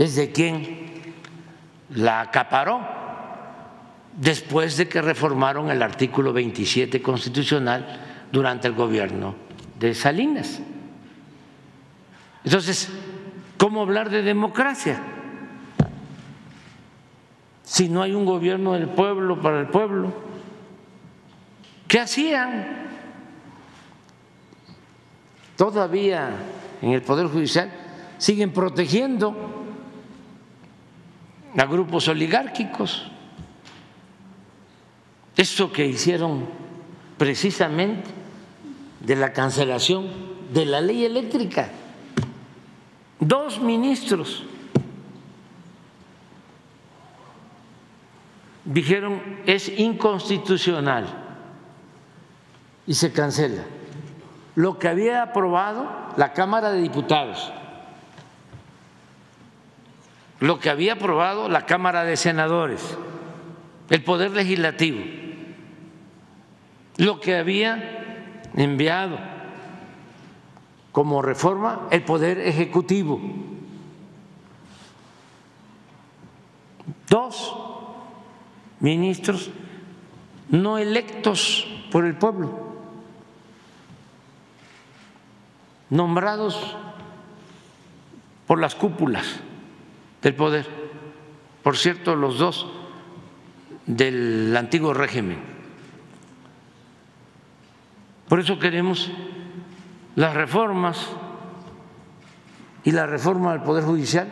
es 0.00 0.16
de 0.16 0.32
quien 0.32 0.88
la 1.90 2.22
acaparó 2.22 2.80
después 4.16 4.78
de 4.78 4.88
que 4.88 5.02
reformaron 5.02 5.70
el 5.70 5.82
artículo 5.82 6.32
27 6.32 7.02
constitucional 7.02 8.00
durante 8.32 8.66
el 8.66 8.72
gobierno 8.72 9.34
de 9.78 9.94
Salinas. 9.94 10.62
Entonces, 12.42 12.88
¿cómo 13.58 13.82
hablar 13.82 14.08
de 14.08 14.22
democracia? 14.22 15.02
Si 17.62 17.90
no 17.90 18.00
hay 18.00 18.14
un 18.14 18.24
gobierno 18.24 18.72
del 18.72 18.88
pueblo 18.88 19.42
para 19.42 19.60
el 19.60 19.66
pueblo, 19.66 20.14
¿qué 21.86 22.00
hacían? 22.00 22.88
Todavía 25.58 26.30
en 26.80 26.92
el 26.92 27.02
Poder 27.02 27.26
Judicial 27.26 27.70
siguen 28.16 28.50
protegiendo 28.50 29.59
a 31.56 31.64
grupos 31.66 32.08
oligárquicos. 32.08 33.10
Eso 35.36 35.72
que 35.72 35.86
hicieron 35.86 36.46
precisamente 37.16 38.10
de 39.00 39.16
la 39.16 39.32
cancelación 39.32 40.08
de 40.52 40.66
la 40.66 40.80
ley 40.80 41.04
eléctrica. 41.04 41.70
Dos 43.18 43.60
ministros 43.60 44.44
dijeron 48.64 49.20
es 49.46 49.68
inconstitucional 49.78 51.06
y 52.86 52.94
se 52.94 53.12
cancela. 53.12 53.64
Lo 54.54 54.78
que 54.78 54.88
había 54.88 55.22
aprobado 55.22 55.88
la 56.16 56.32
Cámara 56.32 56.70
de 56.72 56.80
Diputados 56.80 57.52
lo 60.40 60.58
que 60.58 60.70
había 60.70 60.94
aprobado 60.94 61.48
la 61.48 61.66
Cámara 61.66 62.04
de 62.04 62.16
Senadores, 62.16 62.96
el 63.90 64.02
Poder 64.02 64.30
Legislativo, 64.30 65.00
lo 66.96 67.20
que 67.20 67.36
había 67.36 68.42
enviado 68.56 69.18
como 70.92 71.22
reforma 71.22 71.88
el 71.90 72.02
Poder 72.02 72.38
Ejecutivo. 72.40 73.20
Dos 77.08 77.56
ministros 78.80 79.50
no 80.48 80.78
electos 80.78 81.68
por 81.92 82.06
el 82.06 82.16
pueblo, 82.16 82.76
nombrados 85.90 86.76
por 88.46 88.58
las 88.58 88.74
cúpulas 88.74 89.40
del 90.22 90.34
poder. 90.34 90.66
Por 91.62 91.76
cierto, 91.76 92.16
los 92.16 92.38
dos 92.38 92.66
del 93.86 94.56
antiguo 94.56 94.94
régimen. 94.94 95.38
Por 98.28 98.40
eso 98.40 98.58
queremos 98.58 99.10
las 100.14 100.34
reformas 100.34 101.08
y 102.84 102.92
la 102.92 103.06
reforma 103.06 103.52
del 103.52 103.62
Poder 103.62 103.84
Judicial, 103.84 104.28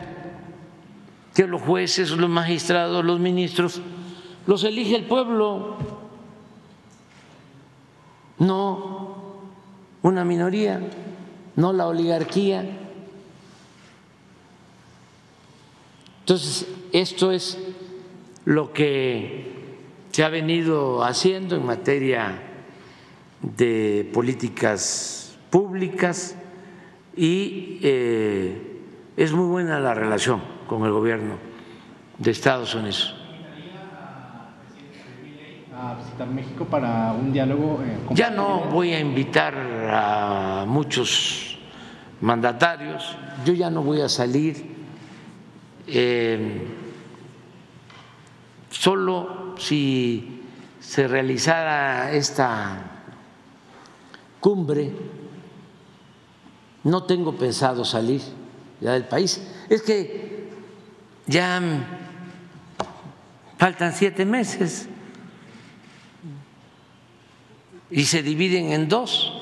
que 1.35 1.45
los 1.45 1.61
jueces, 1.61 2.11
los 2.11 2.29
magistrados, 2.29 3.03
los 3.03 3.19
ministros, 3.19 3.81
los 4.47 4.63
elige 4.63 4.95
el 4.95 5.05
pueblo, 5.05 5.77
no 8.39 9.15
una 10.01 10.23
minoría, 10.23 10.81
no 11.55 11.73
la 11.73 11.87
oligarquía. 11.87 12.88
Entonces, 16.29 16.67
esto 16.93 17.31
es 17.31 17.57
lo 18.45 18.71
que 18.71 19.51
se 20.11 20.23
ha 20.23 20.29
venido 20.29 21.03
haciendo 21.03 21.55
en 21.55 21.65
materia 21.65 22.39
de 23.41 24.07
políticas 24.13 25.35
públicas 25.49 26.35
y 27.17 27.79
eh, 27.81 28.79
es 29.17 29.33
muy 29.33 29.47
buena 29.47 29.79
la 29.79 29.95
relación 29.95 30.43
con 30.67 30.85
el 30.85 30.91
gobierno 30.91 31.33
de 32.19 32.29
Estados 32.29 32.75
Unidos. 32.75 33.15
a 35.75 35.95
visitar 35.95 36.27
México 36.27 36.63
para 36.65 37.11
un 37.13 37.33
diálogo. 37.33 37.81
Eh, 37.83 37.97
ya 38.11 38.29
no 38.29 38.65
voy 38.65 38.93
a 38.93 38.99
invitar 38.99 39.55
a 39.89 40.63
muchos 40.67 41.57
mandatarios, 42.21 43.17
yo 43.43 43.53
ya 43.53 43.71
no 43.71 43.81
voy 43.81 44.01
a 44.01 44.09
salir 44.09 44.78
eh, 45.91 46.67
solo 48.69 49.55
si 49.57 50.41
se 50.79 51.07
realizara 51.07 52.11
esta 52.11 52.89
cumbre, 54.39 54.91
no 56.83 57.03
tengo 57.03 57.35
pensado 57.35 57.83
salir 57.83 58.21
ya 58.79 58.93
del 58.93 59.05
país. 59.05 59.41
Es 59.69 59.81
que 59.81 60.49
ya 61.27 61.61
faltan 63.57 63.93
siete 63.93 64.25
meses 64.25 64.87
y 67.91 68.05
se 68.05 68.23
dividen 68.23 68.71
en 68.71 68.87
dos. 68.87 69.33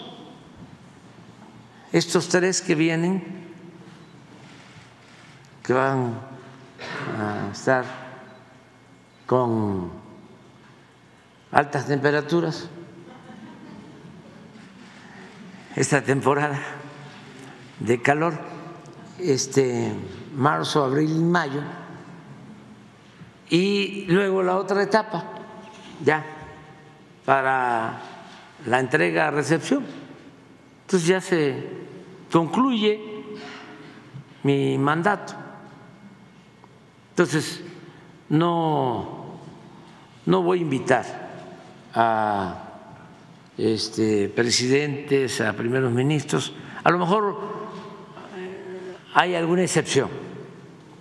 Estos 1.91 2.27
tres 2.27 2.61
que 2.61 2.75
vienen, 2.75 3.23
que 5.63 5.73
van 5.73 6.36
a 7.19 7.51
estar 7.51 7.85
con 9.25 9.91
altas 11.51 11.87
temperaturas 11.87 12.69
esta 15.75 16.01
temporada 16.01 16.59
de 17.79 18.01
calor, 18.01 18.33
este 19.19 19.93
marzo, 20.35 20.83
abril 20.83 21.11
y 21.11 21.23
mayo, 21.23 21.61
y 23.49 24.05
luego 24.07 24.41
la 24.41 24.57
otra 24.57 24.81
etapa, 24.81 25.23
ya, 26.03 26.25
para 27.25 28.01
la 28.65 28.79
entrega-recepción. 28.79 29.85
Entonces 30.81 31.07
ya 31.07 31.21
se 31.21 31.69
concluye 32.31 32.99
mi 34.43 34.77
mandato. 34.77 35.46
Entonces, 37.17 37.61
no, 38.29 39.39
no 40.27 40.43
voy 40.43 40.59
a 40.59 40.61
invitar 40.61 41.05
a 41.95 42.63
este, 43.57 44.29
presidentes, 44.29 45.41
a 45.41 45.53
primeros 45.53 45.91
ministros. 45.91 46.53
A 46.83 46.91
lo 46.91 46.99
mejor 46.99 47.39
hay 49.15 49.33
alguna 49.33 49.63
excepción, 49.63 50.09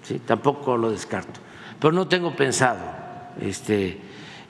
¿sí? 0.04 0.18
tampoco 0.20 0.78
lo 0.78 0.90
descarto, 0.90 1.38
pero 1.78 1.92
no 1.92 2.08
tengo 2.08 2.34
pensado 2.34 2.80
este, 3.38 3.98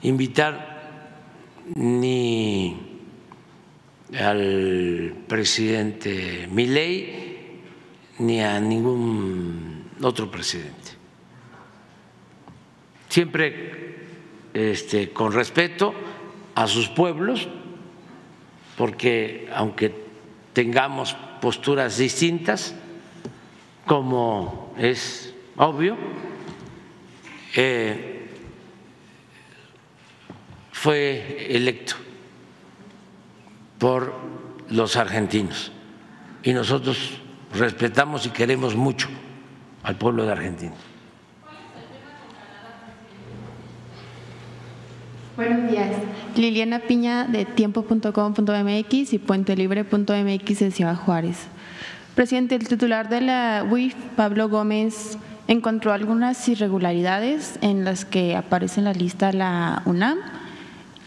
invitar 0.03 1.03
ni 1.75 3.01
al 4.17 5.15
presidente 5.27 6.47
Milei 6.49 7.59
ni 8.19 8.39
a 8.39 8.57
ningún 8.61 9.83
otro 10.01 10.31
presidente. 10.31 10.86
Siempre 13.17 13.95
este, 14.53 15.09
con 15.09 15.31
respeto 15.31 15.91
a 16.53 16.67
sus 16.67 16.87
pueblos, 16.87 17.47
porque 18.77 19.49
aunque 19.55 19.91
tengamos 20.53 21.17
posturas 21.41 21.97
distintas, 21.97 22.75
como 23.87 24.75
es 24.77 25.33
obvio, 25.55 25.97
eh, 27.55 28.29
fue 30.71 31.47
electo 31.49 31.95
por 33.79 34.13
los 34.69 34.95
argentinos 34.95 35.71
y 36.43 36.53
nosotros 36.53 37.19
respetamos 37.55 38.27
y 38.27 38.29
queremos 38.29 38.75
mucho 38.75 39.09
al 39.81 39.97
pueblo 39.97 40.23
de 40.23 40.33
Argentina. 40.33 40.75
Buenos 45.37 45.69
días. 45.69 45.91
Liliana 46.35 46.79
Piña 46.79 47.25
de 47.25 47.45
tiempo.com.mx 47.45 49.13
y 49.13 49.19
puentelibre.mx 49.19 50.59
de 50.59 50.71
Ciudad 50.71 50.95
Juárez. 50.95 51.37
Presidente, 52.15 52.55
el 52.55 52.67
titular 52.67 53.07
de 53.07 53.21
la 53.21 53.63
UIF, 53.69 53.93
Pablo 54.15 54.49
Gómez, 54.49 55.19
encontró 55.47 55.93
algunas 55.93 56.49
irregularidades 56.49 57.59
en 57.61 57.85
las 57.85 58.03
que 58.03 58.35
aparece 58.35 58.79
en 58.79 58.85
la 58.85 58.93
lista 58.93 59.31
la 59.31 59.83
UNAM, 59.85 60.17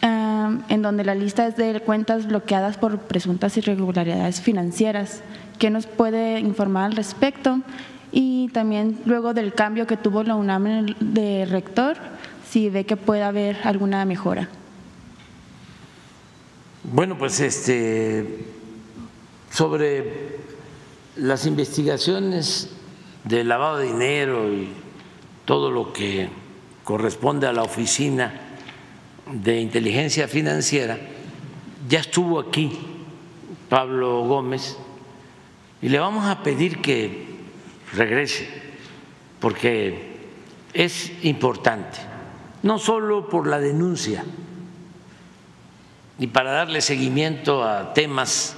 en 0.00 0.80
donde 0.80 1.04
la 1.04 1.16
lista 1.16 1.48
es 1.48 1.56
de 1.56 1.80
cuentas 1.80 2.28
bloqueadas 2.28 2.78
por 2.78 3.00
presuntas 3.00 3.56
irregularidades 3.56 4.40
financieras. 4.40 5.24
¿Qué 5.58 5.70
nos 5.70 5.88
puede 5.88 6.38
informar 6.38 6.84
al 6.84 6.92
respecto? 6.92 7.62
Y 8.12 8.48
también 8.52 8.96
luego 9.06 9.34
del 9.34 9.54
cambio 9.54 9.88
que 9.88 9.96
tuvo 9.96 10.22
la 10.22 10.36
UNAM 10.36 10.86
de 11.00 11.46
rector, 11.46 11.96
si 12.50 12.68
ve 12.68 12.84
que 12.84 12.96
puede 12.96 13.22
haber 13.22 13.58
alguna 13.62 14.04
mejora. 14.04 14.48
Bueno, 16.82 17.16
pues 17.16 17.38
este 17.38 18.44
sobre 19.50 20.38
las 21.16 21.46
investigaciones 21.46 22.70
de 23.24 23.44
lavado 23.44 23.78
de 23.78 23.86
dinero 23.86 24.52
y 24.52 24.68
todo 25.44 25.70
lo 25.70 25.92
que 25.92 26.28
corresponde 26.82 27.46
a 27.46 27.52
la 27.52 27.62
oficina 27.62 28.32
de 29.30 29.60
inteligencia 29.60 30.26
financiera, 30.26 30.98
ya 31.88 32.00
estuvo 32.00 32.40
aquí 32.40 32.78
Pablo 33.68 34.22
Gómez 34.22 34.76
y 35.82 35.88
le 35.88 36.00
vamos 36.00 36.26
a 36.26 36.42
pedir 36.42 36.80
que 36.80 37.26
regrese, 37.92 38.48
porque 39.38 40.18
es 40.72 41.12
importante 41.22 42.09
no 42.62 42.78
solo 42.78 43.28
por 43.28 43.46
la 43.46 43.58
denuncia 43.58 44.24
y 46.18 46.26
para 46.26 46.50
darle 46.52 46.80
seguimiento 46.82 47.64
a 47.64 47.94
temas 47.94 48.56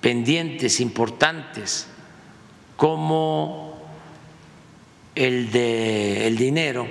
pendientes, 0.00 0.80
importantes, 0.80 1.88
como 2.76 3.80
el 5.14 5.50
de 5.50 6.26
el 6.26 6.36
dinero 6.36 6.86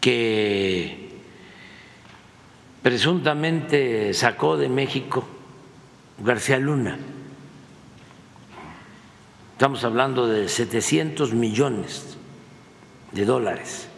que 0.00 1.10
presuntamente 2.82 4.12
sacó 4.14 4.56
de 4.56 4.68
México 4.68 5.26
García 6.18 6.58
Luna. 6.58 6.98
Estamos 9.52 9.84
hablando 9.84 10.26
de 10.26 10.48
700 10.48 11.32
millones 11.32 12.13
de 13.14 13.24
dólares. 13.24 13.88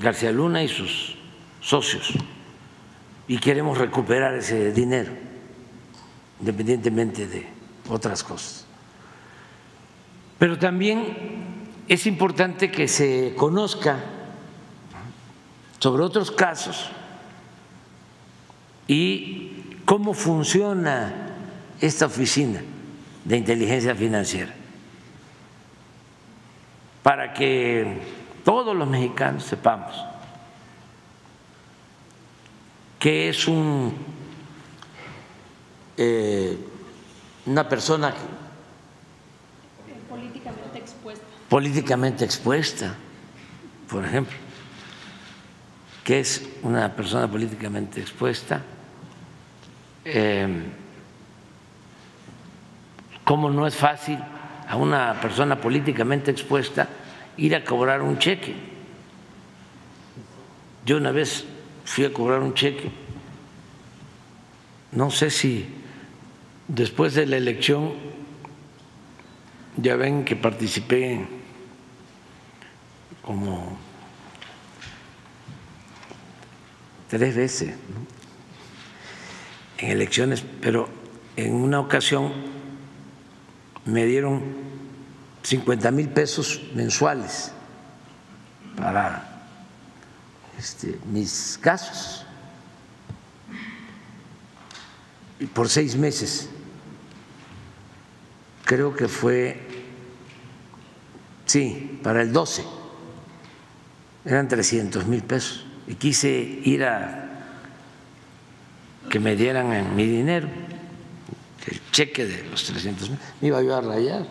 García 0.00 0.32
Luna 0.32 0.62
y 0.62 0.68
sus 0.68 1.16
socios. 1.60 2.12
Y 3.28 3.38
queremos 3.38 3.78
recuperar 3.78 4.34
ese 4.34 4.72
dinero, 4.72 5.12
independientemente 6.40 7.26
de 7.26 7.46
otras 7.88 8.22
cosas. 8.22 8.64
Pero 10.38 10.58
también 10.58 11.04
es 11.88 12.06
importante 12.06 12.70
que 12.70 12.88
se 12.88 13.34
conozca 13.36 13.98
sobre 15.78 16.02
otros 16.02 16.30
casos 16.30 16.90
y 18.86 19.78
cómo 19.84 20.14
funciona 20.14 21.12
esta 21.80 22.06
oficina 22.06 22.60
de 23.24 23.36
inteligencia 23.36 23.94
financiera 23.94 24.61
para 27.02 27.32
que 27.32 28.00
todos 28.44 28.76
los 28.76 28.88
mexicanos 28.88 29.44
sepamos 29.44 30.12
que 33.02 33.28
es 33.28 33.48
un, 33.48 33.92
eh, 35.96 36.56
una 37.46 37.68
persona 37.68 38.14
políticamente 40.08 40.78
expuesta. 40.78 41.24
políticamente 41.48 42.24
expuesta, 42.24 42.94
por 43.90 44.04
ejemplo, 44.04 44.36
que 46.04 46.20
es 46.20 46.48
una 46.62 46.94
persona 46.94 47.26
políticamente 47.28 48.00
expuesta, 48.00 48.62
eh, 50.04 50.62
cómo 53.24 53.50
no 53.50 53.66
es 53.66 53.74
fácil 53.74 54.20
a 54.68 54.76
una 54.76 55.20
persona 55.20 55.60
políticamente 55.60 56.30
expuesta 56.30 56.88
ir 57.36 57.54
a 57.54 57.64
cobrar 57.64 58.02
un 58.02 58.18
cheque. 58.18 58.54
Yo 60.84 60.96
una 60.96 61.12
vez 61.12 61.44
fui 61.84 62.04
a 62.04 62.12
cobrar 62.12 62.40
un 62.40 62.54
cheque, 62.54 62.90
no 64.92 65.10
sé 65.10 65.30
si 65.30 65.66
después 66.68 67.14
de 67.14 67.26
la 67.26 67.36
elección, 67.36 67.92
ya 69.76 69.96
ven 69.96 70.24
que 70.24 70.36
participé 70.36 71.26
como 73.22 73.78
tres 77.08 77.36
veces 77.36 77.74
en 79.78 79.90
elecciones, 79.90 80.44
pero 80.60 80.88
en 81.36 81.54
una 81.54 81.80
ocasión 81.80 82.32
me 83.84 84.06
dieron 84.06 84.42
50 85.42 85.90
mil 85.90 86.08
pesos 86.08 86.62
mensuales 86.74 87.52
para 88.76 89.46
este, 90.58 90.98
mis 91.10 91.58
casos. 91.60 92.24
Y 95.40 95.46
por 95.46 95.68
seis 95.68 95.96
meses. 95.96 96.48
Creo 98.64 98.94
que 98.94 99.08
fue, 99.08 99.60
sí, 101.46 101.98
para 102.02 102.22
el 102.22 102.32
12, 102.32 102.64
eran 104.24 104.46
300 104.46 105.06
mil 105.06 105.22
pesos. 105.22 105.66
Y 105.88 105.96
quise 105.96 106.30
ir 106.30 106.84
a 106.84 107.18
que 109.10 109.18
me 109.18 109.34
dieran 109.34 109.96
mi 109.96 110.06
dinero 110.06 110.48
el 111.66 111.80
cheque 111.90 112.26
de 112.26 112.44
los 112.44 112.64
300 112.64 113.10
mil, 113.10 113.18
me 113.40 113.48
iba 113.48 113.62
yo 113.62 113.76
a 113.76 113.80
rayar. 113.80 114.26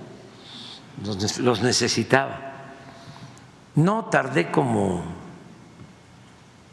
los 1.40 1.62
necesitaba. 1.62 2.52
No 3.76 4.06
tardé 4.06 4.52
como 4.52 5.04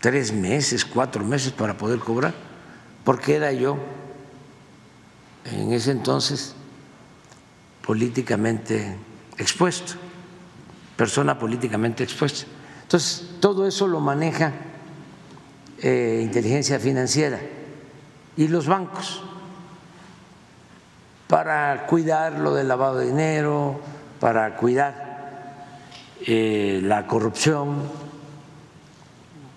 tres 0.00 0.32
meses, 0.32 0.84
cuatro 0.84 1.24
meses 1.24 1.52
para 1.52 1.76
poder 1.76 1.98
cobrar, 2.00 2.34
porque 3.04 3.36
era 3.36 3.52
yo 3.52 3.78
en 5.44 5.72
ese 5.72 5.92
entonces 5.92 6.54
políticamente 7.82 8.96
expuesto, 9.38 9.94
persona 10.96 11.38
políticamente 11.38 12.04
expuesta. 12.04 12.46
Entonces, 12.82 13.30
todo 13.40 13.66
eso 13.66 13.86
lo 13.86 14.00
maneja 14.00 14.52
eh, 15.80 16.20
inteligencia 16.22 16.78
financiera 16.78 17.40
y 18.36 18.48
los 18.48 18.66
bancos 18.66 19.22
para 21.28 21.86
cuidar 21.86 22.38
lo 22.38 22.54
del 22.54 22.68
lavado 22.68 22.98
de 22.98 23.06
dinero, 23.06 23.78
para 24.18 24.56
cuidar 24.56 25.66
eh, 26.26 26.80
la 26.82 27.06
corrupción. 27.06 27.82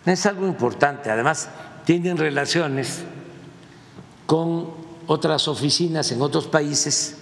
Es 0.06 0.26
algo 0.26 0.46
importante. 0.48 1.10
Además, 1.10 1.50
tienen 1.86 2.18
relaciones 2.18 3.04
con 4.26 4.70
otras 5.08 5.48
oficinas 5.48 6.12
en 6.12 6.22
otros 6.22 6.48
países 6.48 7.18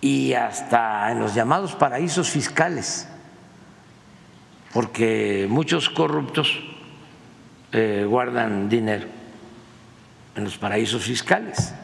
y 0.00 0.32
hasta 0.34 1.10
en 1.12 1.20
los 1.20 1.34
llamados 1.34 1.74
paraísos 1.74 2.30
fiscales, 2.30 3.08
porque 4.72 5.46
muchos 5.48 5.88
corruptos 5.88 6.60
eh, 7.72 8.04
guardan 8.08 8.68
dinero 8.68 9.06
en 10.34 10.44
los 10.44 10.58
paraísos 10.58 11.02
fiscales. 11.02 11.74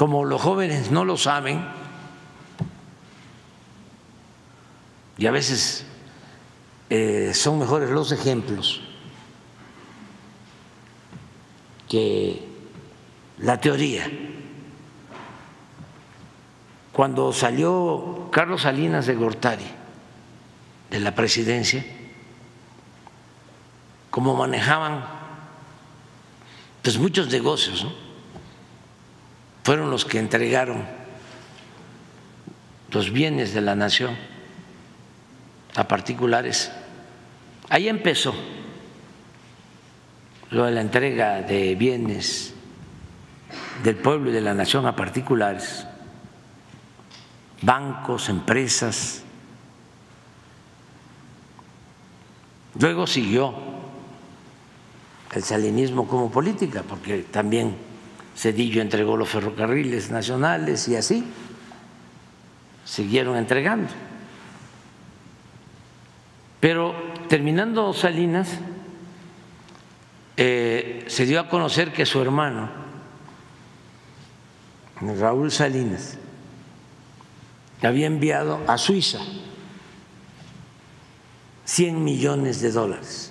Como 0.00 0.24
los 0.24 0.40
jóvenes 0.40 0.90
no 0.90 1.04
lo 1.04 1.18
saben, 1.18 1.62
y 5.18 5.26
a 5.26 5.30
veces 5.30 5.84
eh, 6.88 7.32
son 7.34 7.58
mejores 7.58 7.90
los 7.90 8.10
ejemplos 8.10 8.80
que 11.86 12.48
la 13.40 13.60
teoría. 13.60 14.10
Cuando 16.94 17.34
salió 17.34 18.30
Carlos 18.32 18.62
Salinas 18.62 19.04
de 19.04 19.14
Gortari 19.16 19.70
de 20.88 21.00
la 21.00 21.14
presidencia, 21.14 21.84
como 24.10 24.34
manejaban 24.34 25.04
pues 26.80 26.96
muchos 26.96 27.28
negocios, 27.28 27.84
¿no? 27.84 28.09
Fueron 29.62 29.90
los 29.90 30.04
que 30.04 30.18
entregaron 30.18 30.84
los 32.90 33.10
bienes 33.12 33.54
de 33.54 33.60
la 33.60 33.74
nación 33.74 34.16
a 35.76 35.86
particulares. 35.86 36.72
Ahí 37.68 37.88
empezó 37.88 38.34
lo 40.50 40.64
de 40.64 40.72
la 40.72 40.80
entrega 40.80 41.42
de 41.42 41.74
bienes 41.76 42.54
del 43.84 43.96
pueblo 43.96 44.30
y 44.30 44.32
de 44.32 44.40
la 44.40 44.54
nación 44.54 44.86
a 44.86 44.96
particulares, 44.96 45.86
bancos, 47.62 48.28
empresas. 48.28 49.22
Luego 52.78 53.06
siguió 53.06 53.54
el 55.32 55.42
salinismo 55.44 56.08
como 56.08 56.30
política, 56.30 56.82
porque 56.86 57.22
también 57.22 57.76
Cedillo 58.40 58.80
entregó 58.80 59.18
los 59.18 59.28
ferrocarriles 59.28 60.10
nacionales 60.10 60.88
y 60.88 60.96
así 60.96 61.22
siguieron 62.86 63.36
entregando. 63.36 63.92
Pero 66.58 66.94
terminando 67.28 67.92
Salinas, 67.92 68.48
eh, 70.38 71.04
se 71.06 71.26
dio 71.26 71.38
a 71.38 71.50
conocer 71.50 71.92
que 71.92 72.06
su 72.06 72.22
hermano, 72.22 72.70
Raúl 75.02 75.52
Salinas, 75.52 76.16
había 77.82 78.06
enviado 78.06 78.62
a 78.66 78.78
Suiza 78.78 79.18
100 81.66 82.02
millones 82.02 82.62
de 82.62 82.72
dólares 82.72 83.29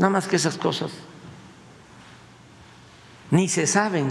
Nada 0.00 0.08
más 0.08 0.26
que 0.26 0.36
esas 0.36 0.56
cosas 0.56 0.90
ni 3.30 3.50
se 3.50 3.66
saben. 3.66 4.10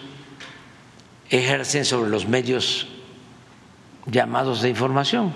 ejercen 1.30 1.86
sobre 1.86 2.10
los 2.10 2.28
medios 2.28 2.88
llamados 4.06 4.62
de 4.62 4.70
información, 4.70 5.34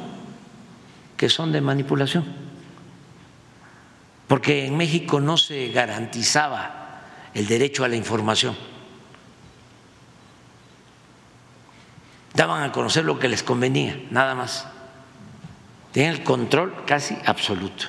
que 1.15 1.29
son 1.29 1.51
de 1.51 1.61
manipulación. 1.61 2.25
Porque 4.27 4.65
en 4.65 4.75
México 4.75 5.19
no 5.21 5.37
se 5.37 5.69
garantizaba 5.69 7.01
el 7.33 7.47
derecho 7.47 7.83
a 7.83 7.87
la 7.87 7.95
información. 7.95 8.55
Daban 12.33 12.63
a 12.63 12.71
conocer 12.71 13.05
lo 13.05 13.17
que 13.17 13.29
les 13.29 13.41
convenía, 13.41 13.99
nada 14.11 14.35
más. 14.35 14.67
Tenían 15.91 16.13
el 16.13 16.23
control 16.23 16.83
casi 16.85 17.17
absoluto. 17.25 17.85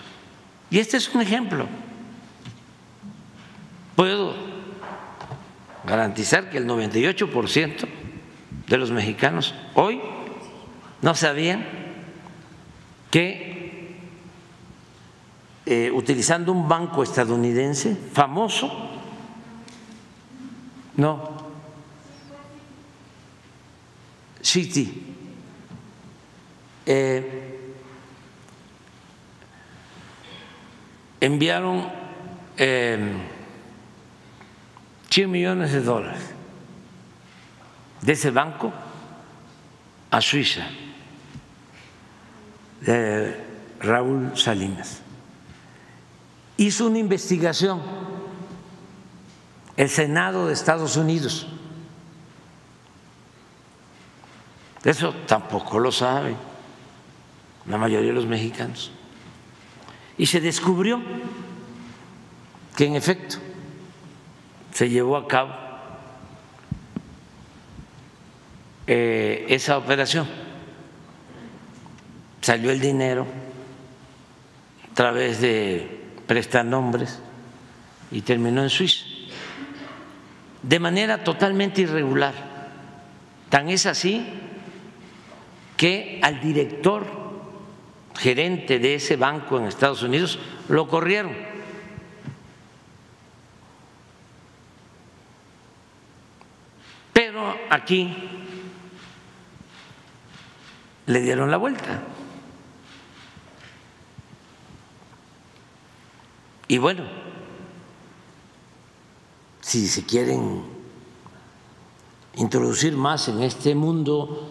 Y 0.70 0.79
este 0.79 0.97
es 0.97 1.15
un 1.15 1.20
ejemplo. 1.20 1.66
Puedo 3.97 4.48
garantizar 5.89 6.51
que 6.51 6.59
el 6.59 6.66
98% 6.66 7.86
de 8.66 8.77
los 8.77 8.90
mexicanos 8.90 9.55
hoy 9.74 10.01
no 11.01 11.15
sabían 11.15 11.66
que 13.10 13.97
eh, 15.65 15.90
utilizando 15.93 16.52
un 16.52 16.69
banco 16.69 17.02
estadounidense 17.02 17.94
famoso, 18.12 18.70
no, 20.97 21.36
Citi, 24.43 25.15
eh, 26.86 27.74
enviaron 31.20 31.86
eh, 32.56 32.98
100 35.10 35.30
millones 35.30 35.72
de 35.72 35.80
dólares 35.80 36.39
de 38.02 38.12
ese 38.12 38.30
banco 38.30 38.72
a 40.10 40.20
Suiza, 40.20 40.66
de 42.80 43.44
Raúl 43.80 44.36
Salinas. 44.36 45.02
Hizo 46.56 46.86
una 46.86 46.98
investigación 46.98 47.80
el 49.76 49.89
Senado 49.89 50.47
de 50.47 50.55
Estados 50.55 50.97
Unidos. 50.97 51.47
Eso 54.85 55.14
tampoco 55.26 55.78
lo 55.78 55.93
sabe 55.93 56.35
la 57.66 57.76
mayoría 57.76 58.09
de 58.09 58.14
los 58.14 58.26
mexicanos. 58.26 58.90
Y 60.16 60.26
se 60.26 60.40
descubrió 60.40 61.01
que 62.76 62.86
en 62.86 62.97
efecto 62.97 63.39
se 64.73 64.89
llevó 64.89 65.16
a 65.16 65.27
cabo 65.27 65.55
eh, 68.86 69.47
esa 69.49 69.77
operación. 69.77 70.27
Salió 72.40 72.70
el 72.70 72.81
dinero 72.81 73.27
a 74.90 74.95
través 74.95 75.40
de 75.40 76.01
prestanombres 76.27 77.20
y 78.11 78.23
terminó 78.23 78.62
en 78.62 78.70
Suiza, 78.70 79.05
de 80.62 80.78
manera 80.78 81.23
totalmente 81.24 81.82
irregular. 81.82 82.32
Tan 83.51 83.69
es 83.69 83.86
así 83.86 84.27
que 85.77 86.20
al 86.23 86.40
director 86.40 87.07
gerente 88.16 88.78
de 88.78 88.95
ese 88.95 89.16
banco 89.16 89.59
en 89.59 89.66
Estados 89.66 90.03
Unidos 90.03 90.39
lo 90.69 90.89
corrieron 90.89 91.48
aquí 97.70 98.15
le 101.07 101.20
dieron 101.20 101.51
la 101.51 101.57
vuelta. 101.57 102.03
Y 106.69 106.77
bueno, 106.77 107.05
si 109.61 109.89
se 109.89 110.05
quieren 110.05 110.62
introducir 112.35 112.95
más 112.95 113.29
en 113.29 113.43
este 113.43 113.75
mundo 113.75 114.51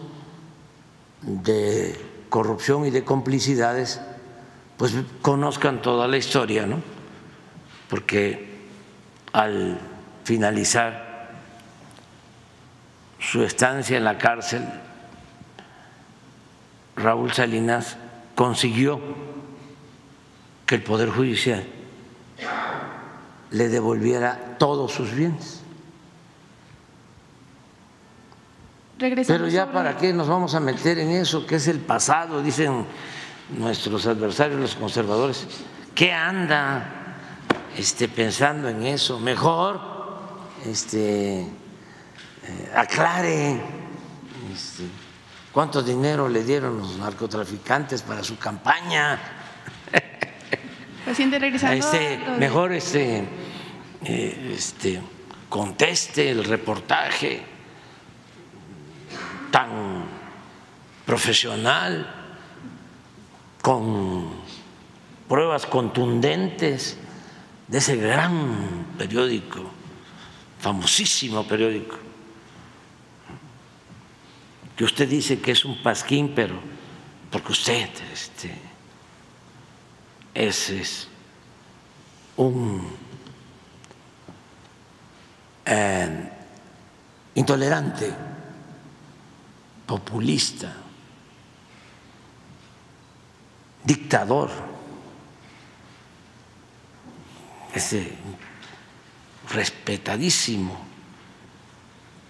de 1.22 1.96
corrupción 2.28 2.86
y 2.86 2.90
de 2.90 3.04
complicidades, 3.04 4.00
pues 4.76 4.94
conozcan 5.22 5.80
toda 5.80 6.08
la 6.08 6.16
historia, 6.16 6.66
¿no? 6.66 6.80
Porque 7.88 8.58
al 9.32 9.78
finalizar 10.24 11.07
su 13.18 13.42
estancia 13.42 13.96
en 13.96 14.04
la 14.04 14.18
cárcel, 14.18 14.64
Raúl 16.96 17.32
Salinas 17.32 17.96
consiguió 18.34 19.00
que 20.66 20.76
el 20.76 20.82
Poder 20.82 21.10
Judicial 21.10 21.64
le 23.50 23.68
devolviera 23.68 24.56
todos 24.58 24.92
sus 24.92 25.12
bienes. 25.12 25.62
Regresamos 28.98 29.40
Pero 29.40 29.50
ya 29.50 29.72
para 29.72 29.96
qué 29.96 30.12
nos 30.12 30.28
vamos 30.28 30.54
a 30.54 30.60
meter 30.60 30.98
en 30.98 31.10
eso, 31.10 31.46
que 31.46 31.56
es 31.56 31.68
el 31.68 31.78
pasado, 31.78 32.42
dicen 32.42 32.84
nuestros 33.56 34.06
adversarios, 34.06 34.60
los 34.60 34.74
conservadores. 34.74 35.46
¿Qué 35.94 36.12
anda 36.12 37.16
este, 37.76 38.08
pensando 38.08 38.68
en 38.68 38.84
eso? 38.84 39.18
Mejor 39.20 39.80
este, 40.66 41.46
aclare. 42.74 43.60
Este, 44.52 44.84
cuánto 45.52 45.82
dinero 45.82 46.28
le 46.28 46.42
dieron 46.44 46.78
los 46.78 46.96
narcotraficantes 46.98 48.02
para 48.02 48.22
su 48.24 48.38
campaña. 48.38 49.18
Presidente, 51.04 51.38
regresando 51.38 51.76
Este, 51.86 52.18
de- 52.18 52.36
mejor 52.38 52.72
este, 52.72 53.24
eh, 54.04 54.52
este, 54.56 55.00
conteste 55.48 56.30
el 56.30 56.44
reportaje 56.44 57.42
tan 59.50 60.04
profesional, 61.06 62.14
con 63.62 64.30
pruebas 65.26 65.64
contundentes 65.66 66.98
de 67.66 67.78
ese 67.78 67.96
gran 67.96 68.86
periódico, 68.98 69.60
famosísimo 70.60 71.44
periódico, 71.46 71.96
que 74.78 74.84
usted 74.84 75.08
dice 75.08 75.40
que 75.40 75.50
es 75.50 75.64
un 75.64 75.82
pasquín, 75.82 76.32
pero 76.36 76.54
porque 77.32 77.50
usted 77.50 77.90
este, 78.12 78.54
es, 80.32 81.08
un 82.36 82.88
eh, 85.66 86.32
intolerante, 87.34 88.14
populista, 89.84 90.72
dictador, 93.82 94.48
ese 97.74 98.12
respetadísimo 99.50 100.78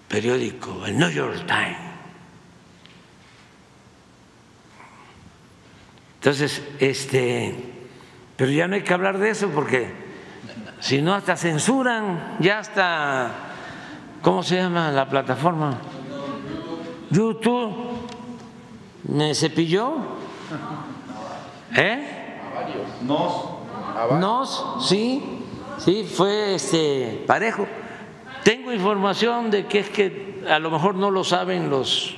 periódico, 0.07 0.87
el 0.87 0.97
New 0.97 1.11
York 1.11 1.45
Times. 1.45 1.88
Entonces, 6.19 6.61
este, 6.79 7.55
pero 8.35 8.51
ya 8.51 8.67
no 8.67 8.75
hay 8.75 8.83
que 8.83 8.93
hablar 8.93 9.17
de 9.17 9.29
eso 9.29 9.49
porque 9.55 9.89
si 10.81 11.01
no 11.01 11.13
hasta 11.13 11.37
censuran, 11.37 12.37
ya 12.39 12.59
hasta, 12.59 13.31
¿cómo 14.21 14.43
se 14.43 14.57
llama 14.57 14.91
la 14.91 15.07
plataforma? 15.07 15.77
YouTube 17.09 17.73
me 19.03 19.33
cepilló, 19.33 19.95
¿eh? 21.75 22.37
Nos. 23.07 23.59
Nos, 24.19 24.87
sí, 24.87 25.23
sí, 25.77 26.03
fue 26.03 26.55
este 26.55 27.23
parejo. 27.27 27.65
Tengo 28.43 28.71
información 28.71 29.51
de 29.51 29.67
que 29.67 29.79
es 29.79 29.89
que 29.89 30.43
a 30.49 30.59
lo 30.59 30.69
mejor 30.69 30.95
no 30.95 31.11
lo 31.11 31.23
saben 31.23 31.69
los, 31.69 32.15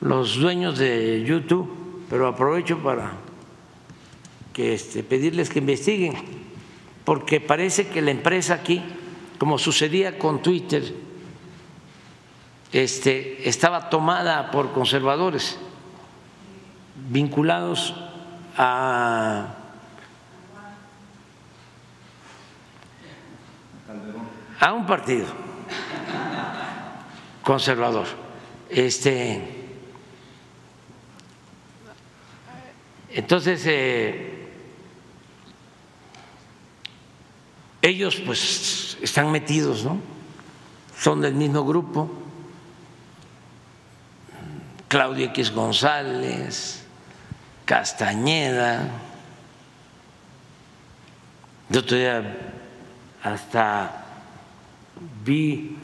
los 0.00 0.38
dueños 0.40 0.78
de 0.78 1.24
YouTube, 1.24 1.77
pero 2.08 2.26
aprovecho 2.26 2.78
para 2.78 3.12
que 4.52 4.74
este, 4.74 5.02
pedirles 5.02 5.50
que 5.50 5.60
investiguen, 5.60 6.14
porque 7.04 7.40
parece 7.40 7.88
que 7.88 8.02
la 8.02 8.10
empresa 8.10 8.54
aquí, 8.54 8.82
como 9.38 9.58
sucedía 9.58 10.18
con 10.18 10.42
Twitter, 10.42 10.94
este, 12.72 13.48
estaba 13.48 13.88
tomada 13.88 14.50
por 14.50 14.72
conservadores 14.72 15.58
vinculados 17.10 17.94
a 18.56 19.54
a 24.60 24.72
un 24.72 24.86
partido 24.86 25.26
conservador. 27.42 28.06
Este, 28.68 29.57
entonces, 33.10 33.62
eh, 33.66 34.48
ellos 37.82 38.16
pues 38.24 38.98
están 39.00 39.30
metidos, 39.32 39.84
¿no? 39.84 40.00
Son 40.98 41.20
del 41.20 41.34
mismo 41.34 41.64
grupo. 41.64 42.10
Claudio 44.88 45.26
X 45.26 45.52
González, 45.52 46.84
Castañeda. 47.64 48.88
Yo 51.68 51.84
todavía 51.84 52.54
hasta 53.22 54.06
vi, 55.24 55.76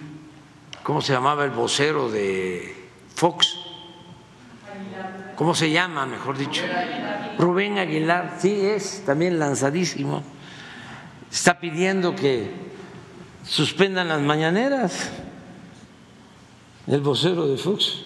¿cómo 0.83 1.03
se 1.03 1.13
llamaba 1.13 1.45
el 1.45 1.51
vocero 1.51 2.11
de 2.11 2.89
Fox? 3.15 3.59
¿Cómo 5.37 5.55
se 5.55 5.71
llama, 5.71 6.07
mejor 6.07 6.39
dicho? 6.39 6.63
Rubén 7.39 7.79
Aguilar, 7.79 8.37
sí, 8.39 8.61
es 8.65 9.03
también 9.05 9.39
lanzadísimo. 9.39 10.23
Está 11.31 11.59
pidiendo 11.59 12.15
que 12.15 12.51
suspendan 13.45 14.09
las 14.09 14.21
mañaneras 14.21 15.11
el 16.87 17.01
vocero 17.01 17.47
de 17.49 17.57
Fox. 17.57 18.05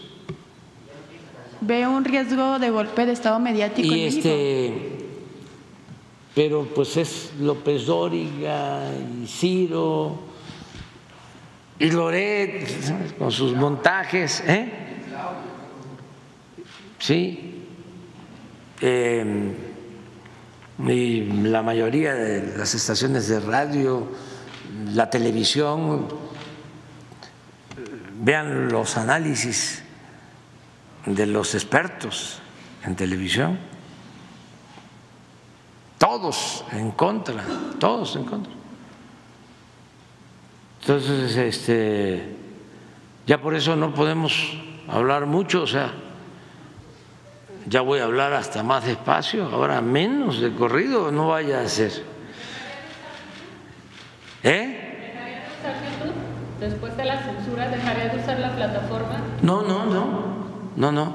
Ve 1.60 1.86
un 1.86 2.04
riesgo 2.04 2.58
de 2.58 2.70
golpe 2.70 3.04
de 3.04 3.12
Estado 3.12 3.38
mediático 3.40 3.86
Y 3.88 3.98
en 3.98 4.04
México. 4.06 4.28
este, 4.28 5.06
pero 6.34 6.64
pues 6.74 6.96
es 6.96 7.32
López 7.40 7.84
Dóriga 7.86 8.84
y 9.22 9.26
Ciro 9.26 10.20
y 11.80 11.90
Loret 11.90 13.16
con 13.18 13.32
sus 13.32 13.54
montajes, 13.54 14.42
¿eh? 14.46 14.72
Sí. 16.98 17.64
Eh, 18.80 19.54
y 20.86 21.24
la 21.42 21.62
mayoría 21.62 22.14
de 22.14 22.56
las 22.56 22.74
estaciones 22.74 23.28
de 23.28 23.40
radio, 23.40 24.08
la 24.94 25.10
televisión, 25.10 26.06
vean 28.20 28.68
los 28.68 28.96
análisis 28.96 29.82
de 31.06 31.26
los 31.26 31.54
expertos 31.54 32.40
en 32.84 32.94
televisión, 32.94 33.58
todos 35.98 36.64
en 36.72 36.92
contra, 36.92 37.44
todos 37.80 38.14
en 38.16 38.24
contra. 38.24 38.52
Entonces, 40.80 41.36
este, 41.36 42.36
ya 43.26 43.40
por 43.40 43.54
eso 43.54 43.74
no 43.74 43.92
podemos 43.92 44.56
hablar 44.86 45.26
mucho, 45.26 45.62
o 45.62 45.66
sea, 45.66 45.92
ya 47.68 47.82
voy 47.82 48.00
a 48.00 48.04
hablar 48.04 48.32
hasta 48.32 48.62
más 48.62 48.84
despacio, 48.84 49.44
ahora 49.46 49.80
menos 49.80 50.40
de 50.40 50.54
corrido, 50.54 51.12
no 51.12 51.28
vaya 51.28 51.60
a 51.60 51.68
ser. 51.68 51.92
¿Eh? 54.42 54.84
Después 56.60 56.96
de 56.96 57.04
la 57.04 57.22
censura, 57.22 57.68
¿dejaría 57.68 58.08
de 58.08 58.20
usar 58.20 58.40
la 58.40 58.54
plataforma? 58.54 59.20
No, 59.42 59.62
no, 59.62 59.84
no, 59.84 60.06
no, 60.76 60.92
no. 60.92 61.14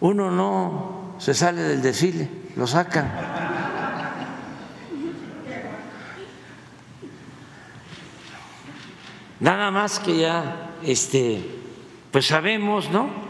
Uno 0.00 0.30
no 0.30 1.14
se 1.18 1.32
sale 1.32 1.62
del 1.62 1.80
desfile, 1.80 2.28
lo 2.56 2.66
sacan. 2.66 3.10
Nada 9.40 9.70
más 9.70 10.00
que 10.00 10.18
ya, 10.18 10.72
este, 10.82 11.60
pues 12.10 12.26
sabemos, 12.26 12.90
¿no? 12.90 13.27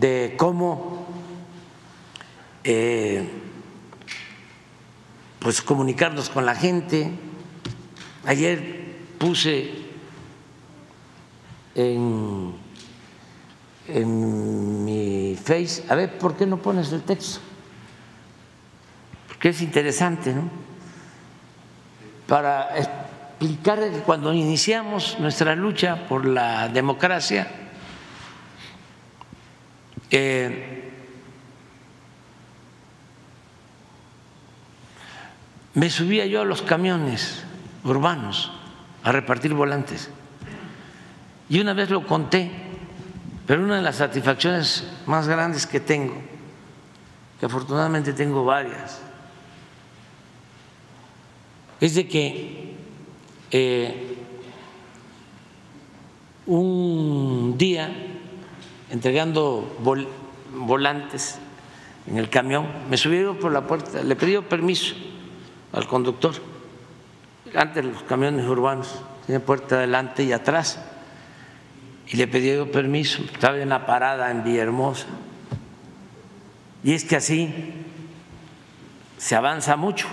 De 0.00 0.34
cómo 0.38 1.06
eh, 2.64 3.28
pues 5.38 5.60
comunicarnos 5.60 6.30
con 6.30 6.46
la 6.46 6.54
gente. 6.54 7.10
Ayer 8.24 8.96
puse 9.18 9.72
en, 11.74 12.54
en 13.88 14.84
mi 14.84 15.36
face, 15.36 15.84
a 15.88 15.94
ver, 15.94 16.18
¿por 16.18 16.34
qué 16.34 16.46
no 16.46 16.56
pones 16.56 16.92
el 16.92 17.02
texto? 17.02 17.40
Porque 19.28 19.50
es 19.50 19.60
interesante, 19.60 20.32
¿no? 20.32 20.48
Para 22.26 22.78
explicar 22.78 23.80
que 23.80 24.00
cuando 24.00 24.32
iniciamos 24.32 25.18
nuestra 25.18 25.54
lucha 25.54 26.06
por 26.08 26.24
la 26.24 26.68
democracia, 26.68 27.59
eh, 30.10 30.90
me 35.74 35.90
subía 35.90 36.26
yo 36.26 36.42
a 36.42 36.44
los 36.44 36.62
camiones 36.62 37.44
urbanos 37.84 38.50
a 39.02 39.12
repartir 39.12 39.54
volantes. 39.54 40.10
Y 41.48 41.60
una 41.60 41.74
vez 41.74 41.90
lo 41.90 42.06
conté, 42.06 42.50
pero 43.46 43.62
una 43.64 43.76
de 43.76 43.82
las 43.82 43.96
satisfacciones 43.96 44.86
más 45.06 45.26
grandes 45.26 45.66
que 45.66 45.80
tengo, 45.80 46.14
que 47.38 47.46
afortunadamente 47.46 48.12
tengo 48.12 48.44
varias, 48.44 49.00
es 51.80 51.94
de 51.94 52.06
que 52.06 52.76
eh, 53.50 54.16
un 56.46 57.54
día 57.56 58.09
entregando 58.90 59.76
volantes 60.52 61.38
en 62.06 62.18
el 62.18 62.28
camión, 62.28 62.66
me 62.88 62.96
subieron 62.96 63.36
por 63.36 63.52
la 63.52 63.66
puerta, 63.66 64.02
le 64.02 64.16
pedí 64.16 64.38
permiso 64.40 64.94
al 65.72 65.86
conductor. 65.86 66.34
Antes 67.54 67.84
los 67.84 68.02
camiones 68.02 68.46
urbanos 68.46 69.02
tienen 69.26 69.42
puerta 69.42 69.76
adelante 69.76 70.22
y 70.24 70.32
atrás. 70.32 70.80
Y 72.08 72.16
le 72.16 72.26
pedí 72.26 72.64
permiso, 72.70 73.22
estaba 73.22 73.58
en 73.58 73.68
la 73.68 73.86
parada 73.86 74.30
en 74.30 74.42
Villahermosa. 74.42 75.06
Y 76.82 76.94
es 76.94 77.04
que 77.04 77.16
así 77.16 77.54
se 79.18 79.36
avanza 79.36 79.76
mucho, 79.76 80.08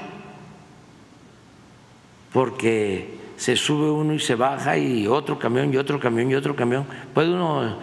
porque 2.33 3.17
se 3.37 3.55
sube 3.55 3.89
uno 3.89 4.13
y 4.13 4.19
se 4.19 4.35
baja 4.35 4.77
y 4.77 5.07
otro 5.07 5.39
camión 5.39 5.73
y 5.73 5.77
otro 5.77 5.99
camión 5.99 6.29
y 6.29 6.35
otro 6.35 6.55
camión. 6.55 6.85
Puede 7.13 7.33
uno 7.33 7.77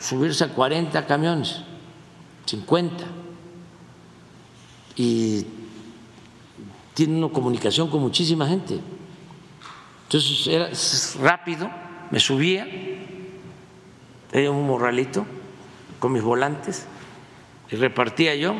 subirse 0.00 0.44
a 0.44 0.48
40 0.48 1.06
camiones, 1.06 1.62
50. 2.46 3.04
Y 4.96 5.46
tiene 6.94 7.18
una 7.18 7.32
comunicación 7.32 7.88
con 7.88 8.00
muchísima 8.00 8.46
gente. 8.46 8.80
Entonces 10.04 10.46
era 10.46 10.70
rápido, 11.22 11.70
me 12.10 12.18
subía, 12.18 12.66
tenía 14.30 14.50
un 14.50 14.66
morralito 14.66 15.26
con 15.98 16.12
mis 16.12 16.22
volantes 16.22 16.86
y 17.70 17.76
repartía 17.76 18.34
yo 18.34 18.54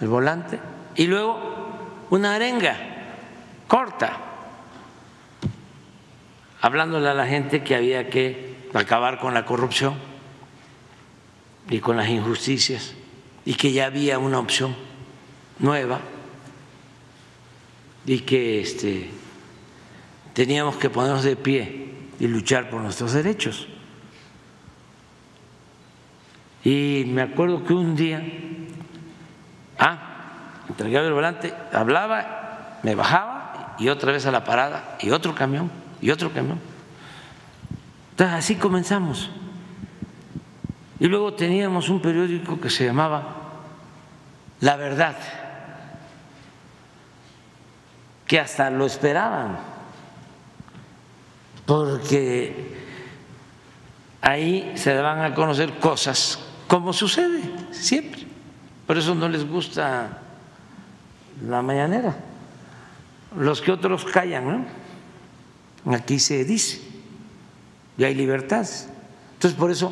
el 0.00 0.08
volante 0.08 0.60
y 0.94 1.06
luego 1.06 1.38
una 2.10 2.34
arenga 2.34 2.76
corta, 3.66 4.18
hablándole 6.60 7.08
a 7.08 7.14
la 7.14 7.26
gente 7.26 7.62
que 7.64 7.74
había 7.74 8.08
que 8.08 8.68
acabar 8.72 9.18
con 9.18 9.34
la 9.34 9.44
corrupción 9.44 9.94
y 11.70 11.80
con 11.80 11.96
las 11.96 12.08
injusticias 12.08 12.94
y 13.44 13.54
que 13.54 13.72
ya 13.72 13.86
había 13.86 14.18
una 14.18 14.38
opción 14.38 14.74
nueva 15.58 16.00
y 18.06 18.20
que 18.20 18.60
este, 18.60 19.10
teníamos 20.32 20.76
que 20.76 20.88
ponernos 20.90 21.24
de 21.24 21.36
pie 21.36 21.94
y 22.18 22.26
luchar 22.26 22.70
por 22.70 22.80
nuestros 22.80 23.12
derechos. 23.12 23.68
Y 26.64 27.04
me 27.06 27.22
acuerdo 27.22 27.64
que 27.64 27.72
un 27.72 27.94
día, 27.94 28.22
ah, 29.78 30.62
entregaba 30.68 31.06
el 31.06 31.12
volante, 31.12 31.54
hablaba, 31.72 32.80
me 32.82 32.94
bajaba 32.94 33.76
y 33.78 33.88
otra 33.88 34.12
vez 34.12 34.26
a 34.26 34.30
la 34.30 34.44
parada 34.44 34.96
y 35.00 35.10
otro 35.10 35.34
camión 35.34 35.70
y 36.00 36.10
otro 36.10 36.32
camión. 36.32 36.58
Entonces 38.10 38.36
así 38.36 38.54
comenzamos. 38.56 39.30
Y 41.00 41.06
luego 41.06 41.34
teníamos 41.34 41.88
un 41.88 42.00
periódico 42.00 42.60
que 42.60 42.70
se 42.70 42.84
llamaba 42.84 43.36
La 44.60 44.76
Verdad 44.76 45.16
que 48.26 48.38
hasta 48.38 48.68
lo 48.68 48.84
esperaban, 48.84 49.58
porque 51.64 52.76
ahí 54.20 54.72
se 54.76 55.00
van 55.00 55.22
a 55.22 55.34
conocer 55.34 55.78
cosas 55.78 56.38
como 56.68 56.92
sucede 56.92 57.40
siempre. 57.70 58.26
Por 58.86 58.98
eso 58.98 59.14
no 59.14 59.28
les 59.28 59.48
gusta 59.48 60.18
la 61.46 61.62
mañanera. 61.62 62.16
Los 63.36 63.62
que 63.62 63.72
otros 63.72 64.04
callan. 64.04 64.66
Aquí 65.86 66.18
se 66.18 66.44
dice, 66.44 66.82
y 67.96 68.04
hay 68.04 68.14
libertad. 68.14 68.66
Entonces, 69.34 69.58
por 69.58 69.70
eso 69.70 69.90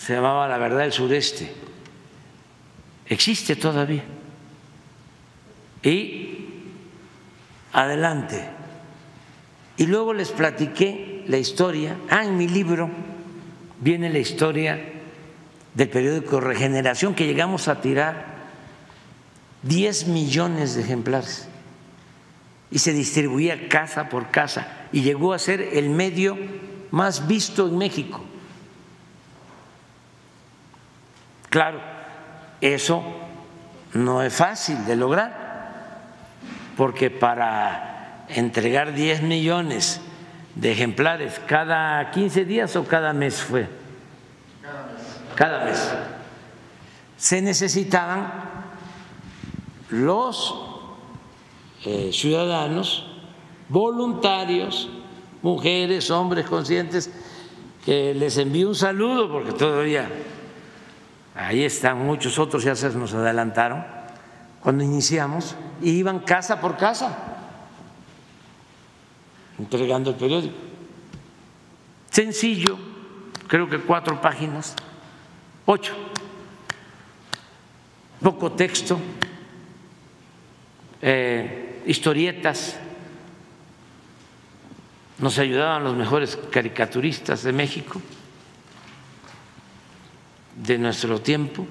se 0.00 0.14
llamaba 0.14 0.48
la 0.48 0.56
verdad 0.56 0.78
del 0.78 0.92
sureste. 0.92 1.52
Existe 3.06 3.54
todavía. 3.54 4.02
Y 5.82 6.38
adelante. 7.74 8.48
Y 9.76 9.86
luego 9.86 10.14
les 10.14 10.30
platiqué 10.30 11.22
la 11.26 11.36
historia. 11.36 11.98
Ah, 12.08 12.24
en 12.24 12.38
mi 12.38 12.48
libro 12.48 12.88
viene 13.78 14.08
la 14.08 14.20
historia 14.20 14.82
del 15.74 15.90
periódico 15.90 16.40
Regeneración, 16.40 17.14
que 17.14 17.26
llegamos 17.26 17.68
a 17.68 17.82
tirar 17.82 18.24
10 19.64 20.06
millones 20.06 20.76
de 20.76 20.80
ejemplares 20.80 21.46
y 22.70 22.78
se 22.78 22.94
distribuía 22.94 23.68
casa 23.68 24.08
por 24.08 24.30
casa 24.30 24.86
y 24.92 25.02
llegó 25.02 25.34
a 25.34 25.38
ser 25.38 25.60
el 25.60 25.90
medio 25.90 26.38
más 26.90 27.28
visto 27.28 27.68
en 27.68 27.76
México. 27.76 28.29
Claro, 31.50 31.80
eso 32.60 33.02
no 33.92 34.22
es 34.22 34.32
fácil 34.32 34.86
de 34.86 34.96
lograr 34.96 35.50
porque 36.76 37.10
para 37.10 38.24
entregar 38.28 38.94
10 38.94 39.22
millones 39.22 40.00
de 40.54 40.72
ejemplares 40.72 41.40
cada 41.46 42.10
15 42.10 42.44
días 42.44 42.74
o 42.76 42.84
cada 42.84 43.12
mes 43.12 43.42
fue? 43.42 43.68
Cada 45.34 45.64
mes. 45.64 45.92
Se 47.16 47.42
necesitaban 47.42 48.32
los 49.90 50.54
eh, 51.84 52.10
ciudadanos 52.12 53.06
voluntarios, 53.68 54.88
mujeres, 55.42 56.10
hombres 56.10 56.46
conscientes, 56.46 57.10
que 57.84 58.14
les 58.14 58.38
envío 58.38 58.68
un 58.68 58.74
saludo 58.74 59.30
porque 59.30 59.52
todavía 59.52 60.08
ahí 61.40 61.64
están 61.64 61.98
muchos 61.98 62.38
otros, 62.38 62.64
ya 62.64 62.76
se 62.76 62.90
nos 62.90 63.14
adelantaron. 63.14 63.84
Cuando 64.60 64.84
iniciamos, 64.84 65.56
iban 65.80 66.20
casa 66.20 66.60
por 66.60 66.76
casa 66.76 67.16
entregando 69.58 70.10
el 70.10 70.16
periódico. 70.16 70.56
Sencillo, 72.10 72.78
creo 73.46 73.68
que 73.68 73.78
cuatro 73.78 74.20
páginas, 74.20 74.74
ocho, 75.64 75.94
poco 78.22 78.52
texto, 78.52 78.98
eh, 81.00 81.82
historietas, 81.86 82.78
nos 85.18 85.38
ayudaban 85.38 85.84
los 85.84 85.96
mejores 85.96 86.38
caricaturistas 86.50 87.42
de 87.42 87.52
México 87.52 88.00
de 90.64 90.78
nuestro 90.78 91.20
tiempo 91.20 91.66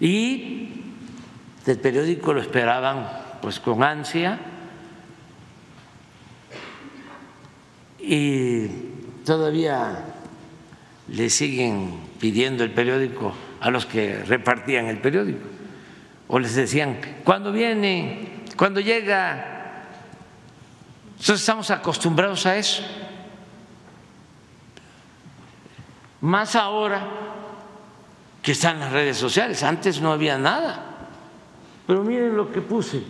y 0.00 0.68
del 1.64 1.78
periódico 1.78 2.32
lo 2.32 2.40
esperaban 2.40 3.08
pues 3.40 3.60
con 3.60 3.82
ansia 3.82 4.38
y 8.00 8.66
todavía 9.24 10.04
le 11.08 11.30
siguen 11.30 12.00
pidiendo 12.18 12.64
el 12.64 12.72
periódico 12.72 13.32
a 13.60 13.70
los 13.70 13.86
que 13.86 14.24
repartían 14.24 14.86
el 14.86 14.98
periódico 14.98 15.46
o 16.28 16.38
les 16.38 16.54
decían, 16.54 16.98
¿cuándo 17.24 17.52
viene? 17.52 18.44
¿Cuándo 18.56 18.80
llega? 18.80 19.84
Nosotros 21.16 21.40
estamos 21.40 21.70
acostumbrados 21.70 22.46
a 22.46 22.56
eso. 22.56 22.82
Más 26.22 26.56
ahora 26.56 27.31
que 28.42 28.52
están 28.52 28.80
las 28.80 28.92
redes 28.92 29.16
sociales, 29.16 29.62
antes 29.62 30.00
no 30.00 30.12
había 30.12 30.36
nada. 30.36 31.08
Pero 31.86 32.02
miren 32.02 32.36
lo 32.36 32.50
que 32.50 32.60
puse. 32.60 33.02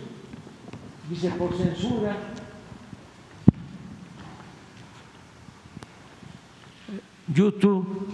Dice 1.09 1.29
por 1.31 1.57
censura. 1.57 2.15
YouTube 7.33 8.07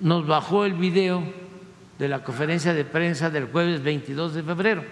nos 0.00 0.26
bajó 0.26 0.66
el 0.66 0.74
video 0.74 1.22
de 1.98 2.08
la 2.08 2.22
conferencia 2.22 2.74
de 2.74 2.84
prensa 2.84 3.30
del 3.30 3.46
jueves 3.46 3.82
22 3.82 4.34
de 4.34 4.42
febrero. 4.42 4.84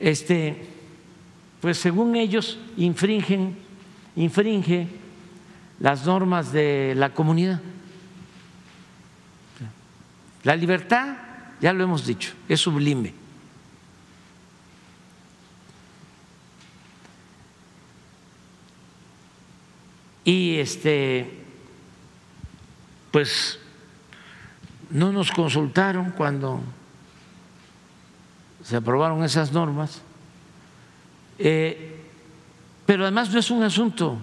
Este, 0.00 0.66
pues 1.60 1.76
según 1.76 2.16
ellos 2.16 2.58
infringen, 2.78 3.56
infringe 4.16 4.88
las 5.80 6.06
normas 6.06 6.52
de 6.52 6.94
la 6.96 7.12
comunidad. 7.12 7.60
La 10.44 10.54
libertad, 10.54 11.16
ya 11.60 11.72
lo 11.72 11.84
hemos 11.84 12.06
dicho, 12.06 12.34
es 12.48 12.60
sublime. 12.60 13.14
Y 20.24 20.56
este, 20.56 21.42
pues 23.10 23.58
no 24.90 25.12
nos 25.12 25.30
consultaron 25.30 26.12
cuando 26.12 26.60
se 28.62 28.76
aprobaron 28.76 29.22
esas 29.24 29.52
normas, 29.52 30.00
eh, 31.38 32.00
pero 32.86 33.02
además 33.02 33.30
no 33.30 33.38
es 33.38 33.50
un 33.50 33.62
asunto 33.62 34.18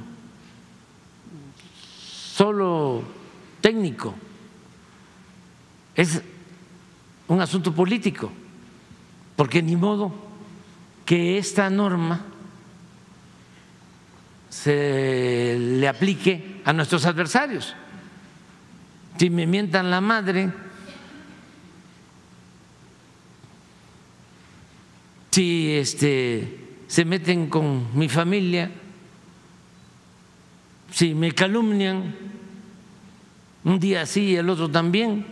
solo 2.07 3.03
técnico, 3.61 4.15
es 5.95 6.22
un 7.27 7.41
asunto 7.41 7.73
político, 7.73 8.31
porque 9.35 9.61
ni 9.61 9.76
modo 9.76 10.13
que 11.05 11.38
esta 11.38 11.69
norma 11.69 12.26
se 14.49 15.57
le 15.59 15.88
aplique 15.88 16.61
a 16.65 16.73
nuestros 16.73 17.05
adversarios. 17.05 17.73
Si 19.18 19.30
me 19.30 19.47
mientan 19.47 19.89
la 19.89 20.01
madre, 20.01 20.51
si 25.31 25.72
este, 25.73 26.59
se 26.88 27.05
meten 27.05 27.47
con 27.47 27.97
mi 27.97 28.09
familia, 28.09 28.72
si 30.91 31.13
me 31.13 31.31
calumnian, 31.31 32.13
un 33.63 33.80
día 33.80 34.05
sí 34.05 34.31
y 34.31 34.35
el 34.35 34.49
otro 34.49 34.69
también. 34.69 35.26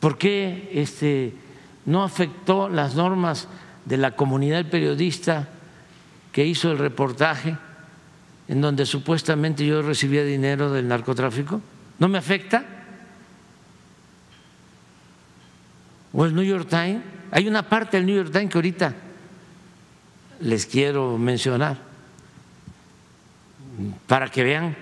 ¿Por 0.00 0.16
qué 0.16 0.70
este, 0.74 1.34
no 1.84 2.02
afectó 2.02 2.68
las 2.68 2.94
normas 2.94 3.48
de 3.84 3.98
la 3.98 4.16
comunidad 4.16 4.64
periodista 4.66 5.48
que 6.32 6.46
hizo 6.46 6.72
el 6.72 6.78
reportaje 6.78 7.56
en 8.48 8.60
donde 8.60 8.86
supuestamente 8.86 9.64
yo 9.64 9.82
recibía 9.82 10.24
dinero 10.24 10.72
del 10.72 10.88
narcotráfico? 10.88 11.60
¿No 11.98 12.08
me 12.08 12.18
afecta? 12.18 12.64
¿O 16.12 16.24
el 16.24 16.34
New 16.34 16.44
York 16.44 16.68
Times? 16.68 17.02
Hay 17.30 17.46
una 17.46 17.68
parte 17.68 17.98
del 17.98 18.06
New 18.06 18.16
York 18.16 18.32
Times 18.32 18.50
que 18.50 18.58
ahorita 18.58 18.94
les 20.40 20.66
quiero 20.66 21.18
mencionar 21.18 21.76
para 24.06 24.28
que 24.28 24.42
vean 24.42 24.76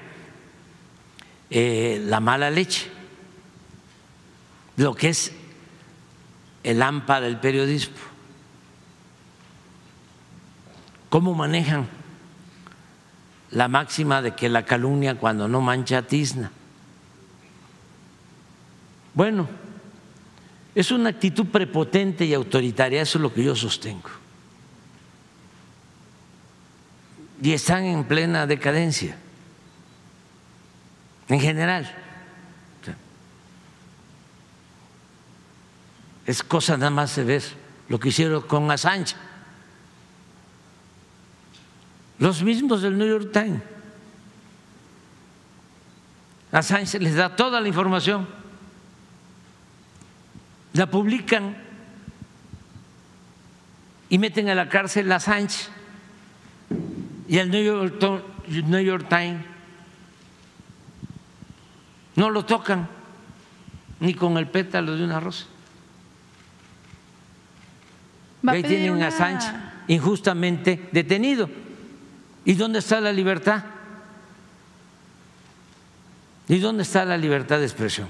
eh, 1.51 2.03
la 2.07 2.21
mala 2.21 2.51
leche, 2.51 2.91
lo 4.79 4.95
que 4.95 5.11
es 5.11 5.33
el 6.63 6.83
AMPA 6.83 7.21
del 7.21 7.39
periodismo 7.39 8.09
cómo 11.09 11.35
manejan 11.35 11.87
la 13.51 13.69
máxima 13.69 14.21
de 14.21 14.35
que 14.35 14.49
la 14.49 14.65
calumnia 14.65 15.15
cuando 15.15 15.49
no 15.49 15.61
mancha 15.61 16.03
tizna. 16.03 16.51
Bueno, 19.15 19.49
es 20.75 20.91
una 20.91 21.09
actitud 21.09 21.47
prepotente 21.47 22.27
y 22.27 22.35
autoritaria, 22.35 23.01
eso 23.01 23.19
es 23.19 23.23
lo 23.23 23.33
que 23.33 23.43
yo 23.43 23.57
sostengo. 23.57 24.11
Y 27.41 27.53
están 27.53 27.85
en 27.85 28.05
plena 28.05 28.47
decadencia, 28.47 29.17
en 31.29 31.41
general. 31.41 31.91
Es 36.29 36.43
cosa 36.43 36.77
nada 36.77 36.91
más 36.91 37.17
de 37.17 37.25
ver 37.25 37.43
lo 37.89 37.99
que 37.99 38.11
hicieron 38.11 38.43
con 38.43 38.71
Assange 38.71 39.17
los 42.19 42.43
mismos 42.43 42.83
del 42.83 42.99
New 42.99 43.09
York 43.09 43.33
Times. 43.33 43.63
A 46.53 46.63
Sánchez 46.63 47.01
les 47.01 47.15
da 47.15 47.35
toda 47.35 47.63
la 47.63 47.69
información, 47.69 48.29
la 50.75 50.91
publican 50.91 51.57
y 54.11 54.19
meten 54.19 54.51
a 54.51 54.55
la 54.55 54.69
cárcel 54.69 55.11
a 55.13 55.21
Sánchez 55.21 55.71
y 57.27 57.39
al 57.39 57.51
New 57.51 57.65
York, 57.65 58.03
New 58.49 58.81
York 58.81 59.09
Times. 59.09 59.47
No 62.17 62.29
lo 62.29 62.45
tocan 62.45 62.87
ni 64.01 64.13
con 64.13 64.37
el 64.37 64.47
pétalo 64.47 64.95
de 64.95 65.05
una 65.05 65.21
rosa. 65.21 65.47
Ahí 68.47 68.63
tienen 68.63 69.03
a 69.03 69.11
Sánchez 69.11 69.51
injustamente 69.89 70.89
detenido. 70.93 71.49
¿Y 72.45 72.55
dónde 72.55 72.79
está 72.79 73.01
la 73.01 73.13
libertad? 73.13 73.65
¿Y 76.49 76.59
dónde 76.59 76.83
está 76.83 77.05
la 77.05 77.17
libertad 77.17 77.59
de 77.59 77.65
expresión? 77.65 78.09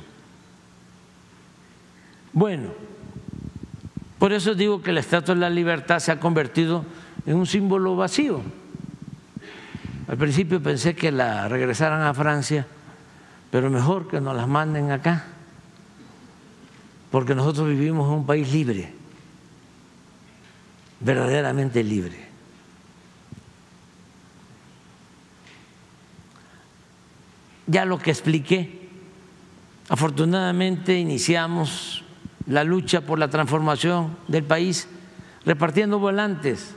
Bueno, 2.32 2.68
por 4.18 4.32
eso 4.32 4.54
digo 4.54 4.82
que 4.82 4.92
la 4.92 5.00
Estatua 5.00 5.34
de 5.34 5.40
la 5.40 5.50
Libertad 5.50 5.98
se 5.98 6.12
ha 6.12 6.20
convertido 6.20 6.84
en 7.26 7.36
un 7.36 7.46
símbolo 7.46 7.96
vacío. 7.96 8.40
Al 10.08 10.16
principio 10.16 10.62
pensé 10.62 10.94
que 10.94 11.10
la 11.10 11.48
regresaran 11.48 12.02
a 12.02 12.14
Francia, 12.14 12.66
pero 13.50 13.70
mejor 13.70 14.08
que 14.08 14.20
nos 14.20 14.36
las 14.36 14.48
manden 14.48 14.90
acá, 14.90 15.24
porque 17.10 17.34
nosotros 17.34 17.68
vivimos 17.68 18.06
en 18.08 18.18
un 18.18 18.26
país 18.26 18.52
libre, 18.52 18.92
verdaderamente 21.00 21.82
libre. 21.82 22.28
ya 27.68 27.84
lo 27.84 27.98
que 27.98 28.10
expliqué. 28.10 28.88
Afortunadamente 29.88 30.98
iniciamos 30.98 32.02
la 32.46 32.64
lucha 32.64 33.02
por 33.02 33.18
la 33.18 33.28
transformación 33.28 34.16
del 34.26 34.42
país 34.42 34.88
repartiendo 35.44 35.98
volantes 35.98 36.74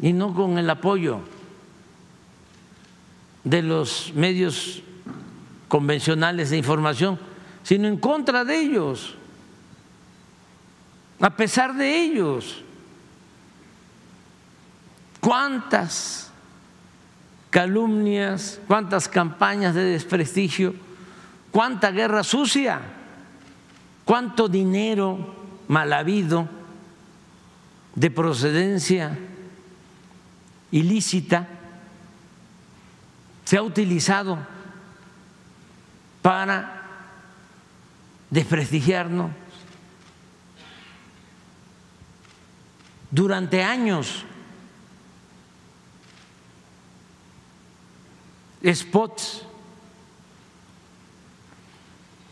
y 0.00 0.12
no 0.12 0.32
con 0.34 0.58
el 0.58 0.70
apoyo 0.70 1.20
de 3.44 3.62
los 3.62 4.12
medios 4.14 4.82
convencionales 5.68 6.50
de 6.50 6.56
información, 6.56 7.18
sino 7.62 7.86
en 7.86 7.96
contra 7.96 8.44
de 8.44 8.60
ellos, 8.60 9.14
a 11.20 11.30
pesar 11.30 11.74
de 11.74 12.00
ellos. 12.02 12.62
¿Cuántas 15.20 16.30
calumnias, 17.50 18.60
cuántas 18.66 19.08
campañas 19.08 19.74
de 19.74 19.84
desprestigio, 19.84 20.74
cuánta 21.50 21.90
guerra 21.90 22.22
sucia, 22.22 22.80
cuánto 24.04 24.48
dinero 24.48 25.34
mal 25.68 25.92
habido 25.92 26.48
de 27.94 28.10
procedencia 28.10 29.18
ilícita 30.70 31.48
se 33.44 33.56
ha 33.56 33.62
utilizado 33.62 34.38
para 36.22 36.82
desprestigiarnos 38.30 39.32
durante 43.10 43.62
años. 43.62 44.24
spots. 48.64 49.42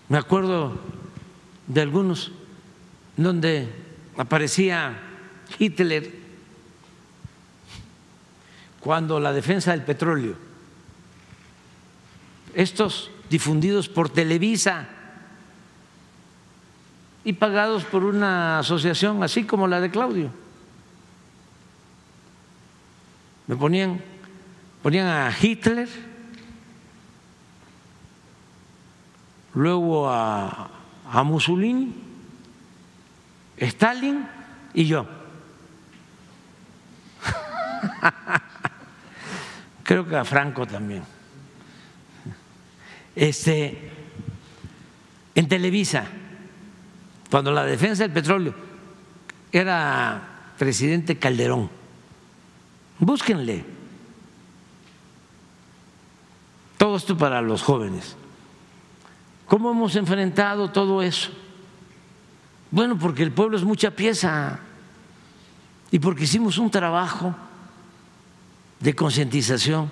Me 0.09 0.19
acuerdo 0.19 0.79
de 1.67 1.81
algunos 1.81 2.33
donde 3.17 3.73
aparecía 4.17 5.01
Hitler 5.59 6.19
cuando 8.81 9.21
la 9.21 9.33
defensa 9.33 9.73
del 9.73 9.83
petróleo, 9.83 10.37
estos 12.55 13.11
difundidos 13.29 13.89
por 13.89 14.09
Televisa 14.09 14.89
y 17.25 17.35
pagados 17.35 17.85
por 17.85 18.05
una 18.05 18.61
asociación 18.61 19.23
así 19.23 19.45
como 19.45 19.67
la 19.67 19.81
de 19.81 19.91
Claudio, 19.91 20.31
me 23.49 23.57
ponían, 23.57 24.01
ponían 24.83 25.09
a 25.09 25.35
Hitler, 25.37 25.89
luego 29.55 30.09
a, 30.09 30.71
a 31.11 31.23
Mussolini, 31.25 31.93
Stalin 33.57 34.29
y 34.75 34.85
yo. 34.85 35.07
Creo 39.83 40.07
que 40.07 40.17
a 40.17 40.25
Franco 40.25 40.67
también. 40.67 41.03
Este, 43.17 43.91
en 45.35 45.49
Televisa, 45.49 46.05
cuando 47.31 47.51
la 47.51 47.65
defensa 47.65 48.03
del 48.03 48.13
petróleo 48.13 48.55
era 49.51 50.53
presidente 50.59 51.19
Calderón, 51.19 51.78
búsquenle. 52.99 53.65
Todo 56.77 56.97
esto 56.97 57.17
para 57.17 57.43
los 57.43 57.63
jóvenes. 57.63 58.17
¿Cómo 59.47 59.71
hemos 59.71 59.97
enfrentado 59.97 60.71
todo 60.71 61.03
eso? 61.03 61.31
Bueno, 62.71 62.99
porque 62.99 63.23
el 63.23 63.33
pueblo 63.33 63.57
es 63.57 63.65
mucha 63.65 63.91
pieza 63.91 64.61
y 65.91 65.99
porque 65.99 66.25
hicimos 66.25 66.59
un 66.59 66.71
trabajo 66.71 67.35
de 68.79 68.95
concientización 68.95 69.91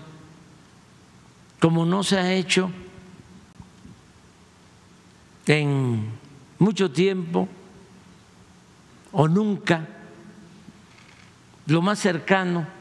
como 1.58 1.86
no 1.86 2.02
se 2.02 2.18
ha 2.18 2.32
hecho 2.32 2.70
en 5.46 6.10
mucho 6.58 6.90
tiempo 6.90 7.48
o 9.12 9.26
nunca, 9.26 9.88
lo 11.66 11.80
más 11.80 11.98
cercano 11.98 12.75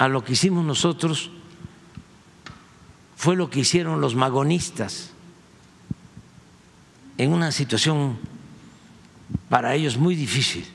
a 0.00 0.08
lo 0.08 0.24
que 0.24 0.32
hicimos 0.32 0.64
nosotros 0.64 1.30
fue 3.16 3.36
lo 3.36 3.50
que 3.50 3.60
hicieron 3.60 4.00
los 4.00 4.14
magonistas 4.14 5.10
en 7.18 7.34
una 7.34 7.52
situación 7.52 8.18
para 9.50 9.74
ellos 9.74 9.98
muy 9.98 10.14
difícil, 10.16 10.66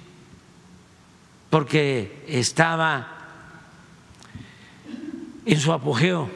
porque 1.49 2.23
estaba 2.27 3.07
en 5.43 5.59
su 5.59 5.73
apogeo 5.73 6.29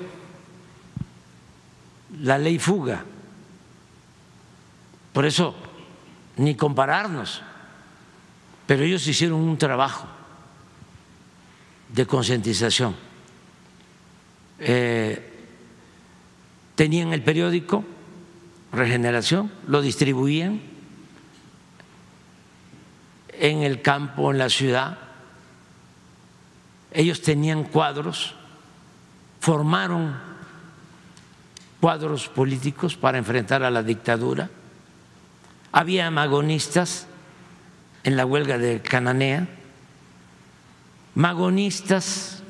la 2.22 2.40
ley 2.40 2.58
fuga. 2.58 3.06
Por 5.14 5.28
eso, 5.28 5.54
ni 6.38 6.56
compararnos, 6.56 7.44
pero 8.66 8.84
ellos 8.84 9.06
hicieron 9.06 9.42
un 9.42 9.60
trabajo 9.60 10.08
de 11.90 12.06
concientización. 12.06 12.96
Eh, 14.60 15.26
tenían 16.76 17.14
el 17.14 17.24
periódico 17.24 17.86
Regeneración, 18.72 19.52
lo 19.66 19.82
distribuían 19.82 20.62
en 23.30 23.64
el 23.64 23.82
campo, 23.82 24.32
en 24.32 24.38
la 24.38 24.50
ciudad. 24.50 25.00
Ellos 26.92 27.22
tenían 27.22 27.64
cuadros 27.64 28.36
formaron 29.40 30.16
cuadros 31.80 32.28
políticos 32.28 32.96
para 32.96 33.18
enfrentar 33.18 33.64
a 33.64 33.72
la 33.72 33.84
dictadura. 33.84 34.50
Había 35.72 36.12
magonistas 36.12 37.08
en 38.04 38.18
la 38.18 38.26
huelga 38.26 38.58
de 38.58 38.82
Cananea, 38.82 39.48
magonistas 41.20 42.42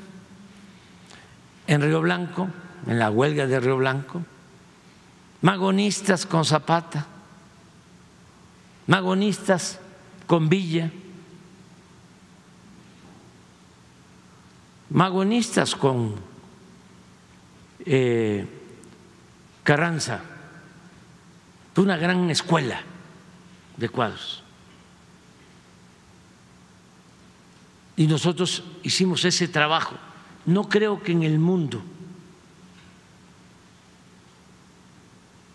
en 1.66 1.82
Río 1.82 2.00
Blanco, 2.02 2.48
en 2.86 3.00
la 3.00 3.10
huelga 3.10 3.48
de 3.48 3.58
Río 3.58 3.78
Blanco, 3.78 4.22
magonistas 5.40 6.24
con 6.24 6.44
Zapata, 6.44 7.04
magonistas 8.86 9.80
con 10.28 10.48
Villa, 10.48 10.88
magonistas 14.90 15.74
con 15.74 16.14
eh, 17.84 18.46
Carranza, 19.64 20.20
una 21.74 21.96
gran 21.96 22.30
escuela 22.30 22.82
de 23.76 23.88
cuadros. 23.88 24.39
Y 28.00 28.06
nosotros 28.06 28.64
hicimos 28.82 29.26
ese 29.26 29.46
trabajo. 29.46 29.94
No 30.46 30.70
creo 30.70 31.02
que 31.02 31.12
en 31.12 31.22
el 31.22 31.38
mundo, 31.38 31.82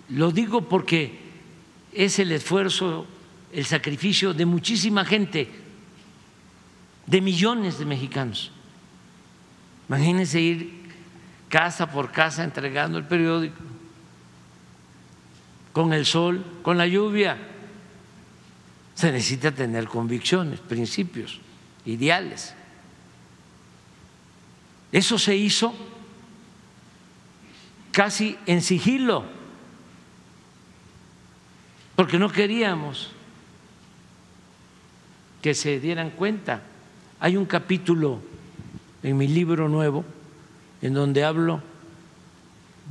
lo 0.09 0.31
digo 0.31 0.61
porque 0.61 1.21
es 1.91 2.19
el 2.19 2.31
esfuerzo, 2.31 3.07
el 3.51 3.65
sacrificio 3.65 4.31
de 4.31 4.45
muchísima 4.45 5.03
gente, 5.03 5.49
de 7.07 7.19
millones 7.19 7.79
de 7.79 7.85
mexicanos. 7.85 8.51
Imagínense 9.89 10.39
ir 10.39 10.83
casa 11.49 11.89
por 11.89 12.11
casa 12.11 12.43
entregando 12.43 12.99
el 12.99 13.05
periódico, 13.05 13.57
con 15.73 15.93
el 15.93 16.05
sol, 16.05 16.45
con 16.61 16.77
la 16.77 16.85
lluvia. 16.85 17.39
Se 18.93 19.11
necesita 19.11 19.51
tener 19.51 19.87
convicciones, 19.87 20.59
principios, 20.59 21.39
ideales. 21.85 22.53
Eso 24.91 25.19
se 25.19 25.35
hizo 25.35 25.73
casi 27.91 28.37
en 28.45 28.61
sigilo, 28.61 29.23
porque 31.95 32.19
no 32.19 32.31
queríamos 32.31 33.11
que 35.41 35.53
se 35.53 35.79
dieran 35.79 36.09
cuenta. 36.09 36.61
Hay 37.19 37.37
un 37.37 37.45
capítulo 37.45 38.19
en 39.03 39.17
mi 39.17 39.27
libro 39.27 39.69
nuevo 39.69 40.03
en 40.81 40.93
donde 40.93 41.23
hablo 41.23 41.61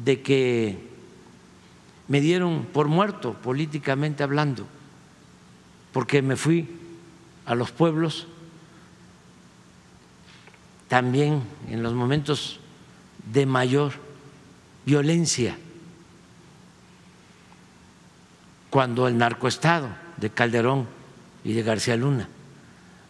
de 0.05 0.23
que 0.23 0.79
me 2.09 2.21
dieron 2.21 2.67
por 2.73 2.89
muerto 2.89 3.35
políticamente 3.35 4.23
hablando, 4.23 4.67
porque 5.93 6.23
me 6.23 6.37
fui 6.37 6.69
a 7.47 7.55
los 7.55 7.73
pueblos 7.73 8.27
también 10.89 11.43
en 11.69 11.83
los 11.83 11.95
momentos 11.95 12.61
de 13.33 13.47
mayor 13.47 13.93
violencia, 14.85 15.57
cuando 18.71 19.07
el 19.09 19.17
narcoestado 19.17 19.89
de 20.17 20.31
Calderón 20.31 20.87
y 21.45 21.53
de 21.53 21.63
García 21.63 21.97
Luna, 21.97 22.29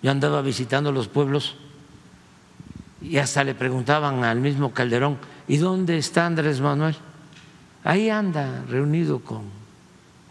yo 0.03 0.11
andaba 0.11 0.43
visitando 0.43 0.93
los 0.93 1.09
pueblos 1.09 1.57
y 3.01 3.19
hasta 3.19 3.45
le 3.45 3.55
preguntaban 3.55 4.25
al 4.25 4.41
mismo 4.41 4.73
Calderón, 4.73 5.19
¿y 5.49 5.57
dónde 5.57 5.99
está 5.99 6.27
Andrés 6.27 6.61
Manuel? 6.61 6.97
Ahí 7.83 8.09
anda 8.09 8.65
reunido 8.69 9.21
con 9.21 9.43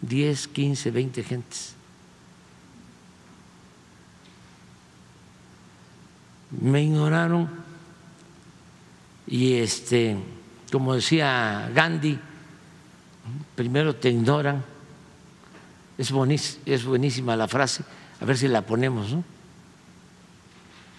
10, 0.02 0.48
15, 0.48 0.90
20 0.90 1.22
gentes. 1.22 1.73
Me 6.60 6.82
ignoraron 6.82 7.48
y 9.26 9.54
este, 9.54 10.16
como 10.70 10.94
decía 10.94 11.70
Gandhi, 11.74 12.18
primero 13.54 13.96
te 13.96 14.10
ignoran, 14.10 14.62
es, 15.96 16.60
es 16.66 16.84
buenísima 16.84 17.36
la 17.36 17.48
frase, 17.48 17.84
a 18.20 18.24
ver 18.24 18.36
si 18.36 18.48
la 18.48 18.62
ponemos, 18.62 19.12
¿no? 19.12 19.24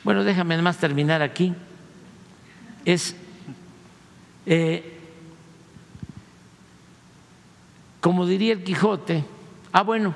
Bueno, 0.04 0.24
déjame 0.24 0.62
más 0.62 0.78
terminar 0.78 1.22
aquí. 1.24 1.54
Es 2.86 3.16
eh, 4.46 4.96
como 8.00 8.28
diría 8.28 8.54
el 8.54 8.64
Quijote, 8.64 9.26
ah, 9.72 9.82
bueno, 9.82 10.14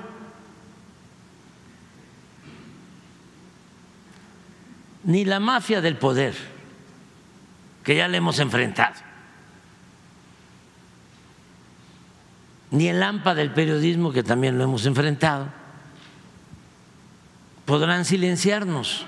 ni 5.04 5.24
la 5.24 5.40
mafia 5.40 5.80
del 5.80 5.96
poder, 5.96 6.34
que 7.84 7.96
ya 7.96 8.08
le 8.08 8.18
hemos 8.18 8.38
enfrentado, 8.38 8.94
ni 12.70 12.88
el 12.88 13.02
AMPA 13.02 13.34
del 13.34 13.50
periodismo, 13.50 14.12
que 14.12 14.22
también 14.22 14.58
lo 14.58 14.64
hemos 14.64 14.86
enfrentado, 14.86 15.48
podrán 17.64 18.04
silenciarnos. 18.04 19.06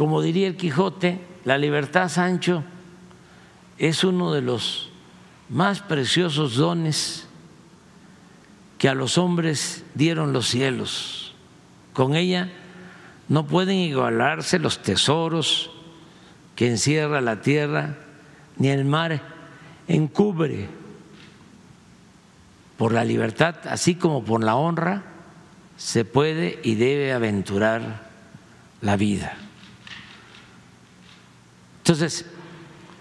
como 0.00 0.22
diría 0.22 0.46
el 0.46 0.56
Quijote, 0.56 1.20
la 1.44 1.58
libertad, 1.58 2.08
Sancho, 2.08 2.64
es 3.76 4.02
uno 4.02 4.32
de 4.32 4.40
los 4.40 4.88
más 5.50 5.82
preciosos 5.82 6.56
dones 6.56 7.26
que 8.80 8.88
a 8.88 8.94
los 8.94 9.18
hombres 9.18 9.84
dieron 9.94 10.32
los 10.32 10.48
cielos. 10.48 11.34
Con 11.92 12.16
ella 12.16 12.48
no 13.28 13.46
pueden 13.46 13.76
igualarse 13.76 14.58
los 14.58 14.80
tesoros 14.80 15.70
que 16.56 16.70
encierra 16.70 17.20
la 17.20 17.42
tierra, 17.42 17.98
ni 18.56 18.68
el 18.68 18.86
mar 18.86 19.20
encubre. 19.86 20.66
Por 22.78 22.92
la 22.92 23.04
libertad, 23.04 23.56
así 23.64 23.96
como 23.96 24.24
por 24.24 24.42
la 24.42 24.56
honra, 24.56 25.02
se 25.76 26.06
puede 26.06 26.58
y 26.62 26.76
debe 26.76 27.12
aventurar 27.12 28.08
la 28.80 28.96
vida. 28.96 29.36
Entonces, 31.80 32.24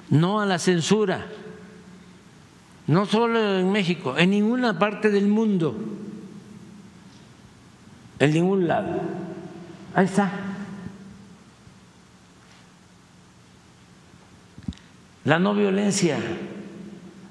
no 0.09 0.41
a 0.41 0.45
la 0.45 0.59
censura, 0.59 1.25
no 2.89 3.05
solo 3.05 3.59
en 3.59 3.71
México, 3.71 4.17
en 4.17 4.31
ninguna 4.31 4.79
parte 4.79 5.11
del 5.11 5.27
mundo, 5.27 5.75
en 8.17 8.33
ningún 8.33 8.67
lado. 8.67 8.99
Ahí 9.93 10.05
está. 10.05 10.31
La 15.23 15.37
no 15.37 15.53
violencia, 15.53 16.17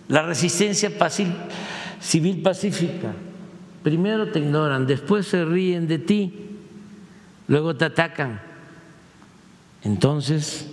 la 0.06 0.22
resistencia 0.22 0.92
civil 2.00 2.40
pacífica. 2.40 3.12
Primero 3.82 4.30
te 4.30 4.38
ignoran, 4.38 4.86
después 4.86 5.26
se 5.26 5.44
ríen 5.44 5.88
de 5.88 5.98
ti, 5.98 6.56
luego 7.48 7.74
te 7.74 7.86
atacan. 7.86 8.40
Entonces 9.82 10.70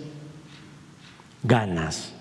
ganas. 1.42 2.15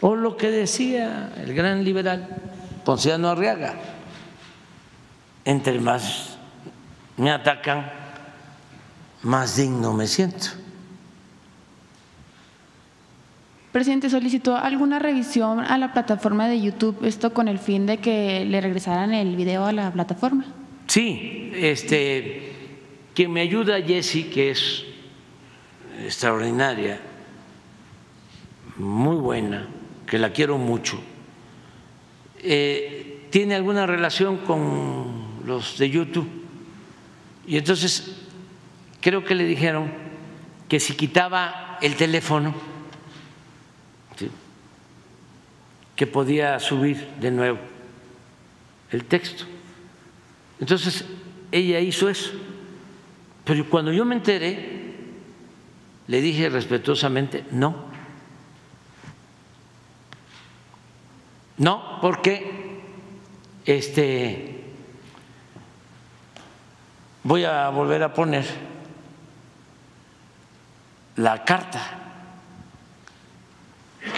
O 0.00 0.14
lo 0.14 0.36
que 0.36 0.50
decía 0.50 1.32
el 1.36 1.54
gran 1.54 1.84
liberal 1.84 2.28
Ponciano 2.84 3.28
Arriaga, 3.28 3.74
entre 5.44 5.80
más 5.80 6.38
me 7.16 7.30
atacan, 7.30 7.90
más 9.22 9.56
digno 9.56 9.92
me 9.92 10.06
siento. 10.06 10.46
Presidente, 13.72 14.08
solicitó 14.08 14.56
alguna 14.56 14.98
revisión 14.98 15.60
a 15.60 15.76
la 15.76 15.92
plataforma 15.92 16.48
de 16.48 16.60
YouTube, 16.60 17.04
esto 17.04 17.34
con 17.34 17.48
el 17.48 17.58
fin 17.58 17.86
de 17.86 17.98
que 17.98 18.44
le 18.44 18.60
regresaran 18.60 19.12
el 19.12 19.36
video 19.36 19.66
a 19.66 19.72
la 19.72 19.92
plataforma. 19.92 20.46
Sí, 20.86 21.52
este, 21.54 22.52
quien 23.14 23.30
me 23.32 23.42
ayuda, 23.42 23.82
Jessy, 23.82 24.24
que 24.24 24.52
es 24.52 24.84
extraordinaria, 26.02 26.98
muy 28.76 29.16
buena, 29.16 29.68
que 30.08 30.18
la 30.18 30.32
quiero 30.32 30.58
mucho, 30.58 31.00
eh, 32.38 33.26
tiene 33.30 33.54
alguna 33.54 33.86
relación 33.86 34.38
con 34.38 35.46
los 35.46 35.78
de 35.78 35.90
YouTube. 35.90 36.28
Y 37.46 37.56
entonces 37.56 38.16
creo 39.00 39.24
que 39.24 39.34
le 39.34 39.44
dijeron 39.44 39.90
que 40.68 40.80
si 40.80 40.94
quitaba 40.94 41.78
el 41.80 41.94
teléfono, 41.96 42.54
que 45.94 46.06
podía 46.06 46.60
subir 46.60 47.08
de 47.20 47.32
nuevo 47.32 47.58
el 48.92 49.04
texto. 49.04 49.44
Entonces 50.60 51.04
ella 51.50 51.80
hizo 51.80 52.08
eso. 52.08 52.30
Pero 53.44 53.68
cuando 53.68 53.92
yo 53.92 54.04
me 54.04 54.14
enteré, 54.14 54.94
le 56.06 56.20
dije 56.20 56.48
respetuosamente, 56.50 57.44
no. 57.50 57.87
No, 61.58 61.98
porque 62.00 62.80
este 63.66 64.64
voy 67.24 67.44
a 67.44 67.68
volver 67.68 68.02
a 68.02 68.14
poner 68.14 68.46
la 71.16 71.44
carta 71.44 71.82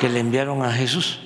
que 0.00 0.08
le 0.08 0.20
enviaron 0.20 0.62
a 0.62 0.70
Jesús 0.72 1.18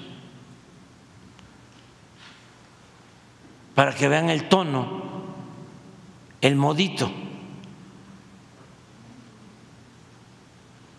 para 3.75 3.93
que 3.95 4.09
vean 4.09 4.31
el 4.31 4.49
tono, 4.49 5.03
el 6.41 6.55
modito. 6.55 7.11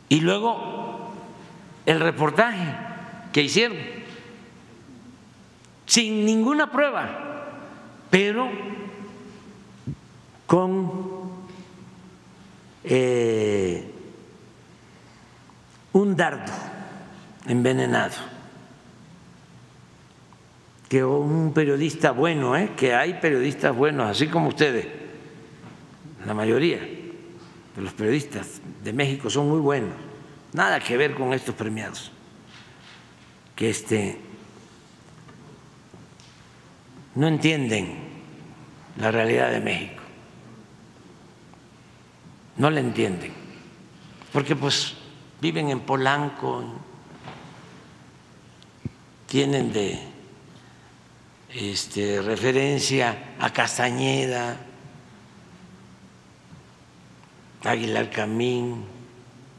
Y 0.09 0.19
luego 0.19 1.09
el 1.85 1.99
reportaje 1.99 2.75
que 3.31 3.41
hicieron, 3.43 3.94
sin 5.85 6.25
ninguna 6.25 6.71
prueba, 6.71 7.45
pero 8.09 8.49
con 10.45 10.91
eh, 12.83 13.91
un 15.93 16.15
dardo 16.15 16.51
envenenado. 17.47 18.13
Que 20.89 21.03
un 21.03 21.51
periodista 21.53 22.11
bueno, 22.11 22.55
¿eh? 22.55 22.71
que 22.77 22.93
hay 22.93 23.15
periodistas 23.15 23.75
buenos, 23.75 24.09
así 24.09 24.27
como 24.27 24.49
ustedes, 24.49 24.85
la 26.25 26.33
mayoría 26.33 26.77
de 26.77 27.81
los 27.81 27.93
periodistas 27.93 28.61
de 28.83 28.93
México 28.93 29.29
son 29.29 29.49
muy 29.49 29.59
buenos, 29.59 29.93
nada 30.53 30.79
que 30.79 30.95
ver 30.95 31.15
con 31.15 31.33
estos 31.33 31.55
premiados, 31.55 32.11
que 33.55 33.69
este, 33.69 34.19
no 37.15 37.27
entienden 37.27 37.97
la 38.97 39.11
realidad 39.11 39.51
de 39.51 39.61
México, 39.61 40.03
no 42.57 42.69
la 42.69 42.79
entienden, 42.79 43.33
porque 44.31 44.55
pues 44.55 44.93
viven 45.41 45.69
en 45.69 45.79
Polanco, 45.81 46.63
tienen 49.27 49.73
de 49.73 49.99
este, 51.53 52.21
referencia 52.21 53.35
a 53.39 53.51
Castañeda, 53.51 54.57
Aguilar 57.63 58.11
Camín, 58.11 58.85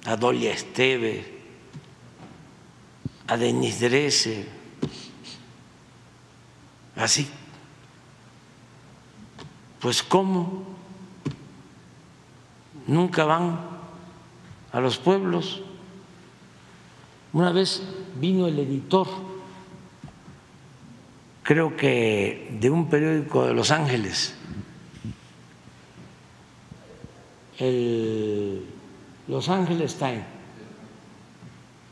a 0.05 0.17
Dolia 0.17 0.53
Esteve, 0.53 1.37
a 3.27 3.37
Denis 3.37 3.81
así. 6.97 7.29
Pues 9.81 10.03
¿cómo? 10.03 10.65
Nunca 12.87 13.25
van 13.25 13.59
a 14.73 14.81
los 14.81 14.99
pueblos. 14.99 15.63
Una 17.33 17.53
vez 17.53 17.83
vino 18.19 18.47
el 18.47 18.59
editor, 18.59 19.07
creo 21.43 21.77
que 21.77 22.57
de 22.61 22.71
un 22.71 22.89
periódico 22.89 23.45
de 23.47 23.55
Los 23.55 23.71
Ángeles, 23.71 24.35
el 27.59 28.65
Los 29.29 29.49
Ángeles 29.49 29.97
Times. 29.97 30.25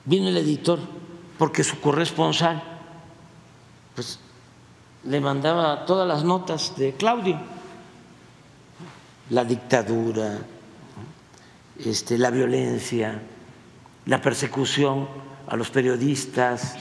Vino 0.06 0.28
el 0.28 0.36
editor 0.36 0.78
porque 1.38 1.64
su 1.64 1.80
corresponsal 1.80 2.62
pues, 3.94 4.18
le 5.04 5.20
mandaba 5.20 5.86
todas 5.86 6.06
las 6.06 6.24
notas 6.24 6.76
de 6.76 6.92
Claudio, 6.94 7.38
la 9.31 9.44
dictadura, 9.44 10.39
este, 11.78 12.19
la 12.19 12.31
violencia, 12.31 13.20
la 14.07 14.20
persecución 14.20 15.09
a 15.47 15.57
los 15.57 15.70
periodistas, 15.70 16.77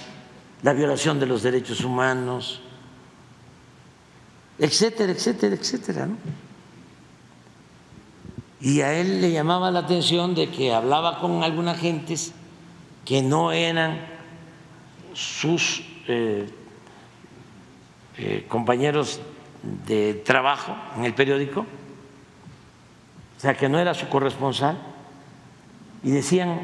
la 0.61 0.73
violación 0.73 1.19
de 1.19 1.25
los 1.25 1.43
derechos 1.43 1.83
humanos, 1.83 2.61
etcétera, 4.57 5.11
etcétera, 5.11 5.55
etcétera. 5.55 6.05
¿no? 6.05 6.17
y 8.63 8.79
a 8.79 8.93
él 8.93 9.19
le 9.19 9.29
llamaba 9.29 9.71
la 9.71 9.79
atención 9.79 10.33
de 10.35 10.49
que 10.49 10.73
hablaba 10.73 11.19
con 11.19 11.43
algunas 11.43 11.77
gentes 11.77 12.33
que 13.03 13.21
no 13.21 13.51
eran 13.51 13.99
sus 15.13 15.83
eh, 16.07 16.47
eh, 18.17 18.45
compañeros 18.47 19.19
de 19.85 20.13
trabajo 20.13 20.77
en 20.95 21.03
el 21.03 21.13
periódico, 21.13 21.65
sea, 23.43 23.57
que 23.57 23.67
no 23.67 23.77
era 23.77 23.93
su 23.93 24.07
corresponsal, 24.07 24.77
y 26.01 26.11
decían 26.11 26.61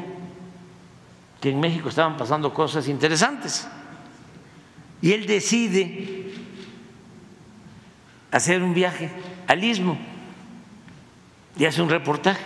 que 1.38 1.50
en 1.50 1.60
México 1.60 1.90
estaban 1.90 2.16
pasando 2.16 2.54
cosas 2.54 2.88
interesantes. 2.88 3.68
Y 5.02 5.12
él 5.12 5.26
decide 5.26 6.32
hacer 8.30 8.62
un 8.62 8.72
viaje 8.72 9.10
al 9.46 9.62
istmo 9.62 9.98
y 11.58 11.66
hace 11.66 11.82
un 11.82 11.90
reportaje 11.90 12.44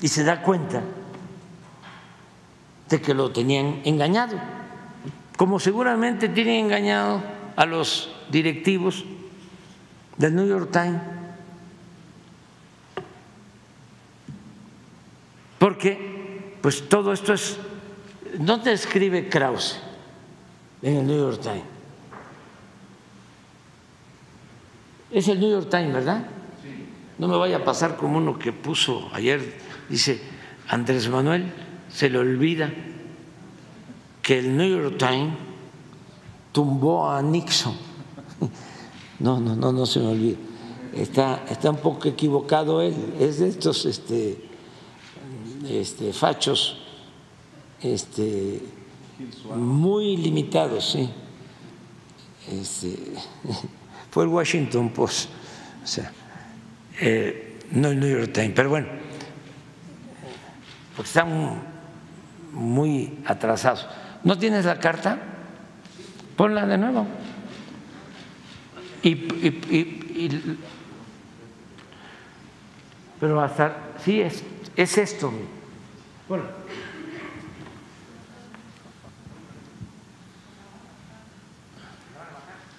y 0.00 0.08
se 0.08 0.24
da 0.24 0.40
cuenta 0.40 0.82
de 2.88 3.00
que 3.02 3.12
lo 3.12 3.32
tenían 3.32 3.82
engañado, 3.84 4.38
como 5.36 5.60
seguramente 5.60 6.30
tienen 6.30 6.64
engañado 6.64 7.22
a 7.56 7.66
los 7.66 8.14
directivos 8.30 9.04
del 10.16 10.34
New 10.34 10.46
York 10.46 10.70
Times. 10.70 11.13
Porque, 15.64 16.58
pues 16.60 16.90
todo 16.90 17.14
esto 17.14 17.32
es, 17.32 17.56
¿dónde 18.38 18.74
escribe 18.74 19.30
Krause? 19.30 19.80
En 20.82 20.96
el 20.98 21.06
New 21.06 21.16
York 21.16 21.40
Times. 21.40 21.62
Es 25.10 25.26
el 25.28 25.40
New 25.40 25.50
York 25.50 25.70
Times, 25.70 25.94
¿verdad? 25.94 26.26
No 27.16 27.28
me 27.28 27.38
vaya 27.38 27.56
a 27.56 27.64
pasar 27.64 27.96
como 27.96 28.18
uno 28.18 28.38
que 28.38 28.52
puso 28.52 29.08
ayer, 29.14 29.58
dice 29.88 30.20
Andrés 30.68 31.08
Manuel, 31.08 31.50
se 31.88 32.10
le 32.10 32.18
olvida 32.18 32.70
que 34.20 34.40
el 34.40 34.54
New 34.58 34.68
York 34.68 34.98
Times 34.98 35.32
tumbó 36.52 37.10
a 37.10 37.22
Nixon. 37.22 37.74
No, 39.18 39.40
no, 39.40 39.56
no, 39.56 39.72
no 39.72 39.86
se 39.86 40.00
me 40.00 40.08
olvida. 40.08 40.36
Está, 40.92 41.46
está 41.48 41.70
un 41.70 41.78
poco 41.78 42.06
equivocado 42.06 42.82
él, 42.82 43.14
es 43.18 43.38
de 43.38 43.48
estos 43.48 43.86
este, 43.86 44.43
este, 45.68 46.12
fachos 46.12 46.78
este, 47.82 48.60
muy 49.54 50.16
limitados, 50.16 50.92
sí. 50.92 51.10
Este, 52.50 52.96
fue 54.10 54.24
el 54.24 54.30
Washington 54.30 54.90
Post, 54.90 55.30
eh, 57.00 57.58
no 57.70 57.88
el 57.88 58.00
New 58.00 58.18
York 58.18 58.32
Times, 58.32 58.52
pero 58.54 58.70
bueno, 58.70 58.86
porque 60.96 61.08
están 61.08 61.62
muy 62.52 63.18
atrasados. 63.26 63.86
¿No 64.22 64.38
tienes 64.38 64.64
la 64.64 64.78
carta? 64.78 65.18
Ponla 66.36 66.66
de 66.66 66.78
nuevo. 66.78 67.06
Y, 69.02 69.10
y, 69.10 69.60
y, 69.70 69.78
y 70.24 70.58
pero 73.20 73.40
hasta, 73.40 73.74
sí, 74.04 74.20
es, 74.20 74.44
es 74.76 74.98
esto. 74.98 75.32
Bueno. 76.28 76.44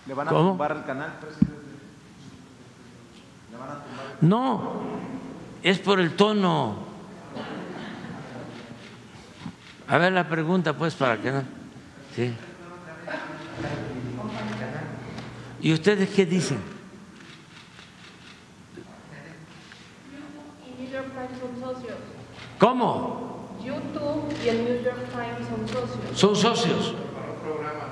¿Le 0.08 0.14
van 0.14 0.28
a 0.28 0.32
¿Cómo? 0.32 0.50
tumbar 0.50 0.72
el 0.72 0.84
canal, 0.86 1.14
presidente? 1.20 1.54
¿Le 3.52 3.58
van 3.58 3.70
a 3.70 3.74
tumbar? 3.84 4.06
No, 4.22 4.74
es 5.64 5.80
por 5.80 6.00
el 6.00 6.16
tono. 6.16 6.86
A 9.88 9.98
ver 9.98 10.14
la 10.14 10.28
pregunta, 10.28 10.74
pues, 10.74 10.96
para 10.96 11.18
que 11.22 11.32
no. 11.32 11.44
Sí. 12.16 12.34
¿Y 15.62 15.74
ustedes 15.74 16.10
qué 16.10 16.26
dicen? 16.26 16.60
¿Cómo? 22.60 23.35
YouTube 23.66 24.32
y 24.44 24.50
el 24.50 24.64
New 24.66 24.84
York 24.84 24.98
Times 25.12 25.48
son 25.50 25.68
socios. 25.68 26.00
Son 26.20 26.36
socios. 26.36 26.96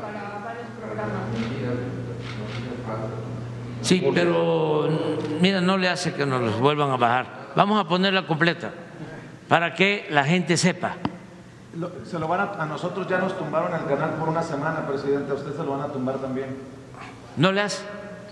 Para 0.02 0.40
varios 0.44 0.68
programas. 0.80 1.24
Sí, 3.82 4.10
pero 4.14 4.88
mira, 5.42 5.60
no 5.60 5.78
le 5.78 5.90
hace 5.90 6.14
que 6.14 6.26
nos 6.26 6.42
los 6.42 6.60
vuelvan 6.60 6.92
a 6.92 6.98
bajar. 6.98 7.26
Vamos 7.56 7.84
a 7.84 7.88
ponerla 7.88 8.26
completa 8.26 8.72
para 9.50 9.74
que 9.74 10.08
la 10.10 10.24
gente 10.24 10.56
sepa. 10.58 10.96
Lo- 11.78 11.92
se 12.06 12.18
lo 12.20 12.28
van 12.28 12.40
a, 12.40 12.44
a 12.64 12.66
nosotros 12.66 13.08
ya 13.08 13.18
nos 13.18 13.38
tumbaron 13.38 13.74
el 13.74 13.86
canal 13.88 14.12
por 14.12 14.30
una 14.30 14.42
semana, 14.44 14.88
presidente. 14.88 15.32
A 15.32 15.36
usted 15.36 15.52
se 15.56 15.64
lo 15.64 15.72
van 15.72 15.82
a 15.82 15.88
tumbar 15.88 16.16
también. 16.18 16.56
No 17.36 17.52
le 17.52 17.62
hace, 17.62 17.84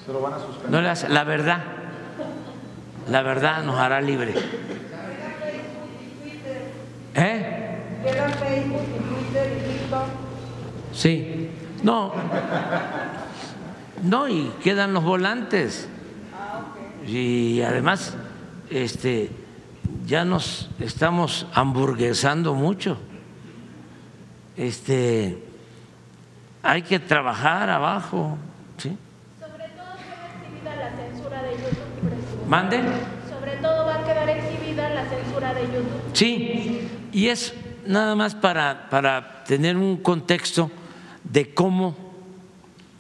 Se 0.06 0.14
lo 0.14 0.22
van 0.22 0.34
a 0.36 0.38
suspender. 0.40 0.70
no 0.72 0.82
le 0.82 0.90
hace. 0.90 1.10
La 1.10 1.24
verdad, 1.24 1.64
la 3.10 3.22
verdad 3.24 3.64
nos 3.64 3.78
hará 3.78 4.00
libre. 4.00 4.34
¿Eh? 7.16 7.78
Queda 8.04 8.30
Facebook 8.30 8.82
y 8.88 9.14
Twitter 9.14 9.58
y 9.58 9.72
TikTok. 9.72 10.06
Sí. 10.94 11.50
No. 11.84 12.14
No, 14.04 14.28
y 14.28 14.52
quedan 14.64 14.94
los 14.94 15.04
volantes. 15.04 15.88
Y 17.08 17.62
además, 17.62 18.16
este, 18.70 19.32
ya 20.06 20.26
nos 20.26 20.70
estamos 20.80 21.48
hamburguesando 21.54 22.54
mucho. 22.54 22.98
Este, 24.58 25.44
hay 26.64 26.82
que 26.84 27.00
trabajar 27.00 27.70
abajo, 27.70 28.38
¿sí? 28.78 28.98
Sobre 29.40 29.70
todo 29.70 29.86
queda 29.98 30.34
exhibida 30.36 30.76
la 30.76 30.96
censura 30.96 31.44
de 31.44 31.52
YouTube. 31.52 32.48
Mande. 32.48 32.82
Sobre 33.30 33.56
todo 33.58 33.86
va 33.86 33.96
a 33.96 34.04
quedar 34.04 34.30
exhibida 34.30 34.90
la 34.90 35.06
censura 35.06 35.54
de 35.54 35.62
YouTube. 35.62 36.02
Sí, 36.14 36.90
y 37.12 37.28
es 37.28 37.54
nada 37.86 38.16
más 38.16 38.36
para, 38.36 38.90
para 38.90 39.44
tener 39.44 39.78
un 39.78 39.98
contexto 39.98 40.72
de 41.24 41.54
cómo 41.54 41.96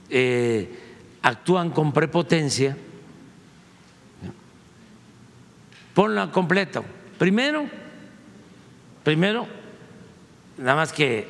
eh, 0.09 0.79
actúan 1.21 1.69
con 1.71 1.91
prepotencia. 1.91 2.77
Ponla 5.93 6.31
completo. 6.31 6.83
Primero, 7.17 7.65
primero, 9.03 9.47
nada 10.57 10.75
más 10.75 10.93
que 10.93 11.27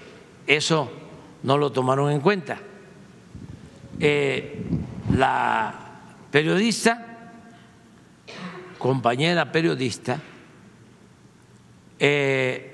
eso 0.48 0.92
no 1.44 1.58
lo 1.58 1.72
tomaron 1.72 2.12
en 2.12 2.22
cuenta. 2.22 2.60
Eh, 4.00 4.64
la 5.16 5.74
periodista, 6.32 7.34
compañera 8.78 9.52
periodista, 9.52 10.20
eh, 12.00 12.71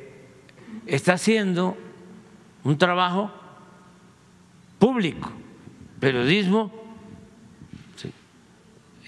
está 0.88 1.14
haciendo 1.14 1.78
un 2.64 2.78
trabajo 2.78 3.32
público. 4.80 5.32
Periodismo 6.00 6.72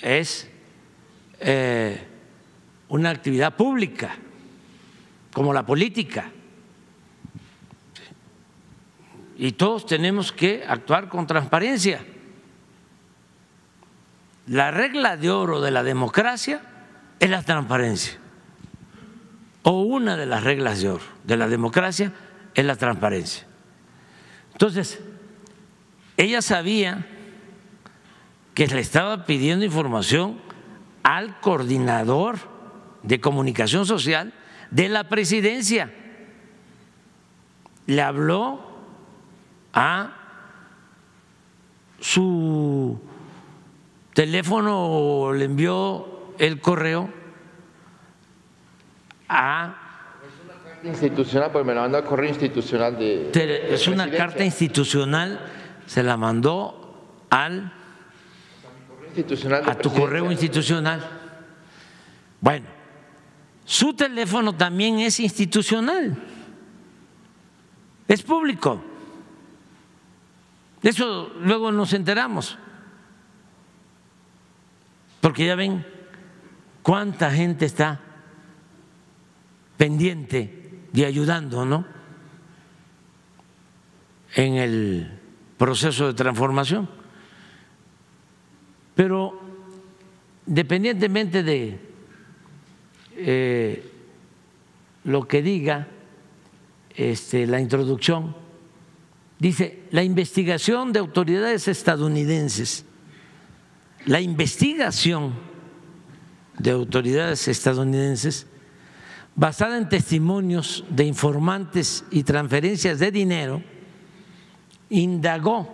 es 0.01 0.49
eh, 1.40 2.01
una 2.90 3.09
actividad 3.09 3.56
pública, 3.56 4.16
como 5.33 5.53
la 5.53 5.66
política. 5.66 6.32
Y 9.38 9.53
todos 9.53 9.85
tenemos 9.85 10.32
que 10.32 10.66
actuar 10.67 11.08
con 11.08 11.25
transparencia. 11.27 12.03
La 14.48 14.72
regla 14.72 15.16
de 15.16 15.30
oro 15.30 15.61
de 15.61 15.72
la 15.72 15.83
democracia 15.83 16.61
es 17.19 17.30
la 17.30 17.43
transparencia 17.43 18.19
o 19.64 19.82
una 19.82 20.18
de 20.18 20.26
las 20.26 20.44
reglas 20.44 20.82
de 20.82 20.90
oro 20.90 21.04
de 21.24 21.38
la 21.38 21.48
democracia 21.48 22.14
es 22.56 22.66
la 22.66 22.76
transparencia. 22.76 23.46
Entonces, 24.54 25.00
ella 26.18 26.42
sabía 26.42 27.06
que 28.54 28.68
le 28.68 28.82
estaba 28.82 29.26
pidiendo 29.26 29.64
información 29.64 30.38
al 31.04 31.40
coordinador 31.40 32.40
de 33.04 33.22
comunicación 33.22 33.86
social 33.86 34.34
de 34.72 34.90
la 34.90 35.06
presidencia. 35.06 35.94
Le 37.86 38.02
habló 38.02 38.60
a 39.74 40.16
su 42.00 43.00
teléfono 44.14 44.78
o 44.78 45.34
le 45.34 45.46
envió 45.46 46.34
el 46.38 46.60
correo 46.60 47.10
a 49.30 49.75
institucional, 50.83 51.51
pues 51.51 51.66
me 51.66 51.74
la 51.74 51.82
mandó 51.82 51.98
al 51.98 52.03
correo 52.03 52.30
institucional 52.30 52.98
de. 52.98 53.30
Es 53.72 53.88
una 53.88 54.09
carta 54.09 54.43
institucional, 54.43 55.40
se 55.85 56.03
la 56.03 56.17
mandó 56.17 57.25
al 57.30 57.72
a 59.66 59.75
tu 59.75 59.93
correo 59.93 60.32
institucional. 60.32 61.08
Bueno, 62.41 62.66
su 63.66 63.93
teléfono 63.93 64.56
también 64.56 64.99
es 64.99 65.19
institucional, 65.19 66.17
es 68.08 68.24
público. 68.24 68.83
De 70.82 70.91
eso 70.91 71.33
luego 71.41 71.72
nos 71.72 71.91
enteramos, 71.93 72.58
porque 75.19 75.45
ya 75.45 75.56
ven 75.56 75.85
cuánta 76.82 77.30
gente 77.32 77.66
está 77.66 77.99
pendiente 79.80 80.51
y 80.93 81.06
ayudando, 81.06 81.64
¿no? 81.64 81.85
En 84.35 84.56
el 84.56 85.19
proceso 85.58 86.08
de 86.08 86.14
transformación. 86.16 86.90
Pero 88.93 89.40
independientemente 90.48 91.43
de 91.43 91.80
eh, 93.16 93.91
lo 95.06 95.25
que 95.25 95.41
diga 95.41 95.88
este, 96.93 97.48
la 97.48 97.61
introducción, 97.61 98.35
dice, 99.40 99.83
la 99.91 100.03
investigación 100.03 100.91
de 100.91 100.99
autoridades 100.99 101.69
estadounidenses, 101.69 102.83
la 104.06 104.19
investigación 104.19 105.35
de 106.58 106.72
autoridades 106.72 107.48
estadounidenses 107.48 108.45
basada 109.40 109.77
en 109.77 109.88
testimonios 109.88 110.84
de 110.90 111.06
informantes 111.06 112.03
y 112.11 112.24
transferencias 112.24 113.00
de 113.00 113.09
dinero, 113.09 113.64
indagó 114.90 115.74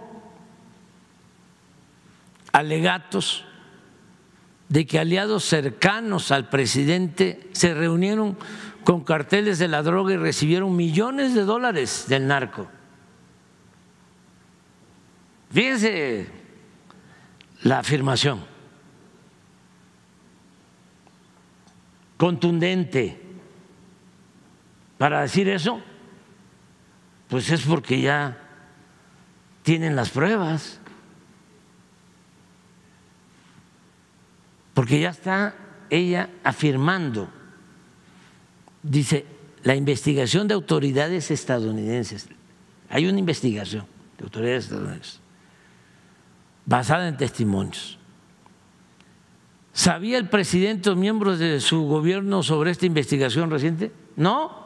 alegatos 2.52 3.44
de 4.70 4.86
que 4.86 5.00
aliados 5.00 5.46
cercanos 5.46 6.32
al 6.32 6.48
presidente 6.48 7.50
se 7.54 7.74
reunieron 7.74 8.38
con 8.84 9.04
carteles 9.04 9.58
de 9.58 9.68
la 9.68 9.82
droga 9.82 10.14
y 10.14 10.18
recibieron 10.18 10.76
millones 10.76 11.34
de 11.34 11.42
dólares 11.42 12.06
del 12.08 12.28
narco. 12.28 12.68
Fíjense 15.50 16.28
la 17.64 17.80
afirmación 17.80 18.46
contundente 22.16 23.25
para 24.98 25.22
decir 25.22 25.50
eso, 25.50 25.82
pues 27.28 27.50
es 27.52 27.62
porque 27.62 28.02
ya 28.02 28.38
tienen 29.64 29.96
las 29.96 30.10
pruebas. 30.10 30.80
porque 34.76 35.00
ya 35.00 35.10
está 35.10 35.56
ella 35.90 36.30
afirmando, 36.44 37.30
dice, 38.84 39.26
la 39.64 39.74
investigación 39.74 40.48
de 40.48 40.54
autoridades 40.54 41.32
estadounidenses, 41.32 42.28
hay 42.90 43.08
una 43.08 43.18
investigación 43.18 43.86
de 44.18 44.26
autoridades 44.26 44.66
estadounidenses 44.66 45.22
basada 46.66 47.08
en 47.08 47.16
testimonios. 47.16 47.98
¿Sabía 49.72 50.18
el 50.18 50.30
presidente 50.30 50.90
o 50.90 50.96
miembros 50.96 51.40
de 51.40 51.62
su 51.62 51.84
gobierno 51.84 52.44
sobre 52.44 52.72
esta 52.72 52.86
investigación 52.86 53.50
reciente? 53.50 53.92
No. 54.18 54.65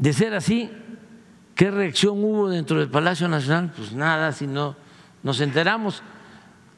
De 0.00 0.12
ser 0.12 0.34
así, 0.34 0.68
¿Qué 1.60 1.70
reacción 1.70 2.24
hubo 2.24 2.48
dentro 2.48 2.78
del 2.78 2.88
Palacio 2.88 3.28
Nacional? 3.28 3.70
Pues 3.76 3.92
nada, 3.92 4.32
si 4.32 4.46
no 4.46 4.74
nos 5.22 5.42
enteramos 5.42 6.02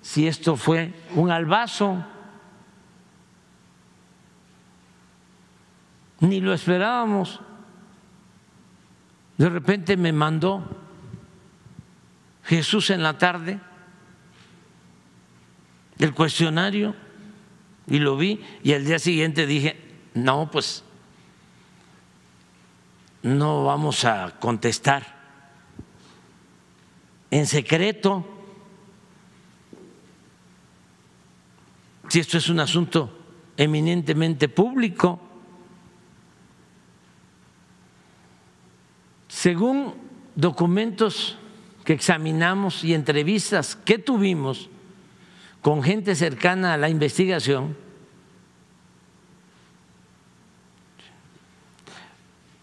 si 0.00 0.26
esto 0.26 0.56
fue 0.56 0.92
un 1.14 1.30
albazo. 1.30 2.04
Ni 6.18 6.40
lo 6.40 6.52
esperábamos. 6.52 7.40
De 9.38 9.48
repente 9.48 9.96
me 9.96 10.12
mandó 10.12 10.64
Jesús 12.42 12.90
en 12.90 13.04
la 13.04 13.18
tarde 13.18 13.60
el 16.00 16.12
cuestionario 16.12 16.96
y 17.86 18.00
lo 18.00 18.16
vi 18.16 18.40
y 18.64 18.72
al 18.72 18.84
día 18.84 18.98
siguiente 18.98 19.46
dije, 19.46 19.80
no, 20.14 20.50
pues 20.50 20.82
no 23.22 23.64
vamos 23.64 24.04
a 24.04 24.38
contestar 24.38 25.20
en 27.30 27.46
secreto 27.46 28.24
si 32.08 32.20
esto 32.20 32.36
es 32.36 32.48
un 32.50 32.60
asunto 32.60 33.10
eminentemente 33.56 34.48
público. 34.48 35.18
Según 39.28 39.94
documentos 40.34 41.38
que 41.84 41.94
examinamos 41.94 42.84
y 42.84 42.92
entrevistas 42.92 43.76
que 43.76 43.98
tuvimos 43.98 44.68
con 45.62 45.82
gente 45.82 46.14
cercana 46.14 46.74
a 46.74 46.76
la 46.76 46.90
investigación, 46.90 47.76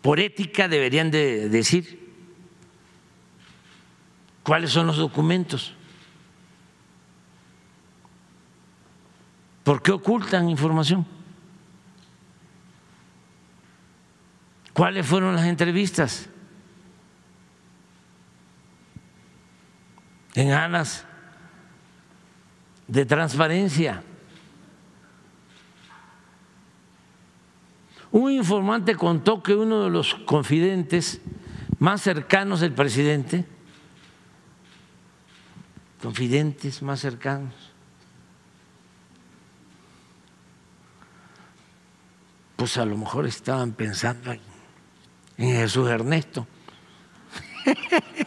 por 0.01 0.19
ética 0.19 0.67
deberían 0.67 1.11
de 1.11 1.49
decir 1.49 2.13
cuáles 4.43 4.71
son 4.71 4.87
los 4.87 4.97
documentos. 4.97 5.73
¿Por 9.63 9.81
qué 9.81 9.91
ocultan 9.91 10.49
información? 10.49 11.05
¿Cuáles 14.73 15.05
fueron 15.05 15.35
las 15.35 15.45
entrevistas? 15.45 16.29
En 20.33 20.51
alas 20.51 21.05
de 22.87 23.05
transparencia. 23.05 24.03
Un 28.11 28.31
informante 28.31 28.95
contó 28.95 29.43
que 29.43 29.53
uno 29.53 29.83
de 29.83 29.89
los 29.89 30.15
confidentes 30.15 31.21
más 31.77 32.01
cercanos 32.01 32.59
del 32.61 32.73
presidente, 32.73 33.45
confidentes 36.01 36.81
más 36.81 36.99
cercanos, 36.99 37.53
pues 42.55 42.77
a 42.77 42.85
lo 42.85 42.97
mejor 42.97 43.27
estaban 43.27 43.73
pensando 43.73 44.31
en 44.31 44.41
Jesús 45.37 45.89
Ernesto. 45.89 46.47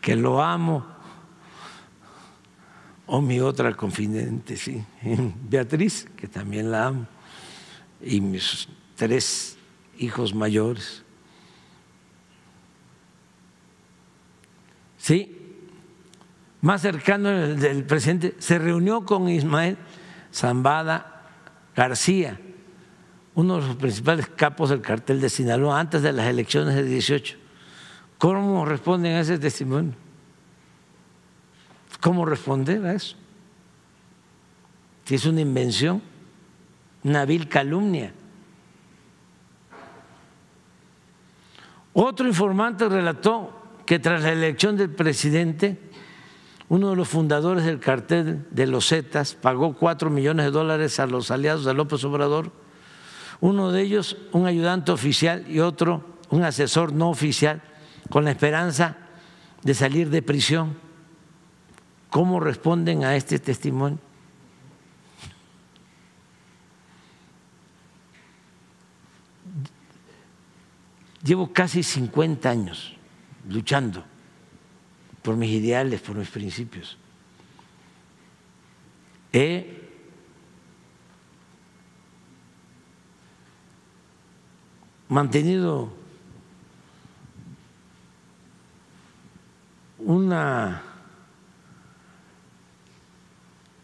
que 0.00 0.16
lo 0.16 0.42
amo 0.42 0.93
o 3.06 3.20
mi 3.20 3.40
otra 3.40 3.74
confidente, 3.74 4.56
sí, 4.56 4.82
Beatriz, 5.48 6.06
que 6.16 6.28
también 6.28 6.70
la 6.70 6.86
amo, 6.86 7.06
y 8.02 8.20
mis 8.20 8.68
tres 8.96 9.56
hijos 9.98 10.34
mayores. 10.34 11.02
Sí, 14.98 15.36
más 16.62 16.80
cercano 16.80 17.28
del 17.28 17.84
presidente, 17.84 18.34
se 18.38 18.58
reunió 18.58 19.04
con 19.04 19.28
Ismael 19.28 19.76
Zambada 20.32 21.28
García, 21.76 22.40
uno 23.34 23.60
de 23.60 23.66
los 23.66 23.76
principales 23.76 24.28
capos 24.34 24.70
del 24.70 24.80
cartel 24.80 25.20
de 25.20 25.28
Sinaloa 25.28 25.78
antes 25.78 26.00
de 26.02 26.12
las 26.12 26.26
elecciones 26.26 26.74
de 26.74 26.84
18. 26.84 27.36
¿Cómo 28.16 28.64
responden 28.64 29.16
a 29.16 29.20
ese 29.20 29.38
testimonio? 29.38 30.03
¿Cómo 32.04 32.26
responder 32.26 32.84
a 32.84 32.92
eso? 32.92 33.16
Si 35.06 35.14
es 35.14 35.24
una 35.24 35.40
invención, 35.40 36.02
una 37.02 37.24
vil 37.24 37.48
calumnia. 37.48 38.12
Otro 41.94 42.28
informante 42.28 42.90
relató 42.90 43.58
que 43.86 43.98
tras 43.98 44.22
la 44.22 44.32
elección 44.32 44.76
del 44.76 44.90
presidente, 44.90 45.78
uno 46.68 46.90
de 46.90 46.96
los 46.96 47.08
fundadores 47.08 47.64
del 47.64 47.80
cartel 47.80 48.48
de 48.50 48.66
los 48.66 48.90
Zetas 48.90 49.34
pagó 49.34 49.72
cuatro 49.72 50.10
millones 50.10 50.44
de 50.44 50.50
dólares 50.50 51.00
a 51.00 51.06
los 51.06 51.30
aliados 51.30 51.64
de 51.64 51.72
López 51.72 52.04
Obrador, 52.04 52.52
uno 53.40 53.72
de 53.72 53.80
ellos 53.80 54.18
un 54.32 54.46
ayudante 54.46 54.92
oficial 54.92 55.50
y 55.50 55.60
otro 55.60 56.04
un 56.28 56.44
asesor 56.44 56.92
no 56.92 57.08
oficial, 57.08 57.62
con 58.10 58.26
la 58.26 58.30
esperanza 58.32 58.98
de 59.62 59.72
salir 59.72 60.10
de 60.10 60.20
prisión. 60.20 60.83
¿Cómo 62.14 62.38
responden 62.38 63.02
a 63.02 63.16
este 63.16 63.40
testimonio? 63.40 63.98
Llevo 71.24 71.52
casi 71.52 71.82
50 71.82 72.48
años 72.48 72.94
luchando 73.48 74.04
por 75.22 75.34
mis 75.34 75.50
ideales, 75.50 76.02
por 76.02 76.14
mis 76.14 76.30
principios. 76.30 76.96
He 79.32 79.90
mantenido 85.08 85.92
una 89.98 90.93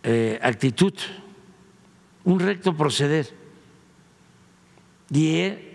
eh, 0.02 0.38
actitud, 0.42 0.94
un 2.24 2.40
recto 2.40 2.76
proceder. 2.76 3.28
Y 5.10 5.36
he 5.36 5.70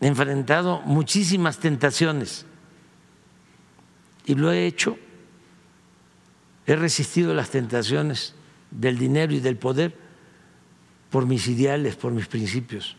enfrentado 0.00 0.82
muchísimas 0.82 1.58
tentaciones 1.58 2.44
y 4.26 4.34
lo 4.34 4.52
he 4.52 4.66
hecho. 4.66 4.98
He 6.66 6.74
resistido 6.74 7.32
las 7.32 7.50
tentaciones 7.50 8.34
del 8.70 8.98
dinero 8.98 9.32
y 9.32 9.40
del 9.40 9.56
poder 9.56 9.96
por 11.10 11.24
mis 11.26 11.46
ideales, 11.46 11.94
por 11.94 12.12
mis 12.12 12.26
principios. 12.26 12.96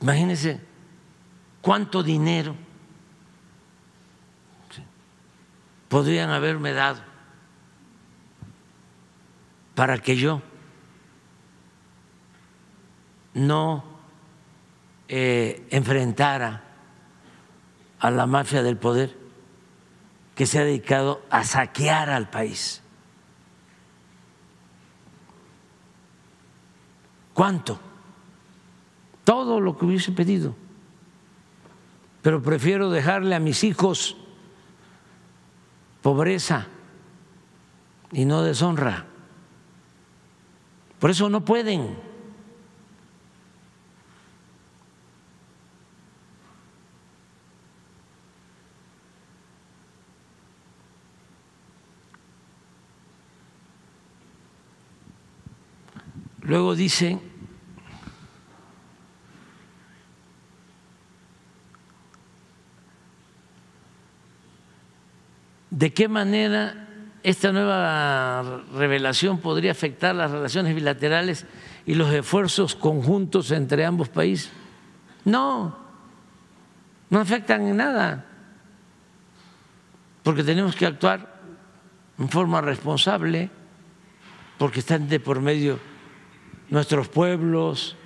Imagínense 0.00 0.58
cuánto 1.60 2.02
dinero 2.02 2.56
podrían 5.92 6.30
haberme 6.30 6.72
dado 6.72 7.02
para 9.74 9.98
que 9.98 10.16
yo 10.16 10.40
no 13.34 13.84
eh, 15.06 15.66
enfrentara 15.68 16.62
a 18.00 18.10
la 18.10 18.24
mafia 18.24 18.62
del 18.62 18.78
poder 18.78 19.14
que 20.34 20.46
se 20.46 20.60
ha 20.60 20.64
dedicado 20.64 21.20
a 21.28 21.44
saquear 21.44 22.08
al 22.08 22.30
país. 22.30 22.80
¿Cuánto? 27.34 27.78
Todo 29.24 29.60
lo 29.60 29.76
que 29.76 29.84
hubiese 29.84 30.12
pedido. 30.12 30.54
Pero 32.22 32.40
prefiero 32.40 32.88
dejarle 32.88 33.34
a 33.34 33.40
mis 33.40 33.62
hijos 33.62 34.16
pobreza 36.02 36.66
y 38.10 38.24
no 38.24 38.42
deshonra. 38.42 39.06
Por 40.98 41.10
eso 41.10 41.28
no 41.30 41.44
pueden. 41.44 41.96
Luego 56.42 56.74
dice, 56.74 57.18
¿de 65.82 65.92
qué 65.92 66.06
manera 66.06 66.86
esta 67.24 67.50
nueva 67.50 68.62
revelación 68.72 69.38
podría 69.38 69.72
afectar 69.72 70.14
las 70.14 70.30
relaciones 70.30 70.76
bilaterales 70.76 71.44
y 71.84 71.96
los 71.96 72.14
esfuerzos 72.14 72.76
conjuntos 72.76 73.50
entre 73.50 73.84
ambos 73.84 74.08
países? 74.08 74.52
No, 75.24 75.76
no 77.10 77.18
afectan 77.18 77.66
en 77.66 77.78
nada, 77.78 78.26
porque 80.22 80.44
tenemos 80.44 80.76
que 80.76 80.86
actuar 80.86 81.40
en 82.16 82.28
forma 82.28 82.60
responsable, 82.60 83.50
porque 84.58 84.78
están 84.78 85.08
de 85.08 85.18
por 85.18 85.40
medio 85.40 85.80
nuestros 86.70 87.08
pueblos, 87.08 87.96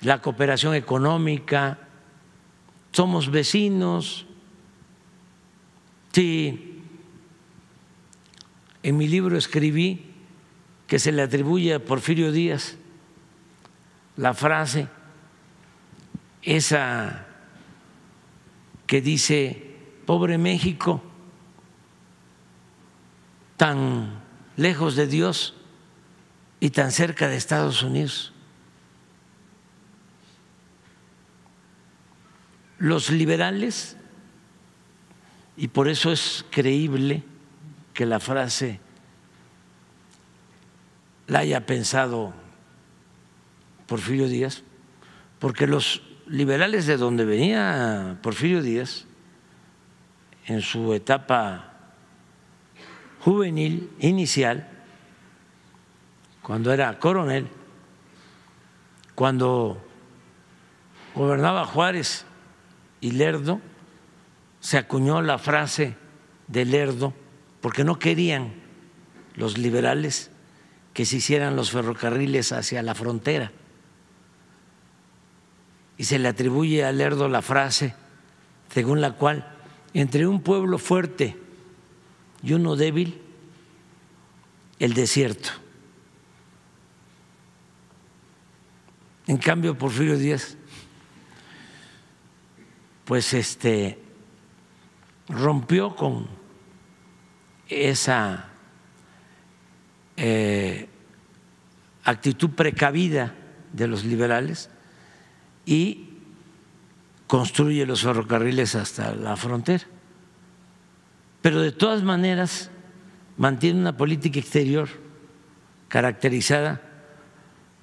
la 0.00 0.22
cooperación 0.22 0.74
económica, 0.74 1.80
somos 2.92 3.30
vecinos. 3.30 4.24
Sí, 6.12 6.67
en 8.88 8.96
mi 8.96 9.06
libro 9.06 9.36
escribí 9.36 10.14
que 10.86 10.98
se 10.98 11.12
le 11.12 11.20
atribuye 11.20 11.74
a 11.74 11.84
Porfirio 11.84 12.32
Díaz 12.32 12.76
la 14.16 14.32
frase 14.32 14.88
esa 16.40 17.26
que 18.86 19.02
dice, 19.02 19.76
pobre 20.06 20.38
México, 20.38 21.02
tan 23.58 24.22
lejos 24.56 24.96
de 24.96 25.06
Dios 25.06 25.54
y 26.58 26.70
tan 26.70 26.90
cerca 26.90 27.28
de 27.28 27.36
Estados 27.36 27.82
Unidos. 27.82 28.32
Los 32.78 33.10
liberales, 33.10 33.98
y 35.58 35.68
por 35.68 35.88
eso 35.88 36.10
es 36.10 36.46
creíble 36.50 37.22
que 37.98 38.06
la 38.06 38.20
frase 38.20 38.78
la 41.26 41.40
haya 41.40 41.66
pensado 41.66 42.32
Porfirio 43.88 44.28
Díaz, 44.28 44.62
porque 45.40 45.66
los 45.66 46.02
liberales 46.28 46.86
de 46.86 46.96
donde 46.96 47.24
venía 47.24 48.20
Porfirio 48.22 48.62
Díaz, 48.62 49.04
en 50.46 50.62
su 50.62 50.94
etapa 50.94 51.72
juvenil, 53.18 53.90
inicial, 53.98 54.68
cuando 56.40 56.72
era 56.72 57.00
coronel, 57.00 57.48
cuando 59.16 59.84
gobernaba 61.16 61.64
Juárez 61.64 62.24
y 63.00 63.10
Lerdo, 63.10 63.60
se 64.60 64.78
acuñó 64.78 65.20
la 65.20 65.38
frase 65.38 65.96
de 66.46 66.64
Lerdo, 66.64 67.12
porque 67.60 67.84
no 67.84 67.98
querían 67.98 68.52
los 69.34 69.58
liberales 69.58 70.30
que 70.94 71.04
se 71.04 71.16
hicieran 71.16 71.56
los 71.56 71.70
ferrocarriles 71.70 72.52
hacia 72.52 72.82
la 72.82 72.94
frontera. 72.94 73.52
Y 75.96 76.04
se 76.04 76.18
le 76.18 76.28
atribuye 76.28 76.84
a 76.84 76.92
Lerdo 76.92 77.28
la 77.28 77.42
frase 77.42 77.94
según 78.72 79.00
la 79.00 79.12
cual 79.12 79.54
entre 79.94 80.26
un 80.26 80.42
pueblo 80.42 80.78
fuerte 80.78 81.36
y 82.42 82.52
uno 82.52 82.76
débil, 82.76 83.20
el 84.78 84.94
desierto. 84.94 85.50
En 89.26 89.38
cambio, 89.38 89.76
Porfirio 89.76 90.16
Díaz, 90.16 90.56
pues 93.04 93.34
este 93.34 93.98
rompió 95.28 95.96
con 95.96 96.37
esa 97.68 98.48
eh, 100.16 100.88
actitud 102.04 102.50
precavida 102.50 103.34
de 103.72 103.86
los 103.86 104.04
liberales 104.04 104.70
y 105.66 106.08
construye 107.26 107.84
los 107.86 108.02
ferrocarriles 108.02 108.74
hasta 108.74 109.14
la 109.14 109.36
frontera. 109.36 109.84
Pero 111.42 111.60
de 111.60 111.72
todas 111.72 112.02
maneras 112.02 112.70
mantiene 113.36 113.80
una 113.80 113.96
política 113.96 114.40
exterior 114.40 114.88
caracterizada 115.88 116.82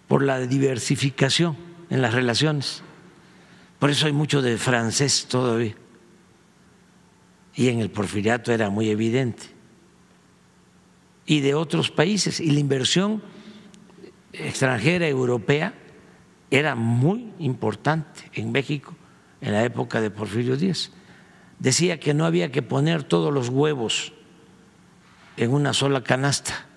por 0.07 0.23
la 0.23 0.39
diversificación 0.39 1.55
en 1.89 2.01
las 2.01 2.13
relaciones. 2.13 2.83
Por 3.79 3.89
eso 3.89 4.07
hay 4.07 4.13
mucho 4.13 4.41
de 4.41 4.57
francés 4.57 5.27
todavía. 5.29 5.75
Y 7.55 7.69
en 7.69 7.79
el 7.79 7.89
porfiriato 7.89 8.51
era 8.51 8.69
muy 8.69 8.89
evidente. 8.89 9.54
Y 11.25 11.39
de 11.39 11.55
otros 11.55 11.91
países. 11.91 12.39
Y 12.39 12.51
la 12.51 12.59
inversión 12.59 13.23
extranjera 14.33 15.07
europea 15.07 15.73
era 16.51 16.75
muy 16.75 17.31
importante 17.39 18.29
en 18.33 18.51
México 18.51 18.95
en 19.41 19.53
la 19.53 19.63
época 19.63 20.01
de 20.01 20.11
Porfirio 20.11 20.57
Díaz. 20.57 20.91
Decía 21.59 21.99
que 21.99 22.13
no 22.13 22.25
había 22.25 22.51
que 22.51 22.61
poner 22.61 23.03
todos 23.03 23.33
los 23.33 23.49
huevos 23.49 24.13
en 25.37 25.51
una 25.51 25.73
sola 25.73 26.03
canasta 26.03 26.67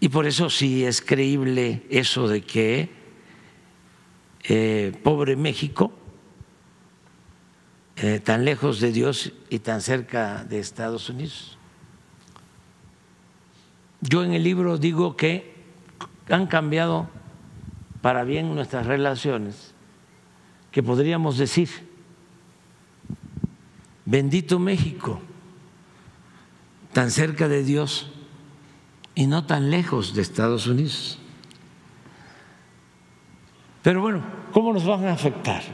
y 0.00 0.08
por 0.08 0.26
eso 0.26 0.48
sí 0.48 0.84
es 0.84 1.02
creíble 1.02 1.82
eso 1.90 2.28
de 2.28 2.42
que 2.42 2.88
eh, 4.44 4.92
pobre 5.02 5.34
México, 5.34 5.92
eh, 8.00 8.20
tan 8.20 8.44
lejos 8.44 8.78
de 8.78 8.92
Dios 8.92 9.32
y 9.50 9.58
tan 9.58 9.80
cerca 9.80 10.44
de 10.44 10.60
Estados 10.60 11.08
Unidos. 11.08 11.58
Yo 14.00 14.22
en 14.22 14.34
el 14.34 14.44
libro 14.44 14.78
digo 14.78 15.16
que 15.16 15.56
han 16.28 16.46
cambiado 16.46 17.08
para 18.00 18.22
bien 18.22 18.54
nuestras 18.54 18.86
relaciones, 18.86 19.74
que 20.70 20.80
podríamos 20.80 21.38
decir, 21.38 21.68
bendito 24.04 24.60
México, 24.60 25.20
tan 26.92 27.10
cerca 27.10 27.48
de 27.48 27.64
Dios 27.64 28.12
y 29.16 29.26
no 29.26 29.44
tan 29.44 29.70
lejos 29.70 30.14
de 30.14 30.22
Estados 30.22 30.68
Unidos. 30.68 31.18
Pero 33.82 34.00
bueno, 34.02 34.22
¿cómo 34.52 34.72
nos 34.72 34.84
van 34.84 35.06
a 35.06 35.12
afectar 35.12 35.64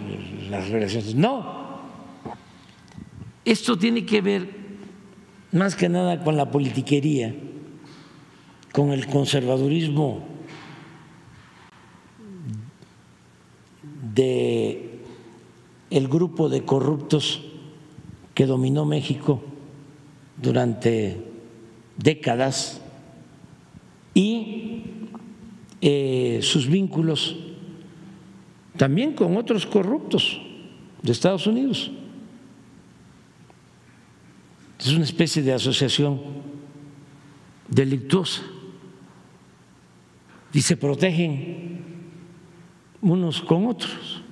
las 0.48 0.70
relaciones? 0.70 1.14
No, 1.14 1.63
esto 3.44 3.78
tiene 3.78 4.06
que 4.06 4.20
ver 4.20 4.48
más 5.52 5.76
que 5.76 5.88
nada 5.88 6.22
con 6.22 6.36
la 6.36 6.50
politiquería, 6.50 7.34
con 8.72 8.90
el 8.90 9.06
conservadurismo 9.06 10.24
de 14.14 15.00
el 15.90 16.08
grupo 16.08 16.48
de 16.48 16.64
corruptos 16.64 17.42
que 18.34 18.46
dominó 18.46 18.84
México 18.84 19.42
durante 20.40 21.22
décadas 21.96 22.80
y 24.12 24.82
eh, 25.80 26.40
sus 26.42 26.66
vínculos 26.66 27.36
también 28.76 29.12
con 29.12 29.36
otros 29.36 29.66
corruptos 29.66 30.40
de 31.02 31.12
Estados 31.12 31.46
Unidos. 31.46 31.92
Es 34.78 34.88
una 34.88 35.04
especie 35.04 35.42
de 35.42 35.52
asociación 35.52 36.20
delictuosa 37.68 38.42
y 40.52 40.62
se 40.62 40.76
protegen 40.76 41.82
unos 43.00 43.40
con 43.42 43.66
otros. 43.66 44.22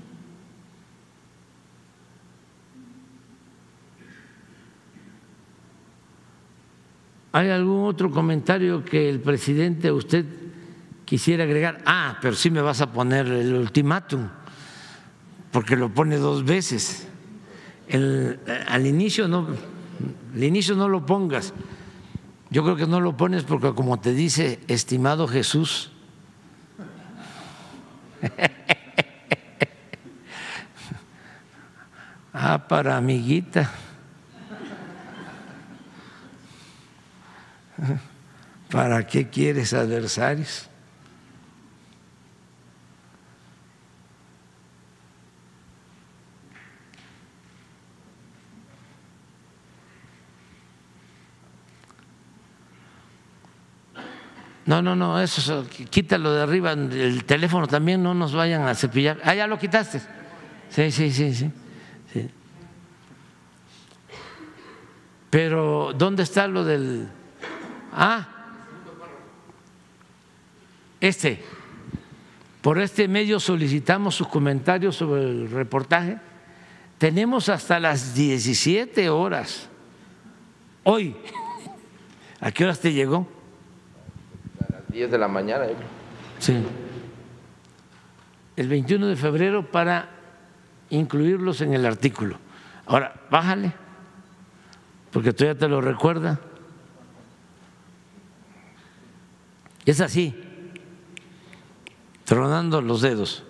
¿Hay 7.32 7.48
algún 7.48 7.86
otro 7.86 8.10
comentario 8.10 8.84
que 8.84 9.08
el 9.08 9.20
presidente 9.20 9.90
usted 9.90 10.26
quisiera 11.06 11.44
agregar? 11.44 11.82
Ah, 11.86 12.18
pero 12.20 12.34
sí 12.34 12.50
me 12.50 12.60
vas 12.60 12.82
a 12.82 12.92
poner 12.92 13.26
el 13.26 13.54
ultimátum, 13.54 14.28
porque 15.50 15.76
lo 15.76 15.88
pone 15.88 16.18
dos 16.18 16.44
veces. 16.44 17.08
El, 17.88 18.38
al 18.68 18.86
inicio 18.86 19.28
no, 19.28 19.48
al 20.34 20.42
inicio 20.42 20.74
no 20.74 20.88
lo 20.88 21.06
pongas. 21.06 21.54
Yo 22.50 22.64
creo 22.64 22.76
que 22.76 22.86
no 22.86 23.00
lo 23.00 23.16
pones 23.16 23.44
porque 23.44 23.74
como 23.74 23.98
te 23.98 24.12
dice, 24.12 24.60
estimado 24.68 25.26
Jesús, 25.26 25.90
ah, 32.32 32.68
para 32.68 32.96
amiguita. 32.96 33.70
¿Para 38.70 39.06
qué 39.06 39.28
quieres 39.28 39.74
adversarios? 39.74 40.70
No, 54.64 54.80
no, 54.80 54.94
no, 54.94 55.20
eso, 55.20 55.66
quítalo 55.90 56.32
de 56.32 56.42
arriba, 56.42 56.72
el 56.72 57.24
teléfono 57.24 57.66
también, 57.66 58.02
no 58.02 58.14
nos 58.14 58.32
vayan 58.32 58.62
a 58.62 58.74
cepillar. 58.74 59.18
Ah, 59.24 59.34
ya 59.34 59.46
lo 59.46 59.58
quitaste. 59.58 60.00
Sí, 60.70 60.90
sí, 60.90 61.10
sí, 61.10 61.34
sí. 61.34 61.50
sí. 62.12 62.30
Pero, 65.30 65.92
¿dónde 65.96 66.22
está 66.22 66.46
lo 66.46 66.64
del... 66.64 67.08
Ah, 67.92 68.28
este. 71.00 71.42
Por 72.60 72.78
este 72.78 73.08
medio 73.08 73.40
solicitamos 73.40 74.14
sus 74.14 74.28
comentarios 74.28 74.94
sobre 74.94 75.22
el 75.22 75.50
reportaje. 75.50 76.18
Tenemos 76.98 77.48
hasta 77.48 77.80
las 77.80 78.14
17 78.14 79.10
horas. 79.10 79.68
Hoy. 80.84 81.16
¿A 82.40 82.52
qué 82.52 82.62
horas 82.62 82.78
te 82.78 82.92
llegó? 82.92 83.26
10 84.92 85.10
de 85.10 85.18
la 85.18 85.28
mañana. 85.28 85.66
Sí. 86.38 86.62
El 88.56 88.68
21 88.68 89.06
de 89.06 89.16
febrero 89.16 89.70
para 89.70 90.10
incluirlos 90.90 91.62
en 91.62 91.72
el 91.72 91.86
artículo. 91.86 92.38
Ahora, 92.86 93.14
bájale, 93.30 93.72
porque 95.10 95.32
todavía 95.32 95.58
te 95.58 95.68
lo 95.68 95.80
recuerda. 95.80 96.38
Es 99.86 100.00
así, 100.00 100.34
tronando 102.24 102.82
los 102.82 103.00
dedos. 103.00 103.44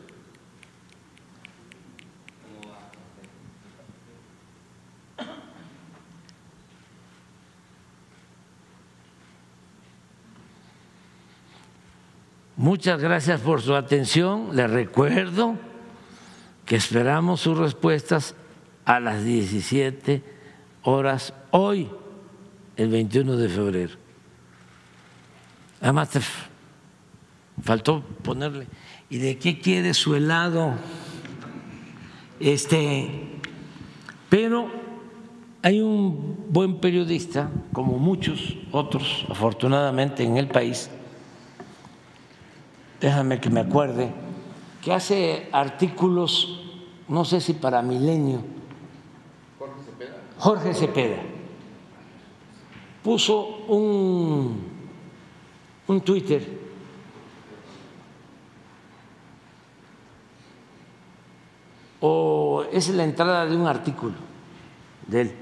Muchas 12.63 13.01
gracias 13.01 13.41
por 13.41 13.61
su 13.61 13.75
atención. 13.75 14.55
Les 14.55 14.71
recuerdo 14.71 15.57
que 16.65 16.77
esperamos 16.77 17.41
sus 17.41 17.59
respuestas 17.59 18.37
a 18.85 19.01
las 19.01 19.25
17 19.25 20.23
horas 20.85 21.35
hoy, 21.51 21.91
el 22.77 22.89
21 22.89 23.37
de 23.37 23.49
febrero. 23.49 23.95
Además, 25.81 26.11
faltó 27.65 28.01
ponerle, 28.23 28.69
¿y 29.11 29.19
de 29.19 29.39
qué 29.39 29.59
quiere 29.59 29.93
su 29.93 30.15
helado? 30.15 30.75
Este, 32.39 33.41
pero 34.29 34.71
hay 35.63 35.81
un 35.81 36.47
buen 36.49 36.79
periodista, 36.79 37.51
como 37.73 37.99
muchos 37.99 38.57
otros, 38.71 39.27
afortunadamente, 39.29 40.23
en 40.23 40.37
el 40.37 40.47
país, 40.47 40.89
déjame 43.03 43.41
que 43.41 43.51
me 43.51 43.61
acuerde, 43.61 44.13
que 44.81 44.93
hace 44.93 45.49
artículos, 45.51 46.61
no 47.09 47.25
sé 47.25 47.41
si 47.41 47.55
para 47.55 47.83
Milenio, 47.83 48.45
Jorge 49.59 49.83
Cepeda. 49.85 50.17
Jorge 50.39 50.75
Cepeda, 50.75 51.23
puso 53.03 53.65
un, 53.67 54.69
un 55.89 56.01
Twitter 56.03 56.61
o 61.99 62.65
es 62.73 62.89
la 62.91 63.03
entrada 63.03 63.47
de 63.47 63.57
un 63.57 63.67
artículo 63.67 64.15
de 65.09 65.21
él. 65.23 65.35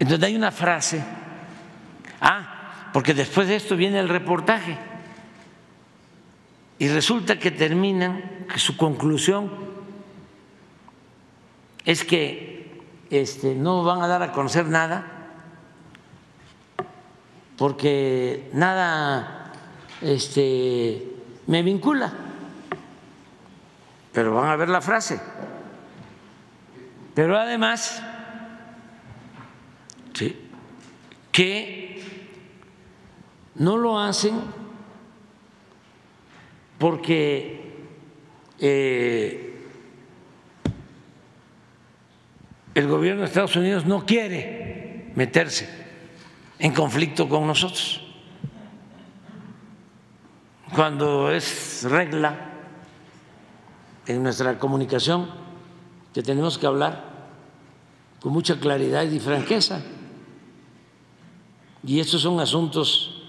Entonces 0.00 0.26
hay 0.26 0.34
una 0.34 0.50
frase, 0.50 1.00
ah, 2.20 2.90
porque 2.92 3.14
después 3.14 3.46
de 3.46 3.54
esto 3.54 3.76
viene 3.76 4.00
el 4.00 4.08
reportaje 4.08 4.90
y 6.82 6.88
resulta 6.88 7.38
que 7.38 7.52
terminan, 7.52 8.46
que 8.52 8.58
su 8.58 8.76
conclusión 8.76 9.48
es 11.84 12.02
que 12.02 12.82
este, 13.08 13.54
no 13.54 13.84
van 13.84 14.02
a 14.02 14.08
dar 14.08 14.20
a 14.20 14.32
conocer 14.32 14.66
nada 14.66 15.06
porque 17.56 18.50
nada 18.52 19.52
este, 20.00 21.06
me 21.46 21.62
vincula, 21.62 22.12
pero 24.12 24.34
van 24.34 24.50
a 24.50 24.56
ver 24.56 24.68
la 24.68 24.80
frase. 24.80 25.20
Pero 27.14 27.38
además, 27.38 28.02
que 31.30 32.02
no 33.54 33.76
lo 33.76 34.00
hacen 34.00 34.61
porque 36.82 37.60
eh, 38.58 39.54
el 42.74 42.88
gobierno 42.88 43.20
de 43.20 43.28
Estados 43.28 43.54
Unidos 43.54 43.86
no 43.86 44.04
quiere 44.04 45.12
meterse 45.14 45.68
en 46.58 46.74
conflicto 46.74 47.28
con 47.28 47.46
nosotros. 47.46 48.00
Cuando 50.74 51.30
es 51.30 51.84
regla 51.84 52.50
en 54.08 54.20
nuestra 54.24 54.58
comunicación 54.58 55.30
que 56.12 56.24
tenemos 56.24 56.58
que 56.58 56.66
hablar 56.66 57.28
con 58.20 58.32
mucha 58.32 58.58
claridad 58.58 59.04
y 59.04 59.20
franqueza. 59.20 59.80
Y 61.86 62.00
estos 62.00 62.22
son 62.22 62.40
asuntos 62.40 63.22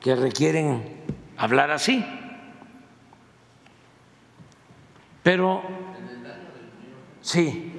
que 0.00 0.16
requieren 0.16 1.04
hablar 1.36 1.70
así. 1.70 2.04
Pero 5.22 5.62
sí, 7.20 7.72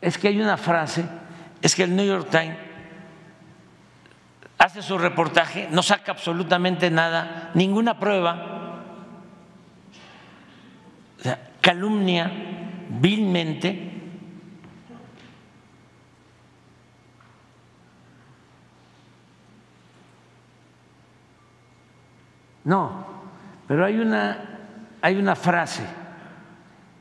es 0.00 0.18
que 0.18 0.28
hay 0.28 0.40
una 0.40 0.56
frase, 0.56 1.04
es 1.60 1.74
que 1.74 1.82
el 1.82 1.96
New 1.96 2.06
York 2.06 2.28
Times 2.30 2.56
hace 4.58 4.82
su 4.82 4.96
reportaje, 4.96 5.68
no 5.70 5.82
saca 5.82 6.12
absolutamente 6.12 6.90
nada, 6.90 7.50
ninguna 7.54 7.98
prueba, 7.98 8.82
o 11.18 11.22
sea, 11.22 11.50
calumnia 11.60 12.30
vilmente 12.88 13.95
No, 22.66 23.06
pero 23.68 23.84
hay 23.84 23.96
una, 23.96 24.58
hay 25.00 25.16
una 25.16 25.36
frase 25.36 25.84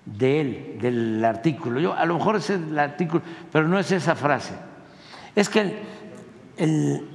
de 0.05 0.41
él, 0.41 0.77
del 0.79 1.25
artículo. 1.25 1.79
Yo, 1.79 1.91
a 1.95 2.05
lo 2.05 2.19
mejor 2.19 2.35
es 2.35 2.51
el 2.51 2.77
artículo, 2.77 3.23
pero 3.51 3.67
no 3.67 3.79
es 3.79 3.91
esa 3.91 4.15
frase. 4.15 4.53
Es 5.35 5.49
que 5.49 5.61
el, 5.61 5.79
el 6.55 7.09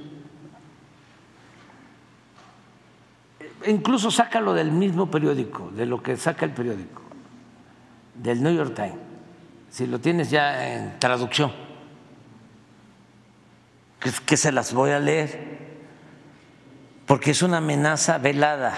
incluso 3.67 4.11
sácalo 4.11 4.53
del 4.53 4.73
mismo 4.73 5.09
periódico, 5.09 5.71
de 5.71 5.85
lo 5.85 6.03
que 6.03 6.17
saca 6.17 6.43
el 6.43 6.51
periódico, 6.51 7.01
del 8.15 8.43
New 8.43 8.53
York 8.53 8.75
Times, 8.75 8.99
si 9.69 9.87
lo 9.87 9.99
tienes 9.99 10.29
ya 10.29 10.73
en 10.73 10.99
traducción, 10.99 11.53
que, 14.01 14.11
que 14.25 14.35
se 14.35 14.51
las 14.51 14.73
voy 14.73 14.91
a 14.91 14.99
leer, 14.99 15.60
porque 17.11 17.31
es 17.31 17.41
una 17.41 17.57
amenaza 17.57 18.19
velada. 18.19 18.71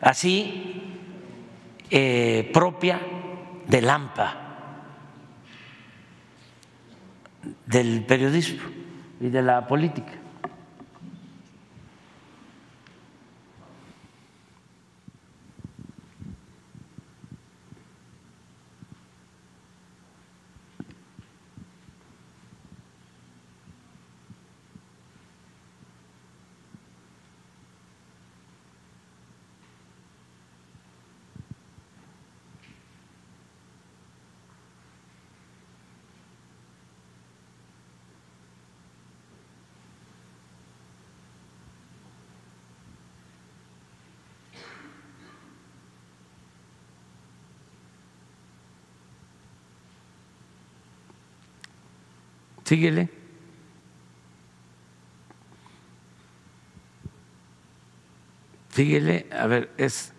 Así, 0.00 0.82
eh, 1.90 2.50
propia 2.54 2.98
del 3.66 3.90
AMPA, 3.90 4.34
del 7.66 8.02
periodismo 8.06 8.62
y 9.20 9.28
de 9.28 9.42
la 9.42 9.66
política. 9.66 10.21
Síguele. 52.72 53.10
Síguele, 58.70 59.26
a 59.30 59.46
ver, 59.46 59.70
es 59.76 60.14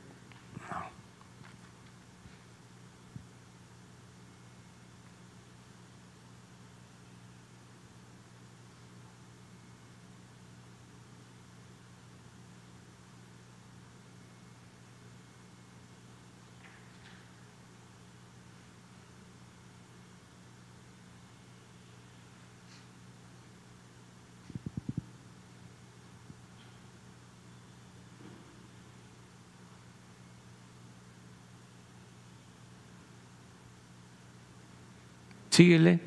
Síguele. 35.54 36.00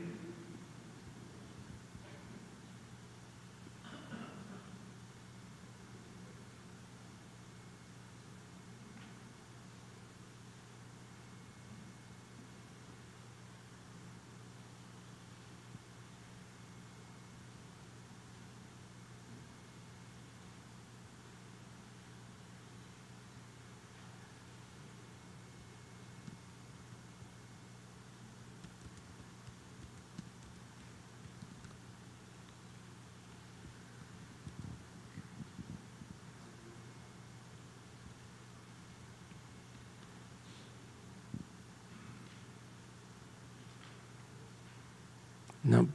No, 45.67 45.89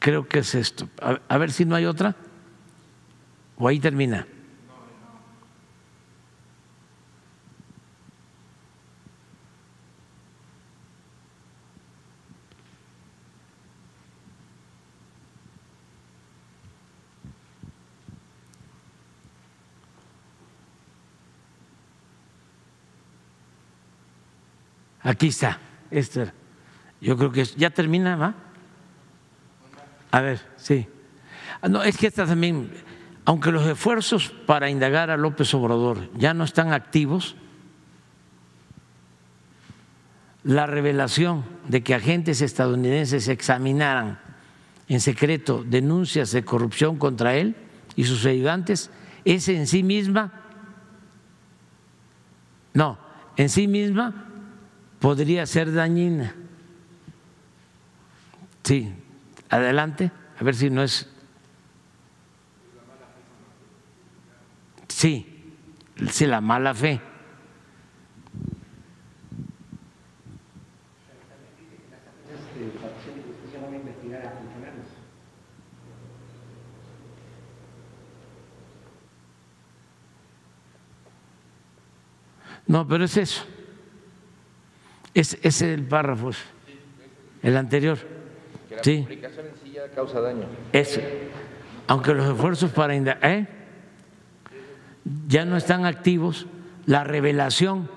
creo 0.00 0.26
que 0.26 0.40
es 0.40 0.54
esto. 0.56 0.88
A, 1.00 1.38
ver 1.38 1.52
si 1.52 1.64
no 1.64 1.76
hay 1.76 1.86
otra. 1.86 2.16
O 3.56 3.68
ahí 3.68 3.78
termina. 3.78 4.26
Aquí 25.00 25.28
está, 25.28 25.60
Esther. 25.92 26.32
Yo 27.00 27.16
creo 27.16 27.30
que 27.30 27.44
ya 27.44 27.70
termina, 27.70 28.16
¿va? 28.16 28.45
A 30.10 30.20
ver, 30.20 30.40
sí. 30.56 30.86
Ah, 31.60 31.68
no, 31.68 31.82
es 31.82 31.96
que 31.96 32.06
esta 32.06 32.26
también, 32.26 32.70
aunque 33.24 33.50
los 33.50 33.66
esfuerzos 33.66 34.30
para 34.46 34.70
indagar 34.70 35.10
a 35.10 35.16
López 35.16 35.52
Obrador 35.54 36.10
ya 36.16 36.34
no 36.34 36.44
están 36.44 36.72
activos, 36.72 37.36
la 40.44 40.66
revelación 40.66 41.44
de 41.66 41.82
que 41.82 41.94
agentes 41.94 42.40
estadounidenses 42.40 43.26
examinaran 43.26 44.20
en 44.88 45.00
secreto 45.00 45.64
denuncias 45.66 46.30
de 46.30 46.44
corrupción 46.44 46.98
contra 46.98 47.34
él 47.34 47.56
y 47.96 48.04
sus 48.04 48.24
ayudantes 48.26 48.90
es 49.24 49.48
en 49.48 49.66
sí 49.66 49.82
misma, 49.82 50.32
no, 52.74 52.96
en 53.36 53.48
sí 53.48 53.66
misma 53.66 54.26
podría 55.00 55.46
ser 55.46 55.72
dañina. 55.72 56.34
Sí, 58.62 58.92
adelante, 59.48 60.10
a 60.38 60.44
ver 60.44 60.54
si 60.54 60.70
no 60.70 60.82
es. 60.82 61.08
Sí, 64.88 65.54
sí, 66.10 66.26
la 66.26 66.40
mala 66.40 66.74
fe. 66.74 67.00
No, 82.66 82.86
pero 82.86 83.04
es 83.04 83.16
eso. 83.16 83.44
Es, 85.14 85.34
ese 85.34 85.46
es 85.48 85.62
el 85.62 85.86
párrafo, 85.86 86.30
el 87.42 87.56
anterior. 87.56 88.15
La 88.76 88.82
Sí. 88.84 89.02
publicación 89.02 89.46
en 89.46 89.52
sí 89.62 89.72
ya 89.72 89.88
causa 89.90 90.20
daño. 90.20 90.44
Eso. 90.72 91.00
Aunque 91.88 92.14
los 92.14 92.26
esfuerzos 92.28 92.70
para 92.70 92.94
indagar 92.94 93.24
¿eh? 93.30 93.46
ya 95.26 95.44
no 95.44 95.56
están 95.56 95.86
activos, 95.86 96.46
la 96.84 97.04
revelación 97.04 97.88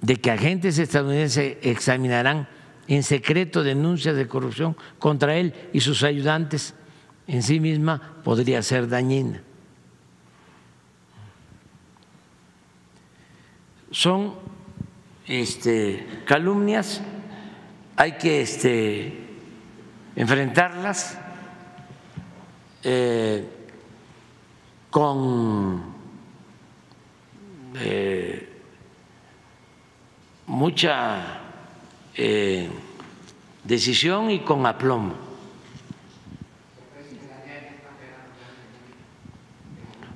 de 0.00 0.16
que 0.16 0.30
agentes 0.30 0.78
estadounidenses 0.78 1.58
examinarán 1.62 2.48
en 2.88 3.02
secreto 3.02 3.62
denuncias 3.62 4.16
de 4.16 4.26
corrupción 4.26 4.76
contra 4.98 5.36
él 5.36 5.54
y 5.72 5.80
sus 5.80 6.02
ayudantes 6.02 6.74
en 7.26 7.42
sí 7.42 7.60
misma 7.60 8.16
podría 8.24 8.62
ser 8.62 8.88
dañina. 8.88 9.42
Son 13.90 14.34
este, 15.26 16.06
calumnias, 16.26 17.02
hay 17.96 18.12
que 18.12 18.40
este, 18.42 19.21
enfrentarlas. 20.16 21.18
Eh, 22.84 23.58
con 24.92 25.82
eh, 27.76 28.48
mucha 30.48 31.40
eh, 32.14 32.68
decisión 33.64 34.30
y 34.30 34.40
con 34.40 34.66
aplomo. 34.66 35.14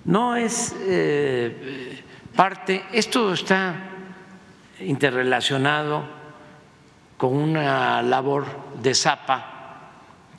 No 0.05 0.36
es 0.36 0.76
eh, 0.81 2.02
parte, 2.36 2.84
esto 2.92 3.33
está 3.33 3.76
interrelacionado 4.81 6.05
con 7.16 7.34
una 7.34 8.02
labor 8.02 8.44
de 8.83 8.94
zapa 8.94 9.56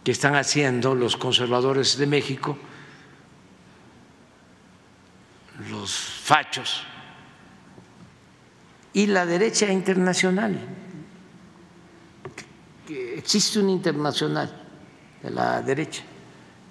que 0.07 0.11
están 0.13 0.35
haciendo 0.35 0.95
los 0.95 1.17
conservadores 1.17 1.97
de 1.97 2.07
México, 2.07 2.57
los 5.69 5.93
fachos 5.93 6.85
y 8.93 9.07
la 9.07 9.25
derecha 9.25 9.69
internacional. 9.69 10.57
Existe 12.87 13.59
una 13.59 13.71
internacional 13.71 14.49
de 15.21 15.29
la 15.29 15.61
derecha 15.61 16.03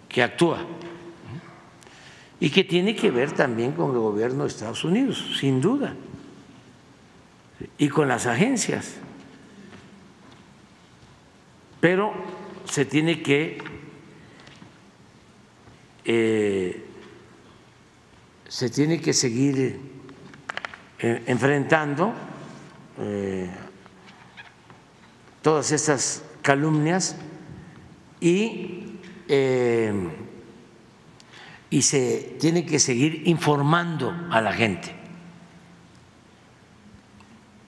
que 0.08 0.22
actúa 0.22 0.60
y 2.40 2.48
que 2.48 2.64
tiene 2.64 2.96
que 2.96 3.10
ver 3.10 3.32
también 3.32 3.72
con 3.72 3.90
el 3.90 3.98
gobierno 3.98 4.44
de 4.44 4.48
Estados 4.48 4.82
Unidos, 4.82 5.36
sin 5.38 5.60
duda, 5.60 5.94
y 7.76 7.90
con 7.90 8.08
las 8.08 8.24
agencias. 8.24 8.94
Pero 11.82 12.14
se 12.66 12.84
tiene 12.84 13.22
que 13.22 13.58
eh, 16.04 16.84
se 18.48 18.70
tiene 18.70 19.00
que 19.00 19.12
seguir 19.12 19.80
eh, 20.98 21.22
enfrentando 21.26 22.14
eh, 23.00 23.50
todas 25.42 25.72
estas 25.72 26.24
calumnias 26.42 27.16
y 28.20 28.82
y 31.68 31.82
se 31.82 32.36
tiene 32.40 32.64
que 32.64 32.78
seguir 32.78 33.22
informando 33.26 34.14
a 34.30 34.40
la 34.40 34.52
gente. 34.52 34.94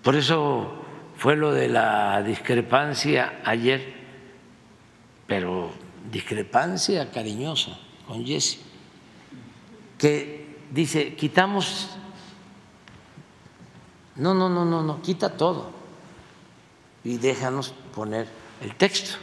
Por 0.02 0.14
eso 0.16 0.84
fue 1.16 1.36
lo 1.36 1.52
de 1.52 1.68
la 1.68 2.22
discrepancia 2.22 3.40
ayer, 3.44 3.97
pero 5.28 5.70
discrepancia 6.10 7.12
cariñosa 7.12 7.78
con 8.07 8.24
Jesse, 8.24 8.58
que 9.98 10.57
dice, 10.70 11.15
quitamos, 11.15 11.90
no, 14.16 14.32
no, 14.32 14.48
no, 14.48 14.65
no, 14.65 14.82
no, 14.82 15.02
quita 15.02 15.36
todo 15.36 15.70
y 17.05 17.18
déjanos 17.18 17.74
poner 17.94 18.26
el 18.62 18.74
texto 18.74 19.18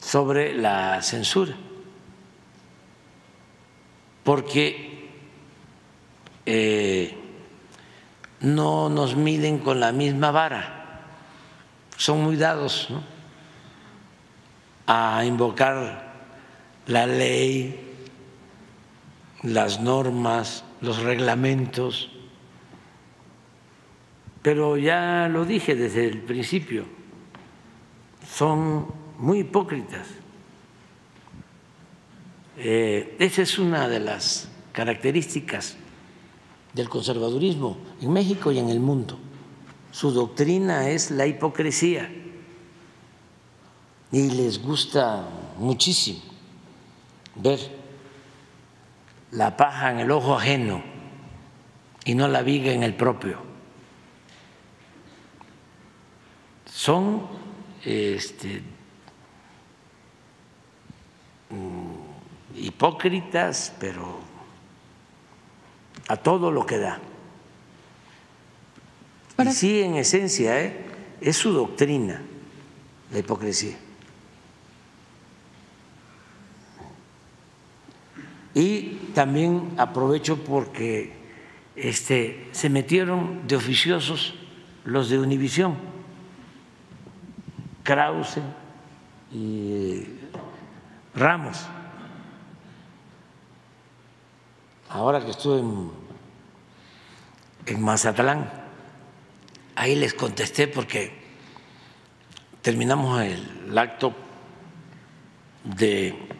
sobre 0.00 0.54
la 0.54 1.02
censura. 1.02 1.54
Porque 4.24 5.10
eh, 6.46 7.14
no 8.40 8.88
nos 8.88 9.16
miden 9.16 9.58
con 9.58 9.80
la 9.80 9.92
misma 9.92 10.30
vara, 10.30 11.04
son 11.98 12.22
muy 12.22 12.36
dados 12.36 12.88
a 14.86 15.24
invocar 15.24 16.12
la 16.86 17.06
ley, 17.06 17.80
las 19.42 19.80
normas, 19.80 20.64
los 20.80 21.02
reglamentos, 21.02 22.10
pero 24.42 24.76
ya 24.76 25.28
lo 25.30 25.44
dije 25.44 25.74
desde 25.76 26.06
el 26.06 26.22
principio, 26.22 26.84
son 28.28 28.86
muy 29.18 29.40
hipócritas. 29.40 30.08
Eh, 32.58 33.16
esa 33.18 33.42
es 33.42 33.58
una 33.58 33.88
de 33.88 34.00
las 34.00 34.48
características 34.72 35.76
del 36.74 36.88
conservadurismo 36.88 37.78
en 38.00 38.12
México 38.12 38.52
y 38.52 38.58
en 38.58 38.68
el 38.68 38.80
mundo. 38.80 39.18
Su 39.90 40.10
doctrina 40.10 40.88
es 40.88 41.10
la 41.10 41.26
hipocresía 41.26 42.10
y 44.12 44.30
les 44.30 44.62
gusta 44.62 45.26
muchísimo 45.56 46.20
ver 47.34 47.58
la 49.30 49.56
paja 49.56 49.90
en 49.90 50.00
el 50.00 50.10
ojo 50.10 50.36
ajeno 50.36 50.82
y 52.04 52.14
no 52.14 52.28
la 52.28 52.42
viga 52.42 52.72
en 52.72 52.82
el 52.82 52.94
propio. 52.94 53.38
Son 56.66 57.26
este, 57.84 58.62
hipócritas, 62.56 63.74
pero 63.80 64.20
a 66.08 66.16
todo 66.16 66.50
lo 66.50 66.66
que 66.66 66.78
da. 66.78 67.00
Y 69.38 69.52
sí, 69.52 69.82
en 69.82 69.96
esencia, 69.96 70.60
¿eh? 70.60 70.84
es 71.20 71.36
su 71.36 71.52
doctrina, 71.52 72.20
la 73.10 73.18
hipocresía. 73.18 73.76
Y 78.54 78.98
también 79.14 79.72
aprovecho 79.78 80.42
porque 80.44 81.12
este, 81.76 82.48
se 82.52 82.68
metieron 82.68 83.46
de 83.46 83.56
oficiosos 83.56 84.34
los 84.84 85.08
de 85.08 85.18
Univisión, 85.18 85.76
Krause 87.82 88.40
y 89.32 90.04
Ramos. 91.14 91.66
ahora 94.88 95.24
que 95.24 95.30
estuve 95.30 95.60
en, 97.66 97.82
Mazatlán, 97.82 98.50
ahí 99.76 99.96
les 99.96 100.12
contesté 100.12 100.68
porque 100.68 101.12
terminamos 102.60 103.22
el 103.22 103.78
acto 103.78 104.12
de 105.64 106.31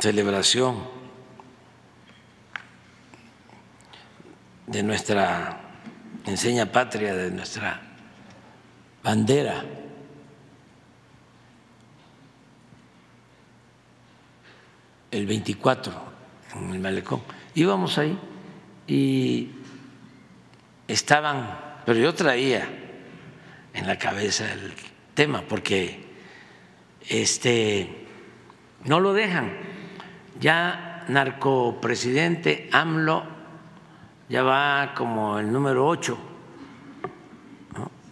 celebración 0.00 0.96
de 4.66 4.82
nuestra 4.82 5.60
enseña 6.26 6.66
patria, 6.70 7.14
de 7.14 7.30
nuestra 7.30 7.80
bandera. 9.02 9.64
El 15.10 15.26
24 15.26 15.92
en 16.56 16.74
el 16.74 16.80
malecón. 16.80 17.22
Íbamos 17.54 17.96
ahí 17.98 18.18
y 18.86 19.50
estaban, 20.86 21.80
pero 21.86 21.98
yo 21.98 22.14
traía 22.14 22.68
en 23.72 23.86
la 23.86 23.98
cabeza 23.98 24.52
el 24.52 24.72
tema 25.14 25.42
porque 25.48 26.04
este 27.08 28.06
no 28.84 29.00
lo 29.00 29.12
dejan. 29.12 29.75
Ya 30.40 31.04
narcopresidente 31.08 32.68
AMLO 32.72 33.24
ya 34.28 34.42
va 34.42 34.94
como 34.94 35.38
el 35.38 35.52
número 35.52 35.86
8. 35.86 36.18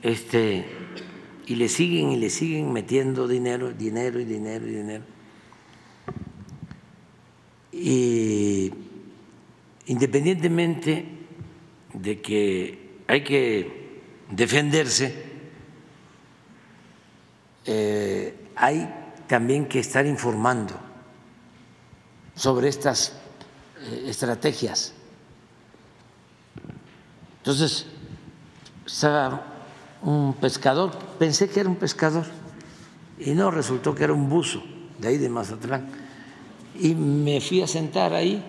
Este 0.03 0.67
y 1.47 1.57
le 1.57 1.69
siguen 1.69 2.13
y 2.13 2.17
le 2.17 2.31
siguen 2.31 2.73
metiendo 2.73 3.29
dinero, 3.29 3.73
dinero 3.73 4.19
y 4.19 4.25
dinero 4.25 4.67
y 4.67 4.71
dinero 4.71 5.05
y 7.77 8.73
independientemente 9.87 11.05
de 11.93 12.21
que 12.21 12.79
hay 13.09 13.23
que 13.25 14.01
defenderse, 14.31 15.15
eh, 17.67 18.35
hay 18.55 18.89
también 19.27 19.67
que 19.67 19.81
estar 19.81 20.07
informando 20.07 20.75
sobre 22.35 22.69
estas 22.69 23.13
eh, 23.81 24.07
estrategias. 24.09 24.93
Entonces, 27.39 27.87
estaba 28.87 29.45
un 30.03 30.35
pescador, 30.35 30.93
pensé 31.19 31.49
que 31.49 31.61
era 31.61 31.69
un 31.69 31.77
pescador, 31.77 32.27
y 33.19 33.31
no, 33.33 33.51
resultó 33.51 33.95
que 33.95 34.05
era 34.05 34.13
un 34.13 34.29
buzo 34.29 34.63
de 34.99 35.09
ahí 35.09 35.19
de 35.19 35.29
Mazatlán 35.29 36.05
y 36.79 36.95
me 36.95 37.41
fui 37.41 37.63
a 37.63 37.67
sentar 37.67 38.13
ahí 38.13 38.43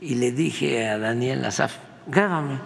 y 0.00 0.14
le 0.14 0.32
dije 0.32 0.88
a 0.88 0.98
Daniel 0.98 1.44
Azaf, 1.44 1.76
grábame. 2.06 2.58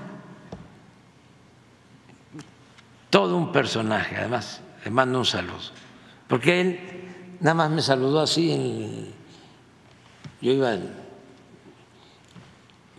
Todo 3.09 3.37
un 3.37 3.53
personaje, 3.53 4.17
además, 4.17 4.61
le 4.85 4.91
mando 4.91 5.19
un 5.19 5.25
saludo. 5.25 5.59
Porque 6.29 6.61
él 6.61 6.81
nada 7.41 7.55
más 7.55 7.71
me 7.71 7.83
saludó 7.83 8.21
así 8.21 9.12
yo 10.43 10.53
iba 10.53 10.75
en 10.75 10.91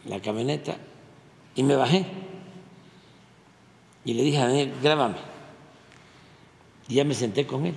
la 0.05 0.19
camioneta 0.22 0.77
y 1.55 1.63
me 1.63 1.75
bajé 1.75 2.05
y 4.05 4.13
le 4.13 4.23
dije 4.23 4.38
a 4.38 4.47
Daniel, 4.47 4.73
grábame. 4.81 5.15
Y 6.88 6.95
ya 6.95 7.03
me 7.03 7.13
senté 7.13 7.47
con 7.47 7.65
él. 7.65 7.75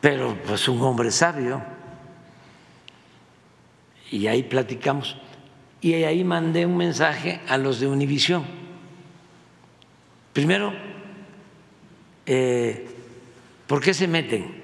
Pero 0.00 0.36
pues 0.46 0.68
un 0.68 0.80
hombre 0.82 1.10
sabio. 1.10 1.62
Y 4.10 4.26
ahí 4.26 4.42
platicamos. 4.42 5.16
Y 5.80 5.94
ahí 5.94 6.24
mandé 6.24 6.66
un 6.66 6.76
mensaje 6.76 7.40
a 7.48 7.56
los 7.56 7.80
de 7.80 7.86
Univisión. 7.86 8.44
Primero, 10.32 10.72
eh, 12.26 12.86
¿por 13.66 13.80
qué 13.80 13.94
se 13.94 14.06
meten? 14.06 14.57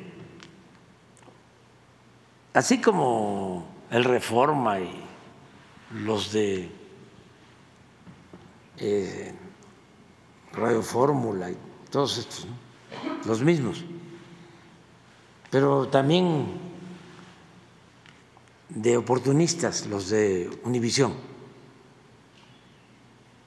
Así 2.54 2.80
como 2.80 3.66
el 3.90 4.04
Reforma 4.04 4.78
y 4.78 4.88
los 5.92 6.30
de 6.30 6.70
eh, 8.78 9.34
Radio 10.52 10.80
Fórmula 10.80 11.50
y 11.50 11.56
todos 11.90 12.16
estos, 12.16 12.46
los 13.26 13.42
mismos, 13.42 13.84
pero 15.50 15.88
también 15.88 16.46
de 18.68 18.96
oportunistas, 18.96 19.86
los 19.86 20.10
de 20.10 20.48
Univisión, 20.62 21.12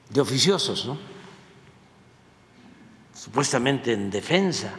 de 0.10 0.20
oficiosos, 0.20 0.86
¿no? 0.86 0.98
supuestamente 3.14 3.94
en 3.94 4.10
defensa 4.10 4.74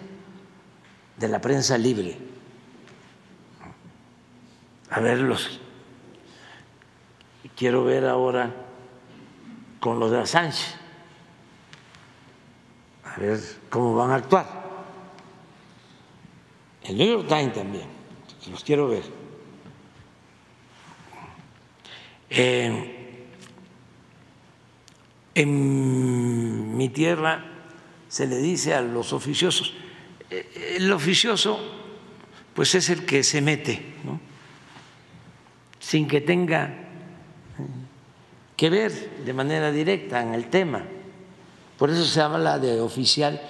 de 1.16 1.28
la 1.28 1.40
prensa 1.40 1.78
libre. 1.78 2.37
A 4.90 5.00
verlos. 5.00 5.60
Quiero 7.56 7.84
ver 7.84 8.06
ahora 8.06 8.54
con 9.80 9.98
los 9.98 10.10
de 10.10 10.18
Assange, 10.18 10.64
a 13.04 13.18
ver 13.18 13.40
cómo 13.70 13.94
van 13.94 14.10
a 14.10 14.16
actuar. 14.16 14.46
El 16.84 16.96
New 16.96 17.06
York 17.06 17.28
Times 17.28 17.54
también, 17.54 17.86
los 18.50 18.64
quiero 18.64 18.88
ver. 18.88 19.02
Eh, 22.30 23.28
en 25.34 26.76
mi 26.76 26.88
tierra 26.88 27.44
se 28.08 28.26
le 28.26 28.38
dice 28.38 28.74
a 28.74 28.80
los 28.80 29.12
oficiosos, 29.12 29.74
eh, 30.30 30.76
el 30.76 30.92
oficioso 30.92 31.58
pues 32.54 32.74
es 32.74 32.90
el 32.90 33.06
que 33.06 33.22
se 33.22 33.40
mete, 33.40 33.94
¿no? 34.04 34.27
Sin 35.88 36.06
que 36.06 36.20
tenga 36.20 36.68
que 38.54 38.68
ver 38.68 39.24
de 39.24 39.32
manera 39.32 39.72
directa 39.72 40.20
en 40.20 40.34
el 40.34 40.50
tema. 40.50 40.84
Por 41.78 41.88
eso 41.88 42.04
se 42.04 42.20
habla 42.20 42.58
de 42.58 42.78
oficial 42.78 43.40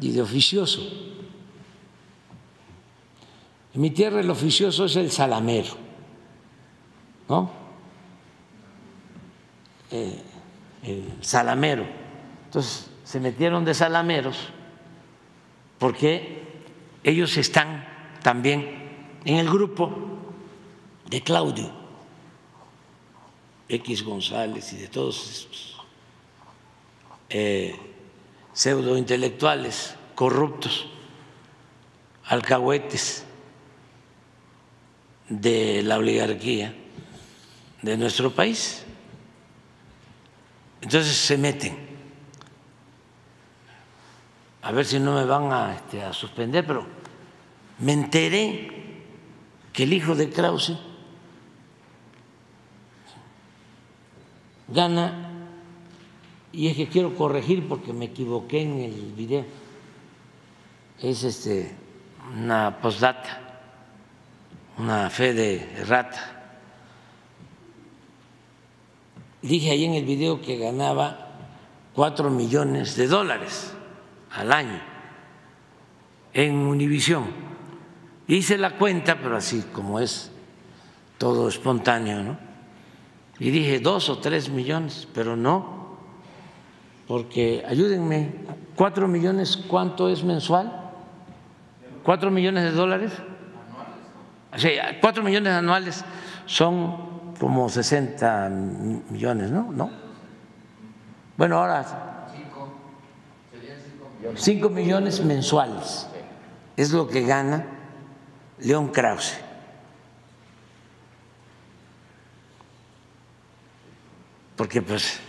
y 0.00 0.10
de 0.10 0.20
oficioso. 0.20 0.82
En 3.72 3.80
mi 3.80 3.90
tierra 3.90 4.18
el 4.18 4.30
oficioso 4.30 4.86
es 4.86 4.96
el 4.96 5.12
salamero, 5.12 5.76
¿no? 7.28 7.48
Eh, 9.92 10.22
el 10.82 11.12
salamero. 11.20 11.86
Entonces, 12.46 12.90
se 13.04 13.20
metieron 13.20 13.64
de 13.64 13.74
salameros 13.74 14.48
porque 15.78 16.42
ellos 17.04 17.36
están 17.36 17.86
también 18.24 19.20
en 19.24 19.36
el 19.36 19.48
grupo 19.48 20.13
de 21.14 21.22
Claudio 21.22 21.70
X 23.68 24.02
González 24.02 24.72
y 24.72 24.78
de 24.78 24.88
todos 24.88 25.30
estos 25.30 25.76
eh, 27.28 27.78
pseudointelectuales 28.52 29.94
corruptos, 30.16 30.88
alcahuetes 32.24 33.24
de 35.28 35.84
la 35.84 35.98
oligarquía 35.98 36.74
de 37.82 37.96
nuestro 37.96 38.32
país. 38.32 38.82
Entonces 40.82 41.14
se 41.14 41.38
meten 41.38 41.78
a 44.62 44.72
ver 44.72 44.84
si 44.84 44.98
no 44.98 45.14
me 45.14 45.24
van 45.26 45.52
a, 45.52 45.76
este, 45.76 46.02
a 46.02 46.12
suspender, 46.12 46.66
pero 46.66 46.84
me 47.78 47.92
enteré 47.92 48.98
que 49.72 49.84
el 49.84 49.92
hijo 49.92 50.16
de 50.16 50.28
Krause 50.28 50.76
gana, 54.68 55.30
y 56.52 56.68
es 56.68 56.76
que 56.76 56.88
quiero 56.88 57.14
corregir 57.14 57.68
porque 57.68 57.92
me 57.92 58.06
equivoqué 58.06 58.62
en 58.62 58.80
el 58.80 59.12
video, 59.16 59.44
es 61.00 61.24
este, 61.24 61.74
una 62.32 62.78
postdata, 62.80 63.60
una 64.78 65.10
fe 65.10 65.34
de 65.34 65.84
rata. 65.86 66.30
Dije 69.42 69.70
ahí 69.70 69.84
en 69.84 69.94
el 69.94 70.04
video 70.04 70.40
que 70.40 70.56
ganaba 70.56 71.32
cuatro 71.94 72.30
millones 72.30 72.96
de 72.96 73.06
dólares 73.06 73.74
al 74.32 74.52
año 74.52 74.80
en 76.32 76.54
Univisión. 76.54 77.24
Hice 78.26 78.58
la 78.58 78.76
cuenta, 78.78 79.18
pero 79.20 79.36
así 79.36 79.62
como 79.72 80.00
es 80.00 80.30
todo 81.18 81.48
espontáneo, 81.48 82.22
¿no? 82.22 82.43
Y 83.38 83.50
dije 83.50 83.80
dos 83.80 84.08
o 84.08 84.18
tres 84.18 84.48
millones, 84.48 85.08
pero 85.12 85.36
no, 85.36 85.96
porque 87.08 87.64
ayúdenme, 87.68 88.32
cuatro 88.76 89.08
millones, 89.08 89.56
¿cuánto 89.56 90.08
es 90.08 90.22
mensual? 90.22 90.80
¿Cuatro 92.02 92.30
millones 92.30 92.64
de 92.64 92.70
dólares? 92.72 93.12
O 94.54 94.58
sea, 94.58 95.00
cuatro 95.00 95.22
millones 95.22 95.52
anuales 95.52 96.04
son 96.46 97.32
como 97.38 97.68
60 97.68 98.48
millones, 99.10 99.50
¿no? 99.50 99.72
¿No? 99.72 99.90
Bueno, 101.36 101.58
ahora 101.58 101.84
5 104.36 104.70
millones 104.70 105.22
mensuales 105.24 106.06
es 106.76 106.92
lo 106.92 107.08
que 107.08 107.22
gana 107.22 107.66
León 108.60 108.88
Krause. 108.88 109.36
Porque 114.56 114.82
pues 114.82 115.20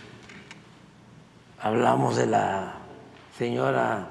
hablamos 1.60 2.16
de 2.16 2.26
la 2.26 2.74
señora 3.36 4.10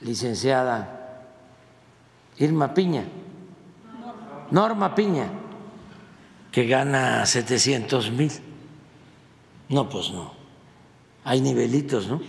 licenciada 0.00 1.24
Irma 2.38 2.72
Piña, 2.74 3.04
Norma 4.50 4.94
Piña, 4.94 5.28
que 6.52 6.66
gana 6.66 7.26
700 7.26 8.10
mil. 8.12 8.30
No, 9.68 9.88
pues 9.88 10.10
no. 10.10 10.32
Hay 11.24 11.40
nivelitos, 11.40 12.06
¿no? 12.06 12.20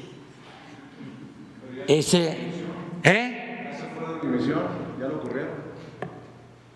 Ese, 1.87 2.37
¿eh? 3.03 3.71
Esa 3.71 3.87
fue 3.89 4.15
de 4.15 4.21
división, 4.31 4.63
ya 4.99 5.07
lo 5.07 5.17
ocurrieron. 5.17 5.53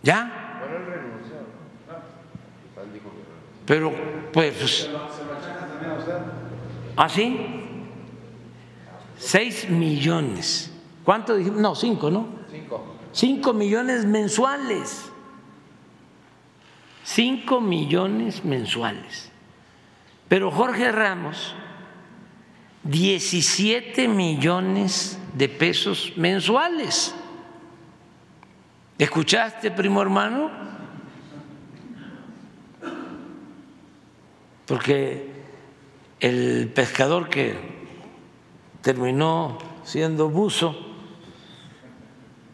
¿Ya? 0.04 0.62
Él 0.64 0.86
renunció. 0.86 1.38
Pero, 1.88 2.00
pues. 2.00 3.14
¿Se 3.16 3.31
lo 4.92 5.34
achacan 5.34 5.70
también 5.70 5.92
a 5.92 5.98
usted? 5.98 6.18
¿Ah, 6.98 7.10
sí? 7.10 7.38
Seis 9.18 9.70
millones. 9.70 10.72
¿Cuánto 11.04 11.36
dijimos? 11.36 11.60
No, 11.60 11.76
cinco, 11.76 12.10
¿no? 12.10 12.28
Cinco. 12.50 12.84
Cinco 13.12 13.54
millones 13.54 14.06
mensuales. 14.06 15.12
Cinco 17.04 17.62
millones 17.62 18.44
mensuales. 18.46 19.32
Pero 20.28 20.50
Jorge 20.50 20.92
Ramos 20.92 21.56
17 22.84 24.08
millones 24.08 25.20
de 25.36 25.50
pesos 25.50 26.14
mensuales. 26.16 27.14
¿Escuchaste, 28.98 29.72
primo 29.72 30.02
hermano? 30.02 30.50
Porque 34.66 35.30
el 36.20 36.72
pescador 36.74 37.30
que 37.30 37.56
terminó 38.82 39.58
siendo 39.84 40.30
buzo 40.30 40.76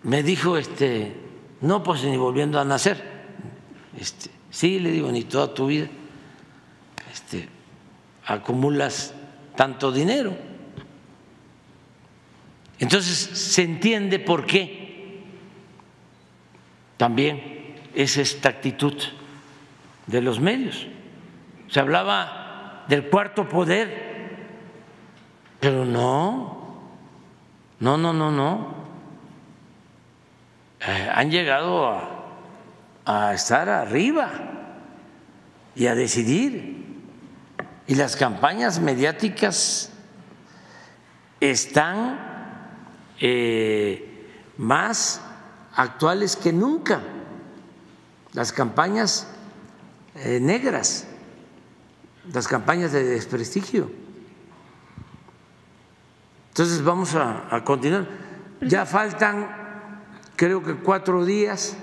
me 0.03 0.24
dijo, 0.24 0.58
este, 0.58 1.16
no, 1.61 1.84
pues 1.84 2.03
ni 2.03 2.18
volviendo 2.18 2.60
a 2.60 2.66
nacer. 2.66 3.03
Este, 4.00 4.30
sí, 4.50 4.80
le 4.80 4.92
digo, 4.92 5.11
ni 5.11 5.24
toda 5.24 5.53
tu 5.53 5.68
vida 5.68 5.88
este, 7.11 7.50
acumulas 8.26 9.14
tanto 9.56 9.92
dinero. 9.92 10.36
Entonces 12.80 13.18
se 13.18 13.64
entiende 13.64 14.19
por 14.19 14.45
qué 14.45 15.24
también 16.95 17.76
es 17.95 18.18
esta 18.18 18.50
actitud 18.50 18.94
de 20.06 20.22
los 20.22 20.40
medios. 20.40 20.88
Se 21.69 21.79
hablaba 21.79 22.85
del 22.87 23.09
cuarto 23.09 23.47
poder, 23.47 24.37
pero 25.59 25.85
no, 25.85 26.57
no, 27.79 27.97
no, 27.97 28.13
no, 28.13 28.31
no. 28.31 28.75
Eh, 30.79 31.11
han 31.13 31.31
llegado 31.31 31.89
a, 33.05 33.33
estar 33.33 33.69
arriba 33.69 34.31
y 35.75 35.87
a 35.87 35.95
decidir. 35.95 36.85
Y 37.87 37.95
las 37.95 38.15
campañas 38.15 38.79
mediáticas 38.79 39.91
están 41.39 42.19
eh, 43.19 44.29
más 44.57 45.21
actuales 45.75 46.35
que 46.35 46.51
nunca, 46.51 46.99
las 48.33 48.51
campañas 48.51 49.27
eh, 50.15 50.39
negras, 50.41 51.07
las 52.33 52.47
campañas 52.47 52.91
de 52.91 53.03
desprestigio. 53.03 53.89
Entonces 56.49 56.83
vamos 56.83 57.14
a, 57.15 57.61
continuar. 57.64 58.07
Ya 58.61 58.85
faltan, 58.85 59.47
creo 60.35 60.64
que 60.64 60.75
cuatro 60.75 61.23
días 61.23 61.77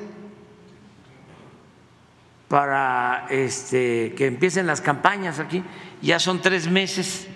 para 2.49 3.27
este, 3.31 4.15
que 4.17 4.27
empiecen 4.27 4.67
las 4.67 4.81
campañas 4.81 5.39
aquí. 5.39 5.63
Ya 6.03 6.19
son 6.19 6.43
tres 6.43 6.69
meses. 6.69 7.29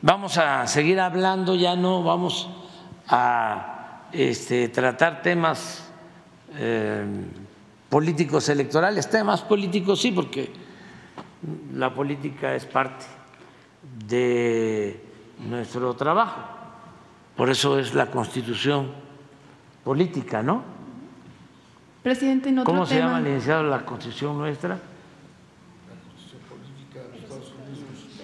Vamos 0.00 0.38
a 0.38 0.66
seguir 0.66 0.98
hablando, 1.00 1.54
ya 1.54 1.76
no 1.76 2.02
vamos 2.02 2.48
a 3.08 4.08
este, 4.12 4.68
tratar 4.68 5.22
temas 5.22 5.90
eh, 6.54 7.04
políticos 7.88 8.48
electorales, 8.48 9.10
temas 9.10 9.42
políticos 9.42 10.00
sí, 10.00 10.10
porque 10.10 10.65
la 11.72 11.94
política 11.94 12.54
es 12.54 12.64
parte 12.66 13.06
de 14.06 15.00
nuestro 15.48 15.94
trabajo. 15.94 16.40
Por 17.36 17.50
eso 17.50 17.78
es 17.78 17.94
la 17.94 18.10
constitución 18.10 18.90
política, 19.84 20.42
¿no? 20.42 20.62
Presidente, 22.02 22.48
en 22.48 22.60
otro 22.60 22.72
¿Cómo 22.72 22.86
se 22.86 22.98
llama, 22.98 23.20
licenciado, 23.20 23.64
la 23.64 23.84
constitución 23.84 24.38
nuestra? 24.38 24.78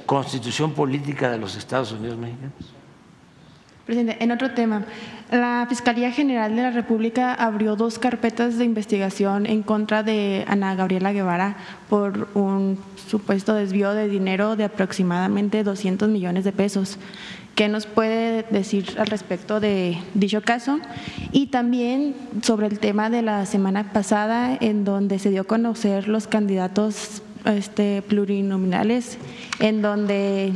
Constitución 0.06 0.72
política 0.72 1.30
de 1.30 1.38
los 1.38 1.56
Estados 1.56 1.92
Unidos 1.92 2.16
mexicanos. 2.16 2.52
Presidente, 3.84 4.22
en 4.22 4.30
otro 4.30 4.52
tema, 4.52 4.84
la 5.32 5.64
Fiscalía 5.66 6.12
General 6.12 6.54
de 6.54 6.60
la 6.60 6.70
República 6.70 7.32
abrió 7.32 7.74
dos 7.74 7.98
carpetas 7.98 8.58
de 8.58 8.66
investigación 8.66 9.46
en 9.46 9.62
contra 9.62 10.02
de 10.02 10.44
Ana 10.46 10.74
Gabriela 10.74 11.14
Guevara 11.14 11.56
por 11.88 12.28
un 12.34 12.78
supuesto 13.08 13.54
desvío 13.54 13.94
de 13.94 14.08
dinero 14.08 14.56
de 14.56 14.64
aproximadamente 14.64 15.64
200 15.64 16.10
millones 16.10 16.44
de 16.44 16.52
pesos. 16.52 16.98
¿Qué 17.54 17.68
nos 17.68 17.86
puede 17.86 18.42
decir 18.42 18.94
al 18.98 19.06
respecto 19.06 19.58
de 19.58 19.96
dicho 20.12 20.42
caso? 20.42 20.80
Y 21.32 21.46
también 21.46 22.14
sobre 22.42 22.66
el 22.66 22.78
tema 22.78 23.08
de 23.08 23.22
la 23.22 23.46
semana 23.46 23.92
pasada, 23.92 24.58
en 24.60 24.84
donde 24.84 25.18
se 25.18 25.30
dio 25.30 25.42
a 25.42 25.44
conocer 25.44 26.08
los 26.08 26.26
candidatos 26.26 27.22
este, 27.46 28.02
plurinominales, 28.02 29.16
en 29.60 29.80
donde 29.80 30.52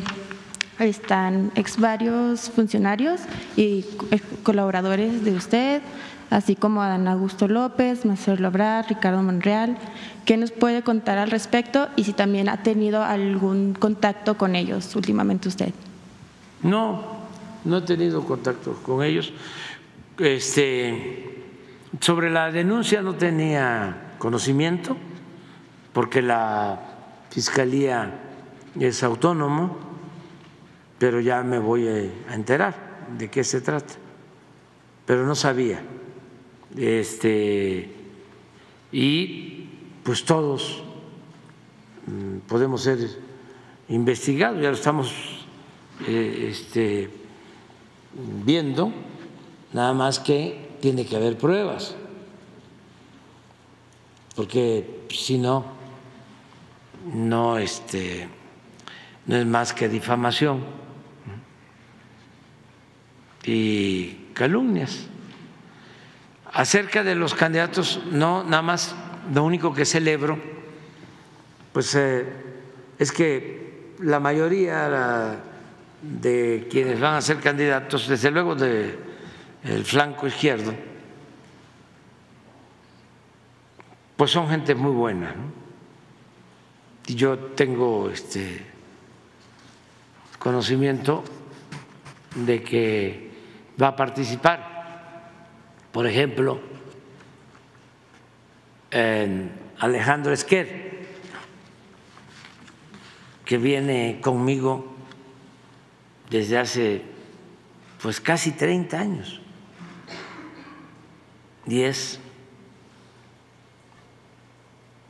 están 0.78 1.52
ex 1.54 1.78
varios 1.78 2.50
funcionarios 2.50 3.20
y 3.56 3.84
eh, 4.10 4.20
colaboradores 4.42 5.24
de 5.24 5.34
usted, 5.34 5.82
así 6.30 6.56
como 6.56 6.82
Adán 6.82 7.08
Augusto 7.08 7.48
López, 7.48 8.04
Marcelo 8.04 8.48
Obrar, 8.48 8.86
Ricardo 8.88 9.22
Monreal. 9.22 9.78
¿Qué 10.24 10.36
nos 10.36 10.50
puede 10.50 10.82
contar 10.82 11.18
al 11.18 11.30
respecto 11.30 11.88
y 11.96 12.04
si 12.04 12.12
también 12.12 12.48
ha 12.48 12.62
tenido 12.62 13.02
algún 13.02 13.74
contacto 13.74 14.36
con 14.36 14.56
ellos 14.56 14.94
últimamente 14.96 15.48
usted? 15.48 15.72
No, 16.62 17.02
no 17.64 17.78
he 17.78 17.82
tenido 17.82 18.24
contacto 18.24 18.74
con 18.82 19.04
ellos. 19.04 19.32
Este, 20.18 21.44
sobre 22.00 22.30
la 22.30 22.50
denuncia 22.50 23.02
no 23.02 23.14
tenía 23.14 24.14
conocimiento 24.18 24.96
porque 25.92 26.22
la 26.22 26.80
fiscalía 27.30 28.20
es 28.78 29.02
autónomo, 29.02 29.85
pero 30.98 31.20
ya 31.20 31.42
me 31.42 31.58
voy 31.58 31.86
a 31.88 32.34
enterar 32.34 32.74
de 33.18 33.30
qué 33.30 33.44
se 33.44 33.60
trata. 33.60 33.94
Pero 35.04 35.26
no 35.26 35.34
sabía. 35.34 35.82
Este, 36.76 37.90
y 38.92 39.68
pues 40.02 40.24
todos 40.24 40.82
mm, 42.06 42.38
podemos 42.48 42.82
ser 42.82 42.98
investigados, 43.88 44.60
ya 44.60 44.68
lo 44.68 44.74
estamos 44.74 45.46
eh, 46.06 46.48
este, 46.50 47.08
viendo, 48.44 48.92
nada 49.72 49.94
más 49.94 50.18
que 50.18 50.76
tiene 50.80 51.06
que 51.06 51.16
haber 51.16 51.38
pruebas, 51.38 51.94
porque 54.34 55.04
si 55.08 55.38
no, 55.38 55.64
no, 57.14 57.58
este, 57.58 58.28
no 59.26 59.36
es 59.36 59.46
más 59.46 59.72
que 59.72 59.88
difamación 59.88 60.85
y 63.46 64.30
calumnias. 64.34 65.06
Acerca 66.52 67.04
de 67.04 67.14
los 67.14 67.34
candidatos, 67.34 68.00
no, 68.10 68.42
nada 68.42 68.62
más, 68.62 68.94
lo 69.32 69.44
único 69.44 69.72
que 69.72 69.84
celebro, 69.84 70.38
pues 71.72 71.94
eh, 71.94 72.26
es 72.98 73.12
que 73.12 73.94
la 74.00 74.20
mayoría 74.20 75.38
de 76.02 76.66
quienes 76.70 77.00
van 77.00 77.14
a 77.14 77.20
ser 77.20 77.38
candidatos, 77.38 78.08
desde 78.08 78.30
luego 78.30 78.54
del 78.54 78.98
el 79.64 79.84
flanco 79.84 80.26
izquierdo, 80.26 80.74
pues 84.16 84.30
son 84.30 84.48
gente 84.48 84.74
muy 84.74 84.92
buena. 84.92 85.34
Y 87.06 87.14
yo 87.14 87.38
tengo 87.38 88.10
este 88.10 88.66
conocimiento 90.38 91.22
de 92.34 92.62
que 92.62 93.25
va 93.80 93.88
a 93.88 93.96
participar. 93.96 95.30
Por 95.92 96.06
ejemplo, 96.06 96.60
en 98.90 99.50
Alejandro 99.78 100.32
Esquer, 100.32 101.06
que 103.44 103.58
viene 103.58 104.20
conmigo 104.20 104.94
desde 106.30 106.58
hace 106.58 107.02
pues 108.02 108.20
casi 108.20 108.52
30 108.52 108.98
años 108.98 109.40
y 111.66 111.82
es 111.82 112.20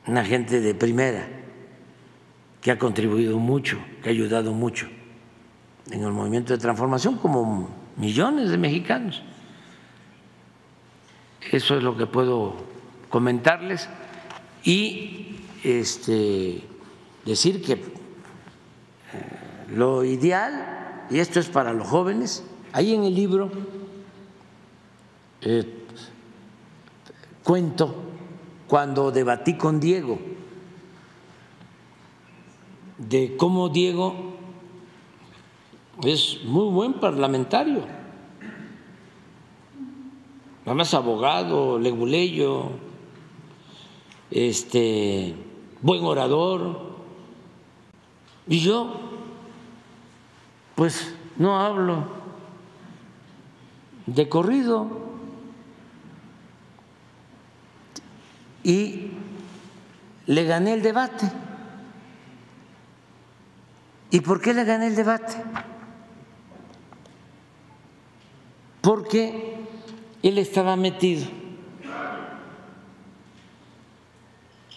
una 0.07 0.25
gente 0.25 0.61
de 0.61 0.75
primera 0.75 1.27
que 2.61 2.71
ha 2.71 2.79
contribuido 2.79 3.39
mucho, 3.39 3.79
que 4.03 4.09
ha 4.09 4.13
ayudado 4.13 4.53
mucho 4.53 4.89
en 5.91 6.03
el 6.03 6.13
movimiento 6.13 6.53
de 6.53 6.59
transformación, 6.59 7.17
como 7.19 7.69
millones 7.97 8.51
de 8.51 8.59
mexicanos. 8.59 9.23
Eso 11.51 11.77
es 11.77 11.83
lo 11.83 11.97
que 11.97 12.07
puedo 12.07 12.55
comentarles 13.09 13.89
y 14.65 15.37
este, 15.63 16.63
decir 17.25 17.63
que 17.63 17.75
eh, 17.75 17.81
lo 19.75 20.05
ideal, 20.05 21.07
y 21.11 21.21
esto 21.21 21.39
es 21.39 21.49
para 21.49 21.73
los 21.73 21.87
jóvenes, 21.87 22.45
ahí 22.73 22.95
en 22.95 23.05
el 23.05 23.15
libro 23.15 23.51
eh, 25.43 25.85
cuento 27.45 27.95
cuando 28.67 29.13
debatí 29.13 29.55
con 29.55 29.79
Diego 29.79 30.19
de 32.99 33.37
cómo 33.37 33.69
Diego 33.69 34.36
es 36.03 36.41
muy 36.45 36.71
buen 36.73 36.95
parlamentario, 36.95 37.83
además 40.65 40.93
abogado, 40.95 41.79
leguleyo, 41.79 42.71
este, 44.31 45.35
buen 45.81 46.05
orador, 46.05 46.97
y 48.49 48.61
yo, 48.61 49.01
pues 50.75 51.15
no 51.37 51.59
hablo 51.59 52.05
de 54.07 54.29
corrido 54.29 54.89
y 58.63 59.11
le 60.27 60.45
gané 60.45 60.75
el 60.75 60.83
debate. 60.83 61.31
¿Y 64.11 64.21
por 64.21 64.41
qué 64.41 64.55
le 64.55 64.65
gané 64.65 64.89
el 64.89 64.97
debate? 64.97 65.37
Porque 68.87 69.57
él 70.23 70.39
estaba 70.39 70.77
metido 70.77 71.27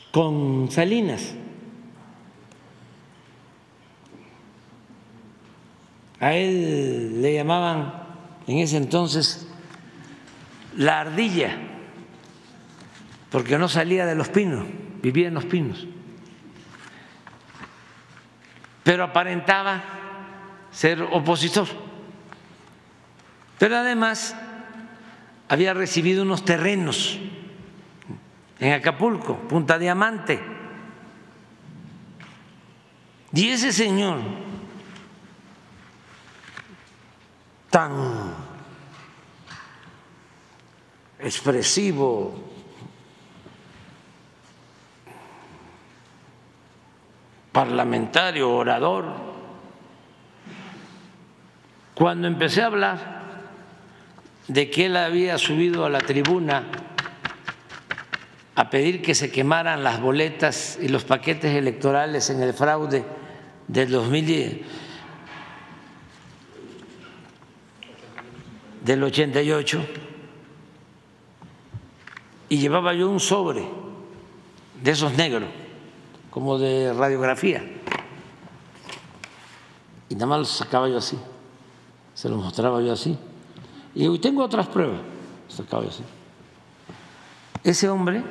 con 0.09 0.71
Salinas. 0.71 1.35
A 6.19 6.33
él 6.33 7.21
le 7.21 7.35
llamaban 7.35 8.03
en 8.47 8.57
ese 8.57 8.77
entonces 8.77 9.47
la 10.75 11.01
ardilla, 11.01 11.55
porque 13.29 13.59
no 13.59 13.67
salía 13.67 14.07
de 14.07 14.15
los 14.15 14.29
pinos, 14.29 14.65
vivía 15.03 15.27
en 15.27 15.35
los 15.35 15.45
pinos. 15.45 15.85
Pero 18.83 19.03
aparentaba 19.03 19.83
ser 20.71 20.99
opositor. 21.03 21.88
Pero 23.59 23.77
además 23.77 24.35
había 25.49 25.73
recibido 25.73 26.23
unos 26.23 26.45
terrenos 26.45 27.19
en 28.57 28.73
Acapulco, 28.73 29.37
Punta 29.37 29.77
Diamante. 29.77 30.39
Y 33.33 33.49
ese 33.49 33.73
señor 33.73 34.19
tan 37.69 38.33
expresivo, 41.19 42.33
parlamentario, 47.51 48.49
orador, 48.51 49.05
cuando 51.93 52.27
empecé 52.27 52.61
a 52.61 52.67
hablar 52.67 53.18
de 54.49 54.69
que 54.71 54.87
él 54.87 54.97
había 54.97 55.37
subido 55.37 55.85
a 55.85 55.89
la 55.89 55.99
tribuna 55.99 56.65
a 58.55 58.69
pedir 58.69 59.01
que 59.01 59.15
se 59.15 59.31
quemaran 59.31 59.83
las 59.83 60.01
boletas 60.01 60.77
y 60.81 60.89
los 60.89 61.05
paquetes 61.05 61.55
electorales 61.55 62.29
en 62.31 62.41
el 62.41 62.53
fraude 62.53 63.05
del 63.67 63.91
2010, 63.91 64.57
del 68.83 69.03
88 69.03 69.85
y 72.49 72.57
llevaba 72.57 72.95
yo 72.95 73.07
un 73.07 73.19
sobre 73.19 73.69
de 74.81 74.91
esos 74.91 75.13
negros, 75.13 75.49
como 76.31 76.57
de 76.57 76.91
radiografía, 76.93 77.63
y 80.09 80.15
nada 80.15 80.25
más 80.25 80.39
los 80.39 80.49
sacaba 80.49 80.89
yo 80.89 80.97
así, 80.97 81.19
se 82.15 82.29
los 82.29 82.41
mostraba 82.41 82.81
yo 82.81 82.93
así, 82.93 83.15
y 83.95 84.07
hoy 84.07 84.19
tengo 84.19 84.43
otras 84.43 84.67
pruebas. 84.67 85.01
Ese 87.63 87.89
hombre 87.89 88.23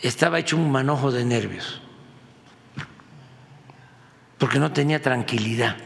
estaba 0.00 0.38
hecho 0.38 0.56
un 0.56 0.70
manojo 0.70 1.10
de 1.10 1.24
nervios, 1.24 1.80
porque 4.38 4.58
no 4.58 4.72
tenía 4.72 5.00
tranquilidad 5.02 5.76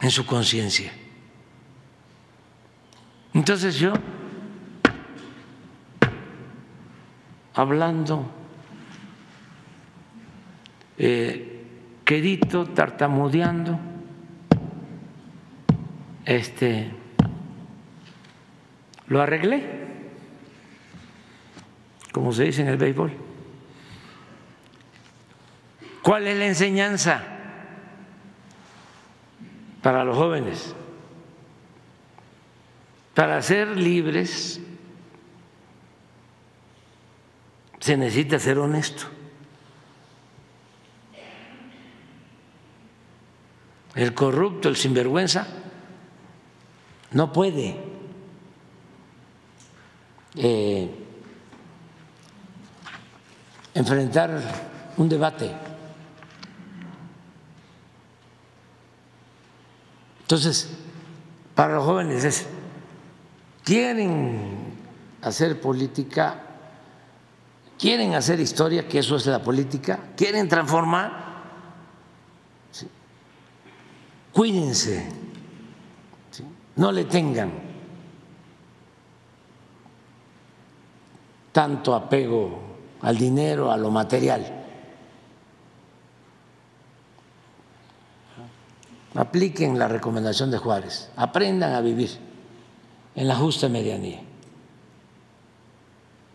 en 0.00 0.10
su 0.10 0.26
conciencia. 0.26 0.92
Entonces 3.34 3.76
yo, 3.76 3.94
hablando, 7.54 8.30
eh, 10.98 11.64
quedito, 12.04 12.66
tartamudeando, 12.66 13.91
este, 16.24 16.90
lo 19.06 19.20
arreglé, 19.20 19.82
como 22.12 22.32
se 22.32 22.44
dice 22.44 22.62
en 22.62 22.68
el 22.68 22.76
béisbol. 22.76 23.12
¿Cuál 26.02 26.26
es 26.26 26.36
la 26.36 26.46
enseñanza 26.46 27.22
para 29.82 30.04
los 30.04 30.16
jóvenes? 30.16 30.74
Para 33.14 33.40
ser 33.42 33.68
libres 33.76 34.60
se 37.78 37.96
necesita 37.96 38.38
ser 38.38 38.58
honesto. 38.58 39.04
El 43.94 44.14
corrupto, 44.14 44.68
el 44.68 44.76
sinvergüenza, 44.76 45.46
no 47.12 47.32
puede. 47.32 47.92
Eh, 50.34 50.90
enfrentar 53.74 54.40
un 54.96 55.08
debate. 55.08 55.50
Entonces, 60.22 60.70
para 61.54 61.74
los 61.74 61.84
jóvenes 61.84 62.24
es 62.24 62.46
quieren 63.64 64.74
hacer 65.20 65.60
política, 65.60 66.42
quieren 67.78 68.14
hacer 68.14 68.40
historia, 68.40 68.88
que 68.88 68.98
eso 68.98 69.16
es 69.16 69.26
la 69.26 69.42
política, 69.42 69.98
quieren 70.16 70.48
transformar, 70.48 71.32
cuídense, 74.32 75.06
no 76.76 76.92
le 76.92 77.04
tengan 77.04 77.52
tanto 81.52 81.94
apego 81.94 82.60
al 83.02 83.16
dinero, 83.18 83.70
a 83.70 83.76
lo 83.76 83.90
material. 83.90 84.60
Apliquen 89.14 89.78
la 89.78 89.88
recomendación 89.88 90.50
de 90.50 90.56
Juárez, 90.56 91.10
aprendan 91.16 91.74
a 91.74 91.82
vivir 91.82 92.10
en 93.14 93.28
la 93.28 93.36
justa 93.36 93.68
medianía. 93.68 94.22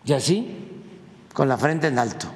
Y 0.06 0.14
así, 0.14 0.68
con 1.34 1.50
la 1.50 1.58
frente 1.58 1.88
en 1.88 1.98
alto. 1.98 2.28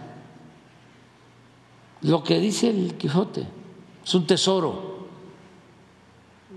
Lo 2.02 2.24
que 2.24 2.40
dice 2.40 2.70
el 2.70 2.96
Quijote 2.98 3.46
es 4.04 4.16
un 4.16 4.26
tesoro, 4.26 4.91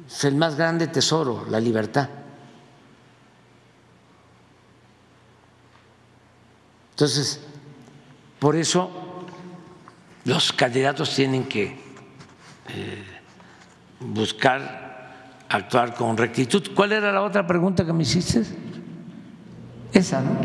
es 0.07 0.25
el 0.25 0.35
más 0.37 0.57
grande 0.57 0.87
tesoro, 0.87 1.47
la 1.49 1.61
libertad. 1.61 2.09
Entonces, 6.91 7.41
por 8.39 8.55
eso 8.55 8.91
los 10.25 10.53
candidatos 10.53 11.15
tienen 11.15 11.45
que 11.45 11.77
eh, 12.69 13.05
buscar 14.01 15.43
actuar 15.49 15.95
con 15.95 16.17
rectitud. 16.17 16.63
¿Cuál 16.75 16.93
era 16.93 17.13
la 17.13 17.23
otra 17.23 17.47
pregunta 17.47 17.85
que 17.85 17.93
me 17.93 18.03
hiciste? 18.03 18.43
Esa, 19.93 20.21
¿no? 20.21 20.41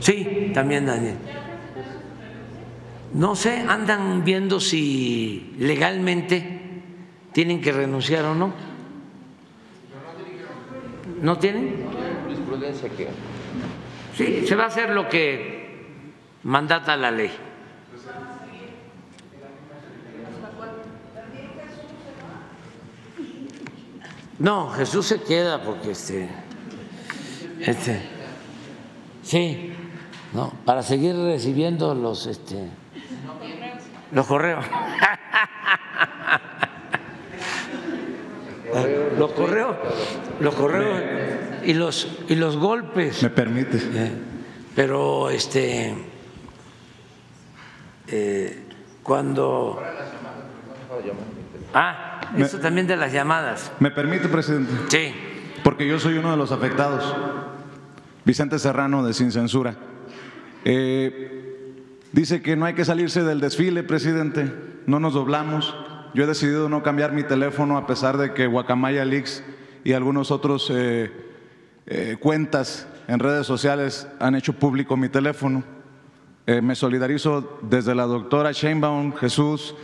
Sí, 0.00 0.50
también 0.52 0.86
Daniel. 0.86 1.16
No 3.14 3.36
sé, 3.36 3.64
andan 3.68 4.24
viendo 4.24 4.58
si 4.58 5.54
legalmente 5.58 6.60
tienen 7.32 7.60
que 7.60 7.72
renunciar 7.72 8.24
o 8.24 8.34
no. 8.34 8.52
¿No 11.20 11.38
tienen? 11.38 11.84
Sí, 14.16 14.46
se 14.46 14.54
va 14.54 14.64
a 14.64 14.66
hacer 14.66 14.90
lo 14.90 15.08
que 15.08 15.92
mandata 16.42 16.96
la 16.96 17.10
ley. 17.10 17.30
No, 24.38 24.70
Jesús 24.70 25.06
se 25.06 25.22
queda 25.22 25.62
porque 25.62 25.92
este, 25.92 26.28
este, 27.60 28.02
sí, 29.22 29.72
no, 30.32 30.52
para 30.64 30.82
seguir 30.82 31.14
recibiendo 31.14 31.94
los, 31.94 32.26
este, 32.26 32.68
los 34.12 34.26
correos. 34.26 34.64
los 39.18 39.32
correos, 39.32 39.76
los 40.40 40.54
correos 40.54 41.00
y 41.64 41.74
los 41.74 42.08
y 42.28 42.34
los 42.36 42.56
golpes. 42.56 43.22
Me 43.22 43.30
permite. 43.30 43.78
Eh, 43.78 44.12
pero 44.74 45.30
este, 45.30 45.94
eh, 48.08 48.64
cuando 49.02 49.82
ah 51.74 52.20
eso 52.38 52.58
también 52.58 52.86
de 52.86 52.96
las 52.96 53.12
llamadas. 53.12 53.72
¿Me 53.80 53.90
permite, 53.90 54.28
presidente? 54.28 54.72
Sí. 54.88 55.14
Porque 55.62 55.86
yo 55.86 55.98
soy 55.98 56.18
uno 56.18 56.30
de 56.30 56.36
los 56.36 56.50
afectados. 56.50 57.14
Vicente 58.24 58.58
Serrano, 58.58 59.04
de 59.04 59.12
Sin 59.12 59.32
Censura. 59.32 59.74
Eh, 60.64 61.41
dice 62.12 62.42
que 62.42 62.56
no 62.56 62.66
hay 62.66 62.74
que 62.74 62.84
salirse 62.84 63.22
del 63.24 63.40
desfile, 63.40 63.82
presidente. 63.82 64.52
No 64.86 65.00
nos 65.00 65.14
doblamos. 65.14 65.74
Yo 66.14 66.24
he 66.24 66.26
decidido 66.26 66.68
no 66.68 66.82
cambiar 66.82 67.12
mi 67.12 67.22
teléfono 67.22 67.76
a 67.78 67.86
pesar 67.86 68.18
de 68.18 68.34
que 68.34 68.46
Guacamaya 68.46 69.04
Leaks 69.04 69.42
y 69.82 69.94
algunos 69.94 70.30
otros 70.30 70.70
eh, 70.70 71.10
eh, 71.86 72.16
cuentas 72.20 72.86
en 73.08 73.18
redes 73.18 73.46
sociales 73.46 74.06
han 74.20 74.34
hecho 74.34 74.52
público 74.52 74.96
mi 74.96 75.08
teléfono. 75.08 75.64
Eh, 76.46 76.60
me 76.60 76.74
solidarizo 76.74 77.58
desde 77.62 77.94
la 77.94 78.04
doctora 78.04 78.52
Sheinbaum, 78.52 79.14
Jesús, 79.14 79.74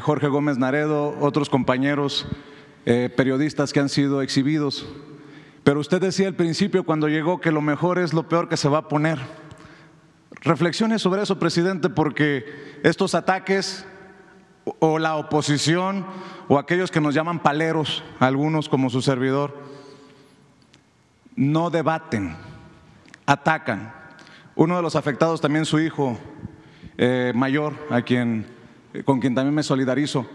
Jorge 0.00 0.28
Gómez 0.28 0.56
Naredo, 0.56 1.14
otros 1.20 1.50
compañeros 1.50 2.26
periodistas 2.86 3.74
que 3.74 3.80
han 3.80 3.90
sido 3.90 4.22
exhibidos. 4.22 4.88
Pero 5.62 5.80
usted 5.80 6.00
decía 6.00 6.26
al 6.26 6.34
principio 6.34 6.84
cuando 6.84 7.08
llegó 7.08 7.38
que 7.38 7.52
lo 7.52 7.60
mejor 7.60 7.98
es 7.98 8.14
lo 8.14 8.26
peor 8.26 8.48
que 8.48 8.56
se 8.56 8.70
va 8.70 8.78
a 8.78 8.88
poner. 8.88 9.18
Reflexione 10.30 10.98
sobre 10.98 11.22
eso, 11.22 11.38
presidente, 11.38 11.88
porque 11.88 12.44
estos 12.82 13.14
ataques 13.14 13.86
o 14.78 14.98
la 14.98 15.16
oposición 15.16 16.06
o 16.48 16.58
aquellos 16.58 16.90
que 16.90 17.00
nos 17.00 17.14
llaman 17.14 17.40
paleros, 17.40 18.02
algunos 18.20 18.68
como 18.68 18.90
su 18.90 19.02
servidor, 19.02 19.56
no 21.36 21.70
debaten, 21.70 22.36
atacan. 23.26 23.92
Uno 24.54 24.76
de 24.76 24.82
los 24.82 24.96
afectados 24.96 25.40
también 25.40 25.64
su 25.64 25.78
hijo 25.78 26.18
eh, 26.96 27.32
mayor, 27.34 27.74
a 27.90 28.02
quien, 28.02 28.46
con 29.04 29.20
quien 29.20 29.34
también 29.34 29.54
me 29.54 29.62
solidarizo. 29.62 30.26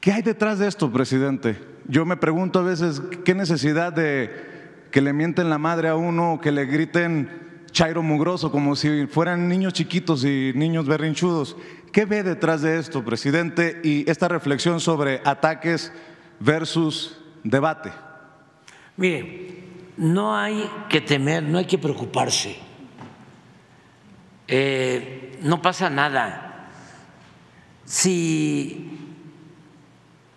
¿Qué 0.00 0.12
hay 0.12 0.22
detrás 0.22 0.58
de 0.58 0.68
esto, 0.68 0.92
presidente? 0.92 1.58
Yo 1.86 2.04
me 2.06 2.16
pregunto 2.16 2.60
a 2.60 2.62
veces 2.62 3.02
qué 3.24 3.34
necesidad 3.34 3.92
de 3.92 4.88
que 4.90 5.00
le 5.00 5.12
mienten 5.12 5.50
la 5.50 5.58
madre 5.58 5.88
a 5.88 5.96
uno, 5.96 6.40
que 6.42 6.52
le 6.52 6.66
griten 6.66 7.51
chairo 7.72 8.02
mugroso, 8.02 8.52
como 8.52 8.76
si 8.76 9.06
fueran 9.06 9.48
niños 9.48 9.72
chiquitos 9.72 10.24
y 10.24 10.52
niños 10.54 10.86
berrinchudos. 10.86 11.56
¿Qué 11.90 12.04
ve 12.04 12.22
detrás 12.22 12.62
de 12.62 12.78
esto, 12.78 13.04
presidente? 13.04 13.80
Y 13.82 14.08
esta 14.10 14.28
reflexión 14.28 14.80
sobre 14.80 15.20
ataques 15.24 15.92
versus 16.38 17.18
debate. 17.42 17.90
Mire, 18.96 19.64
no 19.96 20.36
hay 20.36 20.70
que 20.88 21.00
temer, 21.00 21.42
no 21.42 21.58
hay 21.58 21.64
que 21.64 21.78
preocuparse. 21.78 22.56
Eh, 24.46 25.38
no 25.42 25.60
pasa 25.60 25.88
nada. 25.90 26.68
Si 27.84 28.98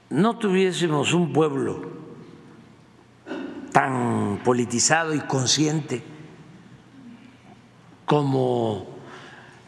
no 0.10 0.38
tuviésemos 0.38 1.14
un 1.14 1.34
pueblo 1.34 1.94
tan 3.72 4.40
politizado 4.44 5.14
y 5.14 5.20
consciente 5.20 6.15
como 8.06 8.88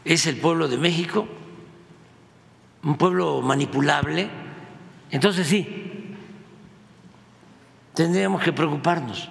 es 0.06 0.28
el 0.28 0.38
pueblo 0.38 0.68
de 0.68 0.78
México, 0.78 1.28
un 2.84 2.98
pueblo 2.98 3.42
manipulable, 3.42 4.30
entonces 5.12 5.48
sí, 5.48 6.16
tendríamos 7.94 8.42
que 8.42 8.54
preocuparnos. 8.54 9.30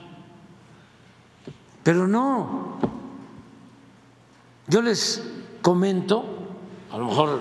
Pero 1.83 2.07
no, 2.07 2.79
yo 4.67 4.83
les 4.83 5.25
comento, 5.63 6.25
a 6.93 6.99
lo 6.99 7.07
mejor 7.07 7.41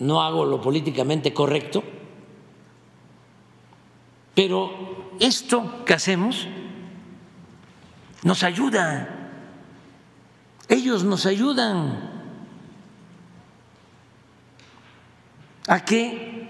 no 0.00 0.22
hago 0.22 0.44
lo 0.44 0.60
políticamente 0.60 1.32
correcto, 1.32 1.82
pero 4.34 5.08
esto 5.20 5.84
que 5.84 5.94
hacemos 5.94 6.46
nos 8.22 8.42
ayuda, 8.42 9.15
ellos 10.68 11.04
nos 11.04 11.26
ayudan 11.26 12.10
a 15.68 15.84
que 15.84 16.48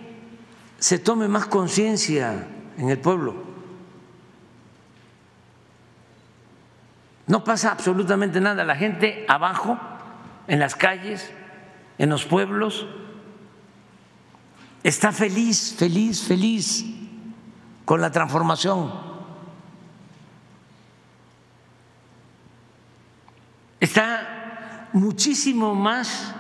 se 0.78 0.98
tome 0.98 1.28
más 1.28 1.46
conciencia 1.46 2.46
en 2.76 2.90
el 2.90 2.98
pueblo. 2.98 3.34
No 7.26 7.42
pasa 7.42 7.72
absolutamente 7.72 8.40
nada. 8.40 8.64
La 8.64 8.76
gente 8.76 9.26
abajo, 9.28 9.78
en 10.46 10.60
las 10.60 10.76
calles, 10.76 11.30
en 11.98 12.10
los 12.10 12.24
pueblos, 12.24 12.86
está 14.82 15.10
feliz, 15.12 15.74
feliz, 15.76 16.22
feliz 16.22 16.84
con 17.84 18.00
la 18.00 18.12
transformación. 18.12 19.05
Está 23.80 24.88
muchísimo 24.92 25.74
más 25.74 26.34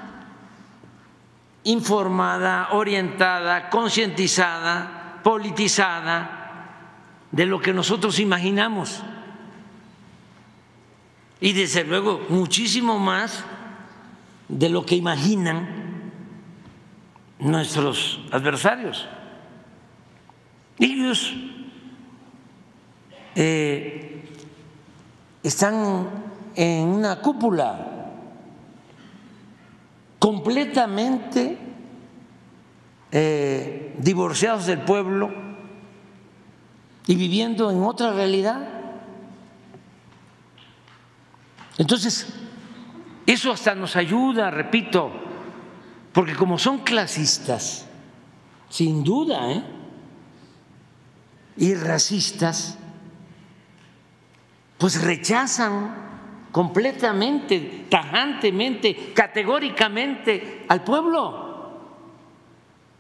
informada, 1.64 2.68
orientada, 2.72 3.70
concientizada, 3.70 5.20
politizada 5.22 6.36
de 7.32 7.46
lo 7.46 7.60
que 7.60 7.72
nosotros 7.72 8.18
imaginamos 8.20 9.02
y 11.40 11.52
desde 11.52 11.84
luego 11.84 12.24
muchísimo 12.28 12.98
más 12.98 13.44
de 14.48 14.68
lo 14.68 14.86
que 14.86 14.94
imaginan 14.94 16.12
nuestros 17.38 18.20
adversarios. 18.30 19.06
Ellos 20.78 21.34
eh, 23.34 24.24
están 25.42 26.25
en 26.56 26.88
una 26.88 27.20
cúpula 27.20 27.92
completamente 30.18 31.58
eh, 33.12 33.94
divorciados 33.98 34.66
del 34.66 34.80
pueblo 34.80 35.30
y 37.06 37.14
viviendo 37.14 37.70
en 37.70 37.82
otra 37.82 38.12
realidad. 38.12 38.66
Entonces, 41.78 42.26
eso 43.26 43.52
hasta 43.52 43.74
nos 43.74 43.94
ayuda, 43.94 44.50
repito, 44.50 45.12
porque 46.12 46.34
como 46.34 46.58
son 46.58 46.78
clasistas, 46.78 47.86
sin 48.70 49.04
duda, 49.04 49.52
¿eh? 49.52 49.62
y 51.58 51.74
racistas, 51.74 52.78
pues 54.78 55.02
rechazan 55.02 56.05
completamente, 56.56 57.84
tajantemente, 57.90 59.12
categóricamente 59.12 60.64
al 60.66 60.82
pueblo. 60.82 61.74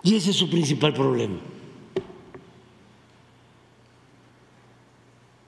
Y 0.02 0.16
ese 0.16 0.32
es 0.32 0.36
su 0.36 0.50
principal 0.50 0.92
problema. 0.92 1.38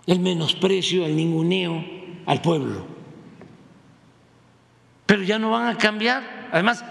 El 0.06 0.20
menosprecio, 0.20 1.04
el 1.04 1.14
ninguneo 1.14 1.84
al 2.24 2.40
pueblo 2.40 2.98
pero 5.04 5.22
ya 5.22 5.38
no 5.38 5.50
van 5.50 5.68
a 5.68 5.78
cambiar. 5.78 6.48
Además, 6.52 6.82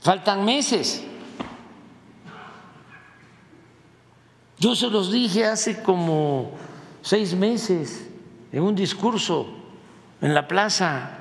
faltan 0.00 0.44
meses. 0.44 1.04
Yo 4.58 4.74
se 4.74 4.88
los 4.88 5.12
dije 5.12 5.44
hace 5.44 5.82
como 5.82 6.52
seis 7.02 7.34
meses 7.34 8.07
en 8.52 8.62
un 8.62 8.74
discurso 8.74 9.48
en 10.20 10.34
la 10.34 10.48
plaza. 10.48 11.18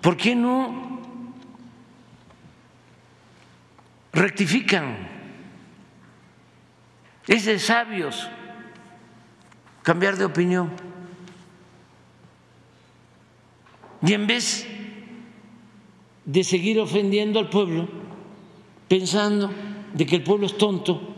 ¿Por 0.00 0.16
qué 0.16 0.34
no 0.34 1.00
rectifican? 4.12 5.08
Es 7.26 7.44
de 7.44 7.58
sabios 7.58 8.28
cambiar 9.82 10.16
de 10.16 10.24
opinión. 10.24 10.70
Y 14.04 14.12
en 14.14 14.26
vez 14.26 14.66
de 16.24 16.44
seguir 16.44 16.80
ofendiendo 16.80 17.38
al 17.38 17.48
pueblo, 17.48 17.88
pensando 18.88 19.50
de 19.94 20.06
que 20.06 20.16
el 20.16 20.24
pueblo 20.24 20.46
es 20.46 20.58
tonto, 20.58 21.14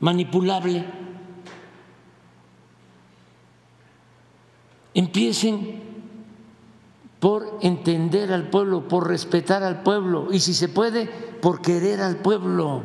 manipulable, 0.00 0.84
empiecen 4.94 5.82
por 7.20 7.58
entender 7.60 8.32
al 8.32 8.48
pueblo, 8.48 8.88
por 8.88 9.06
respetar 9.06 9.62
al 9.62 9.82
pueblo 9.82 10.28
y 10.32 10.40
si 10.40 10.54
se 10.54 10.68
puede, 10.68 11.06
por 11.06 11.60
querer 11.60 12.00
al 12.00 12.16
pueblo. 12.16 12.82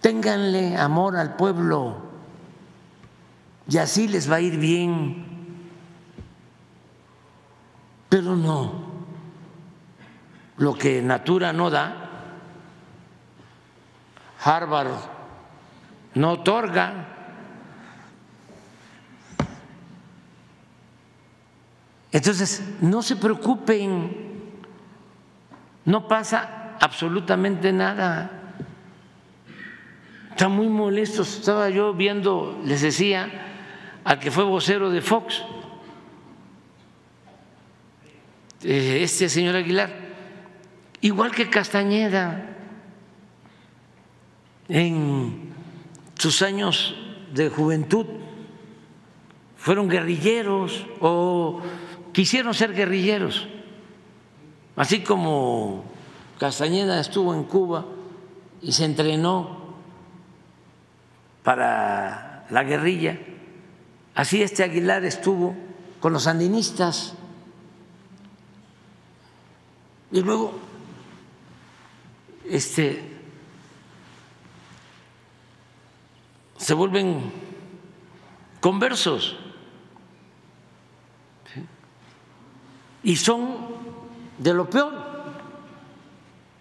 Ténganle 0.00 0.76
amor 0.76 1.16
al 1.16 1.36
pueblo 1.36 1.96
y 3.68 3.76
así 3.78 4.08
les 4.08 4.30
va 4.30 4.36
a 4.36 4.40
ir 4.40 4.58
bien. 4.58 5.26
Pero 8.08 8.36
no, 8.36 8.72
lo 10.56 10.74
que 10.74 11.02
Natura 11.02 11.52
no 11.52 11.70
da, 11.70 12.02
Harvard 14.42 14.90
no 16.14 16.32
otorga. 16.32 17.11
Entonces, 22.12 22.62
no 22.82 23.02
se 23.02 23.16
preocupen, 23.16 24.14
no 25.86 26.06
pasa 26.06 26.76
absolutamente 26.78 27.72
nada. 27.72 28.30
están 30.30 30.52
muy 30.52 30.68
molestos. 30.68 31.38
Estaba 31.38 31.70
yo 31.70 31.94
viendo, 31.94 32.60
les 32.64 32.82
decía, 32.82 33.30
al 34.04 34.18
que 34.18 34.30
fue 34.30 34.44
vocero 34.44 34.90
de 34.90 35.00
Fox, 35.00 35.42
eh, 38.62 39.00
este 39.02 39.28
señor 39.28 39.56
Aguilar, 39.56 39.90
igual 41.00 41.32
que 41.32 41.48
Castañeda, 41.48 42.48
en 44.68 45.52
sus 46.16 46.42
años 46.42 46.94
de 47.32 47.48
juventud 47.48 48.06
fueron 49.56 49.88
guerrilleros 49.88 50.86
o 51.00 51.60
quisieron 52.12 52.54
ser 52.54 52.74
guerrilleros, 52.74 53.48
así 54.76 55.02
como 55.02 55.84
Castañeda 56.38 57.00
estuvo 57.00 57.34
en 57.34 57.44
Cuba 57.44 57.86
y 58.60 58.72
se 58.72 58.84
entrenó 58.84 59.74
para 61.42 62.46
la 62.50 62.62
guerrilla, 62.64 63.18
así 64.14 64.42
este 64.42 64.62
Aguilar 64.62 65.04
estuvo 65.04 65.54
con 66.00 66.12
los 66.12 66.24
sandinistas. 66.24 67.14
Y 70.10 70.20
luego 70.20 70.52
este 72.48 73.02
se 76.58 76.74
vuelven 76.74 77.32
conversos 78.60 79.36
y 83.02 83.16
son 83.16 83.56
de 84.38 84.54
lo 84.54 84.68
peor, 84.70 84.92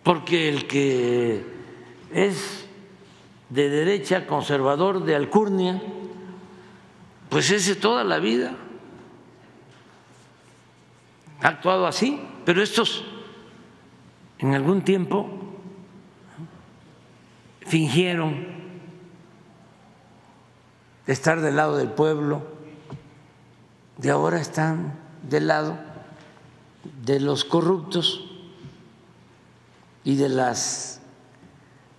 porque 0.04 0.50
el 0.50 0.68
que 0.68 1.46
es 2.12 2.66
de 3.50 3.70
derecha, 3.70 4.26
conservador, 4.28 5.04
de 5.04 5.16
alcurnia, 5.16 5.82
pues 7.30 7.52
ese 7.52 7.76
toda 7.76 8.04
la 8.04 8.20
vida. 8.20 8.56
Ha 11.42 11.48
actuado 11.48 11.86
así, 11.88 12.22
pero 12.46 12.62
estos 12.62 13.04
en 14.40 14.54
algún 14.54 14.82
tiempo 14.84 15.30
fingieron 17.66 18.48
estar 21.08 21.42
del 21.42 21.56
lado 21.56 21.78
del 21.78 21.90
pueblo, 21.90 22.42
de 23.98 24.10
ahora 24.10 24.40
están 24.40 25.00
del 25.30 25.48
lado 25.48 25.91
de 27.06 27.20
los 27.20 27.46
corruptos 27.46 28.26
y 30.04 30.16
de 30.16 30.30
las 30.30 31.02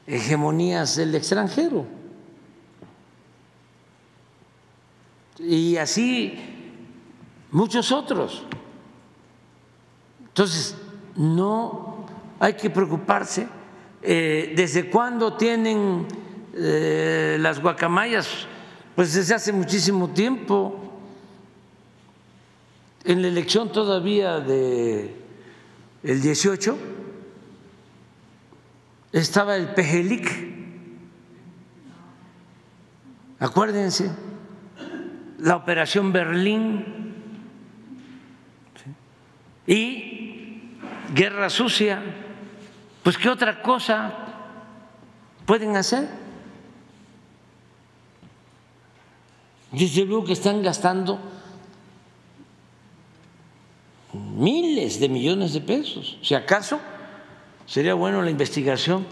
hegemonías 0.07 0.97
del 0.97 1.15
extranjero. 1.15 1.87
Y 5.39 5.77
así 5.77 6.39
muchos 7.51 7.93
otros. 7.93 8.45
Entonces, 10.21 10.77
no 11.17 12.07
hay 12.41 12.55
que 12.55 12.71
preocuparse. 12.71 13.49
Eh, 14.03 14.53
¿Desde 14.57 14.91
cuándo 14.91 15.35
tienen 15.35 16.07
eh, 16.55 17.39
las 17.41 17.61
guacamayas 17.61 18.47
pues 18.95 19.15
desde 19.15 19.35
hace 19.35 19.53
muchísimo 19.53 20.09
tiempo. 20.09 20.92
En 23.05 23.21
la 23.21 23.29
elección 23.29 23.73
todavía 23.73 24.39
de 24.39 25.17
el 26.05 26.23
18 26.23 26.79
estaba 29.13 29.57
el 29.57 29.75
Pejelic. 29.75 30.53
Acuérdense, 33.41 34.11
la 35.41 35.57
operación 35.57 36.13
Berlín 36.13 37.15
y 39.67 40.79
guerra 41.13 41.51
sucia. 41.51 42.01
Pues 43.03 43.19
qué 43.19 43.29
otra 43.29 43.63
cosa 43.63 44.13
pueden 45.45 45.77
hacer? 45.77 46.09
Desde 49.73 50.05
luego 50.05 50.25
que 50.25 50.35
están 50.35 50.63
gastando 50.63 51.19
miles 54.13 55.01
de 55.01 55.09
millones 55.09 55.53
de 55.53 55.61
pesos. 55.61 56.19
Si 56.23 56.35
acaso 56.35 56.81
sería 57.67 57.95
bueno 57.95 58.23
la 58.23 58.31
investigación 58.31 59.07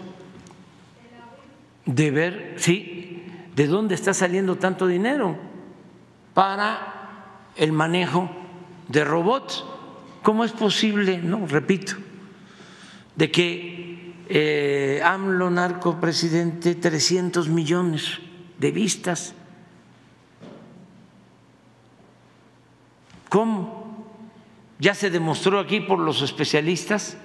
de 1.85 2.11
ver, 2.11 2.55
sí, 2.57 3.25
de 3.55 3.67
dónde 3.67 3.95
está 3.95 4.13
saliendo 4.13 4.57
tanto 4.57 4.87
dinero 4.87 5.37
para 6.33 7.49
el 7.55 7.71
manejo 7.71 8.29
de 8.87 9.03
robots. 9.03 9.65
¿Cómo 10.21 10.45
es 10.45 10.51
posible, 10.51 11.17
no, 11.17 11.47
repito, 11.47 11.93
de 13.15 13.31
que 13.31 14.13
eh, 14.29 15.01
AMLO, 15.03 15.49
narco 15.49 15.99
presidente, 15.99 16.75
300 16.75 17.49
millones 17.49 18.19
de 18.59 18.71
vistas? 18.71 19.33
¿Cómo? 23.29 23.80
Ya 24.81 24.95
se 24.95 25.11
demostró 25.11 25.59
aquí 25.59 25.79
por 25.79 25.99
los 25.99 26.23
especialistas 26.23 27.15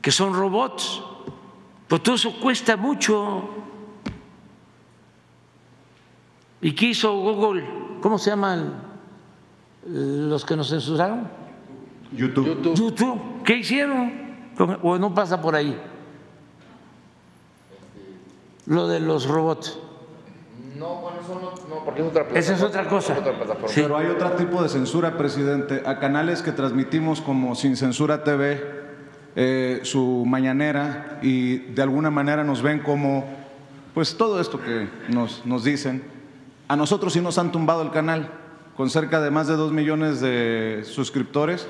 que 0.00 0.12
son 0.12 0.32
robots. 0.32 1.02
Pues 1.88 2.02
todo 2.04 2.14
eso 2.14 2.38
cuesta 2.40 2.76
mucho. 2.76 3.48
¿Y 6.60 6.72
qué 6.72 6.86
hizo 6.86 7.12
Google? 7.16 7.68
¿Cómo 8.00 8.16
se 8.16 8.30
llaman 8.30 8.80
los 9.84 10.44
que 10.44 10.54
nos 10.54 10.70
censuraron? 10.70 11.28
YouTube. 12.12 12.76
YouTube. 12.76 13.42
¿Qué 13.44 13.56
hicieron? 13.56 14.12
¿O 14.82 14.98
no 14.98 15.12
pasa 15.12 15.42
por 15.42 15.56
ahí? 15.56 15.76
Lo 18.66 18.86
de 18.86 19.00
los 19.00 19.26
robots. 19.26 19.80
No, 20.82 20.96
bueno, 20.96 21.20
eso 21.20 21.56
no, 21.68 21.84
porque 21.84 22.00
es 22.00 22.08
otra 22.08 22.26
Esa 22.34 22.54
es 22.54 22.62
otra 22.62 22.88
cosa. 22.88 23.16
Pero 23.72 23.96
hay 23.96 24.08
otro 24.08 24.32
tipo 24.32 24.60
de 24.60 24.68
censura, 24.68 25.16
presidente. 25.16 25.84
A 25.86 26.00
canales 26.00 26.42
que 26.42 26.50
transmitimos 26.50 27.20
como 27.20 27.54
Sin 27.54 27.76
Censura 27.76 28.24
TV, 28.24 28.60
eh, 29.36 29.80
su 29.84 30.24
mañanera, 30.26 31.20
y 31.22 31.58
de 31.58 31.82
alguna 31.82 32.10
manera 32.10 32.42
nos 32.42 32.62
ven 32.62 32.80
como, 32.80 33.24
pues 33.94 34.16
todo 34.16 34.40
esto 34.40 34.60
que 34.60 34.88
nos, 35.08 35.46
nos 35.46 35.62
dicen. 35.62 36.02
A 36.66 36.74
nosotros 36.74 37.12
sí 37.12 37.20
nos 37.20 37.38
han 37.38 37.52
tumbado 37.52 37.82
el 37.82 37.92
canal, 37.92 38.30
con 38.76 38.90
cerca 38.90 39.20
de 39.20 39.30
más 39.30 39.46
de 39.46 39.54
dos 39.54 39.70
millones 39.70 40.20
de 40.20 40.82
suscriptores. 40.84 41.68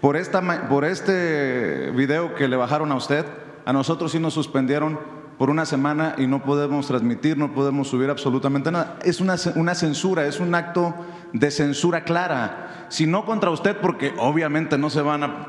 Por, 0.00 0.16
esta, 0.16 0.68
por 0.68 0.84
este 0.84 1.90
video 1.96 2.36
que 2.36 2.46
le 2.46 2.54
bajaron 2.54 2.92
a 2.92 2.94
usted, 2.94 3.26
a 3.64 3.72
nosotros 3.72 4.12
sí 4.12 4.20
nos 4.20 4.34
suspendieron 4.34 5.00
por 5.42 5.50
una 5.50 5.66
semana 5.66 6.14
y 6.18 6.28
no 6.28 6.44
podemos 6.44 6.86
transmitir, 6.86 7.36
no 7.36 7.52
podemos 7.52 7.88
subir 7.88 8.08
absolutamente 8.08 8.70
nada. 8.70 9.00
Es 9.02 9.20
una, 9.20 9.34
una 9.56 9.74
censura, 9.74 10.24
es 10.24 10.38
un 10.38 10.54
acto 10.54 10.94
de 11.32 11.50
censura 11.50 12.04
clara. 12.04 12.86
Si 12.90 13.08
no 13.08 13.24
contra 13.24 13.50
usted, 13.50 13.76
porque 13.80 14.14
obviamente 14.20 14.78
no 14.78 14.88
se 14.88 15.02
van 15.02 15.24
a, 15.24 15.46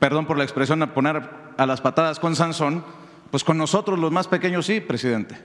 perdón 0.00 0.26
por 0.26 0.38
la 0.38 0.42
expresión, 0.42 0.82
a 0.82 0.92
poner 0.92 1.22
a 1.56 1.66
las 1.66 1.80
patadas 1.80 2.18
con 2.18 2.34
Sansón, 2.34 2.84
pues 3.30 3.44
con 3.44 3.56
nosotros 3.56 3.96
los 3.96 4.10
más 4.10 4.26
pequeños 4.26 4.66
sí, 4.66 4.80
presidente. 4.80 5.40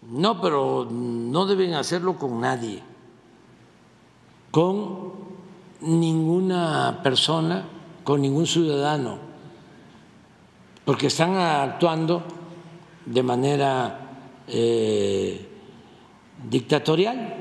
No, 0.00 0.40
pero 0.40 0.88
no 0.90 1.44
deben 1.44 1.74
hacerlo 1.74 2.16
con 2.16 2.40
nadie, 2.40 2.82
con 4.50 5.12
ninguna 5.82 7.00
persona, 7.02 7.66
con 8.04 8.22
ningún 8.22 8.46
ciudadano, 8.46 9.18
porque 10.86 11.08
están 11.08 11.36
actuando 11.36 12.39
de 13.10 13.22
manera 13.24 13.98
eh, 14.46 15.44
dictatorial, 16.48 17.34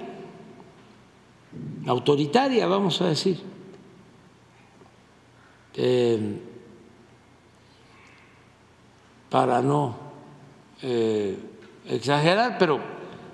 autoritaria, 1.86 2.66
vamos 2.66 3.00
a 3.02 3.10
decir. 3.10 3.40
Eh, 5.76 6.40
para 9.30 9.62
no 9.62 9.96
eh, 10.82 11.38
exagerar, 11.88 12.58
pero 12.58 12.80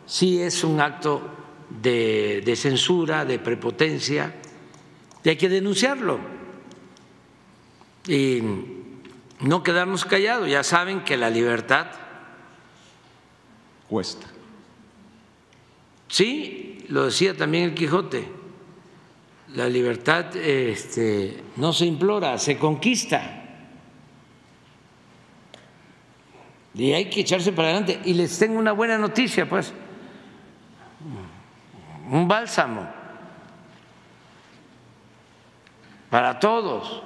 sí 0.05 0.41
es 0.41 0.61
un 0.65 0.81
acto 0.81 1.21
de, 1.81 2.43
de 2.45 2.55
censura, 2.57 3.23
de 3.23 3.39
prepotencia, 3.39 4.35
y 5.23 5.29
hay 5.29 5.37
que 5.37 5.47
denunciarlo. 5.47 6.19
Y 8.07 8.41
no 9.39 9.63
quedarnos 9.63 10.03
callados, 10.03 10.49
ya 10.49 10.63
saben 10.63 11.05
que 11.05 11.15
la 11.15 11.29
libertad 11.29 11.87
cuesta. 13.89 14.27
Sí, 16.07 16.85
lo 16.89 17.05
decía 17.05 17.35
también 17.35 17.65
el 17.65 17.73
Quijote, 17.73 18.27
la 19.53 19.67
libertad 19.67 20.35
este, 20.35 21.43
no 21.55 21.73
se 21.73 21.85
implora, 21.85 22.37
se 22.37 22.57
conquista. 22.57 23.43
Y 26.73 26.91
hay 26.91 27.09
que 27.09 27.21
echarse 27.21 27.53
para 27.53 27.69
adelante. 27.69 28.01
Y 28.03 28.13
les 28.13 28.37
tengo 28.37 28.59
una 28.59 28.73
buena 28.73 28.97
noticia, 28.97 29.47
pues. 29.47 29.73
Un 32.11 32.27
bálsamo 32.27 32.87
para 36.09 36.39
todos 36.39 37.01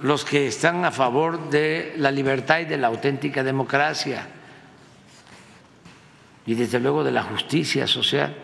los 0.00 0.24
que 0.24 0.46
están 0.46 0.84
a 0.84 0.90
favor 0.90 1.50
de 1.50 1.94
la 1.96 2.10
libertad 2.10 2.60
y 2.60 2.64
de 2.64 2.78
la 2.78 2.86
auténtica 2.86 3.42
democracia 3.42 4.26
y 6.46 6.54
desde 6.54 6.80
luego 6.80 7.04
de 7.04 7.12
la 7.12 7.22
justicia 7.22 7.86
social. 7.86 8.34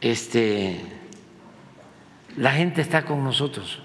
Este 0.00 0.80
la 2.36 2.52
gente 2.52 2.82
está 2.82 3.04
con 3.04 3.24
nosotros. 3.24 3.80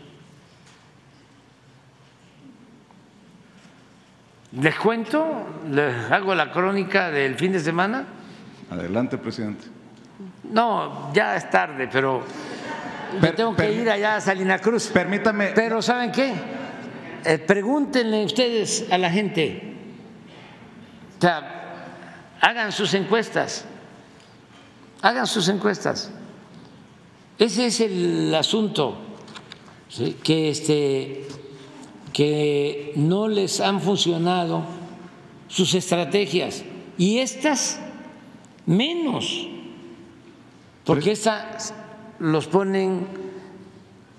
¿Les 4.59 4.75
cuento? 4.75 5.47
¿Les 5.71 6.11
hago 6.11 6.35
la 6.35 6.51
crónica 6.51 7.09
del 7.09 7.35
fin 7.35 7.53
de 7.53 7.61
semana? 7.61 8.05
Adelante, 8.69 9.17
presidente. 9.17 9.67
No, 10.51 11.13
ya 11.13 11.37
es 11.37 11.49
tarde, 11.49 11.87
pero 11.89 12.25
yo 13.21 13.33
tengo 13.33 13.55
que 13.55 13.71
ir 13.71 13.89
allá 13.89 14.17
a 14.17 14.21
Salina 14.21 14.59
Cruz. 14.59 14.87
Permítame. 14.87 15.51
Pero 15.55 15.81
¿saben 15.81 16.11
qué? 16.11 16.33
Eh, 17.23 17.37
pregúntenle 17.37 18.25
ustedes 18.25 18.87
a 18.91 18.97
la 18.97 19.09
gente. 19.09 19.75
O 21.17 21.21
sea, 21.21 21.60
hagan 22.41 22.71
sus 22.71 22.93
encuestas. 22.93 23.65
Hagan 25.01 25.27
sus 25.27 25.47
encuestas. 25.47 26.11
Ese 27.39 27.67
es 27.67 27.79
el 27.79 28.35
asunto, 28.35 28.97
¿sí? 29.89 30.17
que, 30.21 30.49
este, 30.49 31.27
que 32.13 32.93
no 32.97 33.27
les 33.27 33.59
han 33.61 33.81
funcionado 33.81 34.63
sus 35.47 35.73
estrategias 35.73 36.63
y 36.97 37.17
estas 37.17 37.79
menos, 38.65 39.47
porque 40.85 41.11
estas 41.11 41.73
los 42.19 42.45
ponen, 42.45 43.07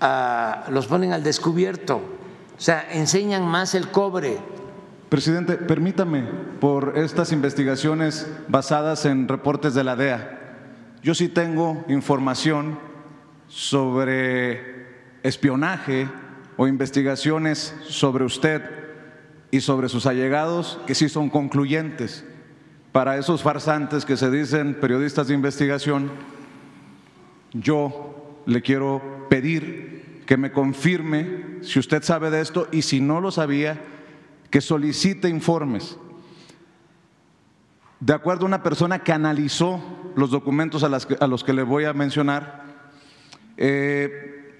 a, 0.01 0.65
los 0.69 0.87
ponen 0.87 1.13
al 1.13 1.23
descubierto, 1.23 2.01
o 2.57 2.61
sea, 2.61 2.87
enseñan 2.91 3.47
más 3.47 3.73
el 3.73 3.89
cobre. 3.89 4.37
Presidente, 5.13 5.57
permítame, 5.57 6.23
por 6.59 6.93
estas 6.97 7.31
investigaciones 7.31 8.27
basadas 8.47 9.05
en 9.05 9.27
reportes 9.27 9.75
de 9.75 9.83
la 9.83 9.95
DEA, 9.95 10.39
yo 11.03 11.13
sí 11.13 11.29
tengo 11.29 11.85
información 11.87 12.79
sobre 13.47 14.87
espionaje 15.21 16.07
o 16.57 16.65
investigaciones 16.65 17.75
sobre 17.83 18.23
usted 18.23 18.63
y 19.51 19.61
sobre 19.61 19.87
sus 19.87 20.07
allegados 20.07 20.79
que 20.87 20.95
sí 20.95 21.07
son 21.09 21.29
concluyentes. 21.29 22.25
Para 22.91 23.15
esos 23.15 23.43
farsantes 23.43 24.05
que 24.05 24.17
se 24.17 24.31
dicen 24.31 24.79
periodistas 24.81 25.27
de 25.27 25.35
investigación, 25.35 26.09
yo 27.51 28.41
le 28.47 28.63
quiero 28.63 29.27
pedir 29.29 30.23
que 30.25 30.37
me 30.37 30.51
confirme 30.51 31.59
si 31.61 31.77
usted 31.77 32.01
sabe 32.01 32.31
de 32.31 32.41
esto 32.41 32.67
y 32.71 32.81
si 32.81 32.99
no 32.99 33.21
lo 33.21 33.29
sabía, 33.29 33.79
que 34.53 34.61
solicite 34.61 35.27
informes. 35.29 35.97
De 37.99 38.13
acuerdo 38.13 38.43
a 38.43 38.45
una 38.45 38.61
persona 38.61 38.99
que 38.99 39.11
analizó 39.11 39.81
los 40.15 40.29
documentos 40.29 40.83
a, 40.83 41.27
los 41.27 41.43
que 41.43 41.53
le 41.53 41.63
voy 41.63 41.85
a 41.85 41.93
mencionar, 41.93 42.63
eh, 43.57 44.53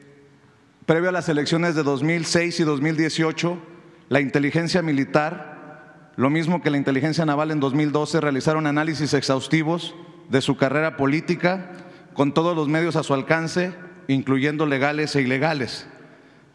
previo 0.88 1.10
a 1.10 1.12
las 1.12 1.30
elecciones 1.30 1.76
de 1.76 1.84
2006 1.84 2.60
y 2.60 2.64
2018, 2.64 3.60
la 4.10 4.20
inteligencia 4.20 4.82
militar, 4.82 6.14
lo 6.16 6.32
mismo 6.32 6.64
que 6.64 6.72
la 6.72 6.78
inteligencia 6.78 7.24
naval 7.24 7.52
en 7.52 7.60
2012, 7.60 8.20
realizaron 8.20 8.66
análisis 8.66 9.14
exhaustivos 9.14 9.94
de 10.28 10.42
su 10.42 10.58
carrera 10.58 10.98
política 10.98 11.70
con 12.16 12.34
todos 12.34 12.56
los 12.56 12.68
medios 12.68 12.96
a 12.96 13.04
su 13.04 13.14
alcance, 13.14 13.76
incluyendo 14.08 14.66
legales 14.66 15.16
e 15.16 15.22
ilegales, 15.22 15.86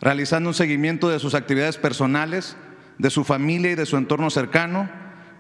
realizando 0.01 0.51
un 0.51 0.55
seguimiento 0.55 1.09
de 1.09 1.21
sus 1.21 1.37
actividades 1.37 1.79
personales, 1.79 2.57
de 2.99 3.11
su 3.11 3.25
familia 3.25 3.73
y 3.73 3.75
de 3.75 3.87
su 3.87 3.97
entorno 3.97 4.31
cercano, 4.31 4.89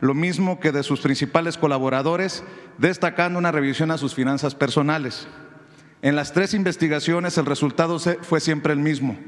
lo 0.00 0.14
mismo 0.14 0.60
que 0.60 0.72
de 0.72 0.82
sus 0.82 1.00
principales 1.00 1.58
colaboradores, 1.58 2.44
destacando 2.78 3.38
una 3.38 3.52
revisión 3.52 3.90
a 3.90 3.98
sus 3.98 4.14
finanzas 4.14 4.54
personales. 4.54 5.26
En 6.02 6.14
las 6.14 6.32
tres 6.32 6.54
investigaciones 6.54 7.36
el 7.38 7.46
resultado 7.46 7.98
fue 7.98 8.40
siempre 8.40 8.72
el 8.72 8.78
mismo. 8.78 9.18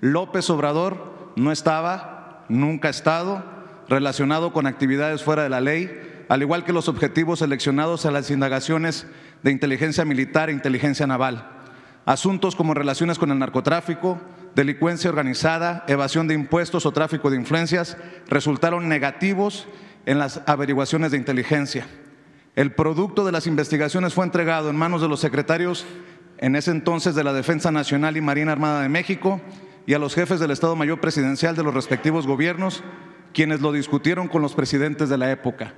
López 0.00 0.48
Obrador 0.50 1.32
no 1.34 1.50
estaba, 1.50 2.44
nunca 2.48 2.88
ha 2.88 2.92
estado, 2.92 3.44
relacionado 3.88 4.52
con 4.52 4.66
actividades 4.66 5.22
fuera 5.24 5.42
de 5.42 5.48
la 5.48 5.60
ley, 5.60 6.24
al 6.28 6.42
igual 6.42 6.64
que 6.64 6.72
los 6.72 6.88
objetivos 6.88 7.40
seleccionados 7.40 8.06
a 8.06 8.12
las 8.12 8.30
indagaciones 8.30 9.06
de 9.42 9.50
inteligencia 9.50 10.04
militar 10.04 10.48
e 10.48 10.52
inteligencia 10.52 11.06
naval. 11.06 11.48
Asuntos 12.06 12.56
como 12.56 12.74
relaciones 12.74 13.18
con 13.18 13.30
el 13.32 13.38
narcotráfico, 13.38 14.20
delincuencia 14.54 15.10
organizada, 15.10 15.84
evasión 15.88 16.28
de 16.28 16.34
impuestos 16.34 16.86
o 16.86 16.92
tráfico 16.92 17.30
de 17.30 17.36
influencias 17.36 17.96
resultaron 18.28 18.88
negativos 18.88 19.66
en 20.06 20.18
las 20.18 20.42
averiguaciones 20.46 21.10
de 21.12 21.18
inteligencia. 21.18 21.86
El 22.54 22.72
producto 22.72 23.24
de 23.24 23.32
las 23.32 23.46
investigaciones 23.46 24.14
fue 24.14 24.26
entregado 24.26 24.68
en 24.68 24.76
manos 24.76 25.00
de 25.00 25.08
los 25.08 25.20
secretarios 25.20 25.86
en 26.38 26.56
ese 26.56 26.70
entonces 26.70 27.14
de 27.14 27.24
la 27.24 27.32
Defensa 27.32 27.70
Nacional 27.70 28.16
y 28.16 28.20
Marina 28.20 28.52
Armada 28.52 28.82
de 28.82 28.88
México 28.88 29.40
y 29.86 29.94
a 29.94 29.98
los 29.98 30.14
jefes 30.14 30.38
del 30.38 30.50
Estado 30.50 30.76
Mayor 30.76 31.00
Presidencial 31.00 31.56
de 31.56 31.62
los 31.62 31.72
respectivos 31.72 32.26
gobiernos, 32.26 32.82
quienes 33.32 33.60
lo 33.60 33.72
discutieron 33.72 34.28
con 34.28 34.42
los 34.42 34.54
presidentes 34.54 35.08
de 35.08 35.18
la 35.18 35.30
época. 35.30 35.72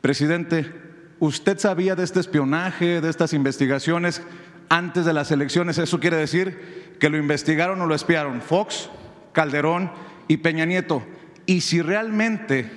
Presidente, 0.00 0.72
¿usted 1.18 1.58
sabía 1.58 1.96
de 1.96 2.04
este 2.04 2.20
espionaje, 2.20 3.00
de 3.00 3.08
estas 3.08 3.32
investigaciones 3.32 4.22
antes 4.68 5.04
de 5.04 5.12
las 5.12 5.30
elecciones? 5.30 5.78
Eso 5.78 5.98
quiere 5.98 6.18
decir 6.18 6.91
que 7.02 7.10
lo 7.10 7.18
investigaron 7.18 7.80
o 7.80 7.86
lo 7.86 7.96
espiaron 7.96 8.40
Fox, 8.40 8.88
Calderón 9.32 9.90
y 10.28 10.36
Peña 10.36 10.66
Nieto. 10.66 11.02
Y 11.46 11.62
si 11.62 11.82
realmente 11.82 12.70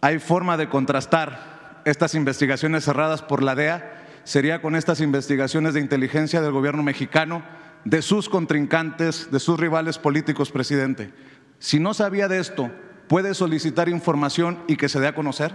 hay 0.00 0.18
forma 0.18 0.56
de 0.56 0.70
contrastar 0.70 1.82
estas 1.84 2.14
investigaciones 2.14 2.86
cerradas 2.86 3.20
por 3.20 3.42
la 3.42 3.54
DEA, 3.54 4.02
sería 4.24 4.62
con 4.62 4.76
estas 4.76 5.02
investigaciones 5.02 5.74
de 5.74 5.80
inteligencia 5.80 6.40
del 6.40 6.52
gobierno 6.52 6.82
mexicano, 6.82 7.42
de 7.84 8.00
sus 8.00 8.30
contrincantes, 8.30 9.30
de 9.30 9.40
sus 9.40 9.60
rivales 9.60 9.98
políticos, 9.98 10.50
presidente. 10.50 11.12
Si 11.58 11.78
no 11.78 11.92
sabía 11.92 12.28
de 12.28 12.38
esto, 12.38 12.70
¿puede 13.08 13.34
solicitar 13.34 13.90
información 13.90 14.60
y 14.68 14.76
que 14.76 14.88
se 14.88 15.00
dé 15.00 15.08
a 15.08 15.14
conocer? 15.14 15.52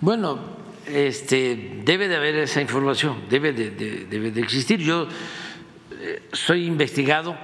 Bueno, 0.00 0.40
este, 0.84 1.80
debe 1.84 2.08
de 2.08 2.16
haber 2.16 2.34
esa 2.34 2.60
información, 2.60 3.22
debe 3.30 3.52
de, 3.52 3.70
debe 4.10 4.32
de 4.32 4.40
existir. 4.40 4.80
Yo 4.80 5.06
soy 6.32 6.66
investigado, 6.66 7.36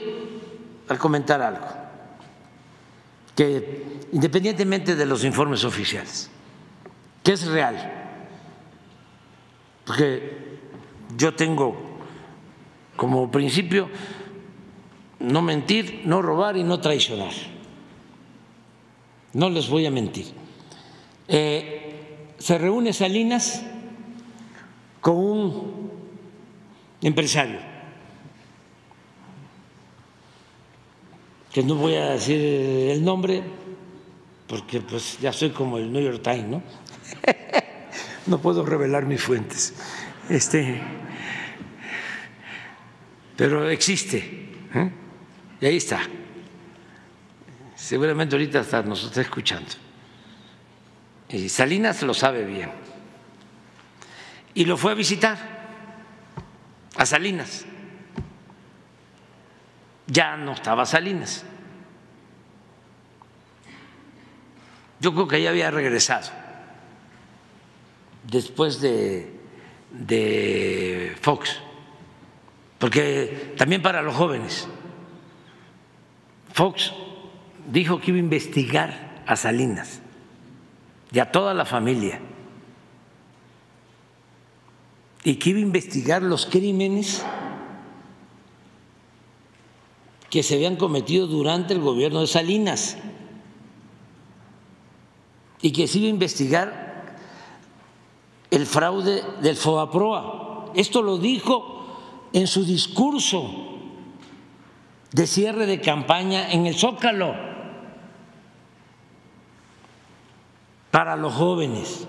a 0.88 0.98
comentar 0.98 1.42
algo, 1.42 1.68
que 3.36 4.00
independientemente 4.14 4.96
de 4.96 5.06
los 5.06 5.24
informes 5.24 5.64
oficiales, 5.64 6.32
que 7.22 7.34
es 7.34 7.46
real, 7.46 8.10
porque 9.86 10.60
yo 11.16 11.36
tengo 11.36 11.83
como 12.96 13.32
principio 13.32 13.90
no 15.20 15.42
mentir, 15.42 16.02
no 16.06 16.22
robar 16.22 16.58
y 16.58 16.64
no 16.64 16.80
traicionar. 16.80 17.32
No 19.34 19.50
les 19.50 19.70
voy 19.70 19.86
a 19.86 19.92
mentir. 19.92 20.28
Eh, 21.28 22.34
se 22.38 22.58
reúne 22.58 22.94
Salinas 22.94 23.64
con 25.00 25.16
un 25.16 25.92
empresario 27.02 27.60
que 31.54 31.62
no 31.62 31.76
voy 31.76 31.96
a 31.96 32.10
decir 32.12 32.40
el 32.40 33.04
nombre, 33.06 33.44
porque 34.48 34.82
pues 34.82 35.20
ya 35.22 35.32
soy 35.32 35.52
como 35.52 35.78
el 35.78 35.92
New 35.92 36.02
York 36.02 36.22
Times, 36.24 36.48
¿no? 36.48 36.64
no 38.28 38.40
puedo 38.40 38.66
revelar 38.66 39.06
mis 39.06 39.22
fuentes. 39.22 39.76
Este, 40.30 40.82
pero 43.36 43.70
existe. 43.70 44.18
¿eh? 44.74 44.92
Y 45.62 45.66
ahí 45.66 45.78
está. 45.78 46.02
Seguramente 47.76 48.36
ahorita 48.36 48.60
hasta 48.60 48.82
nos 48.84 49.04
está 49.04 49.22
escuchando. 49.22 49.70
Y 51.30 51.50
Salinas 51.50 52.02
lo 52.04 52.14
sabe 52.14 52.46
bien. 52.46 52.72
Y 54.54 54.66
lo 54.66 54.78
fue 54.78 54.92
a 54.92 54.96
visitar 54.96 55.38
a 56.96 57.06
Salinas. 57.06 57.66
Ya 60.08 60.38
no 60.38 60.54
estaba 60.54 60.86
Salinas. 60.86 61.44
Yo 65.00 65.14
creo 65.14 65.28
que 65.28 65.42
ya 65.42 65.50
había 65.50 65.72
regresado 65.72 66.44
después 68.24 68.80
de, 68.80 69.32
de 69.92 71.16
Fox, 71.22 71.60
porque 72.84 73.54
también 73.58 73.82
para 73.82 74.02
los 74.02 74.14
jóvenes, 74.14 74.68
Fox 76.52 76.92
dijo 77.72 78.02
que 78.02 78.12
iba 78.12 78.18
a 78.18 78.20
investigar 78.20 79.24
a 79.26 79.38
Salinas 79.38 80.02
y 81.10 81.20
a 81.20 81.32
toda 81.32 81.54
la 81.54 81.64
familia. 81.64 82.20
Y 85.24 85.36
que 85.36 85.52
iba 85.52 85.60
a 85.60 85.62
investigar 85.62 86.24
los 86.24 86.46
crímenes 86.46 87.24
que 90.30 90.44
se 90.44 90.56
habían 90.56 90.76
cometido 90.76 91.26
durante 91.28 91.74
el 91.74 91.80
gobierno 91.80 92.20
de 92.20 92.28
Salinas. 92.28 92.98
Y 95.62 95.72
que 95.72 95.88
se 95.88 96.00
iba 96.00 96.08
a 96.08 96.10
investigar 96.10 97.16
el 98.52 98.66
fraude 98.66 99.24
del 99.42 99.56
FOAPROA. 99.56 100.74
Esto 100.76 101.02
lo 101.02 101.18
dijo 101.18 101.80
en 102.34 102.48
su 102.48 102.66
discurso 102.66 103.70
de 105.12 105.28
cierre 105.28 105.68
de 105.68 105.80
campaña 105.80 106.52
en 106.52 106.66
el 106.66 106.76
Zócalo 106.76 107.36
para 110.90 111.16
los 111.16 111.34
jóvenes. 111.34 112.08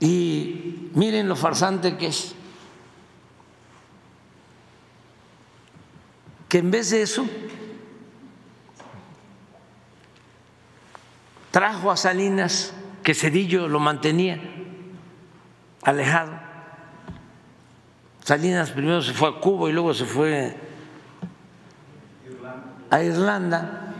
Y 0.00 0.90
miren 0.94 1.28
lo 1.28 1.36
farsante 1.36 1.96
que 1.96 2.08
es. 2.08 2.34
Que 6.48 6.58
en 6.58 6.70
vez 6.70 6.90
de 6.90 7.02
eso 7.02 7.26
trajo 11.50 11.90
a 11.90 11.96
Salinas, 11.96 12.74
que 13.02 13.14
Cedillo 13.14 13.68
lo 13.68 13.80
mantenía 13.80 14.40
alejado. 15.82 16.45
Salinas 18.26 18.72
primero 18.72 19.00
se 19.02 19.12
fue 19.12 19.28
a 19.28 19.34
Cuba 19.34 19.70
y 19.70 19.72
luego 19.72 19.94
se 19.94 20.04
fue 20.04 20.52
a 22.90 23.00
Irlanda. 23.00 23.94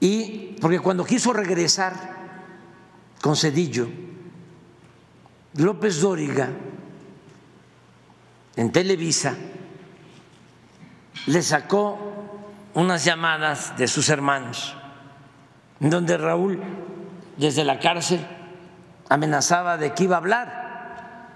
Y 0.00 0.56
porque 0.60 0.80
cuando 0.80 1.04
quiso 1.04 1.32
regresar 1.32 1.94
con 3.20 3.36
Cedillo, 3.36 3.86
López 5.54 6.00
Dóriga 6.00 6.50
en 8.56 8.72
Televisa 8.72 9.36
le 11.26 11.42
sacó 11.42 11.96
unas 12.74 13.04
llamadas 13.04 13.78
de 13.78 13.86
sus 13.86 14.08
hermanos, 14.08 14.74
donde 15.78 16.16
Raúl 16.16 16.60
desde 17.36 17.62
la 17.62 17.78
cárcel 17.78 18.26
amenazaba 19.12 19.76
de 19.76 19.92
que 19.92 20.04
iba 20.04 20.16
a 20.16 20.18
hablar 20.18 21.28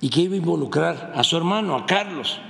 y 0.00 0.10
que 0.10 0.20
iba 0.20 0.34
a 0.34 0.38
involucrar 0.38 1.12
a 1.14 1.24
su 1.24 1.36
hermano, 1.36 1.74
a 1.74 1.86
Carlos, 1.86 2.40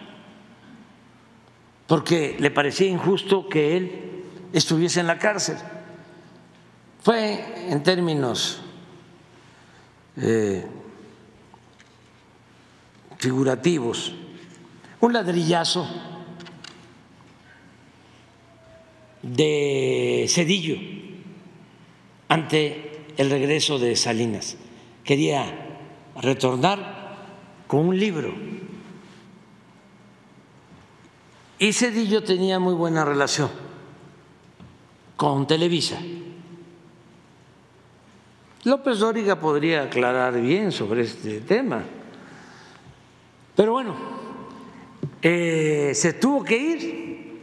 porque 1.87 2.37
le 2.41 2.51
parecía 2.51 2.89
injusto 2.89 3.49
que 3.49 3.77
él 3.77 4.25
estuviese 4.53 5.01
en 5.01 5.07
la 5.07 5.19
cárcel. 5.19 5.57
Fue 7.01 7.71
en 7.71 7.83
términos 7.83 8.61
eh, 10.17 10.67
figurativos 13.19 14.15
un 15.01 15.13
ladrillazo 15.13 15.87
de 19.23 20.27
Cedillo 20.29 20.77
ante 22.29 22.94
el 23.17 23.31
regreso 23.31 23.79
de 23.79 23.97
Salinas. 23.97 24.57
Quería 25.05 25.79
retornar 26.21 27.17
con 27.67 27.89
un 27.89 27.99
libro. 27.99 28.35
Y 31.59 31.73
Cedillo 31.73 32.23
tenía 32.23 32.59
muy 32.59 32.75
buena 32.75 33.05
relación 33.05 33.51
con 35.17 35.47
Televisa. 35.47 35.99
López 38.65 38.99
Dóriga 38.99 39.39
podría 39.39 39.85
aclarar 39.85 40.41
bien 40.41 40.73
sobre 40.73 41.03
este 41.03 41.41
tema. 41.41 41.85
Pero 43.55 43.73
bueno, 43.73 43.95
eh, 45.23 45.93
se 45.95 46.15
tuvo 46.15 46.43
que 46.43 46.57
ir 46.57 47.43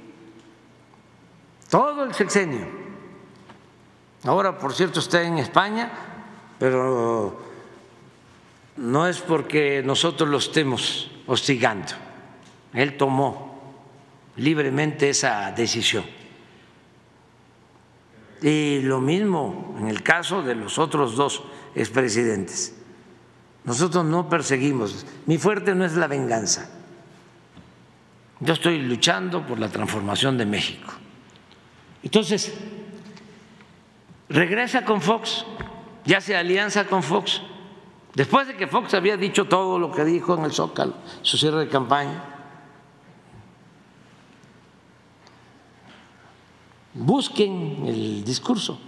todo 1.69 2.03
el 2.03 2.13
sexenio. 2.13 2.80
Ahora, 4.23 4.57
por 4.57 4.73
cierto, 4.73 4.99
está 4.99 5.23
en 5.23 5.39
España, 5.39 5.91
pero 6.59 7.41
no 8.77 9.07
es 9.07 9.19
porque 9.19 9.81
nosotros 9.83 10.29
lo 10.29 10.37
estemos 10.37 11.11
hostigando. 11.27 11.93
Él 12.73 12.97
tomó 12.97 13.73
libremente 14.37 15.09
esa 15.09 15.51
decisión. 15.51 16.05
Y 18.41 18.81
lo 18.81 18.99
mismo 18.99 19.75
en 19.79 19.87
el 19.87 20.01
caso 20.01 20.41
de 20.41 20.55
los 20.55 20.79
otros 20.79 21.15
dos 21.15 21.43
expresidentes. 21.75 22.75
Nosotros 23.63 24.05
no 24.05 24.29
perseguimos. 24.29 25.05
Mi 25.25 25.37
fuerte 25.37 25.75
no 25.75 25.85
es 25.85 25.93
la 25.93 26.07
venganza. 26.07 26.69
Yo 28.39 28.53
estoy 28.53 28.79
luchando 28.79 29.45
por 29.45 29.59
la 29.59 29.69
transformación 29.69 30.37
de 30.37 30.47
México. 30.47 30.91
Entonces, 32.01 32.51
regresa 34.31 34.85
con 34.85 35.01
Fox, 35.01 35.45
ya 36.05 36.21
se 36.21 36.35
alianza 36.35 36.85
con 36.85 37.03
Fox, 37.03 37.41
después 38.15 38.47
de 38.47 38.55
que 38.55 38.67
Fox 38.67 38.93
había 38.93 39.17
dicho 39.17 39.45
todo 39.45 39.77
lo 39.77 39.91
que 39.91 40.05
dijo 40.05 40.35
en 40.35 40.45
el 40.45 40.51
Zócalo, 40.51 40.95
su 41.21 41.37
cierre 41.37 41.59
de 41.59 41.67
campaña. 41.67 42.23
Busquen 46.93 47.85
el 47.87 48.23
discurso. 48.23 48.79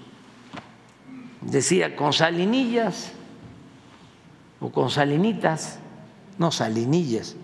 Decía 1.41 1.95
con 1.95 2.13
salinillas 2.13 3.11
o 4.59 4.71
con 4.71 4.89
salinitas, 4.89 5.79
no 6.37 6.51
salinillas, 6.51 7.35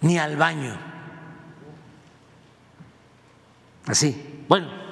ni 0.00 0.18
al 0.18 0.36
baño. 0.36 0.76
Así. 3.86 4.44
Bueno, 4.48 4.83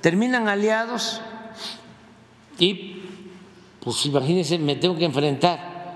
terminan 0.00 0.48
aliados 0.48 1.20
y, 2.58 3.02
pues 3.82 4.04
imagínense, 4.06 4.58
me 4.58 4.76
tengo 4.76 4.96
que 4.96 5.04
enfrentar 5.04 5.94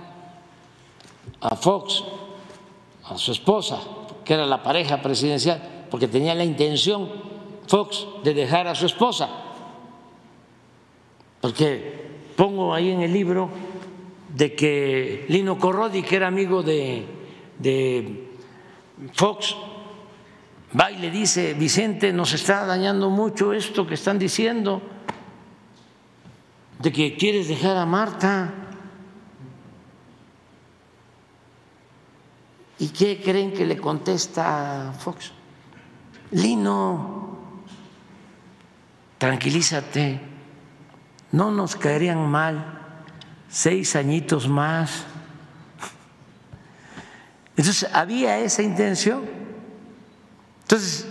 a 1.41 1.57
Fox, 1.57 2.03
a 3.05 3.19
su 3.19 3.33
esposa, 3.33 3.81
que 4.25 4.35
era 4.35 4.47
la 4.47 4.63
pareja 4.63 5.03
presidencial, 5.03 5.87
porque 5.91 6.09
tenía 6.09 6.35
la 6.35 6.45
intención 6.45 7.09
Fox 7.67 8.07
de 8.23 8.35
dejar 8.35 8.67
a 8.67 8.75
su 8.75 8.87
esposa. 8.87 9.29
Porque 11.41 12.05
pongo 12.37 12.73
ahí 12.73 12.91
en 12.91 13.03
el 13.03 13.13
libro 13.13 13.51
de 14.35 14.55
que 14.55 15.27
Lino 15.29 15.59
Corrodi, 15.59 16.03
que 16.03 16.17
era 16.17 16.27
amigo 16.27 16.63
de, 16.63 17.05
de 17.59 18.31
Fox, 19.13 19.55
va 20.79 20.91
y 20.91 20.99
le 20.99 21.11
dice, 21.11 21.55
Vicente, 21.55 22.13
nos 22.13 22.33
está 22.33 22.67
dañando 22.67 23.11
mucho 23.11 23.53
esto 23.53 23.87
que 23.87 23.95
están 23.95 24.19
diciendo, 24.19 24.83
de 26.79 26.93
que 26.93 27.17
quieres 27.17 27.49
dejar 27.49 27.77
a 27.77 27.87
Marta. 27.87 28.53
¿Y 32.79 32.89
qué 32.89 33.21
creen 33.23 33.53
que 33.53 33.65
le 33.65 33.77
contesta 33.77 34.93
Fox? 34.99 35.33
Lino, 36.33 37.39
tranquilízate, 39.19 40.21
no 41.33 41.51
nos 41.51 41.77
caerían 41.77 42.29
mal 42.29 42.81
seis 43.49 43.95
añitos 43.95 44.49
más 44.49 45.07
Entonces, 47.57 47.89
había 47.93 48.39
esa 48.39 48.63
intención. 48.63 49.44
Entonces, 50.75 51.07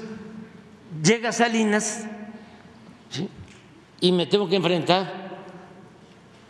llega 1.01 1.31
Salinas 1.31 2.03
y 4.01 4.11
me 4.11 4.25
tengo 4.25 4.49
que 4.49 4.57
enfrentar 4.57 5.09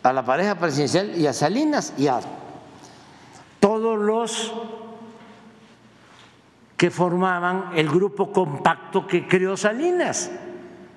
a 0.02 0.12
la 0.12 0.24
pareja 0.24 0.56
presidencial 0.56 1.16
y 1.16 1.24
a 1.28 1.32
Salinas 1.32 1.94
y 1.96 2.08
a 2.08 2.18
todos 3.60 3.96
los 4.00 4.52
que 6.76 6.90
formaban 6.90 7.70
el 7.76 7.88
grupo 7.88 8.32
compacto 8.32 9.06
que 9.06 9.28
creó 9.28 9.56
Salinas, 9.56 10.32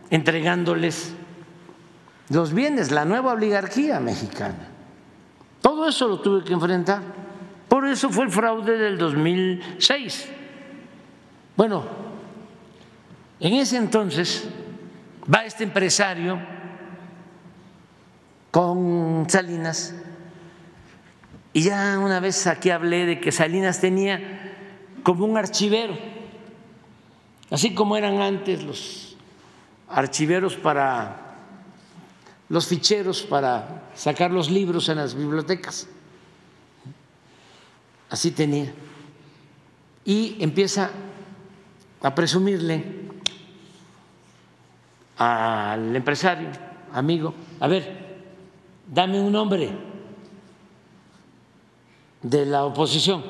entregándoles 0.09 1.13
los 2.29 2.51
bienes, 2.51 2.89
la 2.89 3.05
nueva 3.05 3.33
oligarquía 3.33 3.99
mexicana. 3.99 4.69
Todo 5.61 5.87
eso 5.87 6.07
lo 6.07 6.19
tuve 6.19 6.43
que 6.43 6.53
enfrentar. 6.53 7.03
Por 7.67 7.85
eso 7.87 8.09
fue 8.09 8.25
el 8.25 8.31
fraude 8.31 8.75
del 8.75 8.97
2006. 8.97 10.29
Bueno, 11.57 12.06
en 13.39 13.53
ese 13.53 13.77
entonces 13.77 14.47
va 15.33 15.45
este 15.45 15.63
empresario 15.63 16.39
con 18.51 19.29
Salinas 19.29 19.93
y 21.53 21.63
ya 21.63 21.97
una 21.99 22.19
vez 22.19 22.47
aquí 22.47 22.69
hablé 22.69 23.05
de 23.05 23.19
que 23.19 23.31
Salinas 23.31 23.81
tenía 23.81 24.53
como 25.03 25.25
un 25.25 25.37
archivero, 25.37 25.97
así 27.49 27.73
como 27.73 27.97
eran 27.97 28.21
antes 28.21 28.63
los 28.63 29.17
archiveros 29.89 30.55
para 30.55 31.27
los 32.49 32.67
ficheros 32.67 33.23
para 33.23 33.89
sacar 33.95 34.31
los 34.31 34.49
libros 34.49 34.87
en 34.89 34.97
las 34.97 35.15
bibliotecas. 35.15 35.87
Así 38.09 38.31
tenía. 38.31 38.71
Y 40.05 40.37
empieza 40.39 40.91
a 42.01 42.15
presumirle 42.15 43.06
al 45.17 45.95
empresario, 45.95 46.49
amigo, 46.93 47.33
a 47.59 47.67
ver, 47.67 48.07
dame 48.87 49.19
un 49.19 49.31
nombre 49.31 49.69
de 52.21 52.45
la 52.45 52.65
oposición, 52.65 53.23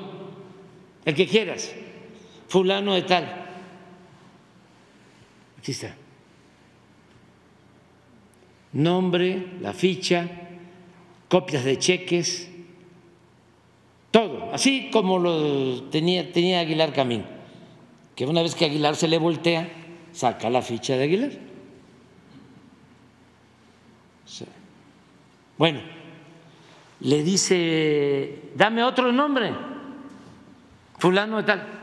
el 1.06 1.16
que 1.16 1.27
quieras, 1.27 1.74
fulano 2.48 2.93
de 2.93 3.01
tal. 3.03 3.45
Aquí 5.59 5.72
está 5.72 5.95
nombre, 8.77 9.57
la 9.61 9.74
ficha, 9.74 10.30
copias 11.30 11.64
de 11.64 11.80
cheques, 11.80 12.49
todo, 14.11 14.53
así 14.53 14.90
como 14.91 15.19
lo 15.19 15.83
tenía, 15.83 16.32
tenía 16.32 16.59
Aguilar 16.59 16.93
Camín, 16.93 17.25
que 18.16 18.25
una 18.25 18.41
vez 18.41 18.56
que 18.56 18.66
Aguilar 18.66 18.95
se 18.95 19.07
le 19.07 19.17
voltea, 19.17 19.69
saca 20.11 20.49
la 20.49 20.61
ficha 20.61 20.95
de 20.95 21.03
Aguilar. 21.03 21.47
Bueno, 25.57 25.81
le 26.99 27.23
dice, 27.23 28.51
dame 28.56 28.83
otro 28.83 29.11
nombre, 29.11 29.53
fulano 30.97 31.38
de 31.38 31.43
tal. 31.43 31.73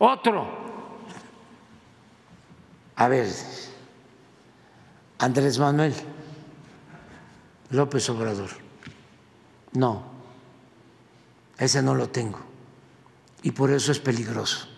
Otro, 0.00 0.46
a 2.94 3.08
ver, 3.08 3.26
Andrés 5.18 5.58
Manuel 5.58 5.94
López 7.70 8.08
Obrador. 8.10 8.50
No, 9.72 10.02
ese 11.58 11.82
no 11.82 11.94
lo 11.94 12.08
tengo. 12.08 12.38
Y 13.42 13.50
por 13.50 13.70
eso 13.70 13.92
es 13.92 13.98
peligroso. 13.98 14.77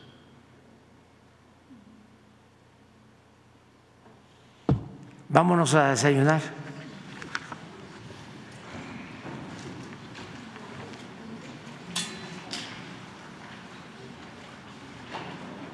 Vámonos 5.31 5.75
a 5.77 5.91
desayunar. 5.91 6.43